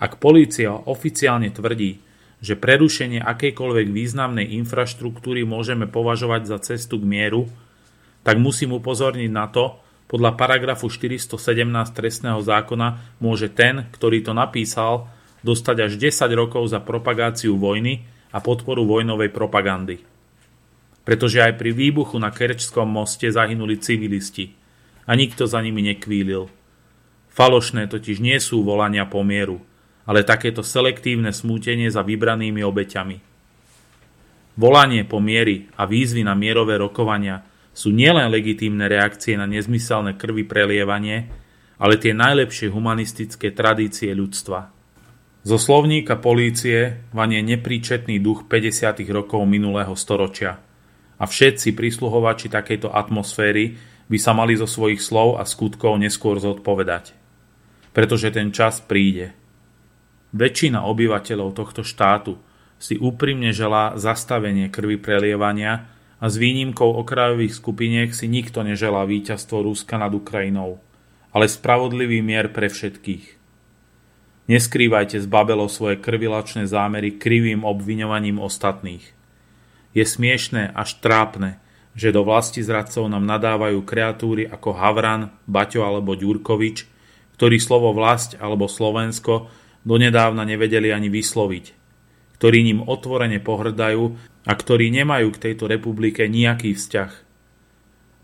Ak 0.00 0.18
polícia 0.18 0.72
oficiálne 0.72 1.52
tvrdí, 1.52 2.00
že 2.40 2.56
prerušenie 2.56 3.20
akejkoľvek 3.20 3.88
významnej 3.92 4.56
infraštruktúry 4.64 5.44
môžeme 5.44 5.84
považovať 5.84 6.42
za 6.48 6.58
cestu 6.64 6.96
k 6.96 7.04
mieru, 7.04 7.52
tak 8.24 8.40
musím 8.40 8.74
upozorniť 8.74 9.30
na 9.30 9.46
to, 9.46 9.78
podľa 10.08 10.36
paragrafu 10.36 10.88
417 10.88 11.36
trestného 11.92 12.40
zákona 12.40 13.20
môže 13.20 13.52
ten, 13.52 13.88
ktorý 13.92 14.24
to 14.24 14.32
napísal, 14.32 15.08
dostať 15.44 15.76
až 15.84 15.92
10 16.00 16.32
rokov 16.32 16.64
za 16.72 16.80
propagáciu 16.80 17.54
vojny 17.60 18.04
a 18.32 18.40
podporu 18.40 18.88
vojnovej 18.88 19.28
propagandy. 19.28 20.00
Pretože 21.04 21.44
aj 21.44 21.60
pri 21.60 21.76
výbuchu 21.76 22.16
na 22.16 22.32
Kerčskom 22.32 22.88
moste 22.88 23.28
zahynuli 23.28 23.76
civilisti 23.76 24.56
a 25.04 25.12
nikto 25.12 25.44
za 25.44 25.60
nimi 25.60 25.84
nekvílil. 25.84 26.48
Falošné 27.28 27.92
totiž 27.92 28.24
nie 28.24 28.40
sú 28.40 28.64
volania 28.64 29.04
po 29.04 29.20
mieru– 29.20 29.60
ale 30.04 30.24
takéto 30.24 30.60
selektívne 30.60 31.32
smútenie 31.32 31.88
za 31.88 32.04
vybranými 32.04 32.60
obeťami. 32.60 33.16
Volanie 34.54 35.02
po 35.02 35.18
miery 35.18 35.66
a 35.74 35.88
výzvy 35.88 36.22
na 36.22 36.36
mierové 36.36 36.78
rokovania 36.78 37.42
sú 37.74 37.90
nielen 37.90 38.30
legitímne 38.30 38.86
reakcie 38.86 39.34
na 39.34 39.50
nezmyselné 39.50 40.14
krvi 40.14 40.46
prelievanie, 40.46 41.26
ale 41.82 41.98
tie 41.98 42.14
najlepšie 42.14 42.70
humanistické 42.70 43.50
tradície 43.50 44.14
ľudstva. 44.14 44.70
Zo 45.44 45.60
slovníka 45.60 46.16
polície 46.16 47.04
vanie 47.12 47.44
nepríčetný 47.44 48.16
duch 48.22 48.48
50. 48.48 49.04
rokov 49.12 49.44
minulého 49.44 49.92
storočia 49.92 50.56
a 51.20 51.24
všetci 51.28 51.76
prísluhovači 51.76 52.48
takejto 52.48 52.88
atmosféry 52.88 53.76
by 54.08 54.18
sa 54.22 54.32
mali 54.32 54.56
zo 54.56 54.64
svojich 54.64 55.04
slov 55.04 55.36
a 55.36 55.44
skutkov 55.44 56.00
neskôr 56.00 56.40
zodpovedať. 56.40 57.12
Pretože 57.92 58.32
ten 58.32 58.50
čas 58.56 58.80
príde. 58.80 59.36
Väčšina 60.34 60.82
obyvateľov 60.88 61.54
tohto 61.54 61.82
štátu 61.86 62.40
si 62.80 62.98
úprimne 62.98 63.54
želá 63.54 63.94
zastavenie 64.00 64.66
krvi 64.72 64.98
prelievania 64.98 65.93
a 66.24 66.32
s 66.32 66.40
výnimkou 66.40 66.88
okrajových 67.04 67.52
skupiniek 67.52 68.08
si 68.16 68.32
nikto 68.32 68.64
neželá 68.64 69.04
víťazstvo 69.04 69.60
Ruska 69.60 70.00
nad 70.00 70.08
Ukrajinou, 70.08 70.80
ale 71.36 71.52
spravodlivý 71.52 72.24
mier 72.24 72.48
pre 72.48 72.72
všetkých. 72.72 73.36
Neskrývajte 74.48 75.20
z 75.20 75.26
Babelov 75.28 75.68
svoje 75.68 76.00
krvilačné 76.00 76.64
zámery 76.64 77.20
krivým 77.20 77.60
obviňovaním 77.68 78.40
ostatných. 78.40 79.04
Je 79.92 80.00
smiešné 80.00 80.72
až 80.72 80.96
trápne, 81.04 81.60
že 81.92 82.08
do 82.08 82.24
vlasti 82.24 82.64
zradcov 82.64 83.04
nám 83.04 83.28
nadávajú 83.28 83.84
kreatúry 83.84 84.48
ako 84.48 84.80
Havran, 84.80 85.28
Baťo 85.44 85.84
alebo 85.84 86.16
Ďurkovič, 86.16 86.88
ktorí 87.36 87.60
slovo 87.60 87.92
vlast 87.92 88.40
alebo 88.40 88.64
Slovensko 88.64 89.52
donedávna 89.84 90.48
nevedeli 90.48 90.88
ani 90.88 91.12
vysloviť, 91.12 91.83
ktorí 92.38 92.66
ním 92.66 92.80
otvorene 92.84 93.38
pohrdajú 93.40 94.04
a 94.44 94.52
ktorí 94.52 94.90
nemajú 94.92 95.32
k 95.32 95.42
tejto 95.50 95.70
republike 95.70 96.26
nejaký 96.28 96.76
vzťah. 96.76 97.12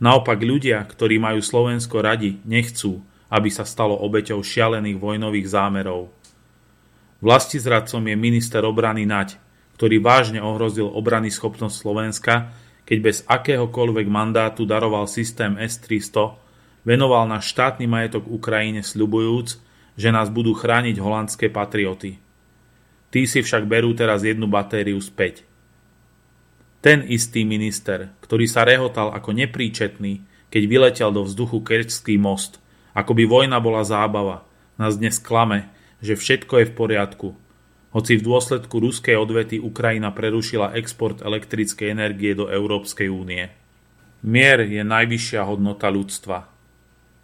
Naopak 0.00 0.40
ľudia, 0.40 0.80
ktorí 0.84 1.20
majú 1.20 1.44
Slovensko 1.44 2.00
radi, 2.00 2.40
nechcú, 2.48 3.04
aby 3.28 3.48
sa 3.52 3.68
stalo 3.68 3.94
obeťou 4.00 4.40
šialených 4.40 4.96
vojnových 4.96 5.46
zámerov. 5.46 6.08
Vlasti 7.20 7.60
zradcom 7.60 8.00
je 8.08 8.16
minister 8.16 8.64
obrany 8.64 9.04
Naď, 9.04 9.36
ktorý 9.76 10.00
vážne 10.00 10.40
ohrozil 10.40 10.88
obrany 10.88 11.28
schopnosť 11.28 11.76
Slovenska, 11.76 12.52
keď 12.88 12.98
bez 13.00 13.16
akéhokoľvek 13.28 14.06
mandátu 14.08 14.64
daroval 14.64 15.04
systém 15.04 15.54
S-300, 15.60 16.36
venoval 16.82 17.28
na 17.28 17.38
štátny 17.38 17.84
majetok 17.84 18.24
Ukrajine 18.24 18.80
sľubujúc, 18.80 19.60
že 20.00 20.08
nás 20.08 20.32
budú 20.32 20.56
chrániť 20.56 20.96
holandské 20.96 21.52
patrioty. 21.52 22.16
Tí 23.10 23.26
si 23.26 23.42
však 23.42 23.66
berú 23.66 23.90
teraz 23.94 24.22
jednu 24.22 24.46
batériu 24.46 24.98
späť. 25.02 25.42
Ten 26.80 27.04
istý 27.04 27.44
minister, 27.44 28.14
ktorý 28.24 28.46
sa 28.48 28.64
rehotal 28.64 29.12
ako 29.12 29.36
nepríčetný, 29.36 30.24
keď 30.48 30.62
vyletel 30.66 31.10
do 31.12 31.26
vzduchu 31.26 31.60
Kerčský 31.60 32.16
most, 32.16 32.62
ako 32.96 33.12
by 33.14 33.24
vojna 33.26 33.58
bola 33.60 33.84
zábava, 33.84 34.46
nás 34.80 34.96
dnes 34.96 35.20
klame, 35.20 35.68
že 36.00 36.16
všetko 36.16 36.64
je 36.64 36.66
v 36.70 36.72
poriadku, 36.72 37.28
hoci 37.90 38.16
v 38.16 38.22
dôsledku 38.22 38.78
ruskej 38.78 39.18
odvety 39.18 39.58
Ukrajina 39.58 40.14
prerušila 40.14 40.78
export 40.78 41.26
elektrickej 41.26 41.90
energie 41.90 42.38
do 42.38 42.46
Európskej 42.46 43.10
únie. 43.10 43.50
Mier 44.22 44.62
je 44.62 44.86
najvyššia 44.86 45.42
hodnota 45.42 45.90
ľudstva. 45.90 46.46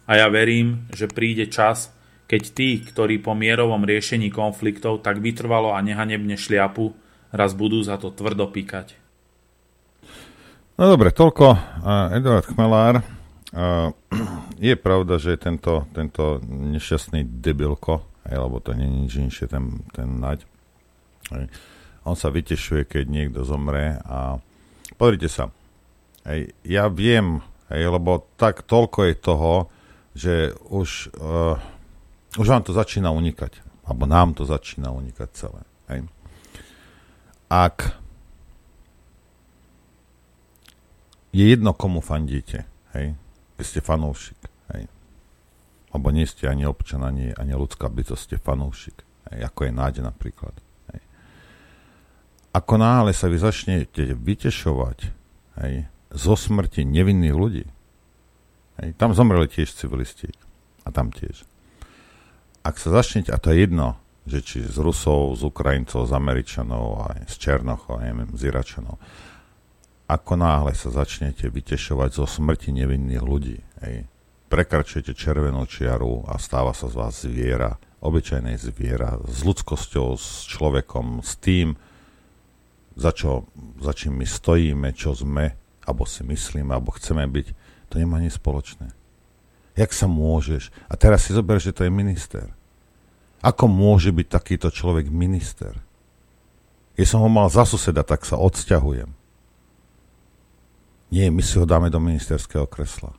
A 0.07 0.11
ja 0.11 0.27
verím, 0.27 0.87
že 0.91 1.07
príde 1.07 1.47
čas, 1.47 1.91
keď 2.27 2.43
tí, 2.51 2.83
ktorí 2.83 3.23
po 3.23 3.31
mierovom 3.31 3.87
riešení 3.87 4.27
konfliktov 4.29 4.99
tak 4.99 5.23
vytrvalo 5.23 5.71
a 5.71 5.79
nehanebne 5.79 6.35
šliapu, 6.35 6.91
raz 7.31 7.55
budú 7.55 7.79
za 7.81 7.95
to 7.95 8.11
tvrdo 8.11 8.51
píkať. 8.51 8.99
No 10.77 10.93
dobre, 10.93 11.09
toľko 11.09 11.57
Eduard 12.13 12.45
Chmelár. 12.45 13.01
Je 14.59 14.75
pravda, 14.75 15.17
že 15.17 15.39
tento, 15.39 15.87
tento 15.95 16.43
nešťastný 16.45 17.23
debilko, 17.41 18.03
alebo 18.27 18.59
to 18.59 18.75
nie 18.75 18.85
je 18.85 18.97
nič 19.01 19.13
inšie, 19.23 19.45
ten, 19.47 19.87
ten 19.95 20.19
naď, 20.19 20.43
on 22.03 22.15
sa 22.19 22.27
vytešuje, 22.27 22.85
keď 22.85 23.03
niekto 23.07 23.47
zomre 23.47 24.03
a 24.03 24.37
pozrite 24.99 25.31
sa, 25.31 25.49
hej, 26.27 26.51
ja 26.67 26.91
viem, 26.91 27.39
hej, 27.71 27.87
lebo 27.87 28.27
tak 28.35 28.67
toľko 28.67 28.99
je 29.07 29.15
toho, 29.15 29.53
že 30.11 30.35
už, 30.67 31.15
uh, 31.15 31.55
už 32.35 32.47
vám 32.47 32.63
to 32.67 32.75
začína 32.75 33.15
unikať. 33.15 33.63
Alebo 33.87 34.03
nám 34.03 34.35
to 34.35 34.43
začína 34.43 34.91
unikať 34.91 35.29
celé. 35.31 35.61
Hej. 35.87 36.11
Ak 37.47 37.95
je 41.31 41.47
jedno, 41.47 41.71
komu 41.71 42.03
fandíte, 42.03 42.67
hej, 42.91 43.15
keď 43.55 43.65
ste 43.65 43.79
fanúšik, 43.79 44.41
hej, 44.75 44.91
alebo 45.95 46.11
nie 46.11 46.27
ste 46.27 46.51
ani 46.51 46.67
občan, 46.67 47.07
ani, 47.07 47.31
ani 47.31 47.55
ľudská 47.55 47.87
bytosť, 47.87 48.19
ste 48.19 48.37
fanúšik, 48.41 49.07
hej, 49.31 49.47
ako 49.47 49.59
je 49.63 49.71
Náď 49.71 49.95
napríklad. 50.03 50.51
Ako 52.51 52.81
náhle 52.81 53.13
sa 53.13 53.29
vy 53.29 53.37
začnete 53.37 54.17
vytešovať 54.17 55.13
hej, 55.61 55.85
zo 56.09 56.33
smrti 56.33 56.83
nevinných 56.83 57.35
ľudí, 57.37 57.65
hej, 58.81 58.89
tam 58.97 59.13
zomreli 59.13 59.45
tiež 59.45 59.71
civilisti. 59.71 60.33
A 60.87 60.89
tam 60.89 61.11
tiež. 61.11 61.43
Ak 62.67 62.83
sa 62.83 62.91
začnete, 62.91 63.31
a 63.31 63.39
to 63.39 63.55
je 63.55 63.63
jedno, 63.63 63.95
že 64.27 64.43
či 64.43 64.59
z 64.59 64.75
Rusov, 64.83 65.39
z 65.39 65.47
Ukrajincov, 65.47 66.03
z 66.03 66.11
Američanov, 66.11 67.07
aj 67.15 67.31
z 67.31 67.35
Černochov, 67.39 68.03
neviem, 68.03 68.27
z 68.35 68.51
Iračanov, 68.51 68.99
ako 70.11 70.33
náhle 70.35 70.75
sa 70.75 70.91
začnete 70.91 71.47
vytešovať 71.47 72.09
zo 72.11 72.27
smrti 72.27 72.75
nevinných 72.75 73.23
ľudí, 73.23 73.55
hej, 73.87 74.03
prekračujete 74.51 75.15
červenú 75.15 75.63
čiaru 75.63 76.27
a 76.27 76.35
stáva 76.35 76.75
sa 76.75 76.91
z 76.91 76.95
vás 76.99 77.23
zviera, 77.23 77.79
obyčajné 78.03 78.59
zviera, 78.59 79.15
s 79.23 79.47
ľudskosťou, 79.47 80.19
s 80.19 80.51
človekom, 80.51 81.23
s 81.23 81.39
tým, 81.39 81.79
za, 82.99 83.15
čo, 83.15 83.47
za 83.79 83.95
čím 83.95 84.19
my 84.19 84.27
stojíme, 84.27 84.91
čo 84.91 85.15
sme, 85.15 85.55
alebo 85.87 86.03
si 86.03 86.27
myslíme, 86.27 86.75
alebo 86.75 86.91
chceme 86.99 87.23
byť, 87.31 87.47
to 87.87 87.95
nemá 87.95 88.19
nič 88.19 88.35
spoločné. 88.35 88.91
Jak 89.77 89.93
sa 89.93 90.09
môžeš? 90.09 90.73
A 90.89 90.99
teraz 90.99 91.29
si 91.29 91.31
zober, 91.31 91.63
že 91.63 91.71
to 91.71 91.85
je 91.85 91.93
minister. 91.93 92.56
Ako 93.45 93.69
môže 93.69 94.09
byť 94.09 94.27
takýto 94.27 94.67
človek 94.73 95.13
minister? 95.13 95.77
Keď 96.97 97.05
som 97.05 97.21
ho 97.21 97.29
mal 97.29 97.45
za 97.53 97.61
suseda, 97.61 98.01
tak 98.01 98.25
sa 98.25 98.41
odsťahujem. 98.41 99.13
Nie, 101.13 101.29
my 101.29 101.39
si 101.45 101.55
ho 101.61 101.65
dáme 101.69 101.87
do 101.93 102.01
ministerského 102.01 102.65
kresla. 102.65 103.13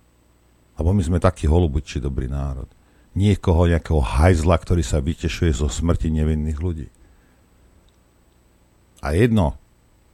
Lebo 0.77 0.91
my 0.93 1.03
sme 1.03 1.19
takí 1.23 1.47
holubiči 1.47 2.03
dobrý 2.03 2.27
národ. 2.27 2.67
Niekoho, 3.15 3.71
nejakého 3.71 4.03
hajzla, 4.03 4.59
ktorý 4.59 4.83
sa 4.83 5.03
vytešuje 5.03 5.51
zo 5.55 5.71
smrti 5.71 6.11
nevinných 6.13 6.59
ľudí. 6.59 6.89
A 9.03 9.15
jedno, 9.15 9.55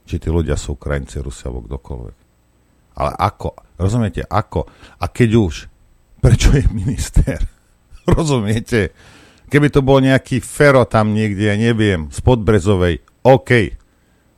či 0.05 0.21
tí 0.21 0.29
ľudia 0.29 0.55
sú 0.55 0.77
Ukrajinci, 0.77 1.21
Rusi 1.21 1.49
alebo 1.49 1.65
kdokoľvek. 1.65 2.17
Ale 2.95 3.11
ako? 3.17 3.49
Rozumiete? 3.75 4.23
Ako? 4.23 4.69
A 5.01 5.05
keď 5.09 5.29
už, 5.35 5.55
prečo 6.21 6.53
je 6.55 6.63
minister? 6.71 7.41
Rozumiete? 8.15 8.93
Keby 9.49 9.67
to 9.69 9.85
bol 9.85 10.01
nejaký 10.01 10.41
Fero 10.41 10.83
tam 10.85 11.13
niekde, 11.13 11.49
ja 11.49 11.55
neviem, 11.55 12.09
z 12.09 12.19
Podbrezovej, 12.21 13.01
OK. 13.21 13.77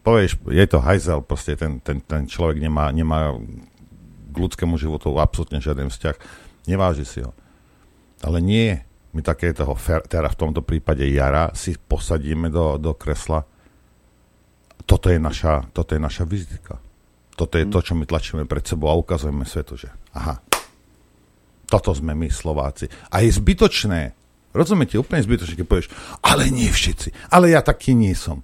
Povieš, 0.04 0.40
je 0.48 0.66
to 0.68 0.80
hajzel, 0.80 1.20
proste 1.24 1.60
ten, 1.60 1.84
ten, 1.84 2.00
ten 2.00 2.28
človek 2.28 2.64
nemá, 2.64 2.88
nemá 2.96 3.36
k 4.32 4.36
ľudskému 4.36 4.80
životu 4.80 5.16
absolútne 5.20 5.60
žiaden 5.60 5.92
vzťah. 5.92 6.16
Neváži 6.68 7.04
si 7.04 7.20
ho. 7.24 7.32
Ale 8.24 8.40
nie, 8.40 8.80
my 9.12 9.20
takéto, 9.24 9.68
teda 10.08 10.28
v 10.32 10.40
tomto 10.40 10.64
prípade 10.64 11.04
Jara, 11.08 11.52
si 11.56 11.76
posadíme 11.76 12.48
do, 12.48 12.80
do 12.80 12.96
kresla 12.96 13.44
toto 14.88 15.12
je 15.12 15.20
naša, 15.20 15.68
toto 15.76 15.92
je 15.92 16.02
naša 16.02 16.24
vizitka. 16.24 16.80
Toto 17.36 17.60
je 17.60 17.68
to, 17.68 17.84
čo 17.84 17.94
my 17.94 18.08
tlačíme 18.08 18.48
pred 18.48 18.64
sebou 18.64 18.88
a 18.90 18.98
ukazujeme 18.98 19.44
svetu, 19.44 19.76
že 19.76 19.92
aha, 20.16 20.40
toto 21.68 21.92
sme 21.92 22.16
my 22.16 22.32
Slováci. 22.32 22.88
A 23.12 23.22
je 23.22 23.36
zbytočné, 23.36 24.16
rozumiete, 24.52 25.00
úplne 25.00 25.24
zbytočné, 25.24 25.60
keď 25.60 25.68
povieš, 25.68 25.88
ale 26.24 26.52
nie 26.52 26.68
všetci, 26.68 27.32
ale 27.32 27.56
ja 27.56 27.64
taký 27.64 27.96
nie 27.96 28.14
som. 28.14 28.44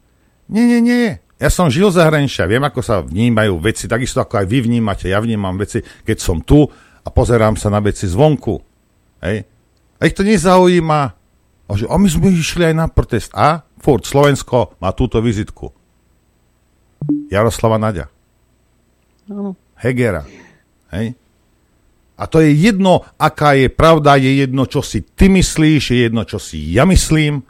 Nie, 0.52 0.68
nie, 0.68 0.82
nie. 0.84 1.24
Ja 1.44 1.52
som 1.52 1.68
žil 1.68 1.92
zahraničia, 1.92 2.48
viem, 2.48 2.64
ako 2.64 2.80
sa 2.80 3.04
vnímajú 3.04 3.60
veci, 3.60 3.92
takisto 3.92 4.24
ako 4.24 4.44
aj 4.44 4.48
vy 4.48 4.64
vnímate. 4.64 5.12
Ja 5.12 5.20
vnímam 5.20 5.60
veci, 5.60 5.84
keď 5.84 6.18
som 6.24 6.40
tu 6.40 6.64
a 7.04 7.08
pozerám 7.12 7.60
sa 7.60 7.68
na 7.68 7.84
veci 7.84 8.08
zvonku. 8.08 8.56
Hej. 9.20 9.44
A 10.00 10.02
ich 10.08 10.16
to 10.16 10.24
nezaujíma. 10.24 11.02
A, 11.68 11.72
že, 11.76 11.88
a 11.88 11.96
my 12.00 12.08
sme 12.08 12.32
išli 12.32 12.72
aj 12.72 12.76
na 12.76 12.88
protest. 12.88 13.32
A 13.36 13.64
furt 13.80 14.08
Slovensko 14.08 14.80
má 14.80 14.96
túto 14.96 15.20
vizitku. 15.20 15.72
Jaroslava 17.28 17.76
Naďa. 17.76 18.08
Ano. 19.28 19.60
Hegera. 19.80 20.24
Hej? 20.96 21.16
A 22.14 22.30
to 22.30 22.46
je 22.46 22.54
jedno, 22.54 23.02
aká 23.18 23.58
je 23.58 23.74
pravda, 23.74 24.22
je 24.22 24.46
jedno, 24.46 24.70
čo 24.70 24.86
si 24.86 25.02
ty 25.02 25.34
myslíš, 25.34 25.84
je 25.92 26.00
jedno, 26.06 26.22
čo 26.30 26.38
si 26.38 26.62
ja 26.74 26.86
myslím. 26.86 27.42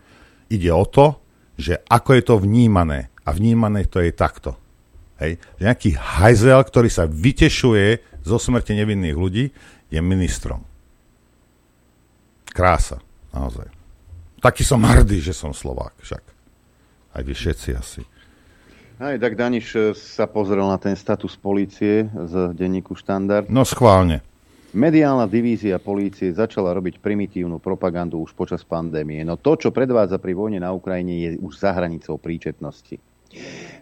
Ide 0.48 0.72
o 0.72 0.88
to, 0.88 1.20
že 1.60 1.84
ako 1.92 2.10
je 2.16 2.24
to 2.24 2.36
vnímané. 2.40 3.12
A 3.28 3.36
vnímané 3.36 3.88
to 3.88 4.00
je 4.00 4.12
takto. 4.16 4.56
Hej? 5.20 5.40
Že 5.60 5.64
nejaký 5.68 5.90
hajzel, 6.00 6.60
ktorý 6.64 6.90
sa 6.92 7.04
vytešuje 7.08 7.88
zo 8.24 8.38
smrti 8.40 8.80
nevinných 8.80 9.16
ľudí, 9.20 9.46
je 9.92 10.00
ministrom. 10.00 10.64
Krása, 12.56 13.04
naozaj. 13.36 13.68
Taký 14.40 14.64
som 14.64 14.84
hrdý, 14.84 15.24
že 15.24 15.32
som 15.36 15.56
Slovák 15.56 15.96
však. 16.04 16.24
Aj 17.14 17.22
vy 17.22 17.34
všetci 17.36 17.70
asi. 17.78 18.02
Aj 19.00 19.16
tak 19.20 19.36
Daniš 19.36 19.68
eh, 19.76 19.84
sa 19.96 20.26
pozrel 20.26 20.64
na 20.64 20.80
ten 20.80 20.96
status 20.96 21.36
polície 21.36 22.08
z 22.08 22.34
denníku 22.56 22.96
Štandard. 22.96 23.50
No 23.52 23.68
schválne. 23.68 24.24
Mediálna 24.74 25.30
divízia 25.30 25.78
polície 25.78 26.34
začala 26.34 26.74
robiť 26.74 26.98
primitívnu 26.98 27.62
propagandu 27.62 28.18
už 28.26 28.34
počas 28.34 28.66
pandémie, 28.66 29.22
no 29.22 29.38
to, 29.38 29.54
čo 29.54 29.70
predvádza 29.70 30.18
pri 30.18 30.34
vojne 30.34 30.66
na 30.66 30.74
Ukrajine, 30.74 31.14
je 31.22 31.30
už 31.38 31.62
za 31.62 31.78
hranicou 31.78 32.18
príčetnosti. 32.18 32.98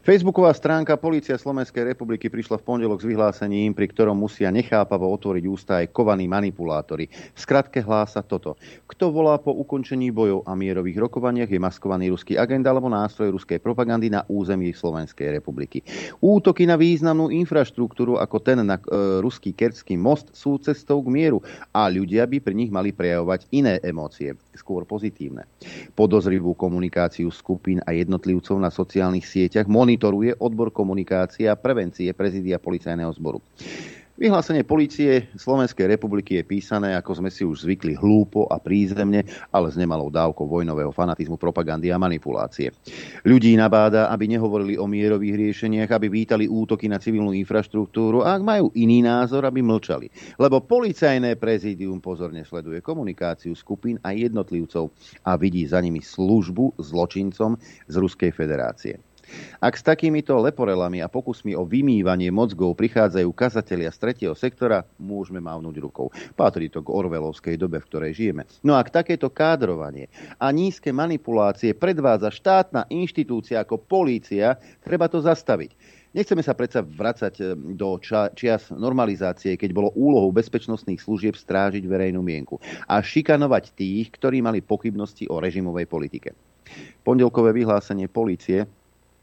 Facebooková 0.01 0.49
stránka 0.57 0.97
Polícia 0.97 1.37
Slovenskej 1.37 1.93
republiky 1.93 2.25
prišla 2.25 2.57
v 2.57 2.65
pondelok 2.65 3.05
s 3.05 3.09
vyhlásením, 3.09 3.77
pri 3.77 3.85
ktorom 3.85 4.17
musia 4.17 4.49
nechápavo 4.49 5.05
otvoriť 5.13 5.43
ústa 5.45 5.77
aj 5.77 5.93
kovaní 5.93 6.25
manipulátori. 6.25 7.05
V 7.05 7.37
skratke 7.37 7.85
hlása 7.85 8.25
toto. 8.25 8.57
Kto 8.89 9.13
volá 9.13 9.37
po 9.37 9.53
ukončení 9.53 10.09
bojov 10.09 10.41
a 10.49 10.57
mierových 10.57 11.05
rokovaniach 11.05 11.53
je 11.53 11.61
maskovaný 11.61 12.09
ruský 12.09 12.33
agent 12.33 12.65
alebo 12.65 12.89
nástroj 12.89 13.29
ruskej 13.37 13.61
propagandy 13.61 14.09
na 14.09 14.25
území 14.25 14.73
Slovenskej 14.73 15.37
republiky. 15.37 15.85
Útoky 16.17 16.65
na 16.65 16.81
významnú 16.81 17.29
infraštruktúru 17.29 18.17
ako 18.17 18.41
ten 18.41 18.65
na 18.65 18.81
e, 18.81 19.21
ruský 19.21 19.53
kerský 19.53 20.01
most 20.01 20.33
sú 20.33 20.57
cestou 20.57 21.05
k 21.05 21.13
mieru 21.13 21.45
a 21.77 21.85
ľudia 21.85 22.25
by 22.25 22.41
pri 22.41 22.57
nich 22.57 22.73
mali 22.73 22.89
prejavovať 22.89 23.53
iné 23.53 23.77
emócie, 23.85 24.33
skôr 24.57 24.81
pozitívne. 24.81 25.45
Podozrivú 25.93 26.57
komunikáciu 26.57 27.29
skupín 27.29 27.85
a 27.85 27.93
jednotlivcov 27.93 28.57
na 28.57 28.73
sociálnych 28.73 29.29
sieťach 29.29 29.40
monitoruje 29.65 30.35
odbor 30.41 30.76
komunikácie 30.76 31.47
a 31.47 31.55
prevencie 31.55 32.11
prezidia 32.11 32.59
policajného 32.59 33.13
zboru. 33.15 33.39
Vyhlásenie 34.22 34.61
policie 34.61 35.34
Slovenskej 35.34 35.97
republiky 35.97 36.38
je 36.38 36.45
písané, 36.45 36.93
ako 36.93 37.18
sme 37.18 37.34
si 37.34 37.41
už 37.41 37.65
zvykli, 37.65 37.97
hlúpo 37.97 38.45
a 38.45 38.61
prízemne, 38.61 39.26
ale 39.49 39.73
s 39.73 39.80
nemalou 39.81 40.13
dávkou 40.13 40.45
vojnového 40.45 40.93
fanatizmu, 40.93 41.41
propagandy 41.41 41.89
a 41.89 41.97
manipulácie. 41.97 42.69
Ľudí 43.26 43.57
nabáda, 43.57 44.13
aby 44.13 44.30
nehovorili 44.30 44.77
o 44.77 44.85
mierových 44.85 45.41
riešeniach, 45.41 45.89
aby 45.89 46.05
vítali 46.13 46.45
útoky 46.45 46.85
na 46.85 47.01
civilnú 47.01 47.34
infraštruktúru 47.34 48.22
a 48.22 48.38
ak 48.38 48.45
majú 48.45 48.69
iný 48.77 49.01
názor, 49.01 49.41
aby 49.49 49.65
mlčali. 49.65 50.13
Lebo 50.38 50.61
policajné 50.61 51.34
prezidium 51.41 51.97
pozorne 51.97 52.45
sleduje 52.45 52.77
komunikáciu 52.77 53.57
skupín 53.57 53.97
a 54.05 54.13
jednotlivcov 54.13 54.93
a 55.26 55.34
vidí 55.34 55.65
za 55.65 55.81
nimi 55.81 55.97
službu 55.97 56.77
zločincom 56.77 57.57
z 57.89 57.95
Ruskej 57.97 58.30
federácie. 58.30 59.01
Ak 59.61 59.77
s 59.77 59.85
takýmito 59.85 60.37
leporelami 60.39 60.99
a 60.99 61.11
pokusmi 61.11 61.53
o 61.53 61.67
vymývanie 61.67 62.33
mozgov 62.33 62.73
prichádzajú 62.77 63.29
kazatelia 63.31 63.93
z 63.93 63.97
tretieho 64.01 64.35
sektora, 64.35 64.83
môžeme 64.97 65.37
mávnuť 65.37 65.75
rukou. 65.81 66.09
Patrí 66.33 66.67
to 66.71 66.81
k 66.81 66.93
orvelovskej 66.93 67.55
dobe, 67.55 67.79
v 67.79 67.87
ktorej 67.87 68.11
žijeme. 68.17 68.47
No 68.65 68.75
ak 68.75 68.91
takéto 68.91 69.29
kádrovanie 69.29 70.09
a 70.41 70.49
nízke 70.49 70.89
manipulácie 70.89 71.77
predvádza 71.77 72.33
štátna 72.33 72.89
inštitúcia 72.89 73.61
ako 73.61 73.81
polícia, 73.81 74.57
treba 74.81 75.07
to 75.07 75.21
zastaviť. 75.21 76.01
Nechceme 76.11 76.43
sa 76.43 76.51
predsa 76.51 76.83
vracať 76.83 77.33
e, 77.39 77.43
do 77.71 77.95
ča- 78.03 78.35
čias 78.35 78.67
normalizácie, 78.67 79.55
keď 79.55 79.71
bolo 79.71 79.95
úlohou 79.95 80.27
bezpečnostných 80.35 80.99
služieb 80.99 81.39
strážiť 81.39 81.87
verejnú 81.87 82.19
mienku 82.19 82.59
a 82.83 82.99
šikanovať 82.99 83.71
tých, 83.71 84.11
ktorí 84.19 84.43
mali 84.43 84.59
pochybnosti 84.59 85.31
o 85.31 85.39
režimovej 85.39 85.87
politike. 85.87 86.35
Pondelkové 87.07 87.55
vyhlásenie 87.55 88.11
policie 88.11 88.67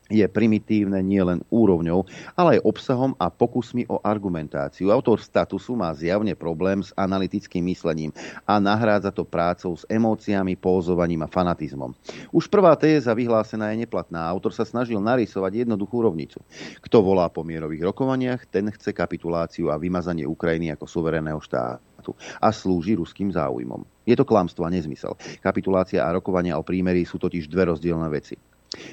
je 0.09 0.25
primitívne 0.25 1.05
nielen 1.05 1.45
úrovňou, 1.53 2.09
ale 2.33 2.59
aj 2.59 2.65
obsahom 2.65 3.13
a 3.21 3.29
pokusmi 3.29 3.85
o 3.93 4.01
argumentáciu. 4.01 4.89
Autor 4.89 5.21
statusu 5.21 5.77
má 5.77 5.93
zjavne 5.93 6.33
problém 6.33 6.81
s 6.81 6.97
analytickým 6.97 7.61
myslením 7.69 8.11
a 8.49 8.57
nahrádza 8.57 9.13
to 9.13 9.29
prácou 9.29 9.77
s 9.77 9.85
emóciami, 9.87 10.57
pózovaním 10.57 11.23
a 11.25 11.29
fanatizmom. 11.29 11.93
Už 12.33 12.49
prvá 12.49 12.73
téza 12.75 13.13
vyhlásená 13.13 13.71
je 13.77 13.85
neplatná. 13.85 14.25
Autor 14.33 14.57
sa 14.57 14.65
snažil 14.65 14.99
narysovať 14.99 15.69
jednoduchú 15.69 16.01
rovnicu. 16.01 16.41
Kto 16.81 17.05
volá 17.05 17.29
po 17.29 17.45
mierových 17.45 17.93
rokovaniach, 17.93 18.49
ten 18.49 18.73
chce 18.73 18.97
kapituláciu 18.97 19.69
a 19.69 19.77
vymazanie 19.77 20.25
Ukrajiny 20.25 20.73
ako 20.73 20.89
suverénneho 20.89 21.39
štátu 21.45 22.17
a 22.41 22.49
slúži 22.49 22.97
ruským 22.97 23.29
záujmom. 23.29 23.85
Je 24.09 24.17
to 24.17 24.25
klamstvo 24.25 24.65
a 24.65 24.73
nezmysel. 24.73 25.13
Kapitulácia 25.45 26.01
a 26.01 26.15
rokovania 26.17 26.57
o 26.57 26.65
prímerí 26.65 27.05
sú 27.05 27.21
totiž 27.21 27.45
dve 27.53 27.69
rozdielne 27.69 28.09
veci. 28.09 28.41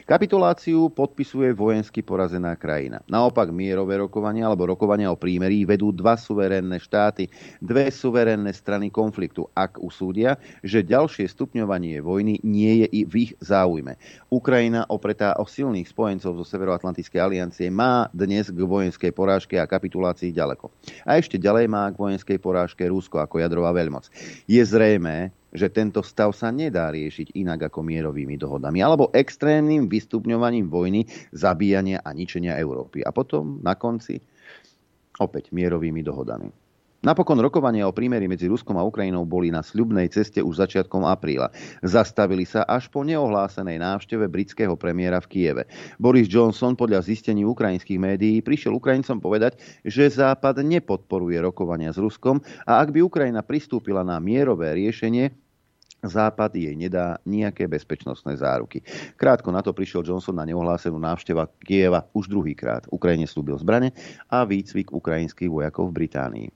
Kapituláciu 0.08 0.88
podpisuje 0.88 1.52
vojensky 1.52 2.00
porazená 2.00 2.56
krajina. 2.56 3.04
Naopak 3.12 3.52
mierové 3.52 4.00
rokovania 4.00 4.48
alebo 4.48 4.72
rokovania 4.72 5.12
o 5.12 5.20
prímerí 5.20 5.68
vedú 5.68 5.92
dva 5.92 6.16
suverénne 6.16 6.80
štáty, 6.80 7.28
dve 7.60 7.92
suverénne 7.92 8.56
strany 8.56 8.88
konfliktu, 8.88 9.52
ak 9.52 9.84
usúdia, 9.84 10.40
že 10.64 10.80
ďalšie 10.80 11.28
stupňovanie 11.28 12.00
vojny 12.00 12.40
nie 12.48 12.86
je 12.86 12.88
i 12.88 13.02
v 13.04 13.14
ich 13.28 13.32
záujme. 13.44 14.00
Ukrajina 14.32 14.88
opretá 14.88 15.36
o 15.36 15.44
silných 15.44 15.92
spojencov 15.92 16.40
zo 16.40 16.46
Severoatlantickej 16.48 17.20
aliancie 17.20 17.68
má 17.68 18.08
dnes 18.16 18.48
k 18.48 18.56
vojenskej 18.56 19.12
porážke 19.12 19.60
a 19.60 19.68
kapitulácii 19.68 20.32
ďaleko. 20.32 20.72
A 21.04 21.20
ešte 21.20 21.36
ďalej 21.36 21.68
má 21.68 21.92
k 21.92 22.00
vojenskej 22.00 22.40
porážke 22.40 22.88
Rusko 22.88 23.20
ako 23.20 23.44
jadrová 23.44 23.76
veľmoc. 23.76 24.08
Je 24.48 24.64
zrejmé, 24.64 25.36
že 25.56 25.72
tento 25.72 26.04
stav 26.04 26.36
sa 26.36 26.52
nedá 26.52 26.92
riešiť 26.92 27.34
inak 27.34 27.72
ako 27.72 27.82
mierovými 27.82 28.36
dohodami 28.36 28.84
alebo 28.84 29.10
extrémnym 29.16 29.88
vystupňovaním 29.88 30.68
vojny, 30.68 31.08
zabíjania 31.32 32.04
a 32.04 32.12
ničenia 32.12 32.60
Európy. 32.60 33.02
A 33.02 33.10
potom 33.16 33.64
na 33.64 33.74
konci 33.80 34.20
opäť 35.18 35.56
mierovými 35.56 36.04
dohodami. 36.04 36.52
Napokon 37.06 37.38
rokovania 37.38 37.86
o 37.86 37.94
prímeri 37.94 38.26
medzi 38.26 38.50
Ruskom 38.50 38.82
a 38.82 38.88
Ukrajinou 38.88 39.30
boli 39.30 39.54
na 39.54 39.62
sľubnej 39.62 40.10
ceste 40.10 40.42
už 40.42 40.58
začiatkom 40.58 41.06
apríla. 41.06 41.54
Zastavili 41.86 42.50
sa 42.50 42.66
až 42.66 42.90
po 42.90 43.06
neohlásenej 43.06 43.78
návšteve 43.78 44.26
britského 44.26 44.74
premiéra 44.74 45.22
v 45.22 45.30
Kieve. 45.30 45.64
Boris 46.02 46.26
Johnson 46.26 46.74
podľa 46.74 47.06
zistení 47.06 47.46
ukrajinských 47.46 48.02
médií 48.02 48.42
prišiel 48.42 48.74
Ukrajincom 48.82 49.22
povedať, 49.22 49.62
že 49.86 50.10
Západ 50.10 50.66
nepodporuje 50.66 51.38
rokovania 51.46 51.94
s 51.94 52.02
Ruskom 52.02 52.42
a 52.66 52.82
ak 52.82 52.90
by 52.90 53.06
Ukrajina 53.06 53.46
pristúpila 53.46 54.02
na 54.02 54.18
mierové 54.18 54.74
riešenie, 54.74 55.45
Západ 56.06 56.54
jej 56.56 56.74
nedá 56.78 57.18
nejaké 57.26 57.66
bezpečnostné 57.66 58.38
záruky. 58.38 58.82
Krátko 59.18 59.50
na 59.50 59.66
to 59.66 59.74
prišiel 59.74 60.06
Johnson 60.06 60.38
na 60.38 60.46
neohlásenú 60.46 60.98
návšteva 61.02 61.50
Kieva 61.62 62.06
už 62.14 62.30
druhýkrát. 62.30 62.86
Ukrajine 62.94 63.26
slúbil 63.26 63.58
zbrane 63.58 63.92
a 64.30 64.46
výcvik 64.46 64.94
ukrajinských 64.94 65.50
vojakov 65.50 65.90
v 65.92 66.06
Británii. 66.06 66.48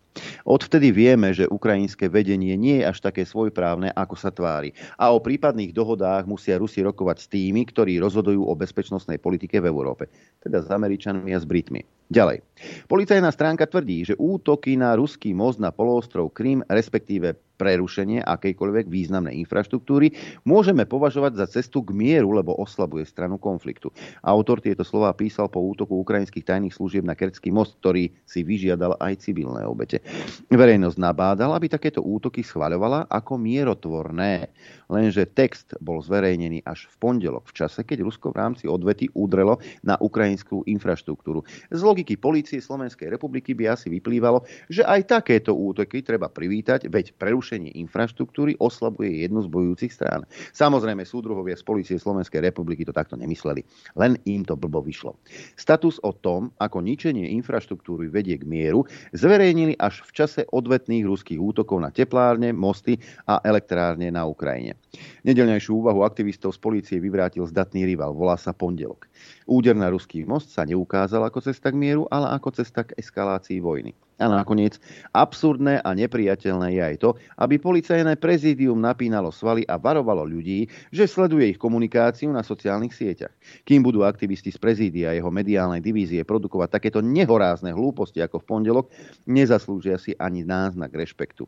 Odvtedy 0.44 0.92
vieme, 0.92 1.32
že 1.32 1.48
ukrajinské 1.48 2.12
vedenie 2.12 2.58
nie 2.60 2.82
je 2.82 2.90
až 2.90 3.00
také 3.00 3.24
svojprávne, 3.24 3.94
ako 3.94 4.16
sa 4.20 4.34
tvári. 4.34 4.76
A 5.00 5.14
o 5.14 5.24
prípadných 5.24 5.72
dohodách 5.72 6.28
musia 6.28 6.60
Rusi 6.60 6.84
rokovať 6.84 7.18
s 7.24 7.28
tými, 7.32 7.64
ktorí 7.64 8.02
rozhodujú 8.02 8.44
o 8.44 8.54
bezpečnostnej 8.58 9.22
politike 9.22 9.62
v 9.64 9.70
Európe. 9.70 10.12
Teda 10.44 10.60
s 10.60 10.68
Američanmi 10.68 11.32
a 11.32 11.40
s 11.40 11.48
Britmi. 11.48 11.86
Ďalej. 12.10 12.42
Policajná 12.90 13.30
stránka 13.30 13.70
tvrdí, 13.70 14.02
že 14.02 14.18
útoky 14.18 14.74
na 14.74 14.98
ruský 14.98 15.32
most 15.32 15.62
na 15.62 15.70
poloostrov 15.70 16.34
Krym, 16.34 16.66
respektíve 16.66 17.38
prerušenie 17.60 18.24
akejkoľvek 18.24 18.88
významnej 18.88 19.36
infraštruktúry, 19.44 20.16
môžeme 20.48 20.88
považovať 20.88 21.44
za 21.44 21.60
cestu 21.60 21.84
k 21.84 21.92
mieru, 21.92 22.32
lebo 22.32 22.56
oslabuje 22.56 23.04
stranu 23.04 23.36
konfliktu. 23.36 23.92
Autor 24.24 24.64
tieto 24.64 24.88
slova 24.88 25.12
písal 25.12 25.52
po 25.52 25.60
útoku 25.60 26.00
ukrajinských 26.00 26.48
tajných 26.48 26.72
služieb 26.72 27.04
na 27.04 27.20
Kerský 27.20 27.52
most, 27.52 27.76
ktorý 27.84 28.16
si 28.24 28.48
vyžiadal 28.48 28.96
aj 29.04 29.28
civilné 29.28 29.68
obete. 29.68 30.00
Verejnosť 30.48 30.96
nabádala, 30.96 31.60
aby 31.60 31.68
takéto 31.68 32.00
útoky 32.00 32.40
schvaľovala 32.40 33.12
ako 33.12 33.36
mierotvorné. 33.36 34.48
Lenže 34.88 35.28
text 35.28 35.76
bol 35.84 36.00
zverejnený 36.00 36.64
až 36.64 36.88
v 36.90 36.96
pondelok, 36.98 37.52
v 37.52 37.62
čase, 37.62 37.84
keď 37.84 38.08
Rusko 38.08 38.32
v 38.32 38.40
rámci 38.40 38.66
odvety 38.66 39.12
udrelo 39.14 39.60
na 39.84 40.00
ukrajinskú 40.00 40.64
infraštruktúru. 40.66 41.44
Z 41.70 41.82
logiky 41.84 42.16
policie 42.16 42.64
Slovenskej 42.64 43.12
republiky 43.12 43.54
by 43.54 43.76
asi 43.76 43.92
vyplývalo, 43.92 44.48
že 44.72 44.88
aj 44.88 45.20
takéto 45.20 45.54
útoky 45.54 46.02
treba 46.02 46.32
privítať, 46.32 46.88
veď 46.88 47.14
prerušenie 47.20 47.49
infraštruktúry 47.58 48.54
oslabuje 48.62 49.26
jednu 49.26 49.42
z 49.42 49.50
bojujúcich 49.50 49.90
strán. 49.90 50.28
Samozrejme, 50.54 51.02
súdruhovia 51.02 51.58
z 51.58 51.66
policie 51.66 51.98
Slovenskej 51.98 52.46
republiky 52.46 52.86
to 52.86 52.94
takto 52.94 53.18
nemysleli, 53.18 53.66
len 53.98 54.22
im 54.30 54.46
to 54.46 54.54
blbo 54.54 54.86
vyšlo. 54.86 55.18
Status 55.58 55.98
o 56.06 56.14
tom, 56.14 56.54
ako 56.62 56.86
ničenie 56.86 57.32
infraštruktúry 57.40 58.12
vedie 58.12 58.38
k 58.38 58.46
mieru, 58.46 58.86
zverejnili 59.16 59.80
až 59.80 60.06
v 60.06 60.12
čase 60.14 60.42
odvetných 60.52 61.08
ruských 61.08 61.40
útokov 61.40 61.80
na 61.80 61.90
teplárne, 61.90 62.54
mosty 62.54 63.00
a 63.26 63.40
elektrárne 63.42 64.12
na 64.12 64.28
Ukrajine. 64.28 64.76
Nedelnejšiu 65.24 65.86
úvahu 65.86 66.04
aktivistov 66.04 66.52
z 66.54 66.60
policie 66.60 66.98
vyvrátil 67.00 67.48
zdatný 67.48 67.88
rival, 67.88 68.12
volá 68.12 68.36
sa 68.36 68.52
Pondelok. 68.52 69.08
Úder 69.50 69.74
na 69.74 69.90
ruský 69.90 70.26
most 70.26 70.54
sa 70.54 70.66
neukázal 70.66 71.26
ako 71.26 71.42
cesta 71.42 71.74
k 71.74 71.80
mieru, 71.80 72.06
ale 72.10 72.30
ako 72.34 72.54
cesta 72.54 72.86
k 72.86 72.96
eskalácii 72.98 73.60
vojny. 73.64 73.92
A 74.20 74.28
nakoniec, 74.28 74.76
absurdné 75.16 75.80
a 75.80 75.96
nepriateľné 75.96 76.76
je 76.76 76.82
aj 76.84 76.96
to, 77.00 77.10
aby 77.40 77.56
policajné 77.56 78.20
prezídium 78.20 78.76
napínalo 78.76 79.32
svaly 79.32 79.64
a 79.64 79.80
varovalo 79.80 80.28
ľudí, 80.28 80.68
že 80.92 81.08
sleduje 81.08 81.56
ich 81.56 81.60
komunikáciu 81.62 82.28
na 82.28 82.44
sociálnych 82.44 82.92
sieťach. 82.92 83.32
Kým 83.64 83.80
budú 83.80 84.04
aktivisti 84.04 84.52
z 84.52 84.60
prezídia 84.60 85.16
a 85.16 85.16
jeho 85.16 85.32
mediálnej 85.32 85.80
divízie 85.80 86.28
produkovať 86.28 86.68
takéto 86.68 87.00
nehorázne 87.00 87.72
hlúposti 87.72 88.20
ako 88.20 88.44
v 88.44 88.48
pondelok, 88.52 88.86
nezaslúžia 89.24 89.96
si 89.96 90.12
ani 90.20 90.44
náznak 90.44 90.92
rešpektu. 90.92 91.48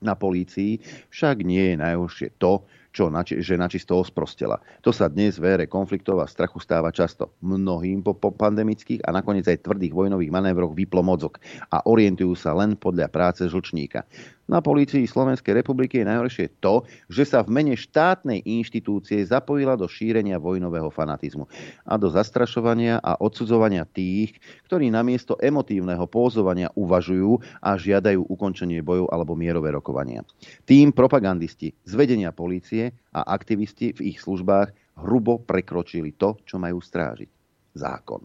Na 0.00 0.16
polícii 0.16 0.80
však 1.12 1.44
nie 1.44 1.74
je 1.74 1.76
najhoršie 1.76 2.28
to, 2.40 2.64
čo, 2.92 3.12
že 3.24 3.60
načisto 3.60 3.96
osprostela. 3.96 4.58
To 4.80 4.90
sa 4.90 5.06
dnes 5.06 5.36
v 5.36 5.54
ére 5.54 5.64
konfliktov 5.68 6.20
a 6.22 6.26
strachu 6.26 6.58
stáva 6.58 6.88
často. 6.88 7.32
Mnohým 7.44 8.00
po, 8.00 8.16
po 8.16 8.32
pandemických 8.32 9.04
a 9.04 9.12
nakoniec 9.12 9.44
aj 9.46 9.64
tvrdých 9.64 9.92
vojnových 9.92 10.32
manévroch 10.32 10.72
vyplo 10.72 11.04
mozog 11.04 11.36
a 11.68 11.84
orientujú 11.84 12.34
sa 12.34 12.56
len 12.56 12.74
podľa 12.74 13.08
práce 13.12 13.42
žlčníka. 13.44 14.08
Na 14.48 14.64
polícii 14.64 15.04
Slovenskej 15.04 15.60
republiky 15.60 16.00
je 16.00 16.08
najhoršie 16.08 16.56
to, 16.64 16.80
že 17.12 17.28
sa 17.28 17.44
v 17.44 17.52
mene 17.52 17.76
štátnej 17.76 18.40
inštitúcie 18.48 19.20
zapojila 19.20 19.76
do 19.76 19.84
šírenia 19.84 20.40
vojnového 20.40 20.88
fanatizmu 20.88 21.44
a 21.84 22.00
do 22.00 22.08
zastrašovania 22.08 22.96
a 23.04 23.20
odsudzovania 23.20 23.84
tých, 23.84 24.40
ktorí 24.64 24.88
namiesto 24.88 25.36
emotívneho 25.36 26.08
pózovania 26.08 26.72
uvažujú 26.72 27.44
a 27.60 27.76
žiadajú 27.76 28.24
ukončenie 28.24 28.80
bojov 28.80 29.12
alebo 29.12 29.36
mierové 29.36 29.68
rokovania. 29.68 30.24
Tým 30.64 30.96
propagandisti 30.96 31.76
z 31.84 31.92
vedenia 31.92 32.32
polície 32.32 32.96
a 33.12 33.28
aktivisti 33.28 33.92
v 34.00 34.16
ich 34.16 34.24
službách 34.24 34.72
hrubo 35.04 35.44
prekročili 35.44 36.16
to, 36.16 36.40
čo 36.48 36.56
majú 36.56 36.80
strážiť. 36.80 37.28
Zákon. 37.76 38.24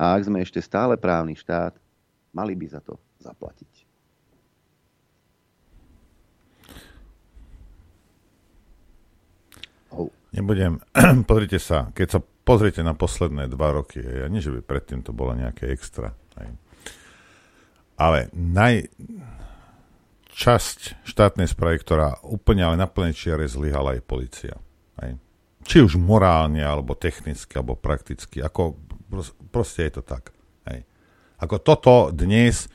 A 0.00 0.16
ak 0.16 0.26
sme 0.26 0.40
ešte 0.40 0.64
stále 0.64 0.96
právny 0.96 1.36
štát, 1.36 1.76
mali 2.32 2.56
by 2.56 2.66
za 2.72 2.80
to 2.80 2.96
zaplatiť. 3.20 3.77
Nebudem, 10.38 10.78
pozrite 11.30 11.58
sa, 11.58 11.90
keď 11.90 12.06
sa 12.14 12.20
pozriete 12.22 12.86
na 12.86 12.94
posledné 12.94 13.50
dva 13.50 13.74
roky, 13.74 13.98
ja 13.98 14.30
nie, 14.30 14.38
že 14.38 14.54
by 14.54 14.60
predtým 14.62 15.02
to 15.02 15.10
bolo 15.10 15.34
nejaké 15.34 15.66
extra. 15.74 16.14
Hej. 16.38 16.54
Ale 17.98 18.30
naj, 18.30 18.86
časť 20.30 21.02
štátnej 21.02 21.50
správy, 21.50 21.82
ktorá 21.82 22.22
úplne 22.22 22.62
ale 22.62 22.78
na 22.78 22.86
plnej 22.86 23.18
čiare 23.18 23.50
zlyhala 23.50 23.98
je 23.98 24.02
policia. 24.06 24.54
Hej. 25.02 25.18
Či 25.66 25.76
už 25.82 25.98
morálne, 25.98 26.62
alebo 26.62 26.94
technicky, 26.94 27.58
alebo 27.58 27.74
prakticky. 27.74 28.38
Ako, 28.38 28.78
proste 29.50 29.90
je 29.90 29.98
to 29.98 30.02
tak. 30.06 30.30
Hej. 30.70 30.86
Ako 31.42 31.58
toto 31.58 32.14
dnes 32.14 32.70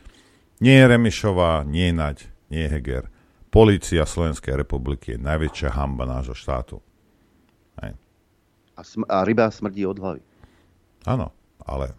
nie 0.60 0.76
je 0.76 0.85
Remišová, 0.91 1.64
nie 1.64 1.88
je 1.90 1.95
Naď, 1.95 2.18
nie 2.52 2.68
je 2.68 2.72
Heger. 2.76 3.03
Polícia 3.48 4.03
Slovenskej 4.03 4.60
republiky 4.60 5.15
je 5.15 5.23
najväčšia 5.23 5.72
hamba 5.72 6.03
nášho 6.03 6.35
štátu. 6.35 6.84
Hej. 7.82 7.94
A, 8.78 8.82
sm- 8.84 9.10
a 9.10 9.26
ryba 9.26 9.50
smrdí 9.50 9.86
od 9.86 9.98
hlavy. 9.98 10.22
Áno, 11.10 11.34
ale 11.64 11.94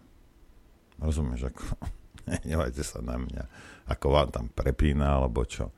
rozumieš, 0.99 1.51
ako 1.51 1.63
nevajte 2.49 2.81
sa 2.81 3.03
na 3.03 3.19
mňa, 3.19 3.43
ako 3.91 4.05
vám 4.11 4.29
tam 4.31 4.45
prepína, 4.49 5.19
alebo 5.19 5.43
čo. 5.45 5.69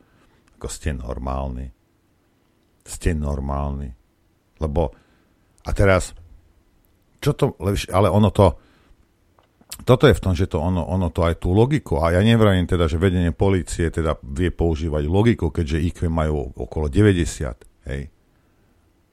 Ako 0.57 0.67
ste 0.69 0.95
normálni. 0.95 1.69
Ste 2.87 3.13
normálni. 3.13 3.91
Lebo, 4.57 4.89
a 5.67 5.69
teraz, 5.75 6.15
čo 7.21 7.35
to, 7.37 7.53
ale 7.93 8.07
ono 8.09 8.31
to, 8.33 8.57
toto 9.85 10.09
je 10.09 10.17
v 10.17 10.23
tom, 10.23 10.33
že 10.33 10.49
to 10.49 10.57
ono, 10.57 10.81
ono 10.87 11.13
to 11.13 11.21
aj 11.21 11.37
tú 11.37 11.53
logiku, 11.53 12.01
a 12.01 12.15
ja 12.15 12.21
nevrajím 12.25 12.65
teda, 12.65 12.89
že 12.89 12.97
vedenie 12.97 13.29
policie 13.35 13.93
teda 13.93 14.17
vie 14.25 14.49
používať 14.49 15.05
logiku, 15.05 15.53
keďže 15.53 15.83
IQ 15.93 15.99
majú 16.09 16.55
okolo 16.57 16.89
90, 16.89 17.85
hej. 17.91 18.09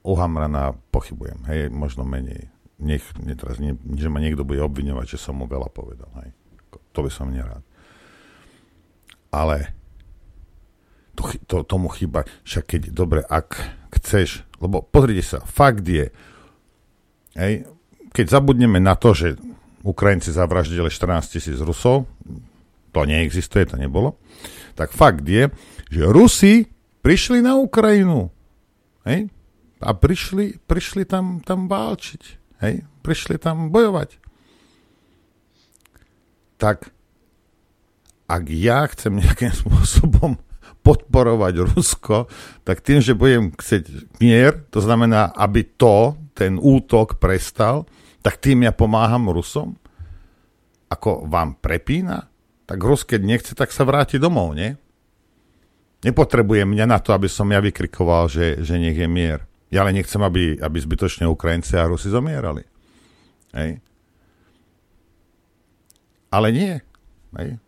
U 0.05 0.13
Hamrana 0.21 0.77
pochybujem, 0.93 1.49
hej, 1.49 1.73
možno 1.73 2.05
menej. 2.05 2.53
Nech, 2.77 3.01
ne, 3.17 3.33
teraz, 3.33 3.57
nie, 3.57 3.73
že 3.97 4.13
ma 4.13 4.21
niekto 4.21 4.45
bude 4.45 4.61
obviňovať, 4.61 5.17
že 5.17 5.19
som 5.19 5.41
mu 5.41 5.49
veľa 5.49 5.73
povedal, 5.73 6.13
hej. 6.21 6.31
To 6.93 7.01
by 7.01 7.11
som 7.11 7.33
nerád. 7.33 7.65
Ale 9.33 9.73
to, 11.17 11.33
to, 11.49 11.57
tomu 11.65 11.89
chyba, 11.89 12.29
však 12.45 12.65
keď, 12.69 12.83
dobre, 12.93 13.25
ak 13.25 13.57
chceš, 13.97 14.45
lebo 14.61 14.85
pozrite 14.85 15.25
sa, 15.25 15.39
fakt 15.41 15.87
je, 15.89 16.13
hej, 17.39 17.65
keď 18.13 18.27
zabudneme 18.29 18.79
na 18.79 18.95
to, 18.95 19.17
že 19.17 19.41
Ukrajinci 19.81 20.31
zavraždili 20.31 20.93
14 20.93 21.33
tisíc 21.33 21.59
Rusov, 21.59 22.05
to 22.95 23.01
neexistuje, 23.03 23.67
to 23.67 23.81
nebolo, 23.81 24.21
tak 24.77 24.93
fakt 24.95 25.27
je, 25.27 25.51
že 25.91 26.03
Rusi 26.07 26.55
prišli 27.03 27.43
na 27.43 27.57
Ukrajinu, 27.59 28.31
hej, 29.09 29.33
a 29.85 29.93
prišli, 29.93 30.65
prišli 30.65 31.05
tam, 31.05 31.45
tam 31.45 31.69
válčiť, 31.69 32.23
hej, 32.65 32.89
prišli 33.05 33.37
tam 33.37 33.69
bojovať 33.69 34.25
tak 36.65 36.89
ak 38.25 38.45
ja 38.49 38.89
chcem 38.89 39.21
nejakým 39.21 39.53
spôsobom 39.63 40.41
podporovať 40.85 41.65
Rusko, 41.65 42.29
tak 42.65 42.85
tým, 42.85 43.01
že 43.01 43.17
budem 43.17 43.53
chcieť 43.53 43.85
mier, 44.21 44.65
to 44.69 44.85
znamená, 44.85 45.33
aby 45.33 45.65
to, 45.65 46.17
ten 46.37 46.61
útok 46.61 47.17
prestal, 47.21 47.89
tak 48.21 48.41
tým 48.41 48.69
ja 48.69 48.73
pomáham 48.73 49.33
Rusom. 49.33 49.81
Ako 50.93 51.25
vám 51.25 51.57
prepína, 51.57 52.29
tak 52.69 52.81
Rus, 52.85 53.05
keď 53.05 53.21
nechce, 53.25 53.53
tak 53.57 53.73
sa 53.73 53.85
vráti 53.89 54.21
domov, 54.21 54.57
nie? 54.57 54.77
Nepotrebuje 56.05 56.69
mňa 56.69 56.85
na 56.85 57.01
to, 57.01 57.17
aby 57.17 57.33
som 57.33 57.49
ja 57.49 57.65
vykrikoval, 57.65 58.29
že, 58.29 58.61
že 58.61 58.77
nech 58.77 58.97
je 58.97 59.09
mier. 59.09 59.41
Ja 59.75 59.83
ale 59.83 59.91
nechcem, 59.91 60.23
aby, 60.23 60.63
aby 60.63 60.79
zbytočne 60.79 61.27
Ukrajinci 61.27 61.75
a 61.75 61.91
Rusi 61.91 62.07
zomierali. 62.07 62.63
Hej? 63.51 63.83
Ale 66.31 66.55
nie. 66.55 66.79
Hej. 67.35 67.59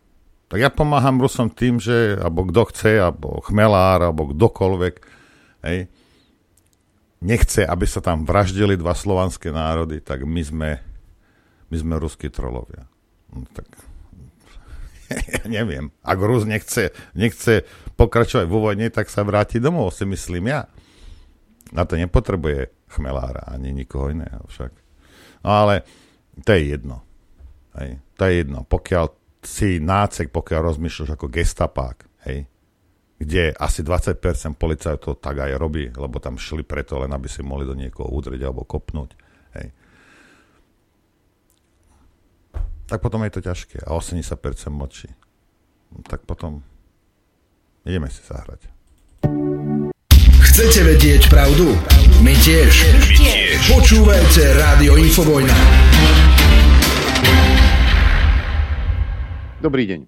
Tak 0.46 0.58
ja 0.62 0.70
pomáham 0.70 1.18
Rusom 1.18 1.50
tým, 1.50 1.82
že 1.82 2.14
alebo 2.22 2.46
kto 2.46 2.70
chce, 2.70 3.02
alebo 3.02 3.42
chmelár, 3.42 4.06
alebo 4.06 4.30
kdokoľvek, 4.30 4.94
hej, 5.66 5.90
nechce, 7.18 7.66
aby 7.66 7.82
sa 7.82 7.98
tam 7.98 8.22
vraždili 8.22 8.78
dva 8.78 8.94
slovanské 8.94 9.50
národy, 9.50 9.98
tak 9.98 10.22
my 10.22 10.42
sme, 10.46 10.70
my 11.66 11.76
sme 11.76 11.94
ruskí 11.98 12.30
trolovia. 12.30 12.86
No, 13.34 13.42
tak 13.50 13.66
ja 15.34 15.42
neviem. 15.50 15.90
Ak 16.06 16.22
Rus 16.22 16.46
nechce, 16.46 16.94
nechce 17.18 17.66
pokračovať 17.98 18.46
vo 18.46 18.70
vojne, 18.70 18.86
tak 18.94 19.10
sa 19.10 19.26
vráti 19.26 19.58
domov, 19.58 19.94
si 19.98 20.06
myslím 20.06 20.50
ja. 20.50 20.70
Na 21.74 21.82
to 21.82 21.98
nepotrebuje 21.98 22.70
chmelára 22.92 23.42
ani 23.50 23.74
nikoho 23.74 24.14
iného 24.14 24.46
však. 24.46 24.70
No 25.42 25.50
ale 25.50 25.82
to 26.44 26.54
je 26.54 26.62
jedno. 26.74 27.02
Hej. 27.74 27.98
To 28.16 28.22
je 28.26 28.32
jedno. 28.44 28.58
Pokiaľ 28.66 29.04
si 29.46 29.78
nácek, 29.78 30.30
pokiaľ 30.34 30.60
rozmýšľaš 30.74 31.10
ako 31.14 31.26
gestapák, 31.30 31.98
hej, 32.26 32.46
kde 33.16 33.56
asi 33.56 33.80
20% 33.80 34.60
policajtov 34.60 35.22
tak 35.22 35.40
aj 35.40 35.56
robí, 35.56 35.88
lebo 35.88 36.20
tam 36.20 36.36
šli 36.36 36.66
preto, 36.66 37.00
len 37.00 37.12
aby 37.14 37.30
si 37.30 37.40
mohli 37.40 37.64
do 37.64 37.72
niekoho 37.72 38.12
udrieť 38.12 38.42
alebo 38.44 38.68
kopnúť. 38.68 39.10
Hej. 39.56 39.66
Tak 42.86 43.02
potom 43.02 43.24
je 43.24 43.32
to 43.34 43.40
ťažké. 43.42 43.82
A 43.82 43.96
80% 43.96 44.36
močí. 44.70 45.08
Tak 46.06 46.28
potom 46.28 46.60
ideme 47.88 48.12
si 48.12 48.20
zahrať. 48.22 48.68
Chcete 50.56 50.88
vedieť 50.88 51.28
pravdu? 51.28 51.76
My 52.24 52.32
tiež. 52.32 52.72
My 52.96 53.12
tiež. 53.12 53.60
Počúvajte 53.76 54.56
Rádio 54.56 54.96
Infovojna. 54.96 55.52
Dobrý 59.60 59.84
deň. 59.84 60.00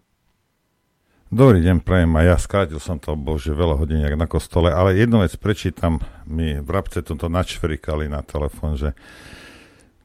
Dobrý 1.29 1.61
deň, 1.61 1.85
prajem 1.85 2.17
a 2.17 2.33
ja 2.33 2.37
skrátil 2.41 2.81
som 2.81 2.97
to, 2.97 3.13
bože, 3.13 3.53
veľa 3.53 3.77
hodín 3.77 4.01
na 4.01 4.25
kostole, 4.25 4.73
ale 4.73 4.97
jednu 4.97 5.21
vec 5.21 5.37
prečítam, 5.37 6.01
mi 6.25 6.57
v 6.57 6.69
rabce 6.73 7.05
toto 7.05 7.29
načvrikali 7.29 8.09
na 8.09 8.25
telefon, 8.25 8.81
že 8.81 8.97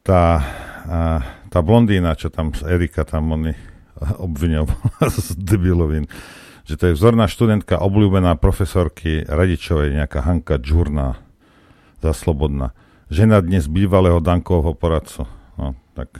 tá, 0.04 0.44
a, 0.84 1.24
tá 1.48 1.64
blondína, 1.64 2.20
čo 2.20 2.28
tam 2.28 2.52
Erika 2.68 3.08
tam 3.08 3.32
oni 3.32 3.56
obviňovala 4.20 5.08
z 5.24 5.40
debilovín, 5.40 6.04
že 6.64 6.80
to 6.80 6.92
je 6.92 6.98
vzorná 6.98 7.28
študentka, 7.28 7.80
obľúbená 7.80 8.40
profesorky 8.40 9.28
Radičovej, 9.28 10.00
nejaká 10.00 10.24
Hanka 10.24 10.56
Džurná, 10.56 11.20
za 12.04 12.12
Slobodná. 12.12 12.76
Žena 13.08 13.40
dnes 13.44 13.68
bývalého 13.68 14.20
Dankovho 14.20 14.76
poradcu. 14.76 15.28
No, 15.60 15.76
tak 15.96 16.20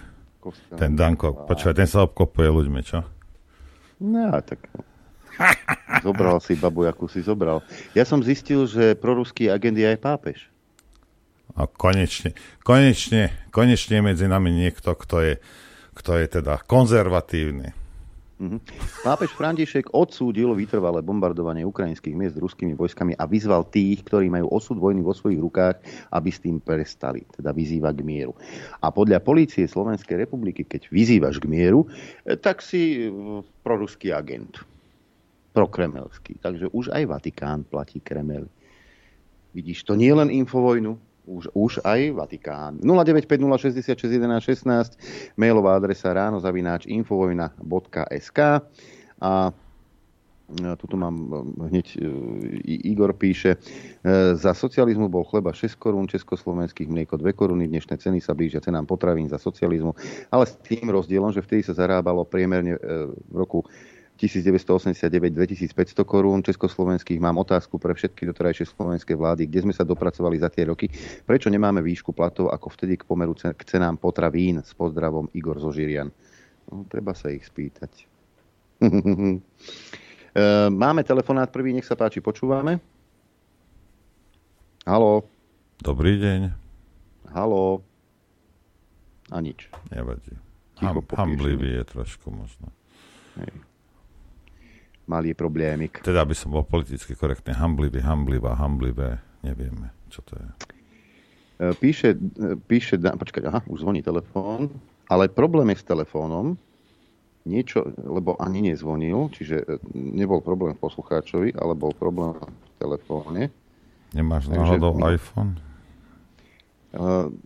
ten 0.76 1.00
Danko, 1.00 1.48
počúvaj, 1.48 1.76
ten 1.80 1.88
sa 1.88 2.04
obkopuje 2.04 2.48
ľuďmi, 2.52 2.82
čo? 2.84 3.08
No, 4.04 4.36
tak 4.44 4.68
zobral 6.04 6.40
si 6.44 6.60
babu, 6.60 6.84
akú 6.88 7.08
si 7.08 7.24
zobral. 7.24 7.64
Ja 7.96 8.04
som 8.04 8.20
zistil, 8.20 8.68
že 8.68 9.00
proruský 9.00 9.48
agent 9.48 9.80
je 9.80 9.88
aj 9.88 10.00
pápež. 10.00 10.38
A 11.54 11.70
konečne, 11.70 12.34
konečne, 12.66 13.32
konečne 13.54 14.02
medzi 14.02 14.26
nami 14.26 14.52
niekto, 14.52 14.98
kto 14.98 15.22
je, 15.22 15.34
kto 15.94 16.12
je 16.20 16.26
teda 16.40 16.64
konzervatívny. 16.66 17.76
Mm-hmm. 18.44 18.60
Pápež 19.08 19.32
František 19.40 19.96
odsúdil 19.96 20.52
vytrvalé 20.52 21.00
bombardovanie 21.00 21.64
ukrajinských 21.64 22.12
miest 22.12 22.36
ruskými 22.36 22.76
vojskami 22.76 23.16
a 23.16 23.24
vyzval 23.24 23.64
tých, 23.72 24.04
ktorí 24.04 24.28
majú 24.28 24.52
osud 24.52 24.76
vojny 24.76 25.00
vo 25.00 25.16
svojich 25.16 25.40
rukách, 25.40 25.80
aby 26.12 26.28
s 26.28 26.44
tým 26.44 26.60
prestali. 26.60 27.24
Teda 27.32 27.56
vyzýva 27.56 27.96
k 27.96 28.04
mieru. 28.04 28.36
A 28.84 28.92
podľa 28.92 29.24
polície 29.24 29.64
Slovenskej 29.64 30.28
republiky, 30.28 30.68
keď 30.68 30.92
vyzývaš 30.92 31.40
k 31.40 31.48
mieru, 31.48 31.88
eh, 32.28 32.36
tak 32.36 32.60
si 32.60 33.08
eh, 33.08 33.12
proruský 33.64 34.12
agent. 34.12 34.60
Prokremelský. 35.56 36.44
Takže 36.44 36.68
už 36.76 36.92
aj 36.92 37.04
Vatikán 37.08 37.64
platí 37.64 38.04
Kremel. 38.04 38.52
Vidíš, 39.56 39.88
to 39.88 39.96
nie 39.96 40.10
je 40.10 40.18
len 40.18 40.34
infovojnu, 40.34 40.98
už, 41.26 41.50
už 41.56 41.80
aj 41.84 42.12
Vatikán. 42.12 42.78
0950661116, 42.84 44.98
mailová 45.40 45.76
adresa 45.80 46.14
ráno 46.14 46.40
zavináč 46.40 46.86
infovojna.sk 46.86 48.40
a 49.24 49.52
tuto 50.54 50.94
mám 51.00 51.16
hneď 51.72 51.98
Igor 52.68 53.16
píše, 53.16 53.56
za 54.36 54.54
socializmu 54.54 55.10
bol 55.10 55.26
chleba 55.26 55.54
6 55.56 55.76
korún, 55.80 56.06
československých 56.06 56.92
mlieko 56.92 57.18
2 57.18 57.34
koruny, 57.34 57.68
dnešné 57.72 57.98
ceny 57.98 58.22
sa 58.22 58.38
blížia 58.38 58.62
cenám 58.62 58.86
potravín 58.86 59.30
za 59.32 59.40
socializmu, 59.40 59.96
ale 60.30 60.46
s 60.46 60.54
tým 60.62 60.92
rozdielom, 60.92 61.34
že 61.34 61.42
vtedy 61.42 61.64
sa 61.64 61.74
zarábalo 61.74 62.26
priemerne 62.28 62.78
v 63.32 63.34
roku 63.34 63.64
1989 64.28 65.36
2500 65.36 66.04
korún 66.08 66.44
československých. 66.44 67.20
Mám 67.20 67.42
otázku 67.42 67.80
pre 67.80 67.92
všetky 67.92 68.30
doterajšie 68.30 68.72
slovenské 68.72 69.14
vlády, 69.18 69.48
kde 69.48 69.70
sme 69.70 69.74
sa 69.76 69.84
dopracovali 69.84 70.40
za 70.40 70.48
tie 70.48 70.70
roky. 70.70 70.88
Prečo 71.28 71.52
nemáme 71.52 71.84
výšku 71.84 72.16
platov 72.16 72.52
ako 72.52 72.68
vtedy 72.74 73.00
k 73.00 73.08
pomeru 73.08 73.36
k 73.36 73.62
cenám 73.68 74.00
potravín? 74.00 74.64
S 74.64 74.72
pozdravom 74.72 75.28
Igor 75.36 75.60
Zožirian. 75.60 76.12
No, 76.72 76.88
treba 76.88 77.12
sa 77.12 77.32
ich 77.32 77.44
spýtať. 77.48 77.92
E, 80.34 80.66
máme 80.74 81.06
telefonát 81.06 81.46
prvý, 81.54 81.78
nech 81.78 81.86
sa 81.86 81.94
páči, 81.94 82.18
počúvame. 82.18 82.82
Haló. 84.82 85.30
Dobrý 85.78 86.18
deň. 86.18 86.50
Haló. 87.38 87.86
A 89.30 89.38
nič. 89.46 89.70
Nevadí. 89.94 90.34
Ham, 90.82 91.06
hamblivý 91.06 91.78
je 91.78 91.84
trošku 91.86 92.34
možno. 92.34 92.74
Hej. 93.38 93.73
Malý 95.08 95.36
problémik. 95.36 96.00
Teda 96.04 96.24
by 96.24 96.36
som 96.36 96.56
bol 96.56 96.64
politicky 96.64 97.16
korektný, 97.16 97.56
hamblivý, 97.56 98.00
hamblivá, 98.04 98.56
hamblivé, 98.56 99.20
nevieme, 99.44 99.92
čo 100.08 100.24
to 100.24 100.40
je. 100.40 100.48
E, 101.60 101.66
píše, 101.76 102.16
e, 102.16 102.56
píše, 102.58 102.98
počkať, 102.98 103.44
aha, 103.48 103.60
už 103.68 103.84
zvoní 103.84 104.02
telefón, 104.02 104.72
ale 105.12 105.30
problém 105.30 105.70
je 105.76 105.84
s 105.84 105.86
telefónom, 105.86 106.56
niečo, 107.44 107.84
lebo 108.00 108.40
ani 108.40 108.72
nezvonil, 108.72 109.28
čiže 109.36 109.58
e, 109.62 109.66
nebol 109.94 110.40
problém 110.40 110.76
v 110.76 110.84
poslucháčovi, 110.84 111.56
ale 111.60 111.76
bol 111.76 111.92
problém 111.92 112.40
v 112.40 112.72
telefóne. 112.80 113.42
Nemáš 114.16 114.48
náhodou 114.48 114.96
my, 114.96 115.18
iPhone? 115.18 115.58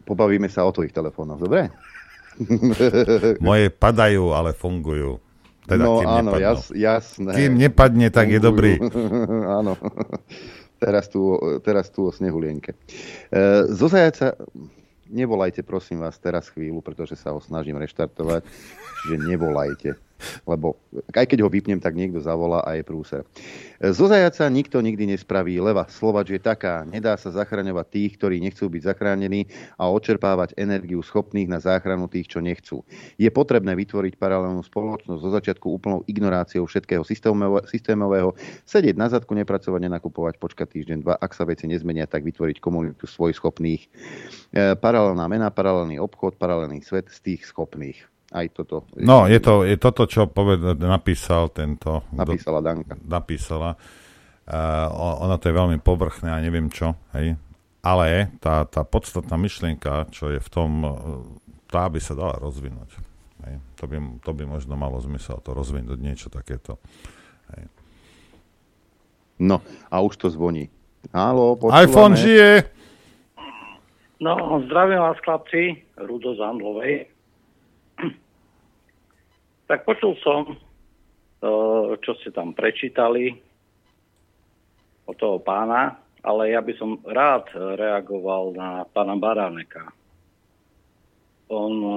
pobavíme 0.04 0.52
sa 0.52 0.68
o 0.68 0.76
tvojich 0.76 0.92
telefónoch, 0.92 1.40
dobre? 1.40 1.72
Moje 3.48 3.72
padajú, 3.72 4.36
ale 4.36 4.52
fungujú. 4.52 5.24
Teda, 5.68 5.84
no 5.84 6.00
kým 6.00 6.08
áno, 6.08 6.32
jas, 6.40 6.72
jasné. 6.72 7.32
Kým 7.36 7.60
nepadne, 7.60 8.08
tak 8.08 8.32
je 8.32 8.40
dobrý. 8.40 8.80
áno. 9.60 9.76
Teraz 10.80 11.12
tu, 11.12 11.36
teraz 11.60 11.92
tu 11.92 12.08
o 12.08 12.12
snehulienke. 12.14 12.72
E, 12.72 13.68
zo 13.68 13.92
zajaca, 13.92 14.40
nevolajte 15.12 15.66
prosím 15.68 16.08
vás 16.08 16.16
teraz 16.22 16.48
chvíľu, 16.54 16.80
pretože 16.80 17.20
sa 17.20 17.36
ho 17.36 17.44
snažím 17.44 17.76
reštartovať, 17.82 18.48
čiže 19.04 19.16
nevolajte 19.28 19.90
lebo 20.44 20.78
aj 21.14 21.26
keď 21.30 21.46
ho 21.46 21.50
vypnem, 21.50 21.78
tak 21.78 21.94
niekto 21.94 22.22
zavolá 22.22 22.66
a 22.66 22.76
je 22.78 22.84
prúser. 22.84 23.24
Zo 23.78 24.10
zajaca 24.10 24.50
nikto 24.50 24.82
nikdy 24.82 25.14
nespraví 25.14 25.62
leva. 25.62 25.86
Slovač 25.86 26.34
je 26.34 26.42
taká, 26.42 26.82
nedá 26.84 27.14
sa 27.16 27.30
zachraňovať 27.30 27.86
tých, 27.94 28.12
ktorí 28.18 28.42
nechcú 28.42 28.66
byť 28.68 28.82
zachránení 28.90 29.46
a 29.78 29.86
očerpávať 29.94 30.58
energiu 30.58 31.06
schopných 31.06 31.46
na 31.46 31.62
záchranu 31.62 32.10
tých, 32.10 32.34
čo 32.34 32.42
nechcú. 32.42 32.82
Je 33.22 33.30
potrebné 33.30 33.78
vytvoriť 33.78 34.18
paralelnú 34.18 34.66
spoločnosť 34.66 35.22
zo 35.22 35.30
začiatku 35.30 35.68
úplnou 35.70 36.02
ignoráciou 36.10 36.66
všetkého 36.66 37.06
systémového, 37.06 38.34
sedieť 38.66 38.96
na 38.98 39.08
zadku, 39.14 39.38
nepracovať, 39.38 39.80
nenakupovať, 39.86 40.42
počkať 40.42 40.68
týždeň, 40.74 40.98
dva, 41.06 41.14
ak 41.22 41.38
sa 41.38 41.46
veci 41.46 41.70
nezmenia, 41.70 42.10
tak 42.10 42.26
vytvoriť 42.26 42.58
komunitu 42.58 43.06
svojich 43.06 43.38
schopných. 43.38 43.82
E, 43.86 44.74
paralelná 44.74 45.30
mena, 45.30 45.54
paralelný 45.54 46.02
obchod, 46.02 46.42
paralelný 46.42 46.82
svet 46.82 47.14
z 47.14 47.20
tých 47.22 47.46
schopných 47.46 48.17
aj 48.44 48.48
toto. 48.54 48.86
No, 48.98 49.26
je 49.26 49.40
to 49.42 49.66
je 49.66 49.78
toto, 49.82 50.06
čo 50.06 50.30
poved, 50.30 50.78
napísal 50.78 51.50
tento... 51.50 52.06
Napísala 52.14 52.60
Danka. 52.62 52.94
Napísala. 53.02 53.74
Uh, 54.48 54.88
ono 55.28 55.36
to 55.42 55.52
je 55.52 55.56
veľmi 55.60 55.78
povrchné 55.84 56.32
a 56.32 56.40
neviem 56.40 56.72
čo, 56.72 56.96
hej. 57.18 57.36
Ale 57.84 58.32
tá, 58.44 58.64
tá 58.68 58.84
podstatná 58.84 59.36
myšlienka, 59.40 60.12
čo 60.12 60.28
je 60.28 60.44
v 60.44 60.50
tom, 60.52 60.72
e, 60.84 60.92
tá 61.72 61.88
by 61.88 62.00
sa 62.04 62.20
dala 62.20 62.36
rozvinúť. 62.36 63.00
Hej. 63.48 63.64
To, 63.80 63.84
by, 63.88 63.96
to 64.28 64.32
by 64.36 64.44
možno 64.44 64.76
malo 64.76 65.00
zmysel 65.00 65.40
to 65.40 65.56
rozvinúť 65.56 65.96
niečo 65.96 66.28
takéto. 66.28 66.84
Hej. 67.56 67.72
No, 69.40 69.64
a 69.88 70.04
už 70.04 70.20
to 70.20 70.28
zvoní. 70.28 70.68
Halo, 71.16 71.56
počúvame. 71.56 71.88
iPhone 71.88 72.16
žije! 72.20 72.68
No, 74.20 74.34
zdravím 74.66 75.00
vás, 75.00 75.18
chlapci, 75.22 75.86
Rudo 75.96 76.34
z 76.36 76.42
Andlovej. 76.42 76.94
Tak 79.68 79.84
počul 79.84 80.16
som, 80.24 80.56
čo 82.00 82.12
ste 82.24 82.32
tam 82.32 82.56
prečítali 82.56 83.36
o 85.04 85.12
toho 85.12 85.44
pána, 85.44 86.00
ale 86.24 86.56
ja 86.56 86.64
by 86.64 86.74
som 86.80 87.00
rád 87.04 87.52
reagoval 87.56 88.56
na 88.56 88.88
pána 88.92 89.16
Baráneka. 89.20 89.92
On 91.48 91.72
e, 91.72 91.92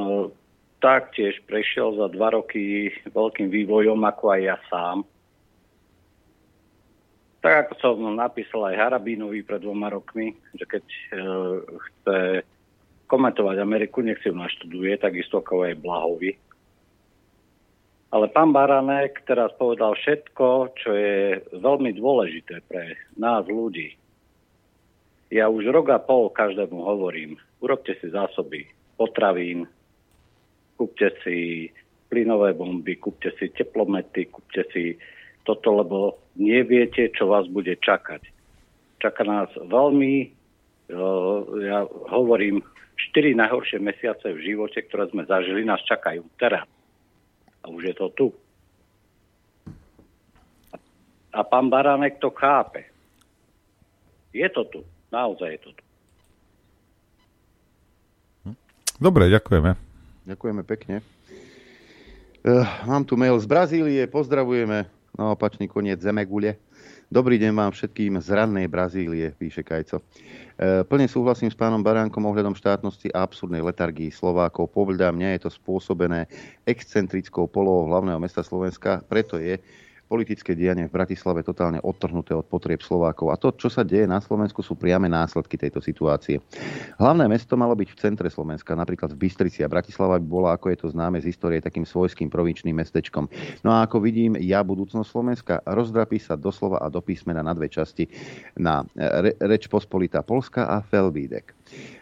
taktiež 0.79 1.43
prešiel 1.51 1.99
za 1.99 2.07
dva 2.15 2.39
roky 2.39 2.95
veľkým 3.11 3.51
vývojom, 3.51 3.99
ako 3.99 4.25
aj 4.31 4.41
ja 4.47 4.57
sám. 4.71 5.03
Tak 7.43 7.67
ako 7.67 7.73
som 7.83 7.99
napísal 8.15 8.71
aj 8.71 8.79
Harabínovi 8.79 9.43
pred 9.43 9.59
dvoma 9.59 9.91
rokmi, 9.91 10.39
že 10.55 10.67
keď 10.71 10.85
e, 10.87 11.07
chce 11.67 12.17
komentovať 13.11 13.57
Ameriku, 13.59 14.07
nech 14.07 14.23
si 14.23 14.31
ju 14.31 14.39
naštuduje, 14.39 14.95
takisto 15.03 15.43
ako 15.43 15.67
aj 15.67 15.83
Blahovi. 15.83 16.50
Ale 18.11 18.27
pán 18.35 18.51
Baranek 18.51 19.23
teraz 19.23 19.55
povedal 19.55 19.95
všetko, 19.95 20.75
čo 20.83 20.91
je 20.99 21.39
veľmi 21.55 21.95
dôležité 21.95 22.59
pre 22.67 22.99
nás 23.15 23.47
ľudí. 23.47 23.95
Ja 25.31 25.47
už 25.47 25.71
rok 25.71 25.95
a 25.95 26.03
pol 26.03 26.27
každému 26.35 26.75
hovorím, 26.75 27.39
urobte 27.63 27.95
si 28.03 28.11
zásoby 28.11 28.67
potravín, 28.99 29.71
kúpte 30.75 31.15
si 31.23 31.71
plynové 32.11 32.51
bomby, 32.59 32.99
kúpte 32.99 33.31
si 33.39 33.47
teplomety, 33.55 34.27
kúpte 34.27 34.67
si 34.75 34.99
toto, 35.47 35.71
lebo 35.71 36.19
neviete, 36.35 37.15
čo 37.15 37.31
vás 37.31 37.47
bude 37.47 37.79
čakať. 37.79 38.27
Čaká 38.99 39.23
nás 39.23 39.55
veľmi, 39.55 40.35
ja 41.63 41.87
hovorím, 42.11 42.59
4 43.15 43.39
najhoršie 43.39 43.79
mesiace 43.79 44.35
v 44.35 44.45
živote, 44.45 44.83
ktoré 44.91 45.07
sme 45.15 45.23
zažili, 45.31 45.63
nás 45.63 45.79
čakajú 45.87 46.27
teraz. 46.43 46.67
A 47.65 47.69
už 47.69 47.83
je 47.85 47.95
to 47.95 48.09
tu. 48.17 48.27
A 51.31 51.41
pán 51.47 51.71
Baránek 51.71 52.19
to 52.19 52.31
chápe. 52.31 52.85
Je 54.33 54.49
to 54.49 54.65
tu. 54.65 54.81
Naozaj 55.13 55.51
je 55.51 55.59
to 55.59 55.71
tu. 55.75 55.85
Dobre, 59.01 59.33
ďakujeme. 59.33 59.73
Ďakujeme 60.29 60.63
pekne. 60.69 61.01
Uh, 62.45 62.69
mám 62.85 63.05
tu 63.05 63.17
mail 63.17 63.37
z 63.41 63.49
Brazílie, 63.49 64.05
pozdravujeme 64.05 64.85
na 65.17 65.25
opačný 65.33 65.69
koniec 65.69 66.01
Zemegule. 66.01 66.61
Dobrý 67.11 67.43
deň 67.43 67.53
vám 67.59 67.73
všetkým 67.75 68.23
z 68.23 68.29
rannej 68.31 68.71
Brazílie, 68.71 69.35
píše 69.35 69.67
Kajco. 69.67 69.99
E, 69.99 70.05
plne 70.87 71.11
súhlasím 71.11 71.51
s 71.51 71.59
pánom 71.59 71.83
Baránkom 71.83 72.23
ohľadom 72.23 72.55
štátnosti 72.55 73.11
a 73.11 73.27
absurdnej 73.27 73.67
letargii 73.67 74.15
Slovákov. 74.15 74.71
Povedá 74.71 75.11
mňa 75.11 75.35
je 75.35 75.41
to 75.43 75.51
spôsobené 75.51 76.31
excentrickou 76.63 77.51
polohou 77.51 77.91
hlavného 77.91 78.23
mesta 78.23 78.47
Slovenska, 78.47 79.03
preto 79.11 79.43
je 79.43 79.59
politické 80.11 80.59
dianie 80.59 80.91
v 80.91 80.97
Bratislave 80.99 81.47
totálne 81.47 81.79
odtrhnuté 81.87 82.35
od 82.35 82.43
potrieb 82.51 82.83
Slovákov. 82.83 83.31
A 83.31 83.39
to, 83.39 83.55
čo 83.55 83.71
sa 83.71 83.87
deje 83.87 84.11
na 84.11 84.19
Slovensku, 84.19 84.59
sú 84.59 84.75
priame 84.75 85.07
následky 85.07 85.55
tejto 85.55 85.79
situácie. 85.79 86.43
Hlavné 86.99 87.31
mesto 87.31 87.55
malo 87.55 87.79
byť 87.79 87.89
v 87.95 88.01
centre 88.03 88.27
Slovenska, 88.27 88.75
napríklad 88.75 89.15
v 89.15 89.23
Bystrici 89.23 89.63
a 89.63 89.71
Bratislava 89.71 90.19
by 90.19 90.27
bola, 90.27 90.59
ako 90.59 90.67
je 90.75 90.79
to 90.83 90.87
známe 90.91 91.23
z 91.23 91.31
histórie, 91.31 91.63
takým 91.63 91.87
svojským 91.87 92.27
provinčným 92.27 92.75
mestečkom. 92.75 93.31
No 93.63 93.71
a 93.71 93.87
ako 93.87 94.03
vidím, 94.03 94.35
ja 94.43 94.67
budúcnosť 94.67 95.07
Slovenska 95.07 95.55
rozdrapí 95.63 96.19
sa 96.19 96.35
doslova 96.35 96.83
a 96.83 96.91
do 96.91 96.99
písmena 96.99 97.47
na 97.47 97.55
dve 97.55 97.71
časti 97.71 98.11
na 98.59 98.83
re, 98.99 99.39
Reč 99.39 99.71
Pospolitá 99.71 100.27
Polska 100.27 100.67
a 100.67 100.83
Felbídek. 100.83 101.55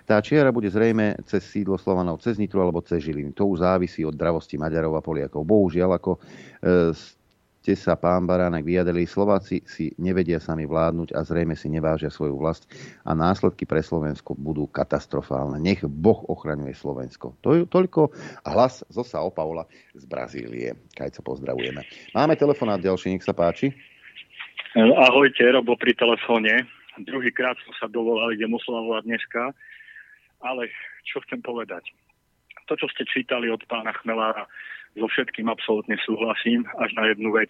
Tá 0.09 0.25
čiara 0.25 0.49
bude 0.49 0.73
zrejme 0.73 1.21
cez 1.29 1.45
sídlo 1.45 1.77
Slovanov, 1.77 2.25
cez 2.25 2.41
Nitru 2.41 2.65
alebo 2.65 2.81
cez 2.81 3.05
Žiliny. 3.05 3.37
To 3.37 3.53
už 3.53 3.61
závisí 3.61 4.01
od 4.09 4.17
dravosti 4.17 4.57
Maďarov 4.57 4.97
a 4.97 5.05
Poliakov. 5.05 5.45
Bohužiaľ, 5.45 6.01
ako 6.01 6.17
e, 6.17 6.21
ste 7.69 7.85
sa, 7.85 8.01
pán 8.01 8.25
Baránek, 8.25 8.65
vyjadrili, 8.65 9.05
Slováci 9.05 9.61
si 9.69 9.93
nevedia 10.01 10.41
sami 10.41 10.65
vládnuť 10.65 11.13
a 11.13 11.21
zrejme 11.21 11.53
si 11.53 11.69
nevážia 11.69 12.09
svoju 12.09 12.41
vlast 12.41 12.65
a 13.05 13.13
následky 13.13 13.69
pre 13.69 13.85
Slovensko 13.85 14.33
budú 14.41 14.65
katastrofálne. 14.73 15.61
Nech 15.61 15.85
Boh 15.85 16.17
ochraňuje 16.33 16.73
Slovensko. 16.73 17.37
To 17.45 17.53
je 17.53 17.69
toľko 17.69 18.09
hlas 18.49 18.89
zo 18.89 19.05
Sao 19.05 19.29
Paula 19.29 19.69
z 19.93 20.01
Brazílie. 20.09 20.81
Kaj 20.97 21.13
sa 21.13 21.21
pozdravujeme. 21.21 21.85
Máme 22.17 22.41
telefonát 22.41 22.81
ďalší, 22.81 23.13
nech 23.13 23.29
sa 23.29 23.37
páči. 23.37 23.77
Ahojte, 24.73 25.45
Robo 25.53 25.77
pri 25.77 25.93
telefóne. 25.93 26.65
Druhýkrát 27.05 27.61
som 27.69 27.77
sa 27.77 27.85
dovolal, 27.93 28.33
idem 28.33 28.49
oslavovať 28.49 29.05
dneska. 29.05 29.53
Ale 30.41 30.73
čo 31.05 31.21
chcem 31.29 31.45
povedať? 31.45 31.85
To, 32.65 32.81
čo 32.81 32.89
ste 32.97 33.05
čítali 33.05 33.53
od 33.53 33.61
pána 33.69 33.93
Chmelára, 34.01 34.49
so 34.99 35.09
všetkým 35.09 35.47
absolútne 35.49 35.97
súhlasím, 36.03 36.67
až 36.79 36.91
na 36.99 37.11
jednu 37.11 37.33
vec. 37.33 37.49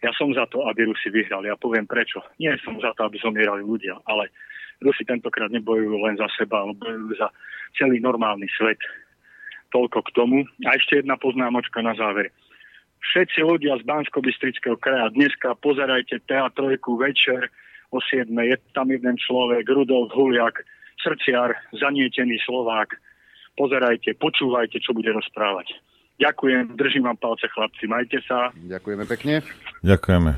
Ja 0.00 0.14
som 0.16 0.32
za 0.32 0.48
to, 0.48 0.64
aby 0.64 0.88
Rusi 0.88 1.12
vyhrali. 1.12 1.52
Ja 1.52 1.60
poviem 1.60 1.84
prečo. 1.84 2.24
Nie 2.40 2.56
som 2.64 2.80
za 2.80 2.96
to, 2.96 3.04
aby 3.04 3.20
zomierali 3.20 3.60
ľudia, 3.60 4.00
ale 4.08 4.32
Rusi 4.80 5.04
tentokrát 5.04 5.52
nebojujú 5.52 5.92
len 6.00 6.16
za 6.16 6.24
seba, 6.40 6.64
ale 6.64 6.72
bojujú 6.72 7.20
za 7.20 7.28
celý 7.76 8.00
normálny 8.00 8.48
svet. 8.56 8.80
Toľko 9.70 9.98
k 10.08 10.10
tomu. 10.16 10.38
A 10.64 10.74
ešte 10.74 11.04
jedna 11.04 11.20
poznámočka 11.20 11.84
na 11.84 11.92
záver. 11.92 12.32
Všetci 13.00 13.40
ľudia 13.44 13.80
z 13.80 13.84
bansko 13.84 14.20
kraja 14.80 15.08
dneska 15.12 15.56
pozerajte 15.60 16.20
teatrojku 16.28 17.00
večer 17.00 17.48
o 17.92 18.00
7. 18.00 18.28
Je 18.28 18.56
tam 18.76 18.92
jeden 18.92 19.16
človek, 19.16 19.64
Rudolf 19.68 20.12
Huliak, 20.12 20.64
srdciar, 21.00 21.56
zanietený 21.76 22.40
Slovák. 22.44 22.96
Pozerajte, 23.56 24.16
počúvajte, 24.16 24.80
čo 24.80 24.92
bude 24.92 25.12
rozprávať. 25.12 25.76
Ďakujem, 26.20 26.76
držím 26.76 27.08
vám 27.08 27.16
palce 27.16 27.48
chlapci, 27.48 27.88
majte 27.88 28.20
sa. 28.28 28.52
Ďakujeme 28.52 29.08
pekne. 29.08 29.40
Ďakujeme. 29.80 30.36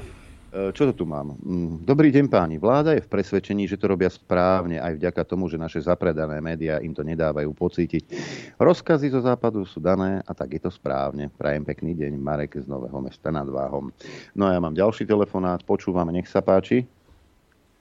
čo 0.70 0.82
to 0.86 0.94
tu 0.94 1.02
mám? 1.02 1.34
Mm, 1.42 1.82
dobrý 1.82 2.14
deň 2.14 2.30
páni. 2.30 2.54
Vláda 2.62 2.94
je 2.94 3.02
v 3.02 3.10
presvedčení, 3.10 3.66
že 3.66 3.74
to 3.74 3.90
robia 3.90 4.06
správne 4.06 4.78
aj 4.78 4.94
vďaka 4.94 5.26
tomu, 5.26 5.50
že 5.50 5.58
naše 5.58 5.82
zapredané 5.82 6.38
médiá 6.38 6.78
im 6.78 6.94
to 6.94 7.02
nedávajú 7.02 7.50
pocítiť. 7.50 8.14
Rozkazy 8.62 9.10
zo 9.10 9.26
západu 9.26 9.66
sú 9.66 9.82
dané 9.82 10.22
a 10.22 10.30
tak 10.30 10.54
je 10.54 10.62
to 10.62 10.70
správne. 10.70 11.26
Prajem 11.34 11.66
pekný 11.66 11.98
deň. 11.98 12.14
Marek 12.14 12.62
z 12.62 12.70
Nového 12.70 13.02
mesta 13.02 13.34
nad 13.34 13.50
Váhom. 13.50 13.90
No 14.38 14.46
a 14.46 14.54
ja 14.54 14.62
mám 14.62 14.78
ďalší 14.78 15.02
telefonát. 15.02 15.66
Počúvame, 15.66 16.14
nech 16.14 16.30
sa 16.30 16.46
páči. 16.46 16.86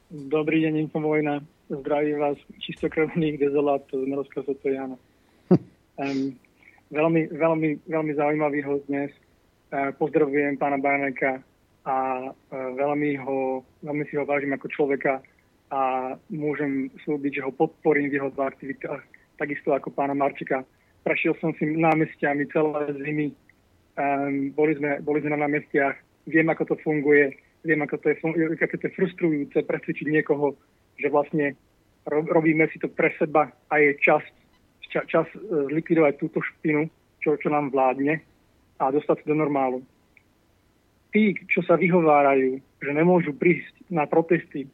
Dobrý 0.09 0.65
deň, 0.65 0.89
Infovojna. 0.89 1.37
Zdravím 1.69 2.17
vás, 2.17 2.35
čistokrvných 2.65 3.37
dezolátov 3.37 4.03
z 4.03 4.11
rozkazu 4.11 4.57
to 4.57 4.67
Jana. 4.73 4.97
um, 6.01 6.33
veľmi, 6.91 7.31
veľmi, 7.31 7.69
veľmi 7.87 8.13
zaujímavý 8.15 8.59
host 8.63 8.85
dnes. 8.87 9.11
Uh, 9.71 9.95
pozdravujem 9.95 10.59
pána 10.59 10.75
Barneka 10.75 11.39
a 11.85 12.29
e, 12.29 12.29
veľmi, 12.77 13.17
ho, 13.25 13.65
veľmi 13.81 14.05
si 14.09 14.17
ho 14.17 14.25
vážim 14.25 14.53
ako 14.53 14.67
človeka 14.69 15.17
a 15.73 16.13
môžem 16.29 16.93
slúbiť, 17.07 17.41
že 17.41 17.45
ho 17.47 17.51
podporím 17.55 18.11
v 18.11 18.21
jeho 18.21 18.29
aktivitách, 18.29 19.01
takisto 19.39 19.73
ako 19.73 19.89
pána 19.89 20.13
Marčika. 20.13 20.61
Prešiel 21.01 21.33
som 21.41 21.55
si 21.57 21.65
námestiami 21.65 22.45
celé 22.53 22.93
zimy, 23.01 23.27
um, 23.97 24.53
boli, 24.53 24.77
sme, 24.77 25.01
boli 25.01 25.25
sme 25.25 25.33
na 25.33 25.47
námestiach, 25.47 25.95
viem, 26.29 26.45
ako 26.53 26.69
to 26.69 26.75
funguje, 26.85 27.33
viem, 27.65 27.81
ako 27.81 27.97
to 27.97 28.13
je, 28.13 28.15
ako 28.61 28.75
to 28.77 28.85
je 28.85 28.97
frustrujúce 28.99 29.57
presvedčiť 29.65 30.07
niekoho, 30.11 30.53
že 31.01 31.09
vlastne 31.09 31.57
robíme 32.05 32.69
si 32.69 32.77
to 32.77 32.93
pre 32.93 33.09
seba 33.17 33.49
a 33.71 33.73
je 33.81 33.97
čas, 33.97 34.21
čas, 34.91 35.27
e, 35.31 35.39
zlikvidovať 35.71 36.13
túto 36.19 36.43
špinu, 36.43 36.91
čo, 37.23 37.39
čo 37.39 37.47
nám 37.47 37.71
vládne 37.71 38.19
a 38.77 38.91
dostať 38.91 39.23
sa 39.23 39.29
do 39.31 39.35
normálu 39.39 39.79
tí, 41.11 41.35
čo 41.51 41.61
sa 41.67 41.75
vyhovárajú, 41.75 42.57
že 42.81 42.91
nemôžu 42.91 43.35
prísť 43.35 43.75
na 43.91 44.07
protesty, 44.07 44.65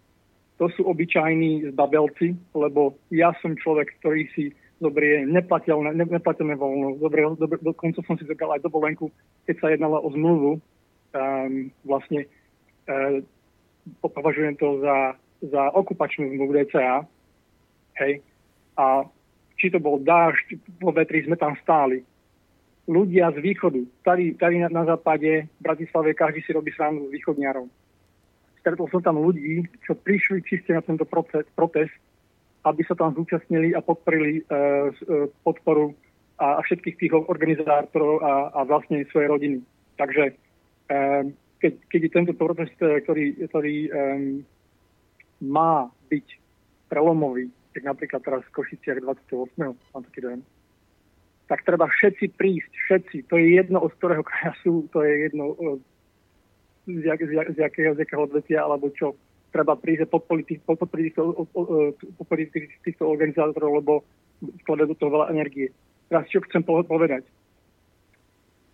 to 0.57 0.69
sú 0.73 0.89
obyčajní 0.89 1.69
zbabelci, 1.73 2.33
lebo 2.57 2.97
ja 3.13 3.33
som 3.41 3.53
človek, 3.53 3.93
ktorý 4.01 4.25
si 4.33 4.45
zoberie 4.81 5.25
neplateľné, 5.25 5.93
ne, 5.93 6.05
neplateľné 6.05 6.57
voľno. 6.57 6.97
Dobre, 6.97 7.25
dobre, 7.37 7.57
dokonca 7.61 8.01
som 8.05 8.17
si 8.17 8.25
zobral 8.25 8.57
aj 8.57 8.65
dovolenku, 8.65 9.09
keď 9.45 9.55
sa 9.57 9.67
jednalo 9.73 10.01
o 10.01 10.09
zmluvu. 10.13 10.51
Um, 11.17 11.73
vlastne 11.85 12.25
um, 12.89 13.21
považujem 14.01 14.57
to 14.57 14.81
za, 14.81 15.17
za 15.45 15.61
okupačnú 15.77 16.29
zmluvu 16.33 16.61
DCA. 16.61 17.05
Hej. 18.01 18.21
A 18.77 19.05
či 19.57 19.73
to 19.73 19.81
bol 19.81 19.97
dážď, 19.97 20.61
po 20.77 20.93
vetri 20.93 21.25
sme 21.25 21.35
tam 21.35 21.57
stáli 21.59 22.05
ľudia 22.87 23.31
z 23.35 23.43
východu. 23.43 23.81
Tady, 24.03 24.39
tady 24.39 24.55
na, 24.59 24.69
na 24.71 24.85
západe, 24.85 25.43
v 25.43 25.61
Bratislave, 25.61 26.13
každý 26.13 26.41
si 26.41 26.53
robí 26.53 26.71
srandu 26.71 27.07
z 27.09 27.19
východniarov. 27.19 27.67
Stretol 28.63 28.87
som 28.87 29.03
tam 29.03 29.19
ľudí, 29.19 29.67
čo 29.83 29.95
prišli 29.95 30.43
čiste 30.47 30.71
na 30.71 30.81
tento 30.81 31.03
proces, 31.03 31.43
protest, 31.55 31.93
aby 32.63 32.83
sa 32.83 32.95
tam 32.95 33.15
zúčastnili 33.15 33.75
a 33.75 33.83
podporili 33.83 34.43
uh, 34.43 34.91
podporu 35.43 35.95
a, 36.39 36.59
a 36.59 36.61
všetkých 36.63 36.97
tých 36.99 37.13
organizátorov 37.15 38.23
a, 38.23 38.51
a 38.55 38.59
vlastne 38.63 39.07
svoje 39.11 39.27
rodiny. 39.27 39.57
Takže 39.95 40.23
um, 40.91 41.31
keď, 41.59 41.73
keď 41.89 41.99
je 42.03 42.11
tento 42.11 42.33
protest, 42.35 42.75
ktorý, 42.75 43.39
ktorý 43.51 43.75
um, 43.87 43.91
má 45.43 45.87
byť 46.11 46.25
prelomový, 46.91 47.51
tak 47.77 47.85
napríklad 47.85 48.25
teraz 48.25 48.41
v 48.49 48.55
Košiciach 48.57 49.05
28. 49.05 49.53
mám 49.61 50.01
taký 50.09 50.25
dojem, 50.25 50.41
tak 51.45 51.61
treba 51.61 51.85
všetci 51.85 52.33
prísť, 52.33 52.73
všetci. 52.73 53.17
To 53.29 53.37
je 53.37 53.53
jedno, 53.53 53.85
od 53.85 53.93
ktorého 53.93 54.25
kraja 54.25 54.57
sú, 54.65 54.89
to 54.89 55.05
je 55.05 55.29
jedno 55.29 55.53
z, 56.89 57.05
jak, 57.05 57.21
z, 57.21 57.31
jak, 57.37 57.47
z, 57.53 57.57
jakého, 57.61 57.93
z 57.93 57.99
jakého 58.01 58.25
odvetia, 58.25 58.65
alebo 58.65 58.89
čo. 58.97 59.13
Treba 59.53 59.77
prísť 59.77 60.09
podporiť 60.09 60.45
týchto, 60.57 60.73
týchto, 60.73 61.23
týchto 62.81 63.03
organizátorov, 63.05 63.71
lebo 63.77 63.93
vkladajú 64.65 64.87
do 64.89 64.97
toho 64.97 65.13
veľa 65.13 65.29
energie. 65.37 65.69
Teraz 66.09 66.25
čo 66.33 66.41
chcem 66.49 66.65
povedať. 66.65 67.29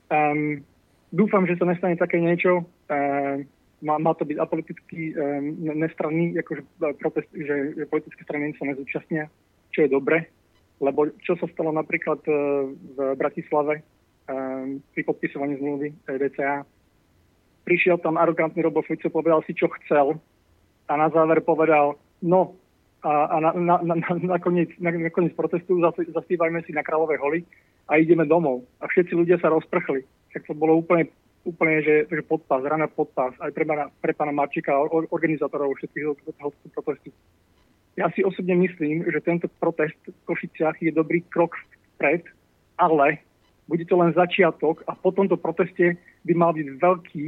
Um, 0.08 0.64
dúfam, 1.12 1.44
že 1.44 1.60
sa 1.60 1.68
nestane 1.68 2.00
také 2.00 2.24
niečo. 2.24 2.64
Um, 2.88 3.44
má, 3.84 4.00
má 4.00 4.16
to 4.16 4.24
byť 4.24 4.38
apoliticky 4.40 5.12
um, 5.14 5.60
nestranný, 5.76 6.40
akože 6.40 6.64
protest, 6.98 7.30
že, 7.36 7.84
politické 7.92 8.24
strany 8.24 8.56
sa 8.56 8.66
nezúčastnia, 8.66 9.28
čo 9.76 9.84
je 9.84 9.90
dobre, 9.92 10.32
lebo 10.80 11.12
čo 11.22 11.36
sa 11.38 11.46
stalo 11.52 11.72
napríklad 11.76 12.20
e, 12.26 12.32
v 12.76 12.98
Bratislave 13.16 13.80
e, 13.80 13.84
pri 14.80 15.02
podpisovaní 15.06 15.56
zmluvy 15.60 15.96
DCA, 16.08 16.68
prišiel 17.64 18.00
tam 18.04 18.20
arogantný 18.20 18.64
Robo 18.64 18.84
Fico, 18.84 19.08
povedal 19.08 19.44
si, 19.48 19.56
čo 19.56 19.72
chcel 19.82 20.20
a 20.88 20.94
na 21.00 21.08
záver 21.10 21.40
povedal, 21.42 21.96
no 22.20 22.60
a, 23.04 23.12
a 23.28 23.36
na, 23.40 23.52
na, 23.56 23.76
na, 23.84 23.96
nakoniec, 24.40 24.72
na, 24.80 24.92
nakoniec 24.92 25.36
protestu 25.36 25.80
zaspívajme 26.16 26.64
si 26.64 26.72
na 26.72 26.84
Kráľové 26.84 27.20
holy 27.20 27.44
a 27.92 28.00
ideme 28.00 28.24
domov. 28.24 28.64
A 28.80 28.88
všetci 28.88 29.12
ľudia 29.12 29.40
sa 29.44 29.52
rozprchli. 29.52 30.08
Tak 30.32 30.48
to 30.48 30.56
bolo 30.56 30.80
úplne, 30.80 31.12
úplne 31.44 31.84
že, 31.84 31.96
že 32.08 32.24
podpás, 32.24 32.64
rana 32.64 32.88
podpás 32.88 33.36
aj 33.44 33.52
pre, 33.52 33.68
pre 34.00 34.14
pána 34.16 34.32
Marčika 34.32 34.72
a 34.72 34.88
organizátorov 34.88 35.76
všetkých 35.76 36.04
toho 36.40 36.52
protestu. 36.72 37.12
Ja 37.94 38.10
si 38.16 38.26
osobne 38.26 38.58
myslím, 38.58 39.06
že 39.06 39.22
tento 39.22 39.46
protest 39.62 40.00
v 40.08 40.18
Košiciach 40.26 40.82
je 40.82 40.90
dobrý 40.90 41.22
krok 41.30 41.54
vpred, 41.96 42.26
ale 42.82 43.22
bude 43.70 43.86
to 43.86 43.96
len 44.00 44.16
začiatok 44.18 44.82
a 44.90 44.98
po 44.98 45.14
tomto 45.14 45.38
proteste 45.38 46.00
by 46.26 46.34
mal 46.34 46.52
byť 46.58 46.68
veľký, 46.82 47.26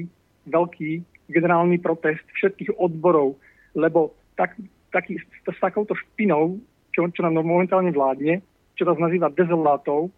veľký 0.50 0.92
generálny 1.30 1.78
protest 1.78 2.26
všetkých 2.40 2.76
odborov, 2.82 3.38
lebo 3.78 4.16
tak, 4.40 4.58
taký, 4.90 5.22
s 5.22 5.60
takouto 5.62 5.94
špinou, 5.94 6.58
čo, 6.96 7.06
čo 7.12 7.22
nám 7.24 7.46
momentálne 7.46 7.92
vládne, 7.92 8.42
čo 8.76 8.88
nás 8.90 9.00
nazýva 9.00 9.32
dezolátov, 9.32 10.10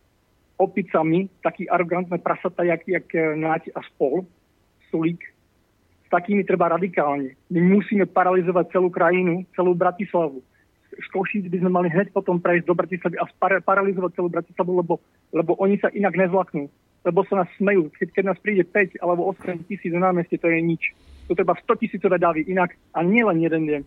opicami, 0.58 1.30
taký 1.46 1.70
arrogantné 1.70 2.18
prasata, 2.18 2.66
jak, 2.66 2.82
jak 2.90 3.08
Náť 3.14 3.72
a 3.78 3.82
spol, 3.94 4.26
Sulík, 4.90 5.22
s 6.08 6.10
takými 6.10 6.48
treba 6.48 6.72
radikálne. 6.72 7.36
My 7.52 7.60
musíme 7.62 8.08
paralizovať 8.08 8.72
celú 8.74 8.90
krajinu, 8.90 9.44
celú 9.54 9.76
Bratislavu. 9.76 10.40
Z 10.98 11.08
Košíc 11.14 11.46
by 11.52 11.62
sme 11.62 11.70
mali 11.70 11.88
hneď 11.92 12.10
potom 12.10 12.42
prejsť 12.42 12.66
do 12.66 12.74
Bratislavy 12.74 13.16
a 13.20 13.28
paralizovať 13.62 14.18
celú 14.18 14.32
Bratislavu, 14.32 14.72
lebo, 14.82 14.94
lebo 15.36 15.54
oni 15.60 15.78
sa 15.78 15.92
inak 15.94 16.16
nezlaknú. 16.16 16.72
Lebo 17.06 17.22
sa 17.28 17.44
nás 17.44 17.50
smejú. 17.60 17.92
Keď, 17.94 18.08
keď 18.16 18.24
nás 18.34 18.40
príde 18.40 18.64
5 18.66 19.04
alebo 19.04 19.30
8 19.30 19.68
tisíc 19.68 19.92
na 19.94 20.10
námestie, 20.10 20.40
to 20.40 20.48
je 20.48 20.58
nič. 20.64 20.96
To 21.28 21.36
treba 21.36 21.60
100 21.60 21.84
tisícové 21.84 22.18
davy 22.18 22.48
inak 22.48 22.74
a 22.96 23.04
nie 23.04 23.22
len 23.22 23.44
jeden 23.44 23.68
deň 23.68 23.82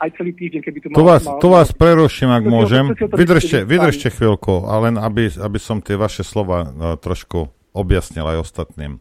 aj 0.00 0.10
celý 0.20 0.32
týždeň, 0.36 0.60
keby 0.60 0.78
to, 0.82 0.88
to 0.92 1.02
mal, 1.02 1.16
vás, 1.16 1.24
mal. 1.24 1.38
To 1.40 1.48
vás 1.52 1.68
preruším, 1.72 2.30
ak 2.32 2.44
to 2.44 2.50
môžem. 2.52 2.84
To, 2.92 2.94
to, 2.94 3.06
to, 3.10 3.16
vydržte, 3.16 3.58
vydržte 3.64 4.08
chvíľku, 4.12 4.68
ale 4.68 4.92
len 4.92 4.96
aby, 5.00 5.32
aby 5.40 5.58
som 5.58 5.80
tie 5.80 5.96
vaše 5.96 6.22
slova 6.22 6.68
no, 6.68 6.96
trošku 7.00 7.48
objasnil 7.72 8.24
aj 8.24 8.44
ostatným. 8.44 9.00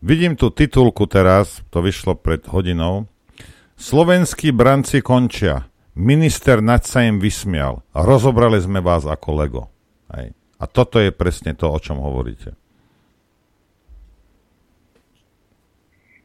Vidím 0.00 0.36
tu 0.36 0.48
titulku 0.48 1.04
teraz, 1.04 1.60
to 1.68 1.84
vyšlo 1.84 2.16
pred 2.16 2.40
hodinou. 2.48 3.08
Slovenskí 3.80 4.52
branci 4.52 5.00
končia. 5.00 5.68
Minister 5.96 6.60
Naď 6.64 6.82
sa 6.84 7.00
im 7.04 7.20
vysmial. 7.20 7.84
Rozobrali 7.92 8.60
sme 8.60 8.80
vás 8.80 9.04
ako 9.04 9.28
Lego. 9.36 9.62
Hej. 10.12 10.36
A 10.60 10.64
toto 10.68 11.00
je 11.00 11.12
presne 11.12 11.56
to, 11.56 11.68
o 11.68 11.78
čom 11.80 12.00
hovoríte. 12.00 12.59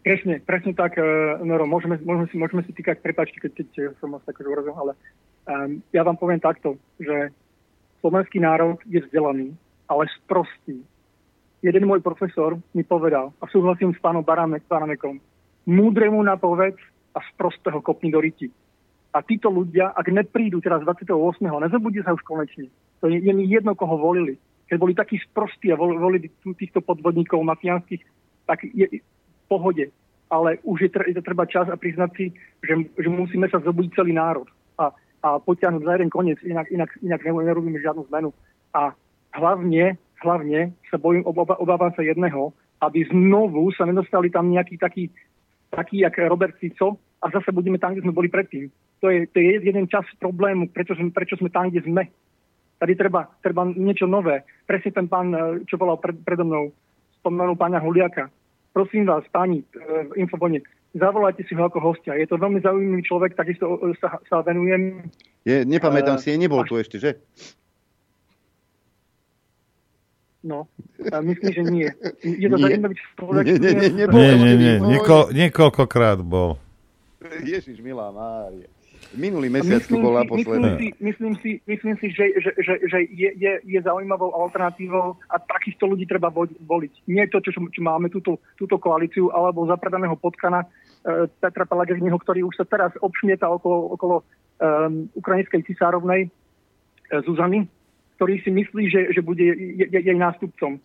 Presne, 0.05 0.37
presne 0.37 0.77
tak, 0.77 1.01
uh, 1.01 1.41
Noro, 1.41 1.65
môžeme, 1.65 1.97
môžeme, 1.97 2.29
si, 2.29 2.37
môžeme 2.37 2.61
si 2.61 2.77
týkať, 2.77 3.01
prepáčte, 3.01 3.41
keď, 3.41 3.51
keď 3.57 3.69
som 3.97 4.13
vás 4.13 4.21
už 4.21 4.45
urazil, 4.45 4.77
ale 4.77 4.93
um, 5.49 5.81
ja 5.89 6.05
vám 6.05 6.13
poviem 6.13 6.37
takto, 6.37 6.77
že 7.01 7.33
slovenský 8.05 8.37
národ 8.37 8.77
je 8.85 9.01
vzdelaný, 9.01 9.57
ale 9.89 10.05
sprostý 10.21 10.85
jeden 11.65 11.89
môj 11.89 12.05
profesor 12.05 12.61
mi 12.77 12.85
povedal, 12.85 13.33
a 13.41 13.49
súhlasím 13.49 13.97
s 13.97 13.97
pánom 13.97 14.21
Baranekom, 14.21 15.17
múdremu 15.65 16.21
napovedz 16.21 16.77
a 17.17 17.25
z 17.25 17.29
prostého 17.33 17.81
kopni 17.81 18.13
do 18.13 18.21
riti. 18.21 18.53
A 19.09 19.25
títo 19.25 19.49
ľudia, 19.49 19.89
ak 19.95 20.11
neprídu 20.13 20.61
teraz 20.61 20.85
28. 20.85 21.09
nezabudí 21.41 22.05
sa 22.05 22.13
už 22.13 22.21
konečne. 22.21 22.69
To 23.01 23.09
je, 23.09 23.17
je 23.17 23.33
mi 23.33 23.49
jedno, 23.49 23.73
koho 23.73 23.97
volili. 23.97 24.37
Keď 24.69 24.77
boli 24.77 24.93
takí 24.93 25.17
sprostí 25.23 25.71
a 25.73 25.79
volili 25.79 26.29
týchto 26.43 26.83
podvodníkov 26.85 27.41
mafiánskych, 27.41 28.03
tak 28.45 28.61
je 28.61 29.01
pohode. 29.47 29.91
Ale 30.29 30.57
už 30.65 30.89
je, 30.89 30.89
je 30.89 31.21
treba 31.21 31.45
čas 31.45 31.69
a 31.69 31.77
priznať 31.77 32.11
si, 32.17 32.25
že, 32.65 32.73
že 32.97 33.09
musíme 33.09 33.45
sa 33.47 33.61
zobudiť 33.61 33.93
celý 33.93 34.17
národ 34.17 34.49
a, 34.81 34.89
a 35.21 35.37
potiahnuť 35.37 35.85
za 35.85 35.93
jeden 35.95 36.09
koniec, 36.09 36.41
inak, 36.41 36.67
inak, 36.73 36.91
inak 36.99 37.21
nerobíme 37.21 37.77
žiadnu 37.77 38.09
zmenu. 38.09 38.33
A 38.73 38.91
hlavne 39.37 40.01
hlavne 40.25 40.73
sa 40.89 40.97
bojím, 40.97 41.21
obávam 41.27 41.91
sa 41.93 42.01
jedného, 42.01 42.49
aby 42.81 43.05
znovu 43.09 43.69
sa 43.77 43.85
nedostali 43.85 44.33
tam 44.33 44.49
nejaký 44.49 44.81
taký, 44.81 45.13
taký 45.69 46.01
jak 46.01 46.17
Robert 46.25 46.57
Fico 46.57 46.97
a 47.21 47.29
zase 47.29 47.51
budeme 47.51 47.77
tam, 47.77 47.93
kde 47.93 48.01
sme 48.01 48.17
boli 48.17 48.27
predtým. 48.33 48.73
To 49.05 49.13
je, 49.13 49.29
to 49.29 49.37
je 49.37 49.61
jeden 49.61 49.85
čas 49.85 50.07
problému, 50.17 50.73
prečo 50.73 50.95
sme, 50.95 51.11
prečo 51.11 51.35
sme 51.37 51.53
tam, 51.53 51.69
kde 51.69 51.85
sme. 51.85 52.09
Tady 52.81 52.93
treba, 52.95 53.29
treba 53.39 53.63
niečo 53.71 54.09
nové. 54.09 54.43
Presne 54.67 54.91
ten 54.91 55.07
pán, 55.07 55.31
eh, 55.31 55.39
čo 55.69 55.79
volal 55.79 56.01
pred, 56.01 56.15
predo 56.25 56.43
mnou, 56.43 56.71
spomenul 57.23 57.55
pána 57.55 57.79
Huliaka. 57.79 58.27
Prosím 58.75 59.07
vás, 59.07 59.23
páni, 59.31 59.63
v 59.71 59.79
eh, 59.79 60.19
Infobone, 60.19 60.59
zavolajte 60.91 61.47
si 61.47 61.55
ho 61.55 61.63
ako 61.63 61.79
hostia. 61.79 62.19
Je 62.19 62.27
to 62.27 62.35
veľmi 62.35 62.59
zaujímavý 62.59 63.07
človek, 63.07 63.31
takisto 63.31 63.79
sa, 64.03 64.19
sa 64.27 64.43
venujem. 64.43 64.99
Je, 65.47 65.63
nepamätám 65.63 66.19
uh, 66.19 66.21
si, 66.21 66.35
nebol 66.35 66.59
tu 66.67 66.75
ešte, 66.75 66.99
že? 66.99 67.15
No, 70.43 70.67
myslím, 70.99 71.51
že 71.55 71.63
nie. 71.71 71.87
Je 72.19 72.51
to 72.51 72.59
zaujímavý 72.59 72.95
človek. 73.15 73.43
Nie, 73.47 73.55
nie, 73.63 73.73
nie, 73.79 73.89
nebol. 73.95 74.19
Nie, 74.19 74.33
nie, 74.35 74.53
nie. 74.59 74.75
Nieko, 74.83 75.31
niekoľkokrát 75.31 76.19
bol. 76.19 76.59
Ježiš, 77.47 77.79
milá 77.79 78.11
Mária. 78.11 78.74
Minulý 79.15 79.47
mesiac 79.49 79.83
tu 79.87 79.97
bol 79.97 80.15
naposledy. 80.19 80.61
Myslím 80.61 80.75
si, 80.77 80.87
myslím 80.99 81.33
si, 81.39 81.51
myslím 81.67 81.95
si 81.97 82.07
že, 82.11 82.25
že, 82.39 82.51
že, 82.59 82.73
že 82.85 82.99
je, 83.09 83.29
je, 83.35 83.53
je 83.63 83.79
zaujímavou 83.81 84.35
alternatívou 84.35 85.17
a 85.31 85.35
takisto 85.39 85.87
ľudí 85.87 86.05
treba 86.05 86.29
voliť. 86.31 86.93
Nie 87.07 87.27
to, 87.31 87.39
čo, 87.39 87.55
čo 87.55 87.81
máme 87.81 88.11
túto, 88.11 88.43
túto 88.59 88.75
koalíciu, 88.77 89.31
alebo 89.31 89.67
zapredaného 89.67 90.15
potkana 90.19 90.63
e, 90.63 90.67
Petra 91.39 91.65
Pellegriniho, 91.65 92.15
ktorý 92.19 92.45
už 92.45 92.59
sa 92.59 92.65
teraz 92.67 92.91
obšmieta 92.99 93.47
okolo, 93.47 93.95
okolo 93.95 94.15
um, 94.21 95.09
ukrajinskej 95.15 95.63
cisárovnej 95.65 96.27
e, 96.27 96.29
Zuzany, 97.23 97.65
ktorý 98.15 98.39
si 98.43 98.51
myslí, 98.51 98.83
že, 98.91 99.01
že 99.11 99.21
bude 99.23 99.43
jej 99.91 100.17
nástupcom. 100.17 100.79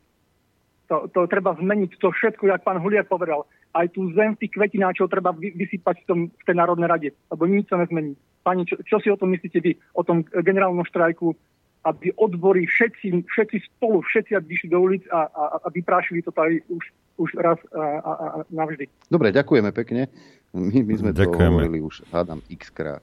To, 0.90 1.06
to 1.06 1.30
treba 1.30 1.54
zmeniť, 1.54 2.02
to 2.02 2.10
všetko, 2.10 2.50
jak 2.50 2.66
pán 2.66 2.82
Huliak 2.82 3.06
povedal. 3.06 3.46
Aj 3.70 3.86
tú 3.94 4.10
zem 4.18 4.34
tých 4.34 4.50
kvetináčov 4.58 5.06
treba 5.06 5.30
vysypať 5.30 6.02
v, 6.02 6.04
tom, 6.10 6.18
v 6.34 6.42
tej 6.42 6.56
Národnej 6.58 6.90
rade, 6.90 7.08
lebo 7.30 7.46
nič 7.46 7.70
sa 7.70 7.78
nezmení. 7.78 8.18
Pani, 8.42 8.66
čo, 8.66 8.74
čo 8.82 8.98
si 8.98 9.06
o 9.06 9.14
tom 9.14 9.30
myslíte 9.30 9.62
vy, 9.62 9.78
o 9.94 10.02
tom 10.02 10.26
generálnom 10.26 10.82
štrajku, 10.82 11.30
aby 11.86 12.10
odbory 12.18 12.66
všetci, 12.66 13.22
všetci 13.22 13.56
spolu, 13.70 14.02
všetci 14.02 14.34
vyšli 14.42 14.68
do 14.74 14.82
ulic 14.82 15.06
a, 15.14 15.30
a, 15.30 15.42
a 15.62 15.66
vyprášili 15.70 16.26
to 16.26 16.34
tady 16.34 16.58
už, 16.66 16.84
už 17.22 17.28
raz 17.38 17.62
a, 17.70 17.80
a, 18.02 18.10
a 18.10 18.26
navždy. 18.50 18.90
Dobre, 19.06 19.30
ďakujeme 19.30 19.70
pekne. 19.70 20.10
My, 20.50 20.74
my 20.74 20.94
sme 20.98 21.10
ďakujeme. 21.14 21.38
to 21.38 21.70
hovorili 21.70 21.78
už, 21.86 22.02
hádam, 22.10 22.42
x 22.50 22.74
krát. 22.74 23.00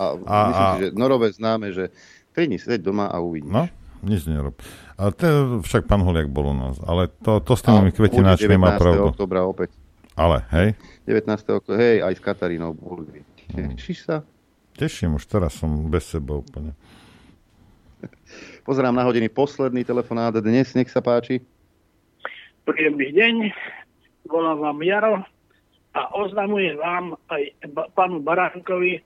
A, 0.00 0.16
a 0.16 0.36
myslím 0.48 0.64
a... 0.64 0.72
si, 0.72 0.80
že 0.80 0.88
Norové 0.96 1.28
známe, 1.36 1.76
že 1.76 1.92
Prídi 2.32 2.56
seď 2.56 2.80
doma 2.80 3.12
a 3.12 3.20
uvidíš. 3.20 3.52
No, 3.52 3.68
nič 4.02 4.26
nerob. 4.26 4.58
A 4.98 5.14
to, 5.14 5.62
však 5.62 5.86
pán 5.86 6.02
Holiak 6.02 6.28
bol 6.28 6.50
u 6.50 6.56
nás. 6.56 6.76
Ale 6.82 7.08
to, 7.22 7.38
to 7.38 7.54
s 7.54 7.62
tými 7.62 7.94
kvetináčmi 7.94 8.58
má 8.58 8.76
pravdu. 8.76 9.14
oktobra 9.14 9.46
opäť. 9.46 9.72
Ale, 10.18 10.44
hej? 10.52 10.76
19. 11.08 11.24
oktobra, 11.56 11.80
hej, 11.80 11.96
aj 12.04 12.14
s 12.18 12.20
Katarínou 12.20 12.76
boli. 12.76 13.24
Tešíš 13.48 13.98
sa? 14.04 14.26
Teším, 14.76 15.16
už 15.16 15.24
teraz 15.24 15.56
som 15.56 15.88
bez 15.88 16.04
seba 16.04 16.42
úplne. 16.42 16.76
Pozerám 18.68 18.92
na 18.92 19.06
hodiny 19.06 19.32
posledný 19.32 19.86
telefonát 19.86 20.36
dnes, 20.36 20.74
nech 20.76 20.92
sa 20.92 21.00
páči. 21.00 21.40
Príjemný 22.62 23.10
deň, 23.10 23.34
volám 24.28 24.58
vám 24.62 24.78
Jaro 24.86 25.16
a 25.92 26.00
oznamujem 26.14 26.78
vám 26.78 27.18
aj 27.32 27.42
pánu 27.96 28.22
Baránkovi, 28.22 29.02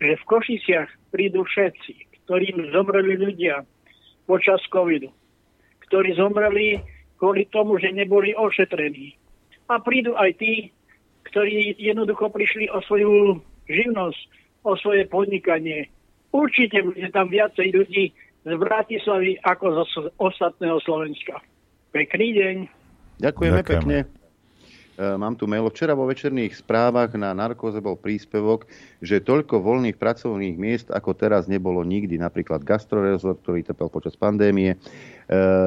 že 0.00 0.12
v 0.16 0.24
Košiciach 0.24 0.88
prídu 1.12 1.44
všetci 1.44 2.06
ktorým 2.26 2.74
zomreli 2.74 3.14
ľudia 3.22 3.62
počas 4.26 4.60
covidu, 4.68 5.08
ktorí 5.88 6.18
zomreli 6.18 6.82
kvôli 7.16 7.48
tomu, 7.48 7.80
že 7.80 7.94
neboli 7.94 8.36
ošetrení. 8.36 9.16
A 9.66 9.80
prídu 9.80 10.14
aj 10.14 10.36
tí, 10.38 10.70
ktorí 11.32 11.74
jednoducho 11.80 12.30
prišli 12.30 12.70
o 12.70 12.78
svoju 12.84 13.40
živnosť, 13.66 14.20
o 14.62 14.78
svoje 14.78 15.06
podnikanie. 15.10 15.90
Určite 16.30 16.82
bude 16.84 17.06
tam 17.10 17.30
viacej 17.32 17.72
ľudí 17.72 18.12
z 18.46 18.52
Bratislavy 18.54 19.42
ako 19.42 19.64
z 19.74 19.78
ostatného 20.22 20.78
Slovenska. 20.86 21.42
Pekný 21.90 22.36
deň. 22.36 22.56
Ďakujeme, 23.18 23.62
Ďakujeme. 23.62 23.64
pekne. 23.64 24.15
E, 24.96 25.16
mám 25.20 25.36
tu 25.36 25.44
mail. 25.44 25.68
Včera 25.68 25.92
vo 25.92 26.08
večerných 26.08 26.56
správach 26.56 27.12
na 27.20 27.36
narkoze 27.36 27.84
bol 27.84 28.00
príspevok, 28.00 28.64
že 29.04 29.20
toľko 29.20 29.60
voľných 29.60 30.00
pracovných 30.00 30.56
miest 30.56 30.88
ako 30.88 31.12
teraz 31.12 31.44
nebolo 31.44 31.84
nikdy. 31.84 32.16
Napríklad 32.16 32.64
gastrorezort, 32.64 33.44
ktorý 33.44 33.60
trpel 33.60 33.92
počas 33.92 34.16
pandémie. 34.16 34.72
E, 34.72 34.76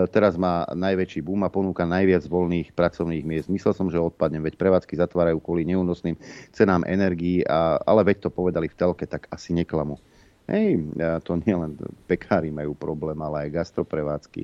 teraz 0.09 0.33
má 0.33 0.65
najväčší 0.73 1.21
boom 1.21 1.45
a 1.45 1.53
ponúka 1.53 1.85
najviac 1.85 2.25
voľných 2.25 2.73
pracovných 2.73 3.25
miest. 3.25 3.47
Myslel 3.53 3.77
som, 3.77 3.93
že 3.93 4.01
odpadnem, 4.01 4.41
veď 4.41 4.57
prevádzky 4.57 4.97
zatvárajú 4.97 5.37
kvôli 5.37 5.61
neúnosným 5.69 6.17
cenám 6.49 6.81
energií, 6.89 7.45
a, 7.45 7.77
ale 7.85 8.01
veď 8.09 8.25
to 8.25 8.29
povedali 8.33 8.65
v 8.65 8.77
telke, 8.77 9.05
tak 9.05 9.29
asi 9.29 9.53
neklamu. 9.53 10.01
Hej, 10.49 10.81
to 11.29 11.37
nielen 11.45 11.77
pekári 12.09 12.49
majú 12.49 12.73
problém, 12.73 13.21
ale 13.21 13.45
aj 13.45 13.53
gastroprevádzky 13.53 14.41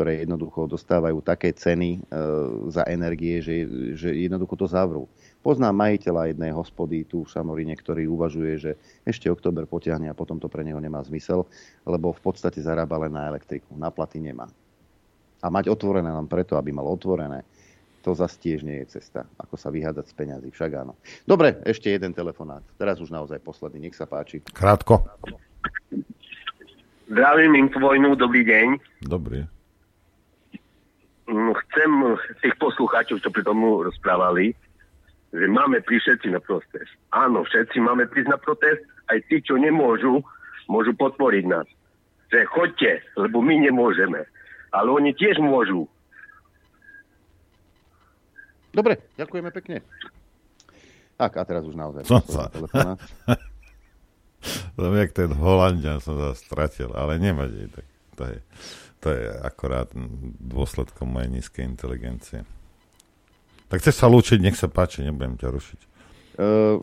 ktoré 0.00 0.24
jednoducho 0.24 0.64
dostávajú 0.64 1.20
také 1.20 1.52
ceny 1.52 2.00
e, 2.00 2.18
za 2.72 2.88
energie, 2.88 3.44
že, 3.44 3.68
že 4.00 4.16
jednoducho 4.16 4.56
to 4.56 4.64
zavrú. 4.64 5.04
Poznám 5.44 5.76
majiteľa 5.76 6.32
jednej 6.32 6.56
hospody 6.56 7.04
tu 7.04 7.20
v 7.20 7.28
Šamoríne, 7.28 7.76
ktorý 7.76 8.08
uvažuje, 8.08 8.52
že 8.56 8.72
ešte 9.04 9.28
október 9.28 9.68
potiahne 9.68 10.08
a 10.08 10.16
potom 10.16 10.40
to 10.40 10.48
pre 10.48 10.64
neho 10.64 10.80
nemá 10.80 11.04
zmysel, 11.04 11.44
lebo 11.84 12.16
v 12.16 12.20
podstate 12.24 12.64
zarába 12.64 12.96
len 12.96 13.12
na 13.12 13.28
elektriku. 13.28 13.76
Na 13.76 13.92
platy 13.92 14.24
nemá. 14.24 14.48
A 15.44 15.52
mať 15.52 15.68
otvorené 15.68 16.08
len 16.08 16.24
preto, 16.24 16.56
aby 16.56 16.72
mal 16.72 16.88
otvorené, 16.88 17.44
to 18.00 18.16
zase 18.16 18.40
tiež 18.40 18.64
nie 18.64 18.80
je 18.80 18.96
cesta, 18.96 19.28
ako 19.36 19.60
sa 19.60 19.68
vyhádzať 19.68 20.08
z 20.08 20.14
peňazí. 20.16 20.48
Však 20.48 20.80
áno. 20.80 20.96
Dobre, 21.28 21.60
ešte 21.68 21.92
jeden 21.92 22.16
telefonát. 22.16 22.64
Teraz 22.80 23.04
už 23.04 23.12
naozaj 23.12 23.36
posledný. 23.44 23.84
Nech 23.84 24.00
sa 24.00 24.08
páči. 24.08 24.40
Krátko. 24.48 25.04
Zdravím 27.04 27.68
Infovojnu, 27.68 28.16
dobrý 28.16 28.48
deň. 28.48 28.66
Dobrý. 29.04 29.59
Mm, 31.30 31.54
chcem 31.54 31.90
tých 32.42 32.58
poslucháčov, 32.58 33.22
čo 33.22 33.30
pri 33.30 33.46
tomu 33.46 33.86
rozprávali, 33.86 34.50
že 35.30 35.46
máme 35.46 35.78
prísť 35.86 36.18
všetci 36.18 36.28
na 36.34 36.42
protest. 36.42 36.90
Áno, 37.14 37.46
všetci 37.46 37.78
máme 37.78 38.10
prísť 38.10 38.34
na 38.34 38.38
protest, 38.42 38.82
aj 39.06 39.22
tí, 39.30 39.38
čo 39.38 39.54
nemôžu, 39.54 40.26
môžu 40.66 40.90
podporiť 40.98 41.44
nás. 41.46 41.70
Že 42.34 42.50
chodte, 42.50 42.92
lebo 43.14 43.38
my 43.38 43.62
nemôžeme. 43.62 44.26
Ale 44.74 44.90
oni 44.90 45.14
tiež 45.14 45.38
môžu. 45.38 45.86
Dobre, 48.74 48.98
ďakujeme 49.14 49.50
pekne. 49.54 49.86
Tak, 51.14 51.38
a 51.38 51.42
teraz 51.46 51.62
už 51.62 51.78
naozaj. 51.78 52.10
Som 52.10 52.22
sa... 52.26 52.50
Som 54.72 54.96
jak 54.96 55.12
ten 55.12 55.28
Holandian 55.36 56.00
som 56.00 56.16
sa 56.16 56.32
stratil, 56.32 56.88
ale 56.96 57.20
nevadí. 57.20 57.68
Tak 57.68 57.84
to 58.16 58.22
je 58.24 58.38
to 59.00 59.08
je 59.10 59.32
akorát 59.40 59.88
dôsledkom 60.38 61.08
mojej 61.08 61.32
nízkej 61.40 61.64
inteligencie. 61.64 62.44
Tak 63.72 63.80
chceš 63.80 63.96
sa 63.96 64.10
lúčiť, 64.10 64.38
nech 64.44 64.58
sa 64.60 64.68
páči, 64.68 65.00
nebudem 65.00 65.40
ťa 65.40 65.48
rušiť. 65.48 65.80
Uh, 66.40 66.76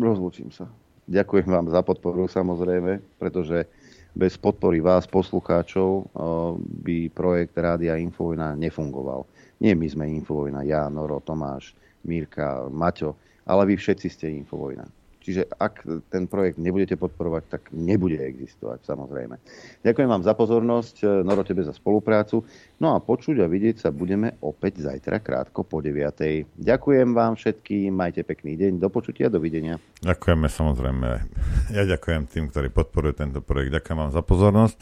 rozlúčim 0.00 0.48
sa. 0.54 0.70
Ďakujem 1.10 1.48
vám 1.50 1.66
za 1.68 1.82
podporu 1.84 2.30
samozrejme, 2.30 3.02
pretože 3.18 3.66
bez 4.12 4.38
podpory 4.38 4.78
vás, 4.78 5.04
poslucháčov, 5.08 5.90
uh, 5.90 6.54
by 6.56 7.10
projekt 7.12 7.58
Rádia 7.58 7.98
Infovojna 7.98 8.54
nefungoval. 8.54 9.26
Nie 9.58 9.74
my 9.74 9.86
sme 9.90 10.08
Infovojna, 10.14 10.64
ja, 10.64 10.86
Noro, 10.88 11.18
Tomáš, 11.20 11.74
Mírka, 12.06 12.70
Maťo, 12.70 13.18
ale 13.44 13.66
vy 13.66 13.74
všetci 13.76 14.08
ste 14.08 14.26
Infovojna. 14.40 15.01
Čiže 15.22 15.46
ak 15.54 15.86
ten 16.10 16.26
projekt 16.26 16.58
nebudete 16.58 16.98
podporovať, 16.98 17.42
tak 17.46 17.62
nebude 17.70 18.18
existovať, 18.18 18.82
samozrejme. 18.82 19.38
Ďakujem 19.86 20.08
vám 20.10 20.26
za 20.26 20.34
pozornosť, 20.34 20.96
e, 21.02 21.06
Noro 21.22 21.46
tebe 21.46 21.62
za 21.62 21.70
spoluprácu. 21.70 22.42
No 22.82 22.94
a 22.94 22.98
počuť 22.98 23.38
a 23.42 23.46
vidieť 23.46 23.86
sa 23.86 23.94
budeme 23.94 24.34
opäť 24.42 24.82
zajtra 24.82 25.22
krátko 25.22 25.62
po 25.62 25.78
9. 25.78 26.50
Ďakujem 26.58 27.14
vám 27.14 27.38
všetkým, 27.38 27.94
majte 27.94 28.26
pekný 28.26 28.58
deň, 28.58 28.82
do 28.82 28.90
počutia, 28.90 29.30
dovidenia. 29.30 29.78
Ďakujeme 30.02 30.46
samozrejme. 30.50 31.08
Ja 31.72 31.88
ďakujem 31.88 32.28
tým, 32.28 32.52
ktorí 32.52 32.68
podporujú 32.68 33.16
tento 33.16 33.40
projekt. 33.40 33.72
Ďakujem 33.72 33.96
vám 33.96 34.12
za 34.12 34.20
pozornosť 34.20 34.76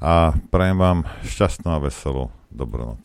a 0.00 0.32
prajem 0.48 0.78
vám 0.80 0.98
šťastnú 1.26 1.68
a 1.68 1.82
veselú 1.82 2.32
dobrú 2.48 2.96
noc. 2.96 3.04